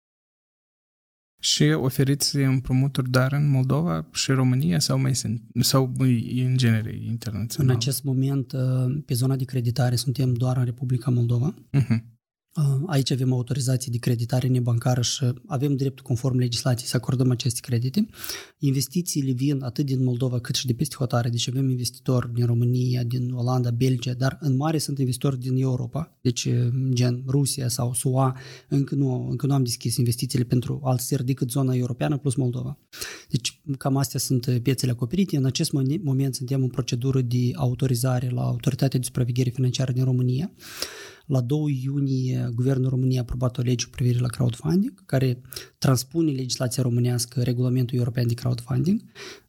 Și 1.41 1.63
oferiți 1.63 2.37
împrumuturi 2.37 3.11
dar 3.11 3.33
în 3.33 3.51
Moldova 3.51 4.09
și 4.13 4.33
România 4.33 4.79
sau 4.79 4.99
mai 4.99 5.15
sunt, 5.15 5.43
sau 5.61 5.93
în 6.45 6.57
genere 6.57 7.01
internațional? 7.07 7.71
În 7.71 7.77
acest 7.77 8.03
moment, 8.03 8.53
uh, 8.53 9.03
pe 9.07 9.15
zona 9.15 9.37
de 9.37 9.45
creditare, 9.45 9.97
suntem 9.97 10.33
doar 10.33 10.57
în 10.57 10.65
Republica 10.65 11.11
Moldova. 11.11 11.55
Uh-huh. 11.55 12.18
Aici 12.87 13.11
avem 13.11 13.33
autorizație 13.33 13.93
de 13.93 13.99
creditare 13.99 14.49
nebancară 14.49 15.01
și 15.01 15.33
avem 15.47 15.77
dreptul 15.77 16.05
conform 16.05 16.39
legislației 16.39 16.89
să 16.89 16.97
acordăm 16.97 17.31
aceste 17.31 17.61
credite. 17.63 18.09
Investițiile 18.59 19.33
vin 19.33 19.63
atât 19.63 19.87
din 19.87 20.05
Moldova 20.05 20.39
cât 20.39 20.55
și 20.55 20.67
de 20.67 20.73
peste 20.73 20.95
hotare, 20.99 21.29
deci 21.29 21.49
avem 21.49 21.69
investitori 21.69 22.35
din 22.35 22.47
România, 22.47 23.03
din 23.03 23.31
Olanda, 23.31 23.71
Belgia, 23.71 24.13
dar 24.13 24.39
în 24.41 24.57
mare 24.57 24.79
sunt 24.79 24.99
investitori 24.99 25.39
din 25.39 25.57
Europa, 25.57 26.19
deci 26.21 26.49
gen 26.93 27.23
Rusia 27.27 27.69
sau 27.69 27.95
SUA, 27.95 28.37
încă 28.69 28.95
nu, 28.95 29.29
încă 29.31 29.47
nu 29.47 29.55
am 29.55 29.63
deschis 29.63 29.97
investițiile 29.97 30.45
pentru 30.45 30.81
alți 30.85 31.07
țări 31.07 31.25
decât 31.25 31.51
zona 31.51 31.75
europeană 31.75 32.17
plus 32.19 32.35
Moldova. 32.35 32.79
Deci 33.29 33.61
cam 33.79 33.97
astea 33.97 34.21
sunt 34.21 34.61
piețele 34.63 34.91
acoperite. 34.91 35.37
În 35.37 35.45
acest 35.45 35.73
moment 36.03 36.35
suntem 36.35 36.63
în 36.63 36.69
procedură 36.69 37.21
de 37.21 37.51
autorizare 37.55 38.31
la 38.31 38.43
Autoritatea 38.43 38.99
de 38.99 39.05
Supraveghere 39.05 39.51
Financiară 39.51 39.93
din 39.93 40.05
România 40.05 40.51
la 41.29 41.41
2 41.41 41.81
iunie, 41.85 42.51
Guvernul 42.55 42.89
României 42.89 43.19
a 43.19 43.21
aprobat 43.21 43.59
o 43.59 43.63
lege 43.63 43.85
cu 43.85 43.91
privire 43.91 44.19
la 44.19 44.29
crowdfunding, 44.29 45.05
care 45.07 45.41
transpune 45.79 46.31
legislația 46.31 46.83
românească, 46.83 47.43
regulamentul 47.43 47.99
european 47.99 48.27
de 48.27 48.35
crowdfunding. 48.35 49.03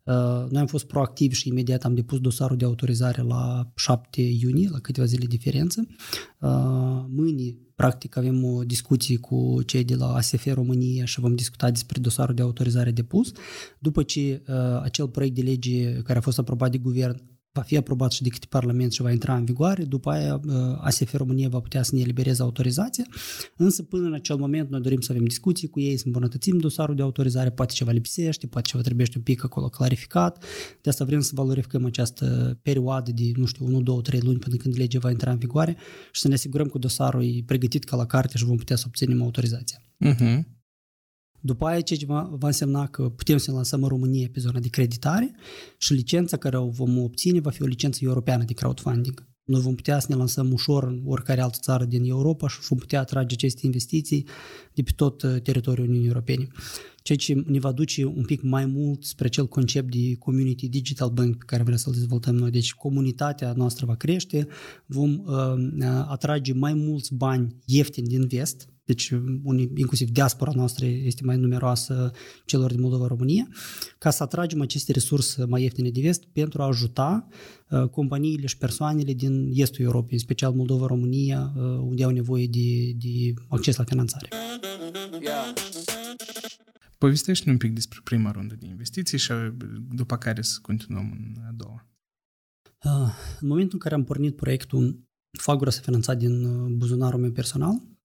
Uh, 0.03 0.13
noi 0.49 0.61
am 0.61 0.67
fost 0.67 0.85
proactivi 0.85 1.35
și 1.35 1.47
imediat 1.47 1.83
am 1.83 1.95
depus 1.95 2.19
dosarul 2.19 2.57
de 2.57 2.65
autorizare 2.65 3.21
la 3.21 3.71
7 3.75 4.21
iunie, 4.21 4.69
la 4.69 4.79
câteva 4.79 5.05
zile 5.05 5.25
diferență. 5.25 5.87
Uh, 6.39 7.05
mâine, 7.07 7.55
practic, 7.75 8.17
avem 8.17 8.43
o 8.43 8.63
discuție 8.63 9.17
cu 9.17 9.59
cei 9.65 9.83
de 9.83 9.95
la 9.95 10.13
ASF 10.13 10.53
România 10.53 11.05
și 11.05 11.19
vom 11.19 11.35
discuta 11.35 11.71
despre 11.71 12.01
dosarul 12.01 12.35
de 12.35 12.41
autorizare 12.41 12.91
depus. 12.91 13.31
După 13.79 14.03
ce 14.03 14.43
uh, 14.47 14.55
acel 14.81 15.07
proiect 15.07 15.35
de 15.35 15.41
lege 15.41 15.93
care 15.93 16.17
a 16.17 16.21
fost 16.21 16.39
aprobat 16.39 16.71
de 16.71 16.77
guvern 16.77 17.38
va 17.59 17.65
fi 17.65 17.77
aprobat 17.77 18.11
și 18.11 18.23
de 18.23 18.29
câte 18.29 18.45
Parlament 18.49 18.91
și 18.91 19.01
va 19.01 19.11
intra 19.11 19.35
în 19.35 19.45
vigoare, 19.45 19.83
după 19.83 20.09
aia 20.09 20.41
uh, 20.45 20.53
ASF 20.77 21.13
România 21.13 21.49
va 21.49 21.59
putea 21.59 21.83
să 21.83 21.95
ne 21.95 22.01
elibereze 22.01 22.41
autorizația, 22.41 23.05
însă 23.55 23.83
până 23.83 24.07
în 24.07 24.13
acel 24.13 24.35
moment 24.35 24.69
noi 24.69 24.81
dorim 24.81 24.99
să 25.01 25.11
avem 25.11 25.25
discuții 25.25 25.67
cu 25.67 25.79
ei, 25.79 25.97
să 25.97 26.03
îmbunătățim 26.05 26.57
dosarul 26.57 26.95
de 26.95 27.01
autorizare, 27.01 27.49
poate 27.49 27.73
ceva 27.73 27.91
lipsește, 27.91 28.47
poate 28.47 28.67
ceva 28.69 28.83
trebuie 28.83 29.07
un 29.15 29.21
pic 29.21 29.43
acolo 29.43 29.67
clarificat, 29.67 30.43
de 30.81 30.89
asta 30.89 31.05
vrem 31.05 31.19
să 31.19 31.31
valorificăm 31.33 31.85
această 31.85 32.57
perioadă 32.61 33.11
de, 33.11 33.31
nu 33.35 33.45
știu, 33.45 33.65
1, 33.65 33.81
2, 33.81 34.01
3 34.01 34.19
luni 34.23 34.39
până 34.39 34.55
când 34.55 34.77
legea 34.77 34.99
va 34.99 35.09
intra 35.09 35.31
în 35.31 35.37
vigoare 35.37 35.77
și 36.11 36.21
să 36.21 36.27
ne 36.27 36.33
asigurăm 36.33 36.67
că 36.67 36.77
dosarul 36.77 37.23
e 37.23 37.43
pregătit 37.45 37.83
ca 37.83 37.95
la 37.95 38.05
carte 38.05 38.37
și 38.37 38.45
vom 38.45 38.57
putea 38.57 38.75
să 38.75 38.83
obținem 38.87 39.21
autorizația. 39.21 39.81
Uh-huh. 40.05 40.58
După 41.41 41.65
aia, 41.65 41.81
ce 41.81 42.05
va, 42.05 42.29
va 42.31 42.47
însemna 42.47 42.87
că 42.87 43.09
putem 43.09 43.37
să 43.37 43.49
ne 43.49 43.55
lansăm 43.55 43.83
în 43.83 43.89
România 43.89 44.29
pe 44.31 44.39
zona 44.39 44.59
de 44.59 44.67
creditare 44.67 45.35
și 45.77 45.93
licența 45.93 46.37
care 46.37 46.57
o 46.57 46.69
vom 46.69 46.97
obține 46.97 47.39
va 47.39 47.49
fi 47.49 47.63
o 47.63 47.65
licență 47.65 47.99
europeană 48.03 48.43
de 48.43 48.53
crowdfunding. 48.53 49.27
Noi 49.49 49.61
vom 49.61 49.75
putea 49.75 49.99
să 49.99 50.05
ne 50.09 50.15
lansăm 50.15 50.51
ușor 50.51 50.83
în 50.83 51.01
oricare 51.05 51.41
altă 51.41 51.57
țară 51.61 51.85
din 51.85 52.03
Europa 52.09 52.47
și 52.47 52.59
vom 52.59 52.77
putea 52.77 52.99
atrage 52.99 53.33
aceste 53.33 53.65
investiții 53.65 54.25
de 54.73 54.81
pe 54.81 54.91
tot 54.95 55.21
uh, 55.21 55.41
teritoriul 55.41 55.87
Uniunii 55.87 56.07
Europene. 56.07 56.47
Ceea 57.01 57.17
ce 57.17 57.33
ne 57.33 57.59
va 57.59 57.71
duce 57.71 58.05
un 58.05 58.25
pic 58.25 58.41
mai 58.41 58.65
mult 58.65 59.03
spre 59.03 59.25
acel 59.25 59.47
concept 59.47 59.91
de 59.91 60.15
community 60.15 60.69
digital 60.69 61.09
bank 61.09 61.37
pe 61.37 61.43
care 61.45 61.63
vrem 61.63 61.75
să-l 61.77 61.93
dezvoltăm 61.93 62.35
noi. 62.35 62.51
Deci 62.51 62.73
comunitatea 62.73 63.53
noastră 63.53 63.85
va 63.85 63.95
crește, 63.95 64.47
vom 64.85 65.23
uh, 65.25 65.85
atrage 66.07 66.53
mai 66.53 66.73
mulți 66.73 67.13
bani 67.13 67.55
ieftini 67.65 68.07
din 68.07 68.27
vest, 68.27 68.69
deci 68.89 69.09
unii, 69.43 69.71
inclusiv 69.75 70.09
diaspora 70.09 70.51
noastră 70.55 70.85
este 70.85 71.23
mai 71.23 71.37
numeroasă 71.37 72.11
celor 72.45 72.71
din 72.71 72.81
Moldova, 72.81 73.07
România, 73.07 73.47
ca 73.97 74.09
să 74.09 74.23
atragem 74.23 74.61
aceste 74.61 74.91
resurse 74.91 75.45
mai 75.45 75.61
ieftine 75.61 75.89
de 75.89 76.01
vest 76.01 76.23
pentru 76.25 76.61
a 76.61 76.65
ajuta 76.65 77.27
uh, 77.69 77.89
companiile 77.89 78.47
și 78.47 78.57
persoanele 78.57 79.13
din 79.13 79.51
estul 79.53 79.85
Europei, 79.85 80.13
în 80.13 80.19
special 80.19 80.53
Moldova, 80.53 80.85
România, 80.85 81.53
uh, 81.55 81.63
unde 81.63 82.03
au 82.03 82.09
nevoie 82.09 82.47
de, 82.47 82.91
de 82.95 83.33
acces 83.47 83.75
la 83.75 83.83
finanțare. 83.83 84.27
Povestește 86.97 87.49
un 87.49 87.57
pic 87.57 87.73
despre 87.73 87.99
prima 88.03 88.31
rundă 88.31 88.55
de 88.59 88.65
investiții 88.65 89.17
și 89.17 89.31
uh, 89.31 89.47
după 89.89 90.17
care 90.17 90.41
să 90.41 90.59
continuăm 90.61 91.11
în 91.17 91.41
a 91.47 91.51
doua. 91.55 91.87
În 93.39 93.47
momentul 93.47 93.73
în 93.73 93.79
care 93.79 93.95
am 93.95 94.03
pornit 94.03 94.35
proiectul, 94.35 95.07
Fagura 95.39 95.69
s-a 95.69 95.81
finanțat 95.81 96.17
din 96.17 96.67
buzunarul 96.77 97.19
meu 97.19 97.31
personal 97.31 97.73
Uh, 97.73 97.98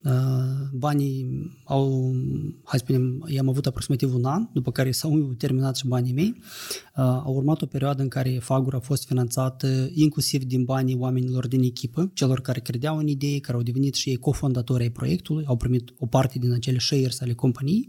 banii 0.72 1.50
au, 1.64 2.14
hai 2.64 2.78
să 2.78 2.84
spunem, 2.84 3.24
i-am 3.26 3.48
avut 3.48 3.66
aproximativ 3.66 4.14
un 4.14 4.24
an, 4.24 4.48
după 4.52 4.70
care 4.70 4.90
s-au 4.90 5.34
terminat 5.38 5.76
și 5.76 5.86
banii 5.86 6.12
mei. 6.12 6.34
Uh, 6.36 7.02
a 7.04 7.28
urmat 7.28 7.62
o 7.62 7.66
perioadă 7.66 8.02
în 8.02 8.08
care 8.08 8.38
Fagur 8.40 8.74
a 8.74 8.78
fost 8.78 9.06
finanțată 9.06 9.90
inclusiv 9.92 10.44
din 10.44 10.64
banii 10.64 10.96
oamenilor 10.98 11.48
din 11.48 11.62
echipă, 11.62 12.10
celor 12.14 12.40
care 12.40 12.60
credeau 12.60 12.96
în 12.96 13.06
idei, 13.06 13.40
care 13.40 13.56
au 13.56 13.62
devenit 13.62 13.94
și 13.94 14.08
ei 14.08 14.16
cofondatori 14.16 14.82
ai 14.82 14.90
proiectului, 14.90 15.44
au 15.46 15.56
primit 15.56 15.94
o 15.98 16.06
parte 16.06 16.38
din 16.38 16.52
acele 16.52 16.78
shares 16.78 17.20
ale 17.20 17.32
companiei. 17.32 17.88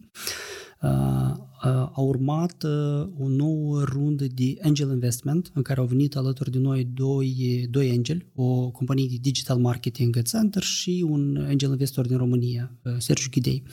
Uh, 1.66 1.72
a 1.72 2.02
urmat 2.02 2.64
o 3.20 3.28
nouă 3.28 3.84
rundă 3.84 4.26
de 4.36 4.58
angel 4.62 4.90
investment 4.90 5.52
în 5.54 5.62
care 5.62 5.80
au 5.80 5.86
venit 5.86 6.16
alături 6.16 6.52
de 6.52 6.60
noi 6.60 6.88
doi, 6.94 7.68
doi 7.70 7.90
angel, 7.90 8.26
o 8.36 8.70
companie 8.70 9.08
de 9.10 9.18
digital 9.22 9.58
marketing 9.58 10.22
center 10.22 10.62
și 10.62 11.06
un 11.10 11.46
angel 11.48 11.70
investor 11.70 12.08
din 12.08 12.18
România, 12.18 12.78
Sergiu 12.98 13.30
Ghidei. 13.32 13.64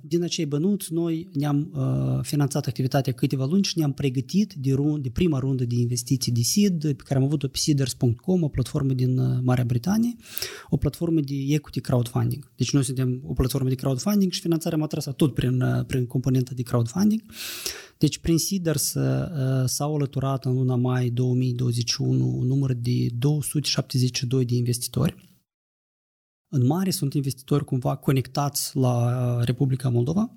Din 0.00 0.22
acei 0.22 0.46
bănuți, 0.46 0.92
noi 0.92 1.28
ne-am 1.32 1.72
finanțat 2.22 2.66
activitatea 2.66 3.12
câteva 3.12 3.44
luni 3.44 3.64
și 3.64 3.78
ne-am 3.78 3.92
pregătit 3.92 4.54
de, 4.54 4.72
rund, 4.72 5.02
de 5.02 5.08
prima 5.08 5.38
rundă 5.38 5.64
de 5.64 5.74
investiții 5.74 6.32
de 6.32 6.42
seed, 6.42 6.80
pe 6.80 7.02
care 7.04 7.18
am 7.18 7.24
avut-o 7.24 7.48
pe 7.48 7.58
seeders.com, 7.58 8.42
o 8.42 8.48
platformă 8.48 8.92
din 8.92 9.42
Marea 9.42 9.64
Britanie, 9.64 10.16
o 10.68 10.76
platformă 10.76 11.20
de 11.20 11.34
equity 11.34 11.80
crowdfunding. 11.80 12.52
Deci 12.56 12.72
noi 12.72 12.84
suntem 12.84 13.22
o 13.26 13.32
platformă 13.32 13.68
de 13.68 13.74
crowdfunding 13.74 14.32
și 14.32 14.40
finanțarea 14.40 14.78
am 14.78 14.84
atras 14.84 15.08
tot 15.16 15.34
prin, 15.34 15.64
prin 15.86 16.06
componenta 16.06 16.52
de 16.54 16.62
crowdfunding. 16.62 16.76
Deci 17.98 18.18
prin 18.18 18.38
Seeders 18.38 18.96
s-au 19.64 19.94
alăturat 19.94 20.44
în 20.44 20.54
luna 20.54 20.74
mai 20.74 21.10
2021 21.10 22.36
un 22.38 22.46
număr 22.46 22.72
de 22.72 23.08
272 23.18 24.44
de 24.44 24.54
investitori. 24.54 25.36
În 26.50 26.66
mare 26.66 26.90
sunt 26.90 27.14
investitori 27.14 27.64
cumva 27.64 27.96
conectați 27.96 28.76
la 28.76 29.44
Republica 29.44 29.88
Moldova, 29.88 30.36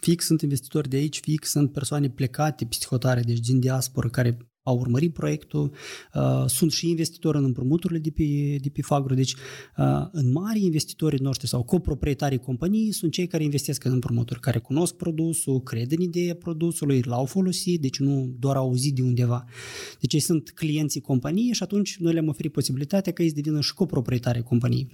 fix 0.00 0.24
sunt 0.24 0.42
investitori 0.42 0.88
de 0.88 0.96
aici, 0.96 1.20
fix 1.20 1.50
sunt 1.50 1.72
persoane 1.72 2.10
plecate 2.10 2.66
psihotare, 2.66 3.20
deci 3.20 3.40
din 3.40 3.60
diaspora, 3.60 4.08
care 4.08 4.38
au 4.66 4.78
urmărit 4.78 5.12
proiectul, 5.12 5.72
uh, 6.14 6.44
sunt 6.46 6.72
și 6.72 6.88
investitori 6.88 7.36
în 7.36 7.44
împrumuturile 7.44 7.98
de 7.98 8.10
pe, 8.10 8.56
de 8.62 8.68
pe 8.68 8.82
Fagru, 8.82 9.14
deci 9.14 9.34
uh, 9.76 10.06
în 10.12 10.32
mari 10.32 10.64
investitorii 10.64 11.18
noștri 11.22 11.48
sau 11.48 11.62
coproprietarii 11.62 12.38
companiei 12.38 12.92
sunt 12.92 13.12
cei 13.12 13.26
care 13.26 13.42
investesc 13.42 13.84
în 13.84 13.92
împrumuturi, 13.92 14.40
care 14.40 14.58
cunosc 14.58 14.94
produsul, 14.94 15.62
cred 15.62 15.92
în 15.92 16.00
ideea 16.00 16.34
produsului, 16.34 17.02
l-au 17.04 17.24
folosit, 17.24 17.80
deci 17.80 17.98
nu 17.98 18.34
doar 18.38 18.56
au 18.56 18.64
auzit 18.66 18.94
de 18.94 19.02
undeva. 19.02 19.44
Deci 20.00 20.12
ei 20.12 20.20
sunt 20.20 20.50
clienții 20.50 21.00
companiei 21.00 21.52
și 21.52 21.62
atunci 21.62 21.96
noi 21.96 22.12
le-am 22.12 22.28
oferit 22.28 22.52
posibilitatea 22.52 23.12
ca 23.12 23.22
ei 23.22 23.28
să 23.28 23.34
devină 23.34 23.60
și 23.60 23.74
coproprietarii 23.74 24.42
companiei. 24.42 24.90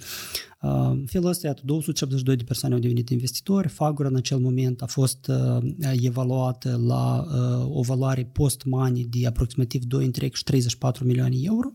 În 0.65 1.07
felul 1.07 1.29
ăsta, 1.29 1.47
iată, 1.47 1.63
272 1.65 2.37
de 2.37 2.45
persoane 2.45 2.75
au 2.75 2.81
devenit 2.81 3.09
investitori. 3.09 3.69
Fagura 3.69 4.09
în 4.09 4.17
acel 4.17 4.39
moment 4.39 4.83
a 4.83 4.87
fost 4.87 5.27
uh, 5.27 5.73
evaluată 6.01 6.77
la 6.77 7.21
uh, 7.21 7.77
o 7.77 7.83
valoare 7.83 8.25
post-money 8.25 9.05
de 9.05 9.27
aproximativ 9.27 9.85
2 9.85 10.05
întreg 10.05 10.35
și 10.35 10.43
34 10.43 11.05
milioane 11.05 11.37
euro. 11.41 11.73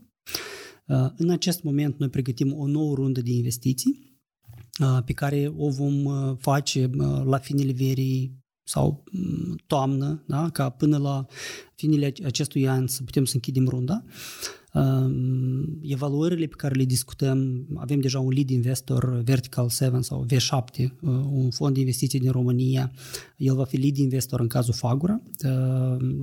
Uh, 0.86 1.10
în 1.16 1.30
acest 1.30 1.62
moment 1.62 1.98
noi 1.98 2.08
pregătim 2.08 2.54
o 2.58 2.66
nouă 2.66 2.94
rundă 2.94 3.20
de 3.20 3.30
investiții 3.30 4.06
pe 5.04 5.12
care 5.12 5.52
o 5.56 5.68
vom 5.68 6.04
face 6.36 6.90
la 7.24 7.38
finele 7.38 7.72
verii 7.72 8.38
sau 8.62 9.04
mm, 9.12 9.56
toamnă, 9.66 10.24
da? 10.26 10.50
ca 10.50 10.68
până 10.68 10.96
la 10.96 11.26
finele 11.78 12.12
acestui 12.24 12.68
an 12.68 12.86
să 12.86 13.02
putem 13.02 13.24
să 13.24 13.34
închidem 13.34 13.68
runda. 13.68 14.04
Evaluările 15.80 16.46
pe 16.46 16.54
care 16.56 16.74
le 16.74 16.84
discutăm, 16.84 17.66
avem 17.74 18.00
deja 18.00 18.18
un 18.18 18.32
lead 18.32 18.50
investor 18.50 19.20
Vertical 19.24 19.68
7 19.68 20.00
sau 20.00 20.26
V7, 20.26 20.84
uh, 20.84 21.10
un 21.30 21.50
fond 21.50 21.74
de 21.74 21.80
investiții 21.80 22.18
din 22.18 22.30
România. 22.30 22.92
El 23.36 23.54
va 23.54 23.64
fi 23.64 23.76
lead 23.76 23.96
investor 23.96 24.40
în 24.40 24.46
cazul 24.46 24.74
Fagura. 24.74 25.20
Uh, 25.44 25.50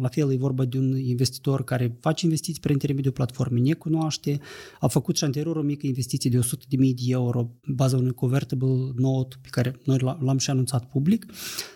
la 0.01 0.07
fel 0.07 0.31
e 0.31 0.37
vorba 0.37 0.65
de 0.65 0.77
un 0.77 0.97
investitor 0.97 1.63
care 1.63 1.97
face 1.99 2.25
investiții 2.25 2.61
prin 2.61 2.73
intermediul 2.73 3.13
platformei, 3.13 3.61
ne 3.61 3.73
cunoaște, 3.73 4.39
a 4.79 4.87
făcut 4.87 5.17
și 5.17 5.23
anterior 5.23 5.55
o 5.55 5.61
mică 5.61 5.87
investiție 5.87 6.29
de 6.29 6.39
100.000 6.39 6.43
de 6.77 6.93
euro 7.05 7.51
baza 7.67 7.97
unui 7.97 8.13
convertible 8.13 8.91
note 8.95 9.35
pe 9.41 9.47
care 9.51 9.79
noi 9.83 9.97
l-am 10.19 10.37
și 10.37 10.49
anunțat 10.49 10.89
public 10.89 11.25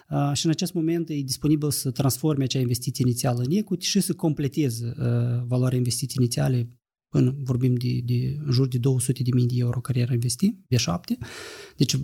uh, 0.10 0.32
și 0.34 0.46
în 0.46 0.52
acest 0.52 0.74
moment 0.74 1.10
e 1.10 1.14
disponibil 1.14 1.72
să 1.72 1.92
transforme 1.92 2.44
acea 2.44 2.60
investiție 2.60 3.04
inițială 3.08 3.42
în 3.42 3.52
equity 3.52 3.69
și 3.78 4.00
să 4.00 4.14
completeze 4.14 4.94
valoarea 5.48 5.78
investiției 5.78 6.18
inițiale 6.20 6.80
până 7.10 7.36
vorbim 7.44 7.76
de, 7.76 8.00
de 8.06 8.38
în 8.46 8.52
jur 8.52 8.68
de 8.68 8.78
200 8.78 9.24
de 9.24 9.30
mii 9.34 9.48
de 9.48 9.54
euro 9.58 9.80
care 9.80 10.00
era 10.00 10.14
investi, 10.14 10.56
V7. 10.76 11.18
Deci 11.78 11.96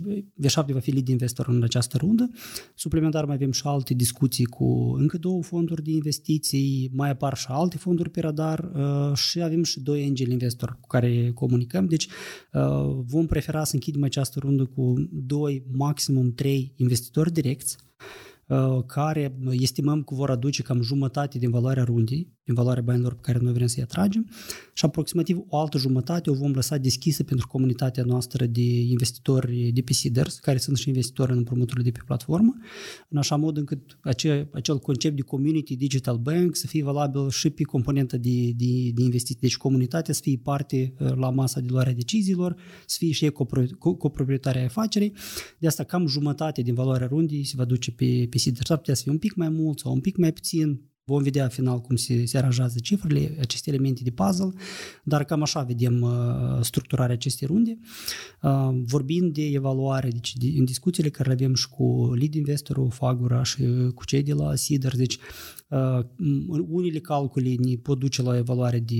V7 0.44 0.72
va 0.72 0.78
fi 0.78 0.90
lead 0.90 1.08
investor 1.08 1.48
în 1.48 1.62
această 1.62 1.96
rundă. 1.96 2.30
Suplimentar 2.74 3.24
mai 3.24 3.34
avem 3.34 3.52
și 3.52 3.62
alte 3.64 3.94
discuții 3.94 4.44
cu 4.44 4.94
încă 4.98 5.18
două 5.18 5.42
fonduri 5.42 5.82
de 5.82 5.90
investiții, 5.90 6.90
mai 6.92 7.10
apar 7.10 7.36
și 7.36 7.46
alte 7.48 7.76
fonduri 7.76 8.10
pe 8.10 8.20
radar 8.20 8.70
uh, 8.74 9.16
și 9.16 9.40
avem 9.42 9.62
și 9.62 9.80
doi 9.80 10.04
angel 10.04 10.30
investor 10.30 10.78
cu 10.80 10.86
care 10.86 11.30
comunicăm. 11.34 11.86
Deci 11.86 12.06
uh, 12.06 12.98
vom 13.04 13.26
prefera 13.26 13.64
să 13.64 13.74
închidem 13.74 14.02
această 14.02 14.38
rundă 14.38 14.64
cu 14.64 14.94
doi, 15.10 15.64
maximum 15.72 16.32
trei 16.32 16.72
investitori 16.76 17.32
direcți 17.32 17.76
Uh, 17.98 18.25
care 18.86 19.36
estimăm 19.50 20.02
că 20.02 20.14
vor 20.14 20.30
aduce 20.30 20.62
cam 20.62 20.82
jumătate 20.82 21.38
din 21.38 21.50
valoarea 21.50 21.84
rundei, 21.84 22.35
din 22.46 22.54
valoarea 22.54 22.82
banilor 22.82 23.14
pe 23.14 23.20
care 23.20 23.38
noi 23.38 23.52
vrem 23.52 23.66
să-i 23.66 23.82
atragem 23.82 24.28
și 24.72 24.84
aproximativ 24.84 25.38
o 25.48 25.58
altă 25.58 25.78
jumătate 25.78 26.30
o 26.30 26.34
vom 26.34 26.52
lăsa 26.52 26.76
deschisă 26.76 27.24
pentru 27.24 27.46
comunitatea 27.46 28.04
noastră 28.04 28.46
de 28.46 28.80
investitori 28.80 29.70
de 29.74 29.80
pe 29.80 29.92
Seeders, 29.92 30.38
care 30.38 30.58
sunt 30.58 30.76
și 30.76 30.88
investitori 30.88 31.30
în 31.32 31.36
împrumuturile 31.36 31.84
de 31.84 31.90
pe 31.90 32.02
platformă, 32.06 32.54
în 33.08 33.18
așa 33.18 33.36
mod 33.36 33.56
încât 33.56 33.98
acel, 34.00 34.48
acel 34.52 34.78
concept 34.78 35.16
de 35.16 35.22
community 35.22 35.76
digital 35.76 36.16
bank 36.16 36.56
să 36.56 36.66
fie 36.66 36.82
valabil 36.82 37.30
și 37.30 37.50
pe 37.50 37.62
componenta 37.62 38.16
de, 38.16 38.52
de, 38.56 38.90
de 38.94 39.02
investiții. 39.02 39.40
Deci 39.40 39.56
comunitatea 39.56 40.14
să 40.14 40.20
fie 40.22 40.40
parte 40.42 40.94
uh, 40.98 41.14
la 41.14 41.30
masa 41.30 41.60
de 41.60 41.66
luare 41.70 41.90
a 41.90 41.94
deciziilor, 41.94 42.56
să 42.86 42.96
fie 42.98 43.12
și 43.12 43.24
ei 43.24 43.32
coproprietarea 43.98 44.64
afacerii. 44.64 45.12
De 45.58 45.66
asta 45.66 45.84
cam 45.84 46.06
jumătate 46.06 46.62
din 46.62 46.74
valoarea 46.74 47.06
rundei 47.06 47.44
se 47.44 47.54
va 47.56 47.64
duce 47.64 47.92
pe, 47.92 48.26
pe 48.30 48.38
Seeders. 48.38 48.66
S-ar 48.66 48.76
putea 48.76 48.94
să 48.94 49.02
fie 49.02 49.12
un 49.12 49.18
pic 49.18 49.34
mai 49.34 49.48
mult 49.48 49.78
sau 49.78 49.92
un 49.92 50.00
pic 50.00 50.16
mai 50.16 50.32
puțin, 50.32 50.80
Vom 51.08 51.22
vedea 51.22 51.48
final 51.48 51.80
cum 51.80 51.96
se, 51.96 52.24
se 52.24 52.38
aranjează 52.38 52.78
cifrele, 52.78 53.36
aceste 53.40 53.70
elemente 53.70 54.02
de 54.02 54.10
puzzle, 54.10 54.52
dar 55.02 55.24
cam 55.24 55.42
așa 55.42 55.62
vedem 55.62 56.00
uh, 56.00 56.58
structurarea 56.60 57.14
acestei 57.14 57.46
runde. 57.46 57.78
Uh, 58.42 58.68
vorbind 58.84 59.32
de 59.34 59.42
evaluare, 59.42 60.08
deci 60.08 60.36
de, 60.36 60.46
în 60.58 60.64
discuțiile 60.64 61.10
care 61.10 61.28
le 61.28 61.34
avem 61.34 61.54
și 61.54 61.68
cu 61.68 62.12
lead 62.14 62.34
investorul 62.34 62.90
Fagura 62.90 63.42
și 63.42 63.64
cu 63.94 64.04
cei 64.04 64.22
de 64.22 64.32
la 64.32 64.54
Sider, 64.54 64.96
deci 64.96 65.18
Uh, 65.65 65.65
unele 66.68 66.98
calcule 66.98 67.54
ne 67.58 67.76
pot 67.76 67.98
duce 67.98 68.22
la 68.22 68.36
evaluare 68.36 68.78
de 68.78 68.94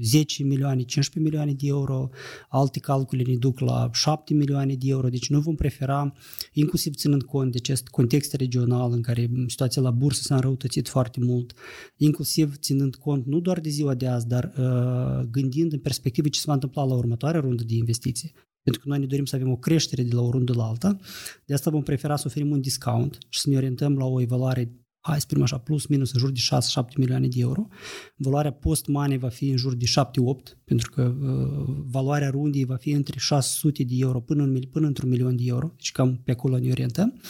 10 0.00 0.42
milioane, 0.42 0.82
15 0.82 1.18
milioane 1.18 1.52
de 1.52 1.66
euro, 1.66 2.08
alte 2.48 2.78
calcule 2.78 3.22
ne 3.22 3.36
duc 3.36 3.58
la 3.58 3.90
7 3.92 4.34
milioane 4.34 4.74
de 4.74 4.88
euro, 4.88 5.08
deci 5.08 5.30
noi 5.30 5.40
vom 5.40 5.54
prefera, 5.54 6.12
inclusiv 6.52 6.94
ținând 6.94 7.22
cont 7.22 7.52
de 7.52 7.58
acest 7.58 7.88
context 7.88 8.32
regional 8.32 8.92
în 8.92 9.02
care 9.02 9.30
situația 9.46 9.82
la 9.82 9.90
bursă 9.90 10.22
s-a 10.22 10.34
înrăutățit 10.34 10.88
foarte 10.88 11.20
mult, 11.20 11.52
inclusiv 11.96 12.56
ținând 12.56 12.94
cont 12.94 13.26
nu 13.26 13.40
doar 13.40 13.60
de 13.60 13.68
ziua 13.68 13.94
de 13.94 14.06
azi, 14.06 14.26
dar 14.26 14.52
uh, 14.58 15.28
gândind 15.30 15.72
în 15.72 15.78
perspectivă 15.78 16.28
ce 16.28 16.38
se 16.38 16.44
va 16.46 16.52
întâmpla 16.52 16.84
la 16.84 16.94
următoarea 16.94 17.40
rundă 17.40 17.62
de 17.66 17.74
investiții. 17.74 18.32
Pentru 18.62 18.82
că 18.82 18.88
noi 18.88 18.98
ne 18.98 19.06
dorim 19.06 19.24
să 19.24 19.36
avem 19.36 19.50
o 19.50 19.56
creștere 19.56 20.02
de 20.02 20.14
la 20.14 20.20
o 20.20 20.30
rundă 20.30 20.52
la 20.52 20.64
alta, 20.64 20.96
de 21.44 21.54
asta 21.54 21.70
vom 21.70 21.82
prefera 21.82 22.16
să 22.16 22.24
oferim 22.26 22.50
un 22.50 22.60
discount 22.60 23.18
și 23.28 23.40
să 23.40 23.48
ne 23.48 23.56
orientăm 23.56 23.96
la 23.96 24.04
o 24.04 24.20
evaluare 24.20 24.81
hai 25.02 25.14
să 25.14 25.20
spunem 25.20 25.42
așa, 25.42 25.58
plus 25.58 25.86
minus 25.86 26.12
în 26.12 26.18
jur 26.18 26.30
de 26.30 26.40
6-7 26.84 26.96
milioane 26.96 27.28
de 27.28 27.40
euro. 27.40 27.68
Valoarea 28.16 28.52
post-money 28.52 29.18
va 29.18 29.28
fi 29.28 29.48
în 29.48 29.56
jur 29.56 29.74
de 29.74 29.84
7-8, 29.86 30.58
pentru 30.64 30.90
că 30.90 31.14
uh, 31.20 31.76
valoarea 31.90 32.30
rundii 32.30 32.64
va 32.64 32.76
fi 32.76 32.90
între 32.90 33.18
600 33.18 33.82
de 33.82 33.94
euro 33.98 34.20
până, 34.20 34.42
în, 34.42 34.60
până 34.70 34.86
într-un 34.86 35.08
milion 35.08 35.36
de 35.36 35.42
euro, 35.46 35.72
deci 35.76 35.92
cam 35.92 36.20
pe 36.24 36.30
acolo 36.30 36.58
ne 36.58 36.70
orientăm. 36.70 37.20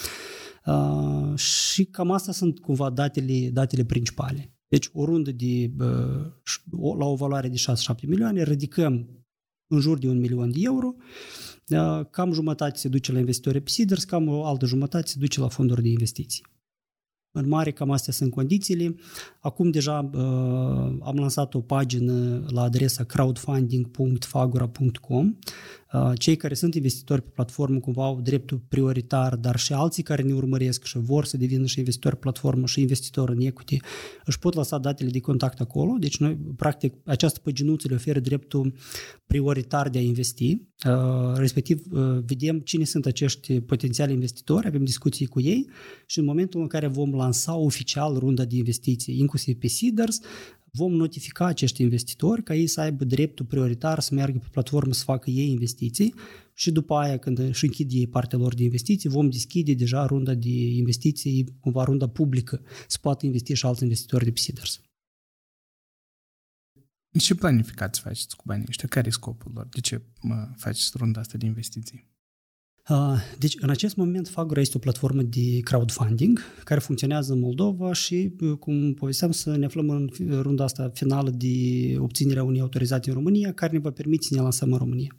Uh, 0.66 1.38
și 1.38 1.84
cam 1.84 2.10
astea 2.10 2.32
sunt 2.32 2.58
cumva 2.58 2.90
datele, 2.90 3.48
datele 3.52 3.84
principale. 3.84 4.54
Deci 4.68 4.90
o 4.92 5.04
rundă 5.04 5.32
de, 5.32 5.70
uh, 5.78 6.96
la 6.98 7.04
o 7.04 7.14
valoare 7.14 7.48
de 7.48 7.56
6-7 7.56 8.06
milioane, 8.06 8.42
ridicăm 8.42 9.24
în 9.66 9.80
jur 9.80 9.98
de 9.98 10.08
un 10.08 10.18
milion 10.18 10.50
de 10.50 10.58
euro, 10.62 10.94
uh, 11.68 12.06
cam 12.10 12.32
jumătate 12.32 12.78
se 12.78 12.88
duce 12.88 13.12
la 13.12 13.18
investitori 13.18 13.60
pe 13.60 13.70
Seeders, 13.70 14.04
cam 14.04 14.28
o 14.28 14.44
altă 14.44 14.66
jumătate 14.66 15.06
se 15.06 15.18
duce 15.18 15.40
la 15.40 15.48
fonduri 15.48 15.82
de 15.82 15.88
investiții. 15.88 16.44
În 17.34 17.48
mare, 17.48 17.70
cam 17.70 17.90
astea 17.90 18.12
sunt 18.12 18.30
condițiile. 18.30 18.94
Acum 19.40 19.70
deja 19.70 20.10
uh, 20.14 20.20
am 21.00 21.16
lansat 21.16 21.54
o 21.54 21.60
pagină 21.60 22.44
la 22.48 22.62
adresa 22.62 23.04
crowdfunding.fagura.com 23.04 25.26
Uh, 25.26 25.32
cei 26.14 26.36
care 26.36 26.54
sunt 26.54 26.74
investitori 26.74 27.22
pe 27.22 27.30
platformă 27.34 27.78
cumva 27.78 28.04
au 28.04 28.20
dreptul 28.20 28.60
prioritar, 28.68 29.36
dar 29.36 29.56
și 29.56 29.72
alții 29.72 30.02
care 30.02 30.22
ne 30.22 30.32
urmăresc 30.32 30.84
și 30.84 30.98
vor 30.98 31.24
să 31.24 31.36
devină 31.36 31.66
și 31.66 31.78
investitori 31.78 32.14
pe 32.14 32.20
platformă 32.20 32.66
și 32.66 32.80
investitori 32.80 33.32
în 33.32 33.40
equity, 33.40 33.80
își 34.24 34.38
pot 34.38 34.54
lăsa 34.54 34.78
datele 34.78 35.10
de 35.10 35.20
contact 35.20 35.60
acolo. 35.60 35.96
Deci 35.98 36.18
noi, 36.18 36.38
practic, 36.56 36.94
această 37.04 37.40
păginuță 37.42 37.88
le 37.88 37.94
oferă 37.94 38.20
dreptul 38.20 38.74
prioritar 39.26 39.88
de 39.88 39.98
a 39.98 40.02
investi, 40.02 40.52
uh, 40.86 41.34
respectiv 41.34 41.82
uh, 41.90 42.18
vedem 42.26 42.58
cine 42.58 42.84
sunt 42.84 43.06
acești 43.06 43.60
potențiali 43.60 44.12
investitori, 44.12 44.66
avem 44.66 44.84
discuții 44.84 45.26
cu 45.26 45.40
ei 45.40 45.68
și 46.06 46.18
în 46.18 46.24
momentul 46.24 46.60
în 46.60 46.66
care 46.66 46.86
vom 46.86 47.14
lansa 47.14 47.56
oficial 47.56 48.18
runda 48.18 48.44
de 48.44 48.56
investiții, 48.56 49.18
inclusiv 49.18 49.58
pe 49.58 49.66
Seeders, 49.66 50.20
vom 50.74 50.92
notifica 50.92 51.44
acești 51.46 51.82
investitori 51.82 52.42
ca 52.42 52.54
ei 52.54 52.66
să 52.66 52.80
aibă 52.80 53.04
dreptul 53.04 53.46
prioritar 53.46 54.00
să 54.00 54.14
meargă 54.14 54.38
pe 54.38 54.48
platformă 54.50 54.92
să 54.92 55.04
facă 55.04 55.30
ei 55.30 55.50
investiții 55.50 56.14
și 56.54 56.70
după 56.70 56.94
aia 56.94 57.18
când 57.18 57.38
își 57.38 57.64
închid 57.64 57.92
ei 57.92 58.06
partea 58.06 58.38
lor 58.38 58.54
de 58.54 58.62
investiții, 58.62 59.08
vom 59.08 59.30
deschide 59.30 59.74
deja 59.74 60.06
runda 60.06 60.34
de 60.34 60.48
investiții, 60.50 61.56
cumva 61.60 61.84
runda 61.84 62.08
publică, 62.08 62.62
să 62.88 62.98
poată 63.00 63.26
investi 63.26 63.54
și 63.54 63.66
alți 63.66 63.82
investitori 63.82 64.24
de 64.24 64.30
pe 64.30 64.38
Seeders. 64.38 64.80
Ce 67.18 67.34
planificați 67.34 68.00
faceți 68.00 68.36
cu 68.36 68.42
banii 68.46 68.66
ăștia? 68.68 68.88
Care 68.88 69.06
e 69.06 69.10
scopul 69.10 69.52
lor? 69.54 69.66
De 69.66 69.80
ce 69.80 70.02
mă 70.20 70.52
faceți 70.56 70.92
runda 70.94 71.20
asta 71.20 71.38
de 71.38 71.46
investiții? 71.46 72.11
Deci, 73.38 73.54
în 73.60 73.70
acest 73.70 73.96
moment, 73.96 74.28
Fagura 74.28 74.60
este 74.60 74.76
o 74.76 74.80
platformă 74.80 75.22
de 75.22 75.60
crowdfunding 75.60 76.40
care 76.64 76.80
funcționează 76.80 77.32
în 77.32 77.38
Moldova 77.38 77.92
și, 77.92 78.32
cum 78.58 78.94
povesteam, 78.94 79.30
să 79.30 79.56
ne 79.56 79.64
aflăm 79.64 79.88
în 79.88 80.08
runda 80.40 80.64
asta 80.64 80.90
finală 80.94 81.30
de 81.30 81.48
obținerea 81.98 82.44
unei 82.44 82.60
autorizații 82.60 83.12
în 83.12 83.18
România, 83.18 83.52
care 83.52 83.72
ne 83.72 83.78
va 83.78 83.90
permite 83.90 84.26
să 84.26 84.34
ne 84.34 84.40
lansăm 84.40 84.72
în 84.72 84.78
România 84.78 85.16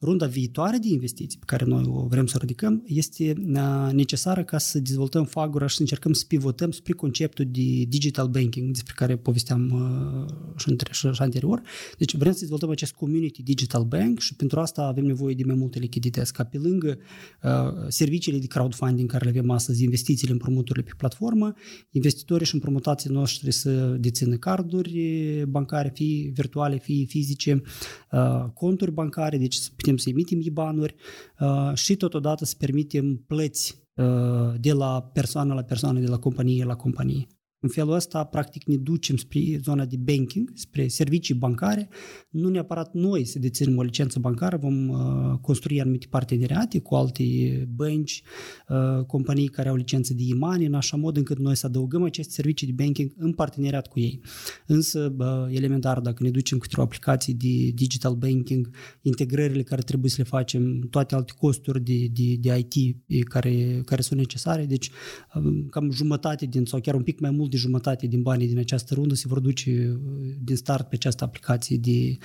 runda 0.00 0.26
viitoare 0.26 0.76
de 0.76 0.88
investiții 0.88 1.38
pe 1.38 1.44
care 1.46 1.64
noi 1.64 1.84
o 1.86 2.06
vrem 2.06 2.26
să 2.26 2.34
o 2.36 2.40
ridicăm 2.40 2.82
este 2.86 3.34
uh, 3.38 3.92
necesară 3.92 4.44
ca 4.44 4.58
să 4.58 4.78
dezvoltăm 4.78 5.24
Fagura 5.24 5.66
și 5.66 5.74
să 5.74 5.80
încercăm 5.80 6.12
să 6.12 6.24
pivotăm 6.28 6.70
spre 6.70 6.92
conceptul 6.92 7.44
de 7.44 7.84
digital 7.88 8.28
banking 8.28 8.70
despre 8.70 8.92
care 8.96 9.16
povesteam 9.16 9.70
uh, 9.70 10.34
și, 10.56 10.68
între, 10.68 10.92
și 10.92 11.08
anterior. 11.18 11.62
Deci 11.98 12.14
vrem 12.16 12.32
să 12.32 12.38
dezvoltăm 12.38 12.70
acest 12.70 12.92
community 12.92 13.42
digital 13.42 13.84
bank 13.84 14.18
și 14.18 14.34
pentru 14.34 14.60
asta 14.60 14.82
avem 14.82 15.04
nevoie 15.04 15.34
de 15.34 15.44
mai 15.44 15.54
multe 15.54 15.78
lichidități, 15.78 16.32
ca 16.32 16.44
pe 16.44 16.58
lângă 16.58 16.98
uh, 17.42 17.50
serviciile 17.88 18.38
de 18.38 18.46
crowdfunding 18.46 19.10
care 19.10 19.24
le 19.24 19.30
avem 19.30 19.50
astăzi, 19.50 19.84
investițiile, 19.84 20.32
împrumuturile 20.32 20.84
pe 20.84 20.92
platformă, 20.96 21.54
investitorii 21.90 22.46
și 22.46 22.54
împrumutații 22.54 23.10
noștri 23.10 23.52
să 23.52 23.96
dețină 24.00 24.36
carduri 24.36 25.44
bancare, 25.48 25.90
fie 25.94 26.30
virtuale, 26.34 26.78
fie 26.78 27.04
fizice, 27.04 27.62
uh, 28.10 28.44
conturi 28.54 28.92
bancare, 28.92 29.38
deci 29.38 29.54
să 29.54 29.70
putem 29.86 29.96
să 29.96 30.08
emitem 30.08 30.40
IBAN-uri 30.40 30.94
uh, 31.40 31.74
și 31.74 31.96
totodată 31.96 32.44
să 32.44 32.54
permitem 32.58 33.16
plăți 33.26 33.88
uh, 33.94 34.60
de 34.60 34.72
la 34.72 35.02
persoană 35.02 35.54
la 35.54 35.62
persoană, 35.62 36.00
de 36.00 36.06
la 36.06 36.18
companie 36.18 36.64
la 36.64 36.76
companie. 36.76 37.26
În 37.58 37.68
felul 37.68 37.92
ăsta, 37.92 38.24
practic, 38.24 38.64
ne 38.64 38.76
ducem 38.76 39.16
spre 39.16 39.40
zona 39.62 39.84
de 39.84 39.96
banking, 39.96 40.50
spre 40.54 40.88
servicii 40.88 41.34
bancare. 41.34 41.88
Nu 42.36 42.48
neapărat 42.48 42.94
noi 42.94 43.24
să 43.24 43.38
deținem 43.38 43.76
o 43.76 43.82
licență 43.82 44.18
bancară, 44.18 44.56
vom 44.56 44.88
uh, 44.88 44.98
construi 45.40 45.80
anumite 45.80 46.06
parteneriate 46.10 46.78
cu 46.78 46.94
alte 46.94 47.24
bănci, 47.74 48.22
uh, 48.68 49.04
companii 49.04 49.48
care 49.48 49.68
au 49.68 49.74
licență 49.74 50.14
de 50.14 50.22
e 50.60 50.66
în 50.66 50.74
așa 50.74 50.96
mod 50.96 51.16
încât 51.16 51.38
noi 51.38 51.56
să 51.56 51.66
adăugăm 51.66 52.02
aceste 52.02 52.32
servicii 52.32 52.66
de 52.66 52.82
banking 52.82 53.12
în 53.16 53.32
parteneriat 53.32 53.86
cu 53.86 54.00
ei. 54.00 54.20
Însă, 54.66 55.14
uh, 55.18 55.26
elementar, 55.48 56.00
dacă 56.00 56.22
ne 56.22 56.30
ducem 56.30 56.58
către 56.58 56.80
o 56.80 56.84
aplicație 56.84 57.34
de 57.34 57.70
digital 57.74 58.14
banking, 58.14 58.70
integrările 59.02 59.62
care 59.62 59.82
trebuie 59.82 60.10
să 60.10 60.16
le 60.18 60.28
facem, 60.28 60.80
toate 60.90 61.14
alte 61.14 61.32
costuri 61.38 61.80
de, 61.80 62.06
de, 62.12 62.36
de 62.40 62.66
IT 62.68 62.96
care, 63.24 63.82
care 63.84 64.02
sunt 64.02 64.18
necesare, 64.18 64.66
deci 64.66 64.90
cam 65.70 65.90
jumătate 65.90 66.46
din, 66.46 66.64
sau 66.64 66.80
chiar 66.80 66.94
un 66.94 67.02
pic 67.02 67.20
mai 67.20 67.30
mult 67.30 67.50
de 67.50 67.56
jumătate 67.56 68.06
din 68.06 68.22
banii 68.22 68.46
din 68.46 68.58
această 68.58 68.94
rundă 68.94 69.14
se 69.14 69.28
vor 69.28 69.38
duce 69.38 69.98
uh, 70.04 70.34
din 70.42 70.56
start 70.56 70.88
pe 70.88 70.94
această 70.94 71.24
aplicație 71.24 71.76
de 71.76 72.16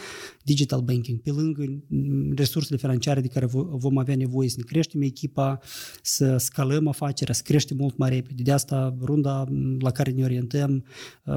digital 0.43 0.81
banking. 0.81 1.19
Pe 1.19 1.31
lângă 1.31 1.83
mm, 1.87 2.33
resursele 2.35 2.77
financiare 2.77 3.21
de 3.21 3.27
care 3.27 3.45
vom 3.69 3.97
avea 3.97 4.15
nevoie 4.15 4.49
să 4.49 4.55
ne 4.57 4.63
creștem 4.63 5.01
echipa, 5.01 5.59
să 6.01 6.37
scalăm 6.37 6.87
afacerea, 6.87 7.33
să 7.33 7.41
creștem 7.45 7.77
mult 7.77 7.97
mai 7.97 8.09
repede. 8.09 8.43
De 8.43 8.51
asta 8.51 8.95
runda 9.01 9.45
mm, 9.49 9.77
la 9.79 9.91
care 9.91 10.11
ne 10.11 10.23
orientăm 10.23 10.85
uh, 11.25 11.35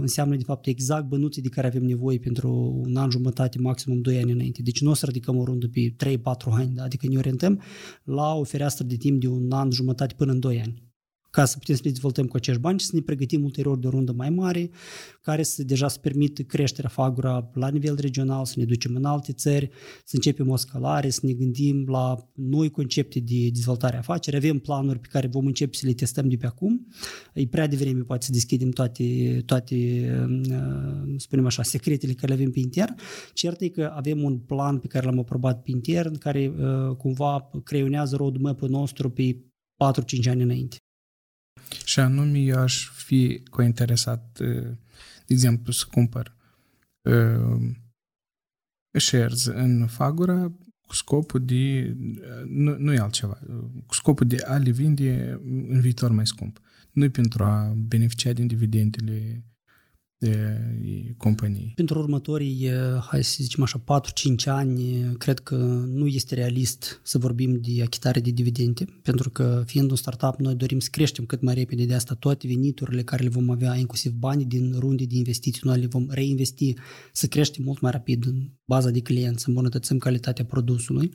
înseamnă 0.00 0.36
de 0.36 0.42
fapt 0.42 0.66
exact 0.66 1.08
bănuții 1.08 1.42
de 1.42 1.48
care 1.48 1.66
avem 1.66 1.84
nevoie 1.84 2.18
pentru 2.18 2.82
un 2.86 2.96
an 2.96 3.10
jumătate, 3.10 3.58
maximum 3.58 4.00
2 4.00 4.18
ani 4.18 4.32
înainte. 4.32 4.62
Deci 4.62 4.80
nu 4.80 4.90
o 4.90 4.94
să 4.94 5.06
ridicăm 5.06 5.36
o 5.36 5.44
rundă 5.44 5.68
pe 5.68 5.94
3-4 6.16 6.18
ani, 6.44 6.78
adică 6.78 7.06
ne 7.06 7.16
orientăm 7.16 7.60
la 8.04 8.34
o 8.34 8.44
fereastră 8.44 8.84
de 8.84 8.96
timp 8.96 9.20
de 9.20 9.28
un 9.28 9.52
an 9.52 9.70
jumătate 9.70 10.14
până 10.16 10.32
în 10.32 10.40
2 10.40 10.60
ani 10.60 10.85
ca 11.36 11.44
să 11.44 11.58
putem 11.58 11.74
să 11.74 11.80
le 11.84 11.90
dezvoltăm 11.90 12.26
cu 12.26 12.36
acești 12.36 12.60
bani 12.60 12.78
și 12.78 12.86
să 12.86 12.90
ne 12.94 13.00
pregătim 13.00 13.44
ulterior 13.44 13.78
de 13.78 13.86
o 13.86 13.90
rundă 13.90 14.12
mai 14.12 14.30
mare, 14.30 14.70
care 15.22 15.42
să 15.42 15.64
deja 15.64 15.88
să 15.88 15.98
permită 15.98 16.42
creșterea 16.42 16.90
Fagura 16.90 17.50
la 17.54 17.68
nivel 17.68 17.96
regional, 18.00 18.44
să 18.44 18.54
ne 18.56 18.64
ducem 18.64 18.94
în 18.94 19.04
alte 19.04 19.32
țări, 19.32 19.70
să 20.04 20.14
începem 20.14 20.48
o 20.48 20.56
scalare, 20.56 21.10
să 21.10 21.20
ne 21.22 21.32
gândim 21.32 21.86
la 21.88 22.28
noi 22.34 22.70
concepte 22.70 23.20
de 23.20 23.48
dezvoltare 23.52 23.96
afaceri. 23.96 24.36
Avem 24.36 24.58
planuri 24.58 24.98
pe 24.98 25.08
care 25.10 25.26
vom 25.26 25.46
începe 25.46 25.76
să 25.76 25.86
le 25.86 25.92
testăm 25.92 26.28
de 26.28 26.36
pe 26.36 26.46
acum. 26.46 26.86
E 27.34 27.46
prea 27.46 27.66
devreme 27.66 28.02
poate 28.02 28.24
să 28.24 28.32
deschidem 28.32 28.70
toate, 28.70 29.42
toate 29.46 29.76
uh, 30.28 31.14
spunem 31.16 31.46
așa, 31.46 31.62
secretele 31.62 32.12
care 32.12 32.26
le 32.26 32.38
avem 32.38 32.50
pe 32.50 32.58
intern. 32.58 32.94
Cert 33.32 33.60
e 33.60 33.68
că 33.68 33.92
avem 33.94 34.22
un 34.22 34.38
plan 34.38 34.78
pe 34.78 34.86
care 34.86 35.06
l-am 35.06 35.18
aprobat 35.18 35.62
pe 35.62 35.70
intern, 35.70 36.18
care 36.18 36.52
uh, 36.58 36.96
cumva 36.96 37.50
creionează 37.64 38.16
roadmap-ul 38.16 38.68
nostru 38.68 39.10
pe 39.10 39.36
4-5 40.22 40.30
ani 40.30 40.42
înainte. 40.42 40.76
Și 41.84 42.00
anume, 42.00 42.38
eu 42.38 42.58
aș 42.58 42.88
fi 42.90 43.42
cointeresat, 43.50 44.38
uh, 44.40 44.62
de 45.26 45.34
exemplu, 45.34 45.72
să 45.72 45.84
cumpăr 45.90 46.36
uh, 47.02 47.70
shares 48.98 49.44
în 49.44 49.86
Fagura 49.86 50.52
cu 50.86 50.94
scopul 50.94 51.44
de, 51.44 51.96
nu, 52.46 52.76
nu 52.78 52.92
e 52.92 52.98
altceva, 52.98 53.38
cu 53.86 53.94
scopul 53.94 54.26
de 54.26 54.36
a 54.44 54.56
le 54.56 54.70
vinde 54.70 55.40
în 55.68 55.80
viitor 55.80 56.10
mai 56.10 56.26
scump. 56.26 56.60
Nu 56.92 57.10
pentru 57.10 57.44
a 57.44 57.74
beneficia 57.76 58.32
din 58.32 58.46
dividendele 58.46 59.12
de 59.12 59.42
companii. 61.16 61.72
Pentru 61.74 61.98
următorii, 61.98 62.70
hai 63.10 63.24
să 63.24 63.36
zicem 63.40 63.62
așa, 63.62 63.84
4-5 64.42 64.44
ani, 64.44 65.02
cred 65.18 65.38
că 65.38 65.54
nu 65.86 66.06
este 66.06 66.34
realist 66.34 67.00
să 67.02 67.18
vorbim 67.18 67.60
de 67.60 67.82
achitare 67.82 68.20
de 68.20 68.30
dividende, 68.30 68.84
pentru 69.02 69.30
că 69.30 69.62
fiind 69.66 69.90
un 69.90 69.96
startup, 69.96 70.34
noi 70.38 70.54
dorim 70.54 70.78
să 70.78 70.88
creștem 70.90 71.24
cât 71.24 71.42
mai 71.42 71.54
repede 71.54 71.84
de 71.84 71.94
asta 71.94 72.14
toate 72.14 72.46
veniturile 72.46 73.02
care 73.02 73.22
le 73.22 73.28
vom 73.28 73.50
avea, 73.50 73.76
inclusiv 73.76 74.12
banii 74.12 74.46
din 74.46 74.74
runde 74.78 75.04
de 75.04 75.16
investiții, 75.16 75.60
noi 75.64 75.78
le 75.78 75.86
vom 75.86 76.06
reinvesti 76.08 76.74
să 77.12 77.26
creștem 77.26 77.64
mult 77.64 77.80
mai 77.80 77.90
rapid 77.90 78.26
în 78.26 78.50
baza 78.64 78.90
de 78.90 79.00
clienți, 79.00 79.42
să 79.42 79.48
îmbunătățim 79.48 79.98
calitatea 79.98 80.44
produsului. 80.44 81.10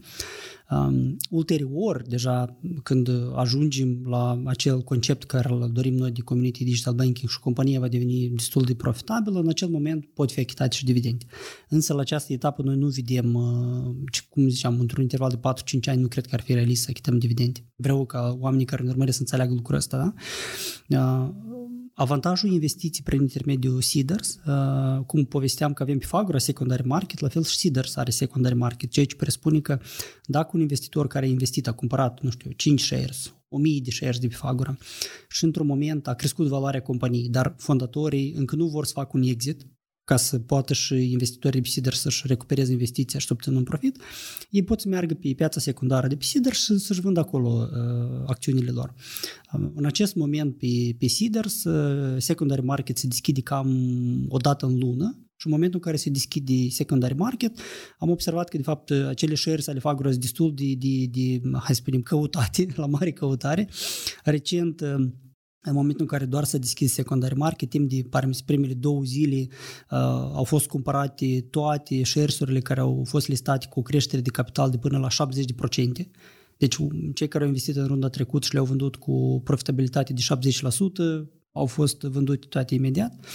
Um, 0.71 1.17
ulterior, 1.29 2.01
deja 2.07 2.59
când 2.83 3.09
ajungem 3.35 4.01
la 4.05 4.41
acel 4.45 4.81
concept 4.81 5.23
care 5.23 5.53
îl 5.53 5.69
dorim 5.71 5.93
noi 5.93 6.11
de 6.11 6.21
community 6.21 6.63
digital 6.63 6.93
banking 6.93 7.29
și 7.29 7.39
compania 7.39 7.79
va 7.79 7.87
deveni 7.87 8.29
destul 8.29 8.63
de 8.63 8.73
profitabilă, 8.73 9.39
în 9.39 9.49
acel 9.49 9.67
moment 9.67 10.05
pot 10.05 10.31
fi 10.31 10.39
achitate 10.39 10.75
și 10.75 10.85
dividende. 10.85 11.25
Însă 11.69 11.93
la 11.93 11.99
această 11.99 12.33
etapă 12.33 12.61
noi 12.61 12.75
nu 12.75 12.87
vedem, 12.87 13.33
uh, 13.33 13.95
cum 14.29 14.47
ziceam, 14.47 14.79
într-un 14.79 15.01
interval 15.01 15.29
de 15.29 15.37
4-5 15.37 15.89
ani 15.89 16.01
nu 16.01 16.07
cred 16.07 16.25
că 16.25 16.35
ar 16.35 16.41
fi 16.41 16.53
realist 16.53 16.81
să 16.81 16.87
achităm 16.89 17.17
dividende. 17.17 17.59
Vreau 17.75 18.05
ca 18.05 18.37
oamenii 18.39 18.65
care 18.65 18.83
ne 18.83 18.89
urmăresc 18.89 19.15
să 19.15 19.21
înțeleagă 19.21 19.53
lucrul 19.53 19.77
ăsta. 19.77 20.13
Da? 20.87 21.03
Uh, 21.27 21.70
Avantajul 22.01 22.51
investiții 22.51 23.03
prin 23.03 23.21
intermediul 23.21 23.81
Seeders, 23.81 24.39
uh, 24.45 25.03
cum 25.05 25.25
povesteam 25.25 25.73
că 25.73 25.83
avem 25.83 25.97
pe 25.97 26.05
Fagura 26.05 26.37
secondary 26.37 26.87
market, 26.87 27.19
la 27.19 27.27
fel 27.27 27.43
și 27.43 27.57
Seeders 27.57 27.95
are 27.95 28.11
secondary 28.11 28.55
market, 28.55 28.91
ceea 28.91 29.05
ce 29.05 29.15
presupune 29.15 29.59
că 29.59 29.79
dacă 30.25 30.49
un 30.53 30.59
investitor 30.59 31.07
care 31.07 31.25
a 31.25 31.29
investit, 31.29 31.67
a 31.67 31.71
cumpărat, 31.71 32.21
nu 32.21 32.29
știu, 32.29 32.51
5 32.51 32.81
shares, 32.81 33.33
1000 33.49 33.81
de 33.83 33.91
shares 33.91 34.19
de 34.19 34.27
pe 34.27 34.33
Fagura 34.33 34.77
și 35.29 35.43
într-un 35.43 35.67
moment 35.67 36.07
a 36.07 36.13
crescut 36.13 36.47
valoarea 36.47 36.81
companiei, 36.81 37.29
dar 37.29 37.55
fondatorii 37.57 38.33
încă 38.33 38.55
nu 38.55 38.67
vor 38.67 38.85
să 38.85 38.91
facă 38.95 39.11
un 39.13 39.23
exit, 39.23 39.67
ca 40.03 40.17
să 40.17 40.39
poată 40.39 40.73
și 40.73 41.11
investitorii 41.11 41.61
de 41.61 41.67
Sider 41.67 41.93
să-și 41.93 42.27
recupereze 42.27 42.71
investiția 42.71 43.19
și 43.19 43.27
să 43.27 43.33
obțină 43.33 43.57
un 43.57 43.63
profit, 43.63 43.97
ei 44.49 44.63
pot 44.63 44.81
să 44.81 44.87
meargă 44.87 45.13
pe 45.13 45.33
piața 45.33 45.59
secundară 45.59 46.07
de 46.07 46.15
pe 46.15 46.23
Sider 46.23 46.53
și 46.53 46.77
să-și 46.77 47.01
vândă 47.01 47.19
acolo 47.19 47.49
uh, 47.49 48.23
acțiunile 48.25 48.71
lor. 48.71 48.93
Uh, 49.53 49.69
în 49.75 49.85
acest 49.85 50.15
moment 50.15 50.57
pe, 50.57 50.95
pe 50.97 51.07
Sider, 51.07 51.45
uh, 51.45 52.15
secondary 52.17 52.63
market 52.63 52.97
se 52.97 53.07
deschide 53.07 53.41
cam 53.41 53.69
o 54.29 54.37
dată 54.37 54.65
în 54.65 54.77
lună 54.77 55.15
și 55.35 55.47
în 55.47 55.53
momentul 55.53 55.79
în 55.79 55.85
care 55.85 55.97
se 55.97 56.09
deschide 56.09 56.69
secondary 56.69 57.15
market, 57.15 57.59
am 57.99 58.09
observat 58.09 58.49
că, 58.49 58.57
de 58.57 58.63
fapt, 58.63 58.91
acele 58.91 59.35
shares 59.35 59.67
ale 59.67 59.79
Fagros 59.79 60.17
destul 60.17 60.53
de, 60.55 60.73
de, 60.77 61.05
de, 61.11 61.41
hai 61.51 61.75
să 61.75 61.81
spunem, 61.81 62.01
căutate, 62.01 62.65
la 62.75 62.85
mare 62.85 63.11
căutare. 63.11 63.69
Recent, 64.23 64.81
uh, 64.81 65.07
în 65.63 65.73
momentul 65.73 66.01
în 66.01 66.07
care 66.07 66.25
doar 66.25 66.43
s-a 66.43 66.57
deschis 66.57 66.93
secondary 66.93 67.35
market, 67.35 67.69
timp 67.69 67.89
de 67.89 68.05
parmi 68.09 68.37
primele 68.45 68.73
două 68.73 69.03
zile 69.03 69.37
uh, 69.39 69.97
au 70.33 70.43
fost 70.43 70.67
cumpărate 70.67 71.45
toate 71.49 72.03
shares-urile 72.03 72.59
care 72.59 72.79
au 72.79 73.03
fost 73.07 73.27
listate 73.27 73.67
cu 73.69 73.79
o 73.79 73.81
creștere 73.81 74.21
de 74.21 74.29
capital 74.29 74.69
de 74.69 74.77
până 74.77 74.97
la 74.97 75.07
70%. 75.09 76.07
Deci 76.57 76.77
cei 77.13 77.27
care 77.27 77.43
au 77.43 77.49
investit 77.49 77.75
în 77.75 77.85
runda 77.85 78.09
trecută 78.09 78.45
și 78.45 78.53
le-au 78.53 78.65
vândut 78.65 78.95
cu 78.95 79.41
profitabilitate 79.43 80.13
de 80.13 80.21
70%, 81.25 81.27
au 81.51 81.65
fost 81.65 82.01
vândute 82.01 82.47
toate 82.49 82.75
imediat. 82.75 83.25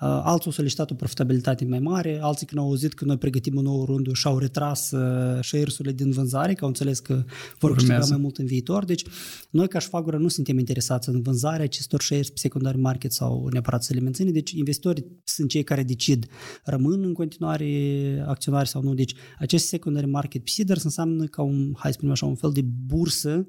Uh, 0.00 0.08
alții 0.08 0.46
au 0.46 0.52
solicitat 0.52 0.90
o 0.90 0.94
profitabilitate 0.94 1.64
mai 1.64 1.78
mare, 1.78 2.18
alții 2.22 2.46
când 2.46 2.60
au 2.60 2.66
auzit 2.66 2.94
că 2.94 3.04
noi 3.04 3.18
pregătim 3.18 3.56
un 3.56 3.62
nou 3.62 3.84
rundă 3.84 4.10
și-au 4.14 4.38
retras 4.38 4.90
uh, 4.90 5.38
share 5.42 5.92
din 5.92 6.10
vânzare, 6.10 6.52
că 6.52 6.60
au 6.60 6.68
înțeles 6.68 6.98
că 6.98 7.24
vor 7.58 7.72
câștiga 7.72 8.04
mai 8.08 8.18
mult 8.18 8.38
în 8.38 8.46
viitor. 8.46 8.84
Deci 8.84 9.04
noi 9.50 9.68
ca 9.68 9.78
Șfagura 9.78 10.16
nu 10.16 10.28
suntem 10.28 10.58
interesați 10.58 11.08
în 11.08 11.22
vânzarea 11.22 11.64
acestor 11.64 12.02
shares 12.02 12.30
pe 12.30 12.38
secondary 12.38 12.78
market 12.78 13.12
sau 13.12 13.48
neapărat 13.52 13.82
să 13.82 13.94
le 13.94 14.00
menține. 14.00 14.30
Deci 14.30 14.50
investitorii 14.50 15.06
sunt 15.24 15.48
cei 15.48 15.62
care 15.62 15.82
decid 15.82 16.26
rămân 16.64 17.02
în 17.02 17.12
continuare 17.12 18.24
acționari 18.26 18.68
sau 18.68 18.82
nu. 18.82 18.94
Deci 18.94 19.14
acest 19.38 19.66
secondary 19.66 20.06
market 20.06 20.44
pe 20.44 20.50
Seeders 20.50 20.82
înseamnă 20.82 21.24
ca 21.24 21.42
un, 21.42 21.72
hai 21.76 21.90
să 21.90 21.96
spunem 21.96 22.12
așa, 22.12 22.26
un 22.26 22.34
fel 22.34 22.50
de 22.52 22.64
bursă, 22.86 23.46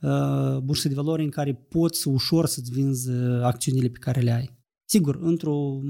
uh, 0.00 0.58
bursă 0.58 0.88
de 0.88 0.94
valori 0.94 1.22
în 1.22 1.30
care 1.30 1.54
poți 1.68 2.08
ușor 2.08 2.46
să-ți 2.46 2.70
vinzi 2.70 3.10
acțiunile 3.42 3.88
pe 3.88 3.98
care 3.98 4.20
le 4.20 4.32
ai. 4.32 4.60
Sigur, 4.92 5.18
într-o 5.20 5.80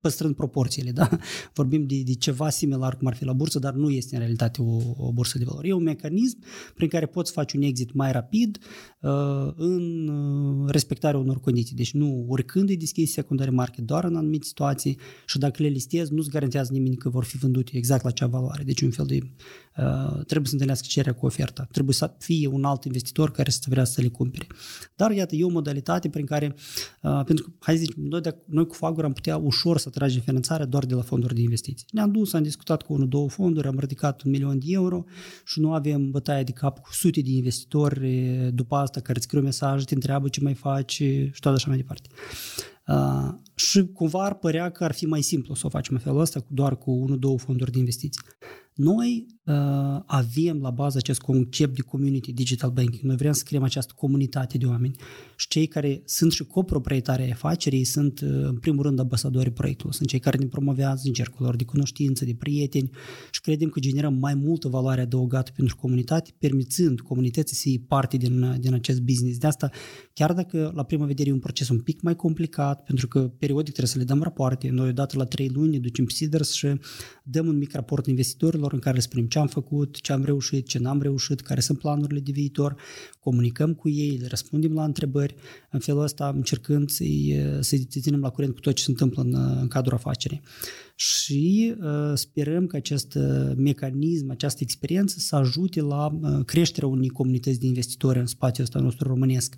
păstrând 0.00 0.34
proporțiile, 0.34 0.90
da? 0.90 1.08
Vorbim 1.54 1.86
de, 1.86 2.02
de 2.04 2.14
ceva 2.14 2.50
similar 2.50 2.96
cum 2.96 3.06
ar 3.06 3.14
fi 3.14 3.24
la 3.24 3.32
bursă, 3.32 3.58
dar 3.58 3.74
nu 3.74 3.90
este 3.90 4.14
în 4.14 4.20
realitate 4.20 4.62
o, 4.62 4.78
o 4.96 5.12
bursă 5.12 5.38
de 5.38 5.44
valori. 5.44 5.68
E 5.68 5.72
un 5.72 5.82
mecanism 5.82 6.38
prin 6.74 6.88
care 6.88 7.06
poți 7.06 7.32
face 7.32 7.56
un 7.56 7.62
exit 7.62 7.92
mai 7.92 8.12
rapid 8.12 8.58
uh, 9.00 9.10
în 9.56 10.08
uh, 10.08 10.70
respectarea 10.70 11.18
unor 11.18 11.40
condiții. 11.40 11.76
Deci 11.76 11.92
nu 11.92 12.24
oricând 12.28 12.68
îi 12.68 12.76
deschizi 12.76 13.12
secundare 13.12 13.50
market, 13.50 13.84
doar 13.84 14.04
în 14.04 14.16
anumite 14.16 14.46
situații 14.46 14.98
și 15.26 15.38
dacă 15.38 15.62
le 15.62 15.68
listezi, 15.68 16.12
nu-ți 16.12 16.30
garantează 16.30 16.72
nimeni 16.72 16.96
că 16.96 17.08
vor 17.08 17.24
fi 17.24 17.36
vândute 17.36 17.76
exact 17.76 18.02
la 18.02 18.08
acea 18.08 18.26
valoare. 18.26 18.62
Deci 18.62 18.80
un 18.80 18.90
fel 18.90 19.06
de 19.06 19.18
uh, 19.76 20.24
trebuie 20.24 20.46
să 20.46 20.52
întâlnească 20.52 20.86
cererea 20.88 21.14
cu 21.14 21.26
oferta. 21.26 21.68
Trebuie 21.72 21.94
să 21.94 22.14
fie 22.18 22.46
un 22.46 22.64
alt 22.64 22.84
investitor 22.84 23.30
care 23.30 23.50
să 23.50 23.66
vrea 23.68 23.84
să 23.84 24.00
le 24.00 24.08
cumpere. 24.08 24.46
Dar 24.96 25.10
iată, 25.10 25.34
e 25.36 25.44
o 25.44 25.48
modalitate 25.48 26.08
prin 26.08 26.26
care, 26.26 26.54
uh, 27.02 27.22
pentru 27.24 27.44
că, 27.44 27.50
hai 27.58 27.76
să 27.76 27.80
zicem, 27.80 28.02
noi, 28.02 28.20
de, 28.20 28.36
noi 28.44 28.66
cu 28.66 28.74
Fagor 28.74 29.04
am 29.04 29.12
putea 29.12 29.36
ușor 29.36 29.78
să 29.78 29.89
tragem 29.90 30.20
finanțare 30.20 30.64
doar 30.64 30.84
de 30.84 30.94
la 30.94 31.02
fonduri 31.02 31.34
de 31.34 31.40
investiții. 31.40 31.86
Ne-am 31.90 32.10
dus, 32.10 32.32
am 32.32 32.42
discutat 32.42 32.82
cu 32.82 32.92
unul, 32.92 33.08
două 33.08 33.28
fonduri, 33.28 33.66
am 33.66 33.78
ridicat 33.78 34.22
un 34.22 34.30
milion 34.30 34.58
de 34.58 34.66
euro 34.68 35.04
și 35.44 35.60
nu 35.60 35.72
avem 35.72 36.10
bătaie 36.10 36.42
de 36.42 36.52
cap 36.52 36.78
cu 36.78 36.92
sute 36.92 37.20
de 37.20 37.30
investitori 37.30 38.50
după 38.54 38.74
asta 38.74 39.00
care 39.00 39.18
îți 39.18 39.26
scriu 39.26 39.40
mesaj, 39.40 39.84
te 39.84 39.94
întreabă 39.94 40.28
ce 40.28 40.40
mai 40.42 40.54
faci 40.54 40.92
și 40.92 41.40
tot 41.40 41.54
așa 41.54 41.68
mai 41.68 41.76
departe. 41.76 42.08
Uh, 42.86 43.34
și 43.54 43.86
cumva 43.86 44.24
ar 44.24 44.34
părea 44.34 44.70
că 44.70 44.84
ar 44.84 44.92
fi 44.92 45.06
mai 45.06 45.22
simplu 45.22 45.54
să 45.54 45.66
o 45.66 45.68
facem 45.68 45.94
în 45.94 46.00
felul 46.00 46.20
ăsta 46.20 46.44
doar 46.48 46.78
cu 46.78 46.90
unul, 46.90 47.18
două 47.18 47.38
fonduri 47.38 47.72
de 47.72 47.78
investiții. 47.78 48.20
Noi 48.74 49.26
uh, 49.44 49.54
avem 50.06 50.60
la 50.60 50.70
bază 50.70 50.98
acest 50.98 51.20
concept 51.20 51.74
de 51.74 51.82
community 51.82 52.32
digital 52.32 52.70
banking. 52.70 53.02
Noi 53.02 53.16
vrem 53.16 53.32
să 53.32 53.42
creăm 53.44 53.62
această 53.62 53.92
comunitate 53.96 54.58
de 54.58 54.66
oameni 54.66 54.94
și 55.36 55.48
cei 55.48 55.66
care 55.66 56.02
sunt 56.04 56.32
și 56.32 56.44
coproprietari 56.44 57.22
ai 57.22 57.30
afacerii 57.30 57.84
sunt 57.84 58.20
uh, 58.20 58.28
în 58.30 58.58
primul 58.58 58.82
rând 58.82 58.98
ambasadorii 58.98 59.52
proiectului. 59.52 59.94
Sunt 59.94 60.08
cei 60.08 60.18
care 60.18 60.38
ne 60.38 60.46
promovează 60.46 61.02
în 61.04 61.12
cercul 61.12 61.44
lor 61.44 61.56
de 61.56 61.64
cunoștință, 61.64 62.24
de 62.24 62.34
prieteni 62.38 62.90
și 63.30 63.40
credem 63.40 63.68
că 63.68 63.80
generăm 63.80 64.14
mai 64.14 64.34
multă 64.34 64.68
valoare 64.68 65.00
adăugată 65.00 65.50
pentru 65.56 65.76
comunitate, 65.76 66.30
permițând 66.38 67.00
comunității 67.00 67.56
să 67.56 67.68
iei 67.68 67.78
parte 67.78 68.16
din, 68.16 68.56
din 68.60 68.74
acest 68.74 69.00
business. 69.00 69.38
De 69.38 69.46
asta, 69.46 69.70
chiar 70.12 70.32
dacă 70.32 70.72
la 70.74 70.82
prima 70.82 71.04
vedere 71.04 71.28
e 71.28 71.32
un 71.32 71.38
proces 71.38 71.68
un 71.68 71.80
pic 71.80 72.00
mai 72.00 72.16
complicat, 72.16 72.82
pentru 72.82 73.08
că 73.08 73.20
periodic 73.20 73.72
trebuie 73.72 73.92
să 73.92 73.98
le 73.98 74.04
dăm 74.04 74.22
rapoarte, 74.22 74.68
noi 74.68 74.88
odată 74.88 75.16
la 75.18 75.24
trei 75.24 75.48
luni 75.48 75.70
ne 75.70 75.78
ducem 75.78 76.08
Seeders 76.08 76.52
și 76.52 76.66
dăm 77.22 77.46
un 77.46 77.56
mic 77.56 77.72
raport 77.72 78.06
investitorilor 78.06 78.59
în 78.72 78.78
care 78.78 78.94
le 78.94 79.00
spunem 79.00 79.26
ce 79.26 79.38
am 79.38 79.46
făcut, 79.46 80.00
ce 80.00 80.12
am 80.12 80.24
reușit, 80.24 80.68
ce 80.68 80.78
n-am 80.78 81.02
reușit, 81.02 81.40
care 81.40 81.60
sunt 81.60 81.78
planurile 81.78 82.20
de 82.20 82.32
viitor, 82.32 82.76
comunicăm 83.20 83.74
cu 83.74 83.88
ei, 83.88 84.16
le 84.20 84.26
răspundem 84.26 84.72
la 84.72 84.84
întrebări, 84.84 85.34
în 85.70 85.80
felul 85.80 86.02
ăsta 86.02 86.32
încercând 86.34 86.90
să-i, 86.90 87.40
să-i 87.60 87.78
ținem 87.78 88.20
la 88.20 88.30
curent 88.30 88.54
cu 88.54 88.60
tot 88.60 88.74
ce 88.74 88.82
se 88.82 88.90
întâmplă 88.90 89.22
în, 89.22 89.34
în 89.60 89.68
cadrul 89.68 89.96
afacerii. 89.96 90.40
Și 91.00 91.74
uh, 91.80 92.12
sperăm 92.14 92.66
că 92.66 92.76
acest 92.76 93.14
uh, 93.14 93.52
mecanism, 93.56 94.30
această 94.30 94.58
experiență 94.62 95.18
să 95.18 95.36
ajute 95.36 95.80
la 95.80 96.06
uh, 96.06 96.44
creșterea 96.44 96.88
unei 96.88 97.08
comunități 97.08 97.60
de 97.60 97.66
investitori 97.66 98.18
în 98.18 98.26
spațiul 98.26 98.66
ăsta 98.66 98.78
nostru 98.78 99.08
românesc, 99.08 99.56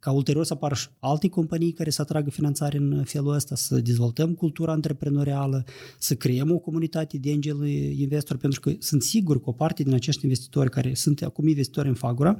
ca 0.00 0.12
ulterior 0.12 0.44
să 0.44 0.52
apară 0.52 0.74
și 0.74 0.88
alte 0.98 1.28
companii 1.28 1.72
care 1.72 1.90
să 1.90 2.02
atragă 2.02 2.30
finanțare 2.30 2.78
în 2.78 3.02
felul 3.04 3.34
ăsta, 3.34 3.54
să 3.54 3.80
dezvoltăm 3.80 4.34
cultura 4.34 4.72
antreprenorială, 4.72 5.64
să 5.98 6.14
creăm 6.14 6.50
o 6.50 6.58
comunitate 6.58 7.18
de 7.18 7.30
angel 7.30 7.66
investor, 7.98 8.36
pentru 8.36 8.60
că 8.60 8.72
sunt 8.78 9.02
sigur 9.02 9.40
că 9.40 9.48
o 9.48 9.52
parte 9.52 9.82
din 9.82 9.94
acești 9.94 10.24
investitori 10.24 10.70
care 10.70 10.94
sunt 10.94 11.22
acum 11.22 11.46
investitori 11.46 11.88
în 11.88 11.94
Fagura, 11.94 12.36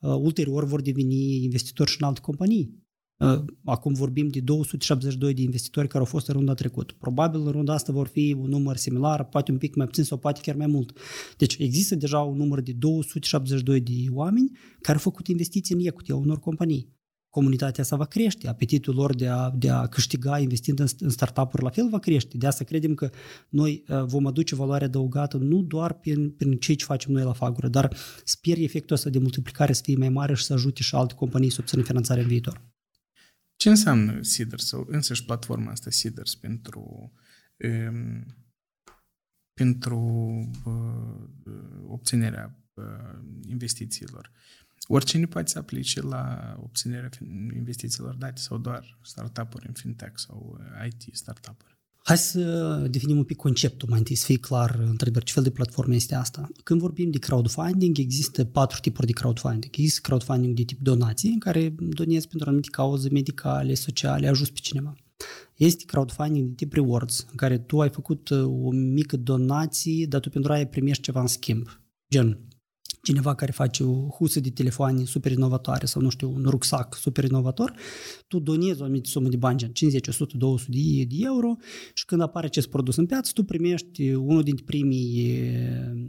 uh, 0.00 0.03
ulterior 0.08 0.64
vor 0.64 0.82
deveni 0.82 1.42
investitori 1.42 1.90
și 1.90 1.96
în 2.00 2.06
alte 2.06 2.20
companii. 2.20 2.82
Uh, 3.18 3.44
acum 3.64 3.92
vorbim 3.92 4.28
de 4.28 4.40
272 4.40 5.34
de 5.34 5.42
investitori 5.42 5.88
care 5.88 5.98
au 5.98 6.04
fost 6.04 6.28
în 6.28 6.34
runda 6.34 6.54
trecută. 6.54 6.94
Probabil 6.98 7.40
în 7.40 7.50
runda 7.50 7.72
asta 7.72 7.92
vor 7.92 8.06
fi 8.06 8.36
un 8.38 8.48
număr 8.48 8.76
similar, 8.76 9.24
poate 9.28 9.52
un 9.52 9.58
pic 9.58 9.74
mai 9.74 9.86
puțin 9.86 10.04
sau 10.04 10.18
poate 10.18 10.40
chiar 10.42 10.56
mai 10.56 10.66
mult. 10.66 10.98
Deci 11.36 11.56
există 11.58 11.94
deja 11.94 12.18
un 12.20 12.36
număr 12.36 12.60
de 12.60 12.72
272 12.72 13.80
de 13.80 13.92
oameni 14.10 14.50
care 14.80 14.96
au 14.96 15.02
făcut 15.02 15.26
investiții 15.26 15.74
în 15.74 15.80
equity 15.80 16.10
a 16.10 16.16
unor 16.16 16.38
companii 16.38 16.92
comunitatea 17.34 17.82
asta 17.82 17.96
va 17.96 18.04
crește, 18.04 18.48
apetitul 18.48 18.94
lor 18.94 19.14
de 19.14 19.28
a, 19.28 19.50
de 19.50 19.70
a 19.70 19.86
câștiga 19.86 20.38
investind 20.38 20.78
în, 20.78 20.86
în 20.98 21.08
startup-uri 21.08 21.62
la 21.62 21.70
fel 21.70 21.88
va 21.88 21.98
crește. 21.98 22.36
De 22.36 22.46
asta 22.46 22.64
credem 22.64 22.94
că 22.94 23.10
noi 23.48 23.84
uh, 23.88 24.02
vom 24.04 24.26
aduce 24.26 24.54
valoare 24.54 24.84
adăugată 24.84 25.36
nu 25.36 25.62
doar 25.62 25.92
prin, 25.92 26.30
prin 26.30 26.58
ceea 26.58 26.76
ce 26.76 26.84
facem 26.84 27.12
noi 27.12 27.22
la 27.22 27.32
Fagură, 27.32 27.68
dar 27.68 27.96
sper 28.24 28.58
efectul 28.58 28.96
ăsta 28.96 29.10
de 29.10 29.18
multiplicare 29.18 29.72
să 29.72 29.82
fie 29.84 29.96
mai 29.96 30.08
mare 30.08 30.34
și 30.34 30.44
să 30.44 30.52
ajute 30.52 30.82
și 30.82 30.94
alte 30.94 31.14
companii 31.14 31.50
să 31.50 31.56
obțină 31.60 31.82
finanțare 31.82 32.20
în 32.20 32.26
viitor. 32.26 32.62
Ce 33.56 33.68
înseamnă 33.68 34.18
Seeders 34.22 34.66
sau 34.66 34.86
însăși 34.88 35.24
platforma 35.24 35.70
asta 35.70 35.90
Seeders 35.90 36.34
pentru 36.34 37.12
um, 37.88 38.26
pentru 39.54 39.98
uh, 40.64 41.54
obținerea 41.86 42.58
uh, 42.74 43.18
investițiilor? 43.48 44.30
Oricine 44.86 45.26
poate 45.26 45.50
să 45.50 45.58
aplice 45.58 46.02
la 46.02 46.54
obținerea 46.62 47.08
investițiilor 47.56 48.14
date 48.14 48.40
sau 48.40 48.58
doar 48.58 48.98
startup-uri 49.02 49.66
în 49.66 49.72
fintech 49.72 50.12
sau 50.14 50.58
uh, 50.58 50.86
IT 50.86 51.16
startup-uri? 51.16 51.74
Hai 52.06 52.18
să 52.18 52.86
definim 52.90 53.16
un 53.16 53.24
pic 53.24 53.36
conceptul 53.36 53.88
mai 53.88 53.98
întâi, 53.98 54.14
să 54.14 54.24
fie 54.24 54.36
clar, 54.36 54.78
într-adevăr, 54.86 55.22
ce 55.22 55.32
fel 55.32 55.42
de 55.42 55.50
platformă 55.50 55.94
este 55.94 56.14
asta. 56.14 56.48
Când 56.62 56.80
vorbim 56.80 57.10
de 57.10 57.18
crowdfunding, 57.18 57.98
există 57.98 58.44
patru 58.44 58.80
tipuri 58.80 59.06
de 59.06 59.12
crowdfunding. 59.12 59.64
Există 59.64 60.00
crowdfunding 60.02 60.56
de 60.56 60.62
tip 60.62 60.80
donații, 60.80 61.30
în 61.30 61.38
care 61.38 61.74
donezi 61.78 62.28
pentru 62.28 62.48
anumite 62.48 62.70
cauze 62.70 63.08
medicale, 63.08 63.74
sociale, 63.74 64.28
ajuns 64.28 64.50
pe 64.50 64.58
cineva. 64.58 64.94
Este 65.54 65.84
crowdfunding 65.84 66.48
de 66.48 66.54
tip 66.54 66.72
rewards, 66.72 67.26
în 67.30 67.36
care 67.36 67.58
tu 67.58 67.80
ai 67.80 67.90
făcut 67.90 68.28
uh, 68.28 68.44
o 68.44 68.70
mică 68.70 69.16
donație, 69.16 70.06
dar 70.06 70.20
tu 70.20 70.30
pentru 70.30 70.52
aia 70.52 70.66
primești 70.66 71.02
ceva 71.02 71.20
în 71.20 71.26
schimb. 71.26 71.80
Gen, 72.10 72.38
cineva 73.04 73.34
care 73.34 73.52
face 73.52 73.84
o 73.84 74.08
husă 74.08 74.40
de 74.40 74.50
telefoane 74.50 75.04
super 75.04 75.32
inovatoare 75.32 75.86
sau, 75.86 76.02
nu 76.02 76.08
știu, 76.08 76.30
un 76.30 76.44
rucsac 76.46 76.94
super 76.94 77.24
inovator, 77.24 77.74
tu 78.28 78.38
donezi 78.38 78.80
o 78.80 78.84
anumită 78.84 79.08
sumă 79.08 79.28
de 79.28 79.36
bani, 79.36 79.58
gen 79.58 79.70
50, 79.72 80.08
100, 80.08 80.36
200 80.36 80.70
de, 80.70 81.04
de 81.04 81.16
euro 81.18 81.56
și 81.94 82.04
când 82.04 82.20
apare 82.20 82.46
acest 82.46 82.68
produs 82.68 82.96
în 82.96 83.06
piață, 83.06 83.30
tu 83.34 83.44
primești 83.44 84.10
unul 84.10 84.42
dintre 84.42 84.64
primii 84.66 85.30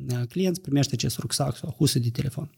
eh, 0.08 0.22
clienți, 0.30 0.62
primește 0.62 0.94
acest 0.94 1.18
rucsac 1.18 1.56
sau 1.56 1.76
husă 1.78 2.00
de 2.00 2.10
telefon. 2.10 2.50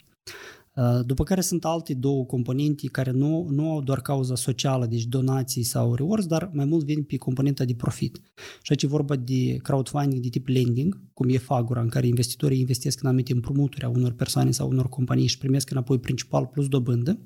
Uh, 0.78 1.00
după 1.06 1.24
care 1.24 1.42
sunt 1.42 1.66
alte 1.66 1.94
două 1.94 2.26
componente 2.26 2.88
care 2.88 3.12
nu, 3.12 3.48
nu 3.50 3.72
au 3.72 3.82
doar 3.82 4.02
cauza 4.02 4.36
socială, 4.36 4.86
deci 4.86 5.06
donații 5.06 5.64
sau 5.64 5.94
rewards, 5.94 6.26
dar 6.26 6.50
mai 6.54 6.66
mult 6.66 6.86
vin 6.86 7.04
pe 7.04 7.18
componenta 7.18 7.66
de 7.66 7.74
profit. 7.74 8.22
Și 8.62 8.72
aici 8.72 8.84
e 8.84 8.88
vorba 8.88 9.16
de 9.16 9.56
crowdfunding 9.56 10.22
de 10.22 10.30
tip 10.30 10.48
lending, 10.48 11.02
cum 11.14 11.30
e 11.30 11.38
Fagura, 11.38 11.82
în 11.82 11.90
care 11.90 12.08
investitorii 12.08 12.60
investesc 12.60 13.02
în 13.02 13.08
anumite 13.08 13.34
împrumuturi 13.34 13.86
a 13.86 13.90
unor 13.90 14.12
persoane 14.12 14.52
sau 14.52 14.70
unor 14.70 14.90
companii 14.90 15.28
și 15.28 15.38
primesc 15.38 15.70
înapoi 15.70 16.00
principal 16.00 16.46
plus 16.46 16.68
dobândă. 16.68 17.20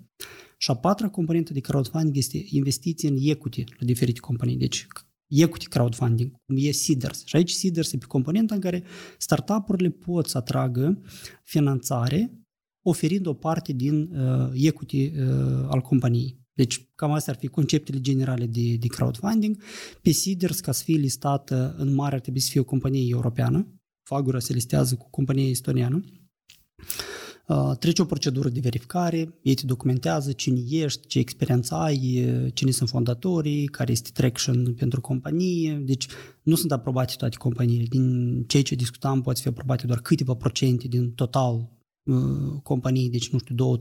Și 0.58 0.72
a 0.72 0.74
patra 0.74 1.10
componentă 1.10 1.54
de 1.54 1.60
crowdfunding 1.60 2.18
este 2.18 2.46
investiții 2.50 3.10
în 3.10 3.18
equity 3.20 3.64
la 3.80 3.86
diferite 3.86 4.20
companii. 4.20 4.58
Deci 4.58 4.88
equity 5.28 5.68
crowdfunding, 5.68 6.32
cum 6.46 6.56
e 6.60 6.72
Seeders. 6.72 7.26
Și 7.26 7.36
aici 7.36 7.52
Seeders 7.52 7.92
e 7.92 7.98
pe 7.98 8.06
componenta 8.06 8.56
în 8.56 8.62
care 8.62 8.84
startup-urile 9.18 9.90
pot 9.90 10.28
să 10.28 10.38
atragă 10.38 11.02
finanțare 11.44 12.41
oferind 12.82 13.26
o 13.26 13.34
parte 13.34 13.74
din 13.74 14.10
uh, 14.14 14.50
equity 14.54 15.06
uh, 15.06 15.68
al 15.68 15.82
companiei. 15.82 16.40
Deci 16.54 16.90
cam 16.96 17.12
astea 17.12 17.34
ar 17.34 17.40
fi 17.40 17.48
conceptele 17.48 18.00
generale 18.00 18.46
de, 18.46 18.76
de 18.76 18.88
crowdfunding. 18.88 19.64
Pe 20.02 20.12
Seeders, 20.12 20.60
ca 20.60 20.72
să 20.72 20.84
fie 20.84 20.98
listată 20.98 21.76
în 21.78 21.94
mare, 21.94 22.16
ar 22.16 22.22
trebui 22.22 22.40
să 22.40 22.50
fie 22.52 22.60
o 22.60 22.64
companie 22.64 23.10
europeană. 23.10 23.68
Fagura 24.04 24.40
se 24.40 24.54
listează 24.54 24.96
cu 24.96 25.10
companie 25.10 25.50
estoniană. 25.50 26.04
Uh, 27.48 27.78
trece 27.80 28.02
o 28.02 28.06
procedură 28.06 28.50
de 28.50 28.60
verificare, 28.60 29.34
ei 29.42 29.54
te 29.54 29.66
documentează 29.66 30.32
cine 30.32 30.60
ești, 30.70 31.08
ce 31.08 31.20
experiență 31.20 31.76
ai, 31.76 32.26
cine 32.54 32.72
sunt 32.72 32.90
fondatorii, 32.90 33.68
care 33.68 33.92
este 33.92 34.10
traction 34.14 34.74
pentru 34.74 35.02
companie. 35.02 35.74
Deci 35.74 36.08
nu 36.44 36.56
sunt 36.56 36.72
aprobate 36.72 37.14
toate 37.18 37.38
companiile. 37.38 37.86
Din 37.90 38.44
ceea 38.48 38.64
ce 38.64 38.76
discutam, 38.76 39.22
poate 39.22 39.42
fi 39.42 39.48
aprobate 39.48 39.86
doar 39.88 40.00
câteva 40.00 40.34
procente 40.34 40.88
din 40.88 41.12
total 41.12 41.56
Uh, 41.60 41.81
companii, 42.64 43.10
deci 43.10 43.30
nu 43.30 43.40
știu, 43.40 43.78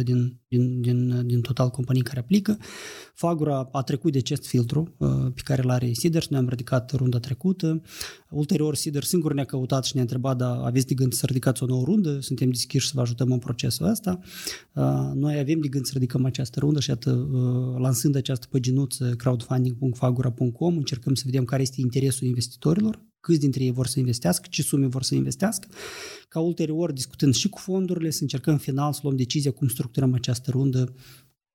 2-3% 0.00 0.02
din, 0.02 0.40
din, 0.48 0.80
din, 0.80 1.26
din 1.26 1.40
total 1.40 1.70
companii 1.70 2.02
care 2.02 2.20
aplică. 2.20 2.58
Fagura 3.14 3.68
a 3.72 3.82
trecut 3.82 4.12
de 4.12 4.18
acest 4.18 4.46
filtru 4.46 4.94
uh, 4.98 5.08
pe 5.34 5.40
care 5.44 5.62
îl 5.62 5.70
are 5.70 5.92
Sider 5.92 6.26
noi 6.28 6.40
am 6.40 6.48
ridicat 6.48 6.92
runda 6.92 7.18
trecută. 7.18 7.82
Ulterior, 8.30 8.74
Sider 8.74 9.02
singur 9.02 9.34
ne-a 9.34 9.44
căutat 9.44 9.84
și 9.84 9.90
ne-a 9.92 10.02
întrebat, 10.02 10.36
dar 10.36 10.56
aveți 10.56 10.86
de 10.86 10.94
gând 10.94 11.12
să 11.12 11.26
ridicați 11.26 11.62
o 11.62 11.66
nouă 11.66 11.84
rundă? 11.84 12.20
Suntem 12.20 12.50
deschiși 12.50 12.86
să 12.86 12.92
vă 12.94 13.00
ajutăm 13.00 13.32
în 13.32 13.38
procesul 13.38 13.86
ăsta. 13.86 14.18
Uh, 14.72 15.10
noi 15.14 15.38
avem 15.38 15.60
de 15.60 15.68
gând 15.68 15.84
să 15.84 15.90
ridicăm 15.94 16.24
această 16.24 16.58
rundă 16.60 16.80
și 16.80 16.90
atât, 16.90 17.28
lansând 17.78 18.16
această 18.16 18.46
păginuță 18.50 19.14
crowdfunding.fagura.com, 19.16 20.76
încercăm 20.76 21.14
să 21.14 21.22
vedem 21.26 21.44
care 21.44 21.62
este 21.62 21.80
interesul 21.80 22.26
investitorilor 22.26 23.12
câți 23.24 23.40
dintre 23.40 23.64
ei 23.64 23.70
vor 23.70 23.86
să 23.86 23.98
investească, 23.98 24.46
ce 24.50 24.62
sume 24.62 24.86
vor 24.86 25.02
să 25.02 25.14
investească, 25.14 25.68
ca 26.28 26.40
ulterior, 26.40 26.92
discutând 26.92 27.34
și 27.34 27.48
cu 27.48 27.58
fondurile, 27.58 28.10
să 28.10 28.22
încercăm 28.22 28.58
final 28.58 28.92
să 28.92 29.00
luăm 29.02 29.16
decizia 29.16 29.50
cum 29.50 29.68
structurăm 29.68 30.14
această 30.14 30.50
rundă, 30.50 30.94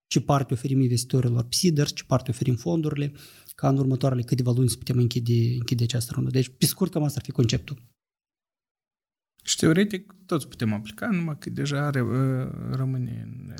ce 0.07 0.21
parte 0.21 0.53
oferim 0.53 0.79
investitorilor 0.79 1.43
PSIDERS, 1.43 1.93
ce 1.93 2.03
parte 2.03 2.31
oferim 2.31 2.55
fondurile, 2.55 3.11
ca 3.55 3.69
în 3.69 3.77
următoarele 3.77 4.21
câteva 4.21 4.51
luni 4.51 4.69
să 4.69 4.77
putem 4.77 4.97
închide, 4.97 5.53
închide 5.53 5.83
această 5.83 6.11
rundă. 6.13 6.29
Deci, 6.29 6.49
pe 6.57 6.65
scurt, 6.65 6.91
cam 6.91 7.03
asta 7.03 7.19
ar 7.19 7.25
fi 7.25 7.31
conceptul. 7.31 7.81
Și 9.43 9.55
teoretic 9.55 10.15
toți 10.25 10.47
putem 10.47 10.73
aplica, 10.73 11.07
numai 11.07 11.37
că 11.37 11.49
deja 11.49 11.89
rămâne 12.71 13.21
în 13.25 13.53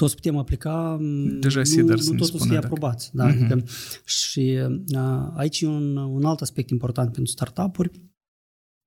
toți 0.00 0.14
putem 0.14 0.36
aplica, 0.36 0.98
Deja 1.40 1.62
nu, 1.76 1.82
nu 1.82 2.14
toți 2.16 2.30
să 2.30 2.44
fie 2.48 2.56
aprobați. 2.56 3.10
Da? 3.12 3.26
Uh-huh. 3.26 3.34
Adică, 3.34 3.64
și 4.04 4.58
a, 4.96 5.32
aici 5.36 5.60
e 5.60 5.66
un, 5.66 5.96
un 5.96 6.24
alt 6.24 6.40
aspect 6.40 6.70
important 6.70 7.12
pentru 7.12 7.32
startup-uri, 7.32 7.90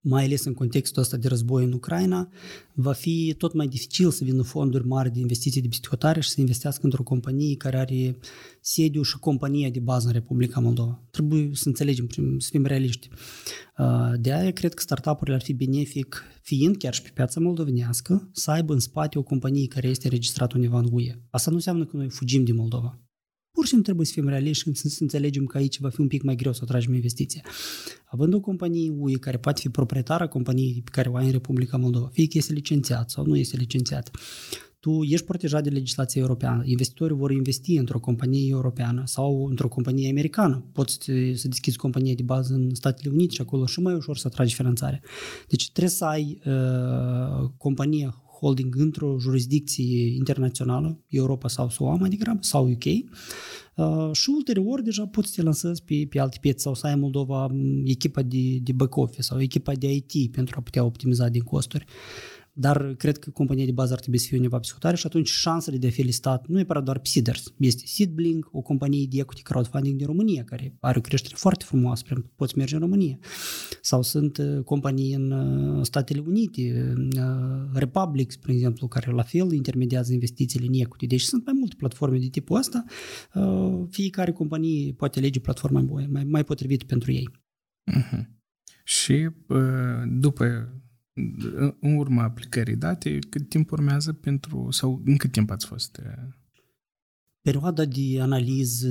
mai 0.06 0.24
ales 0.24 0.46
în 0.46 0.54
contextul 0.54 1.02
ăsta 1.02 1.18
de 1.18 1.28
război 1.28 1.64
în 1.64 1.74
Ucraina, 1.74 2.30
va 2.74 2.94
fi 2.94 3.36
tot 3.38 3.54
mai 3.54 3.68
dificil 3.68 4.12
să 4.12 4.24
vină 4.24 4.42
fonduri 4.42 4.88
mari 4.88 5.12
de 5.12 5.20
investiții 5.20 5.62
de 5.62 5.68
psihotare 5.68 6.20
și 6.20 6.30
să 6.30 6.40
investească 6.40 6.82
într-o 6.84 7.04
companie 7.04 7.56
care 7.56 7.78
are 7.78 8.18
sediu 8.62 9.02
și 9.02 9.18
compania 9.18 9.70
de 9.70 9.80
bază 9.80 10.08
în 10.08 10.14
Republica 10.14 10.60
Moldova. 10.60 11.04
Trebuie 11.12 11.50
să 11.54 11.68
înțelegem, 11.68 12.08
să 12.38 12.48
fim 12.52 12.66
realiști. 12.66 13.10
De 14.20 14.34
aia 14.34 14.52
cred 14.52 14.74
că 14.74 14.82
startup-urile 14.82 15.36
ar 15.36 15.42
fi 15.42 15.54
benefic, 15.54 16.24
fiind 16.42 16.78
chiar 16.78 16.94
și 16.94 17.02
pe 17.02 17.12
piața 17.14 17.40
moldovenească, 17.40 18.30
să 18.32 18.52
aibă 18.52 18.74
în 18.74 18.80
spate 18.80 19.18
o 19.18 19.24
companie 19.24 19.68
care 19.68 19.88
este 19.88 20.08
registrată 20.08 20.56
undeva 20.56 20.80
în 20.80 20.88
UE. 20.92 21.20
Asta 21.30 21.50
nu 21.50 21.56
înseamnă 21.56 21.86
că 21.86 21.98
noi 21.98 22.10
fugim 22.10 22.44
din 22.44 22.56
Moldova. 22.56 23.00
Pur 23.54 23.64
și 23.64 23.70
simplu 23.70 23.86
trebuie 23.86 24.06
să 24.06 24.14
fim 24.14 24.28
realiști 24.28 24.72
și 24.74 24.90
să 24.90 24.98
înțelegem 25.00 25.46
că 25.46 25.58
aici 25.58 25.80
va 25.80 25.90
fi 25.90 26.02
un 26.02 26.08
pic 26.08 26.22
mai 26.24 26.36
greu 26.36 26.54
să 26.54 26.60
atragem 26.64 26.94
investiția. 26.94 27.42
Având 28.06 28.34
o 28.34 28.40
companie 28.40 28.94
UE 28.98 29.14
care 29.14 29.38
poate 29.38 29.62
fi 29.62 29.70
proprietară 29.70 30.24
a 30.24 30.28
companiei 30.28 30.82
pe 30.84 30.92
care 30.92 31.10
o 31.10 31.16
ai 31.16 31.26
în 31.26 31.32
Republica 31.32 31.78
Moldova, 31.78 32.10
fie 32.14 32.28
că 32.28 32.38
este 32.38 32.54
licențiat 32.54 33.10
sau 33.10 33.26
nu 33.26 33.36
este 33.36 33.58
licențiat, 33.58 34.12
tu 34.80 35.04
ești 35.04 35.26
protejat 35.26 35.64
de 35.64 35.70
legislația 35.70 36.22
europeană. 36.22 36.64
Investitorii 36.66 37.16
vor 37.16 37.32
investi 37.32 37.76
într-o 37.76 38.00
companie 38.00 38.50
europeană 38.50 39.02
sau 39.06 39.46
într-o 39.50 39.68
companie 39.68 40.10
americană. 40.10 40.66
Poți 40.72 40.98
să 41.34 41.48
deschizi 41.48 41.78
companie 41.78 42.14
de 42.14 42.24
bază 42.24 42.54
în 42.54 42.76
Statele 42.76 43.14
Unite 43.14 43.34
și 43.34 43.42
acolo 43.42 43.66
și 43.66 43.80
mai 43.80 43.94
ușor 43.94 44.18
să 44.18 44.28
atragi 44.28 44.56
finanțare. 44.56 45.02
Deci 45.48 45.72
trebuie 45.72 45.94
să 45.94 46.06
ai 46.06 46.40
uh, 46.46 47.50
companie 47.58 48.14
holding 48.44 48.76
într-o 48.78 49.16
jurisdicție 49.20 50.14
internațională, 50.16 51.00
Europa 51.08 51.48
sau 51.48 51.70
SUA 51.70 51.96
mai 51.96 52.10
degrabă, 52.10 52.40
sau 52.42 52.70
UK, 52.72 52.84
uh, 52.86 54.10
și 54.12 54.30
ulterior 54.30 54.82
deja 54.82 55.06
poți 55.06 55.28
să 55.28 55.34
te 55.36 55.42
lansezi 55.42 55.84
pe, 55.84 56.06
pe 56.10 56.20
alte 56.20 56.38
piețe 56.42 56.60
sau 56.60 56.74
să 56.74 56.88
ai 56.88 56.96
Moldova 56.96 57.50
echipa 57.84 58.22
de, 58.22 58.58
de 58.62 58.72
back-office 58.72 59.22
sau 59.22 59.42
echipa 59.42 59.74
de 59.74 59.94
IT 59.94 60.32
pentru 60.32 60.56
a 60.58 60.62
putea 60.62 60.84
optimiza 60.84 61.28
din 61.28 61.42
costuri. 61.42 61.86
Uh, 61.88 62.33
dar 62.56 62.94
cred 62.94 63.18
că 63.18 63.30
compania 63.30 63.66
de 63.66 63.72
bază 63.72 63.94
ar 63.94 64.00
trebui 64.00 64.20
să 64.20 64.28
fie 64.28 64.38
undeva 64.38 64.60
psihotare 64.60 64.96
și 64.96 65.06
atunci 65.06 65.30
șansele 65.30 65.78
de 65.78 65.88
a 65.88 65.90
fi 65.90 66.02
listat 66.02 66.48
nu 66.48 66.54
e 66.54 66.56
neapărat 66.56 66.84
doar 66.84 67.00
Seeders. 67.04 67.54
Este 67.58 67.84
Seedblink, 67.86 68.50
o 68.52 68.62
companie 68.62 69.08
de 69.10 69.18
equity 69.18 69.42
crowdfunding 69.42 69.98
din 69.98 70.06
România, 70.06 70.44
care 70.44 70.76
are 70.80 70.98
o 70.98 71.02
creștere 71.02 71.36
foarte 71.38 71.66
frumoasă, 71.66 72.04
poți 72.36 72.58
merge 72.58 72.74
în 72.74 72.82
România. 72.82 73.18
Sau 73.82 74.02
sunt 74.02 74.38
uh, 74.38 74.64
companii 74.64 75.14
în 75.14 75.32
uh, 75.32 75.86
Statele 75.86 76.24
Unite, 76.28 76.96
uh, 77.16 77.24
Republic, 77.74 78.32
spre 78.32 78.54
exemplu, 78.54 78.88
care 78.88 79.12
la 79.12 79.24
fel 79.24 79.52
intermediază 79.52 80.14
investițiile 80.14 80.66
în 80.66 80.74
equity. 80.74 81.08
Deci 81.08 81.22
sunt 81.22 81.46
mai 81.46 81.54
multe 81.58 81.76
platforme 81.78 82.18
de 82.18 82.28
tipul 82.28 82.58
ăsta. 82.58 82.84
Fiecare 83.90 84.32
companie 84.32 84.94
poate 84.94 85.20
alege 85.20 85.40
platforma 85.40 85.82
mai, 86.10 86.24
mai 86.24 86.44
potrivită 86.44 86.86
pentru 86.86 87.12
ei. 87.12 87.30
Uh-huh. 87.92 88.26
Și 88.84 89.30
după, 90.08 90.74
în 91.80 91.96
urma 91.96 92.24
aplicării 92.24 92.76
date, 92.76 93.20
cât 93.30 93.50
timp 93.50 93.72
urmează 93.72 94.14
pentru, 94.14 94.68
sau 94.72 95.02
în 95.06 95.18
cât 95.18 95.32
timp 95.32 95.50
ați 95.50 95.66
fost? 95.66 96.02
Perioada 97.42 97.86
de 97.86 98.22
analiză, 98.22 98.88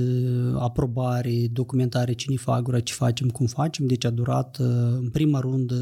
aprobare, 0.59 1.47
documentare, 1.53 2.13
cine 2.13 2.37
fagura, 2.37 2.81
ce 2.81 2.95
facem, 2.95 3.29
cum 3.29 3.47
facem, 3.47 3.87
deci 3.87 4.05
a 4.05 4.11
durat, 4.11 4.57
în 4.97 5.11
prima 5.11 5.41
rundă, 5.41 5.77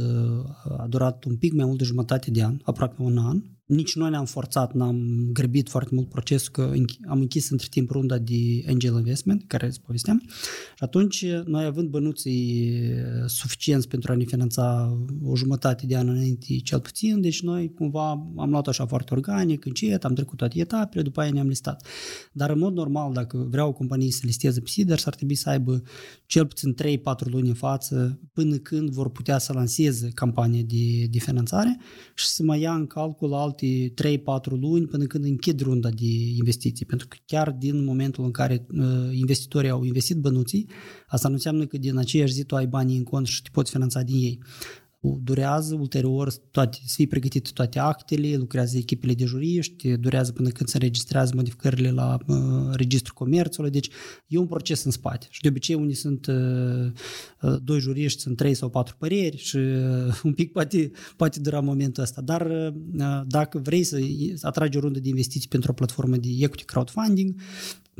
a 0.78 0.86
durat 0.86 1.24
un 1.24 1.36
pic 1.36 1.52
mai 1.52 1.64
mult 1.64 1.78
de 1.78 1.84
jumătate 1.84 2.30
de 2.30 2.42
an, 2.42 2.58
aproape 2.62 3.02
un 3.02 3.18
an, 3.18 3.42
nici 3.70 3.94
noi 3.94 4.10
ne-am 4.10 4.24
forțat, 4.24 4.72
n-am 4.72 5.28
grăbit 5.32 5.68
foarte 5.68 5.94
mult 5.94 6.08
procesul, 6.08 6.52
că 6.52 6.72
am 7.08 7.20
închis 7.20 7.50
între 7.50 7.66
timp 7.70 7.90
runda 7.90 8.18
de 8.18 8.64
angel 8.68 8.94
investment, 8.94 9.44
care 9.46 9.66
îți 9.66 9.80
povesteam. 9.80 10.22
Și 10.74 10.84
atunci, 10.84 11.26
noi 11.44 11.64
având 11.64 11.88
bănuții 11.88 12.80
suficienți 13.26 13.88
pentru 13.88 14.12
a 14.12 14.14
ne 14.14 14.24
finanța 14.24 14.98
o 15.22 15.36
jumătate 15.36 15.86
de 15.86 15.96
an 15.96 16.08
înainte, 16.08 16.56
cel 16.56 16.80
puțin, 16.80 17.20
deci 17.20 17.42
noi 17.42 17.72
cumva 17.74 18.10
am 18.36 18.50
luat 18.50 18.66
așa 18.66 18.86
foarte 18.86 19.14
organic, 19.14 19.64
încet, 19.64 20.04
am 20.04 20.14
trecut 20.14 20.36
toate 20.36 20.58
etapele, 20.58 21.02
după 21.02 21.20
aia 21.20 21.30
ne-am 21.30 21.48
listat. 21.48 21.86
Dar 22.32 22.50
în 22.50 22.58
mod 22.58 22.72
normal, 22.72 23.12
dacă 23.12 23.46
vreau 23.50 23.68
o 23.68 23.72
companie 23.72 24.10
să 24.10 24.20
listeze 24.22 24.60
pe 24.60 24.68
SIDER, 24.68 24.98
s-ar 24.98 25.14
trebui 25.14 25.34
să 25.34 25.48
aibă 25.48 25.82
cel 26.26 26.46
puțin 26.46 26.74
3-4 26.74 26.98
luni 27.24 27.48
în 27.48 27.54
față, 27.54 28.20
până 28.32 28.56
când 28.56 28.90
vor 28.90 29.10
putea 29.10 29.38
să 29.38 29.52
lanseze 29.52 30.08
campania 30.14 30.62
de, 30.62 31.06
de 31.10 31.18
finanțare 31.18 31.80
și 32.14 32.26
să 32.26 32.42
mai 32.42 32.60
ia 32.60 32.74
în 32.74 32.86
calcul 32.86 33.34
alt 33.34 33.59
alte 33.60 33.92
3-4 34.56 34.60
luni 34.60 34.86
până 34.86 35.04
când 35.04 35.24
închid 35.24 35.60
runda 35.60 35.88
de 35.88 36.06
investiții. 36.36 36.86
Pentru 36.86 37.08
că 37.08 37.16
chiar 37.26 37.50
din 37.50 37.84
momentul 37.84 38.24
în 38.24 38.30
care 38.30 38.66
uh, 38.72 38.84
investitorii 39.12 39.70
au 39.70 39.84
investit 39.84 40.16
bănuții, 40.16 40.66
asta 41.06 41.28
nu 41.28 41.34
înseamnă 41.34 41.66
că 41.66 41.78
din 41.78 41.96
aceeași 41.96 42.32
zi 42.32 42.44
tu 42.44 42.56
ai 42.56 42.66
banii 42.66 42.96
în 42.96 43.02
cont 43.02 43.26
și 43.26 43.42
te 43.42 43.48
poți 43.52 43.70
finanța 43.70 44.02
din 44.02 44.16
ei 44.16 44.38
durează 45.00 45.74
ulterior 45.74 46.32
toate, 46.50 46.78
să 46.84 46.94
fie 46.96 47.06
pregătite 47.06 47.50
toate 47.54 47.78
actele, 47.78 48.36
lucrează 48.36 48.76
echipele 48.76 49.14
de 49.14 49.24
juriști, 49.24 49.96
durează 49.96 50.32
până 50.32 50.48
când 50.48 50.68
se 50.68 50.76
înregistrează 50.76 51.32
modificările 51.34 51.90
la 51.90 52.18
uh, 52.26 52.36
registrul 52.72 53.14
comerțului, 53.14 53.70
deci 53.70 53.88
e 54.26 54.38
un 54.38 54.46
proces 54.46 54.84
în 54.84 54.90
spate. 54.90 55.26
Și 55.30 55.40
de 55.40 55.48
obicei 55.48 55.74
unii 55.74 55.94
sunt 55.94 56.26
uh, 56.26 56.92
uh, 57.42 57.56
doi 57.62 57.80
juriști, 57.80 58.20
sunt 58.20 58.36
trei 58.36 58.54
sau 58.54 58.68
patru 58.68 58.96
păreri 58.98 59.36
și 59.36 59.56
uh, 59.56 60.20
un 60.24 60.32
pic 60.32 60.52
poate, 60.52 60.90
poate 61.16 61.40
dura 61.40 61.60
momentul 61.60 62.02
ăsta. 62.02 62.20
Dar 62.20 62.46
uh, 62.50 63.20
dacă 63.26 63.58
vrei 63.58 63.82
să 63.82 63.98
atragi 64.40 64.76
o 64.76 64.80
rundă 64.80 65.00
de 65.00 65.08
investiții 65.08 65.48
pentru 65.48 65.70
o 65.70 65.74
platformă 65.74 66.16
de 66.16 66.28
equity 66.28 66.64
crowdfunding, 66.64 67.40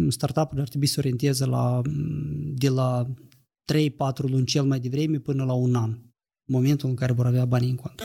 startup-ul 0.09 0.61
ar 0.61 0.69
trebui 0.69 0.87
să 0.87 0.97
orienteze 0.99 1.45
la, 1.45 1.83
de 2.55 2.69
la 2.69 3.07
3-4 3.73 3.87
luni 4.17 4.45
cel 4.45 4.65
mai 4.65 4.81
devreme 4.81 5.19
până 5.19 5.45
la 5.45 5.53
un 5.53 5.75
an 5.75 5.99
momentul 6.51 6.89
în 6.89 6.95
care 6.95 7.13
vor 7.13 7.27
avea 7.27 7.45
banii 7.45 7.71
în 7.71 7.77
cont. 7.77 8.03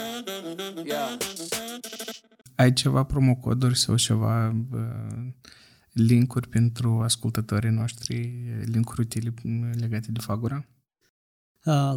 Ai 2.56 2.74
ceva 2.74 3.04
promocoduri 3.04 3.78
sau 3.78 3.96
ceva 3.96 4.56
uh, 4.72 5.28
linkuri 5.92 6.50
pentru 6.50 7.02
ascultătorii 7.02 7.70
noștri, 7.70 8.34
linkuri 8.66 9.02
utile 9.02 9.34
legate 9.80 10.12
de 10.12 10.20
Fagura? 10.20 10.66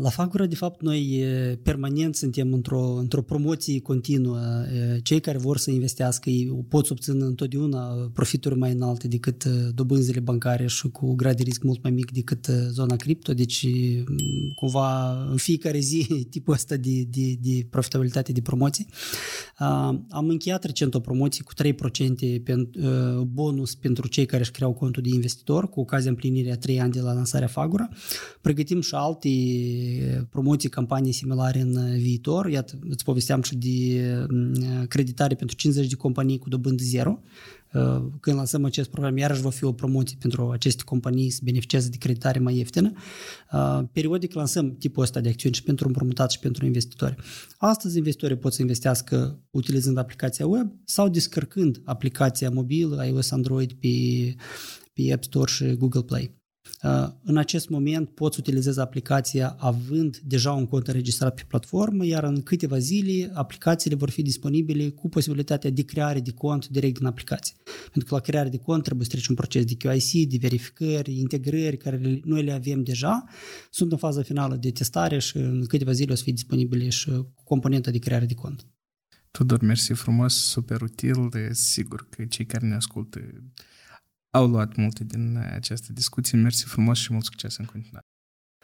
La 0.03 0.09
Fagura, 0.11 0.47
de 0.47 0.55
fapt, 0.55 0.82
noi 0.82 1.24
permanent 1.62 2.15
suntem 2.16 2.53
într-o, 2.53 2.95
într-o 2.95 3.23
promoție 3.23 3.81
continuă. 3.81 4.39
Cei 5.03 5.20
care 5.20 5.39
vor 5.39 5.59
să 5.59 5.70
investească 5.70 6.31
ei 6.31 6.65
pot 6.69 6.86
să 6.86 6.93
obțină 6.93 7.24
întotdeauna 7.24 8.11
profituri 8.12 8.59
mai 8.59 8.73
înalte 8.73 9.09
decât 9.09 9.45
dobânzile 9.74 10.20
bancare 10.20 10.66
și 10.66 10.89
cu 10.89 11.15
grad 11.15 11.36
de 11.36 11.43
risc 11.43 11.62
mult 11.62 11.82
mai 11.82 11.93
mic 11.93 12.11
decât 12.11 12.45
zona 12.69 12.97
cripto. 12.97 13.35
Deci, 13.35 13.66
cumva, 14.55 15.12
în 15.31 15.36
fiecare 15.36 15.78
zi, 15.78 16.07
tipul 16.31 16.55
ăsta 16.55 16.77
de, 16.77 17.07
de, 17.11 17.36
de 17.40 17.66
profitabilitate 17.70 18.32
de 18.32 18.40
promoții. 18.40 18.86
Am 20.09 20.28
încheiat 20.28 20.65
recent 20.65 20.95
o 20.95 21.01
promoție 21.01 21.45
cu 21.45 21.53
3% 21.62 23.27
bonus 23.27 23.74
pentru 23.74 24.09
cei 24.09 24.27
care 24.27 24.43
își 24.43 24.51
creau 24.51 24.73
contul 24.73 25.03
de 25.03 25.09
investitor 25.09 25.69
cu 25.69 25.81
ocazia 25.81 26.11
împlinirii 26.11 26.51
a 26.51 26.57
3 26.57 26.81
ani 26.81 26.93
de 26.93 27.01
la 27.01 27.12
lansarea 27.12 27.49
Fagura. 27.49 27.89
Pregătim 28.40 28.81
și 28.81 28.95
alte 28.95 29.28
promoții, 30.31 30.69
campanii 30.69 31.13
similare 31.13 31.61
în 31.61 31.99
viitor. 31.99 32.49
Iată, 32.49 32.79
îți 32.89 33.05
povesteam 33.05 33.43
și 33.43 33.57
de 33.57 34.03
mm, 34.31 34.85
creditare 34.89 35.35
pentru 35.35 35.57
50 35.57 35.89
de 35.89 35.95
companii 35.95 36.39
cu 36.39 36.49
dobândă 36.49 36.83
zero. 36.83 37.21
Uh, 37.75 38.05
când 38.21 38.37
lansăm 38.37 38.65
acest 38.65 38.91
program, 38.91 39.17
iarăși 39.17 39.41
va 39.41 39.51
fi 39.51 39.65
o 39.65 39.73
promoție 39.73 40.17
pentru 40.21 40.51
aceste 40.51 40.83
companii 40.85 41.31
să 41.31 41.41
beneficieze 41.45 41.89
de 41.89 41.97
creditare 41.97 42.39
mai 42.39 42.57
ieftină. 42.57 42.93
Uh, 43.53 43.81
periodic 43.93 44.35
lansăm 44.35 44.77
tipul 44.77 45.03
ăsta 45.03 45.21
de 45.21 45.29
acțiuni 45.29 45.55
și 45.55 45.63
pentru 45.63 45.87
împrumutat 45.87 46.31
și 46.31 46.39
pentru 46.39 46.65
investitori. 46.65 47.17
Astăzi 47.59 47.97
investitorii 47.97 48.37
pot 48.37 48.53
să 48.53 48.61
investească 48.61 49.39
utilizând 49.51 49.99
aplicația 49.99 50.47
web 50.47 50.73
sau 50.85 51.09
descărcând 51.09 51.81
aplicația 51.85 52.51
mobilă 52.51 53.07
iOS 53.07 53.31
Android 53.31 53.73
pe, 53.73 53.89
pe 54.93 55.13
App 55.13 55.25
Store 55.25 55.51
și 55.51 55.75
Google 55.75 56.03
Play. 56.03 56.38
Uh, 56.83 57.09
în 57.23 57.37
acest 57.37 57.69
moment 57.69 58.09
poți 58.09 58.39
utilizezi 58.39 58.81
aplicația 58.81 59.57
având 59.59 60.17
deja 60.17 60.53
un 60.53 60.67
cont 60.67 60.87
înregistrat 60.87 61.35
pe 61.35 61.45
platformă, 61.49 62.07
iar 62.07 62.25
în 62.25 62.43
câteva 62.43 62.79
zile 62.79 63.31
aplicațiile 63.35 63.97
vor 63.97 64.11
fi 64.11 64.23
disponibile 64.23 64.89
cu 64.89 65.09
posibilitatea 65.09 65.71
de 65.71 65.83
creare 65.83 66.21
de 66.21 66.31
cont 66.31 66.69
direct 66.69 66.99
din 66.99 67.07
aplicație. 67.07 67.55
Pentru 67.65 68.09
că 68.09 68.15
la 68.15 68.21
creare 68.21 68.49
de 68.49 68.59
cont 68.59 68.83
trebuie 68.83 69.05
să 69.05 69.11
treci 69.11 69.27
un 69.27 69.35
proces 69.35 69.65
de 69.65 69.77
QIC, 69.77 70.29
de 70.29 70.37
verificări, 70.41 71.19
integrări 71.19 71.77
care 71.77 72.21
noi 72.25 72.43
le 72.43 72.53
avem 72.53 72.83
deja, 72.83 73.25
sunt 73.71 73.93
în 73.93 73.99
faza 73.99 74.23
finală 74.23 74.57
de 74.57 74.71
testare 74.71 75.19
și 75.19 75.37
în 75.37 75.65
câteva 75.65 75.93
zile 75.93 76.13
o 76.13 76.15
să 76.15 76.23
fie 76.23 76.33
disponibile 76.33 76.89
și 76.89 77.11
componenta 77.45 77.91
de 77.91 77.99
creare 77.99 78.27
de 78.27 78.35
cont. 78.35 78.67
Tudor, 79.31 79.61
mersi 79.61 79.93
frumos, 79.93 80.35
super 80.35 80.81
util, 80.81 81.29
de 81.31 81.49
sigur 81.53 82.07
că 82.11 82.25
cei 82.25 82.47
care 82.47 82.67
ne 82.67 82.75
ascultă 82.75 83.21
au 84.31 84.47
luat 84.47 84.77
multe 84.77 85.05
din 85.05 85.37
această 85.37 85.93
discuție. 85.93 86.39
Mersi 86.39 86.65
frumos 86.65 86.99
și 86.99 87.13
mult 87.13 87.25
succes 87.25 87.57
în 87.57 87.65
continuare. 87.65 88.07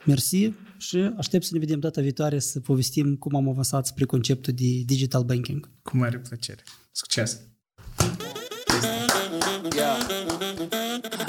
Mersi 0.07 0.53
și 0.79 0.97
aștept 1.17 1.45
să 1.45 1.51
ne 1.53 1.59
vedem 1.59 1.81
data 1.81 2.01
viitoare 2.01 2.39
să 2.39 2.61
povestim 2.61 3.17
cum 3.17 3.37
am 3.37 3.49
avansat 3.49 3.87
spre 3.87 4.05
conceptul 4.05 4.53
de 4.53 4.83
digital 4.85 5.25
banking. 5.25 5.71
Cu 5.83 5.97
mare 5.97 6.19
plăcere. 6.19 6.63
Succes! 6.93 7.41
Yeah. 9.77 9.99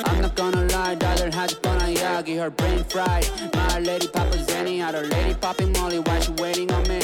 I'm 0.06 0.22
not 0.22 0.36
gonna 0.36 0.62
lie, 0.62 0.96
daughter 0.96 1.34
had 1.34 1.52
fun 1.62 1.82
on 1.82 1.94
Yagi, 1.94 2.36
her 2.36 2.50
brain 2.50 2.84
fried. 2.84 3.26
My 3.54 3.80
lady 3.84 4.08
Papa 4.08 4.38
Zenny, 4.48 4.80
had 4.80 4.94
her 4.94 5.08
lady 5.08 5.34
popping 5.40 5.72
Molly, 5.72 6.00
why 6.00 6.20
she 6.20 6.32
waiting 6.42 6.72
on 6.72 6.84
me? 6.88 7.00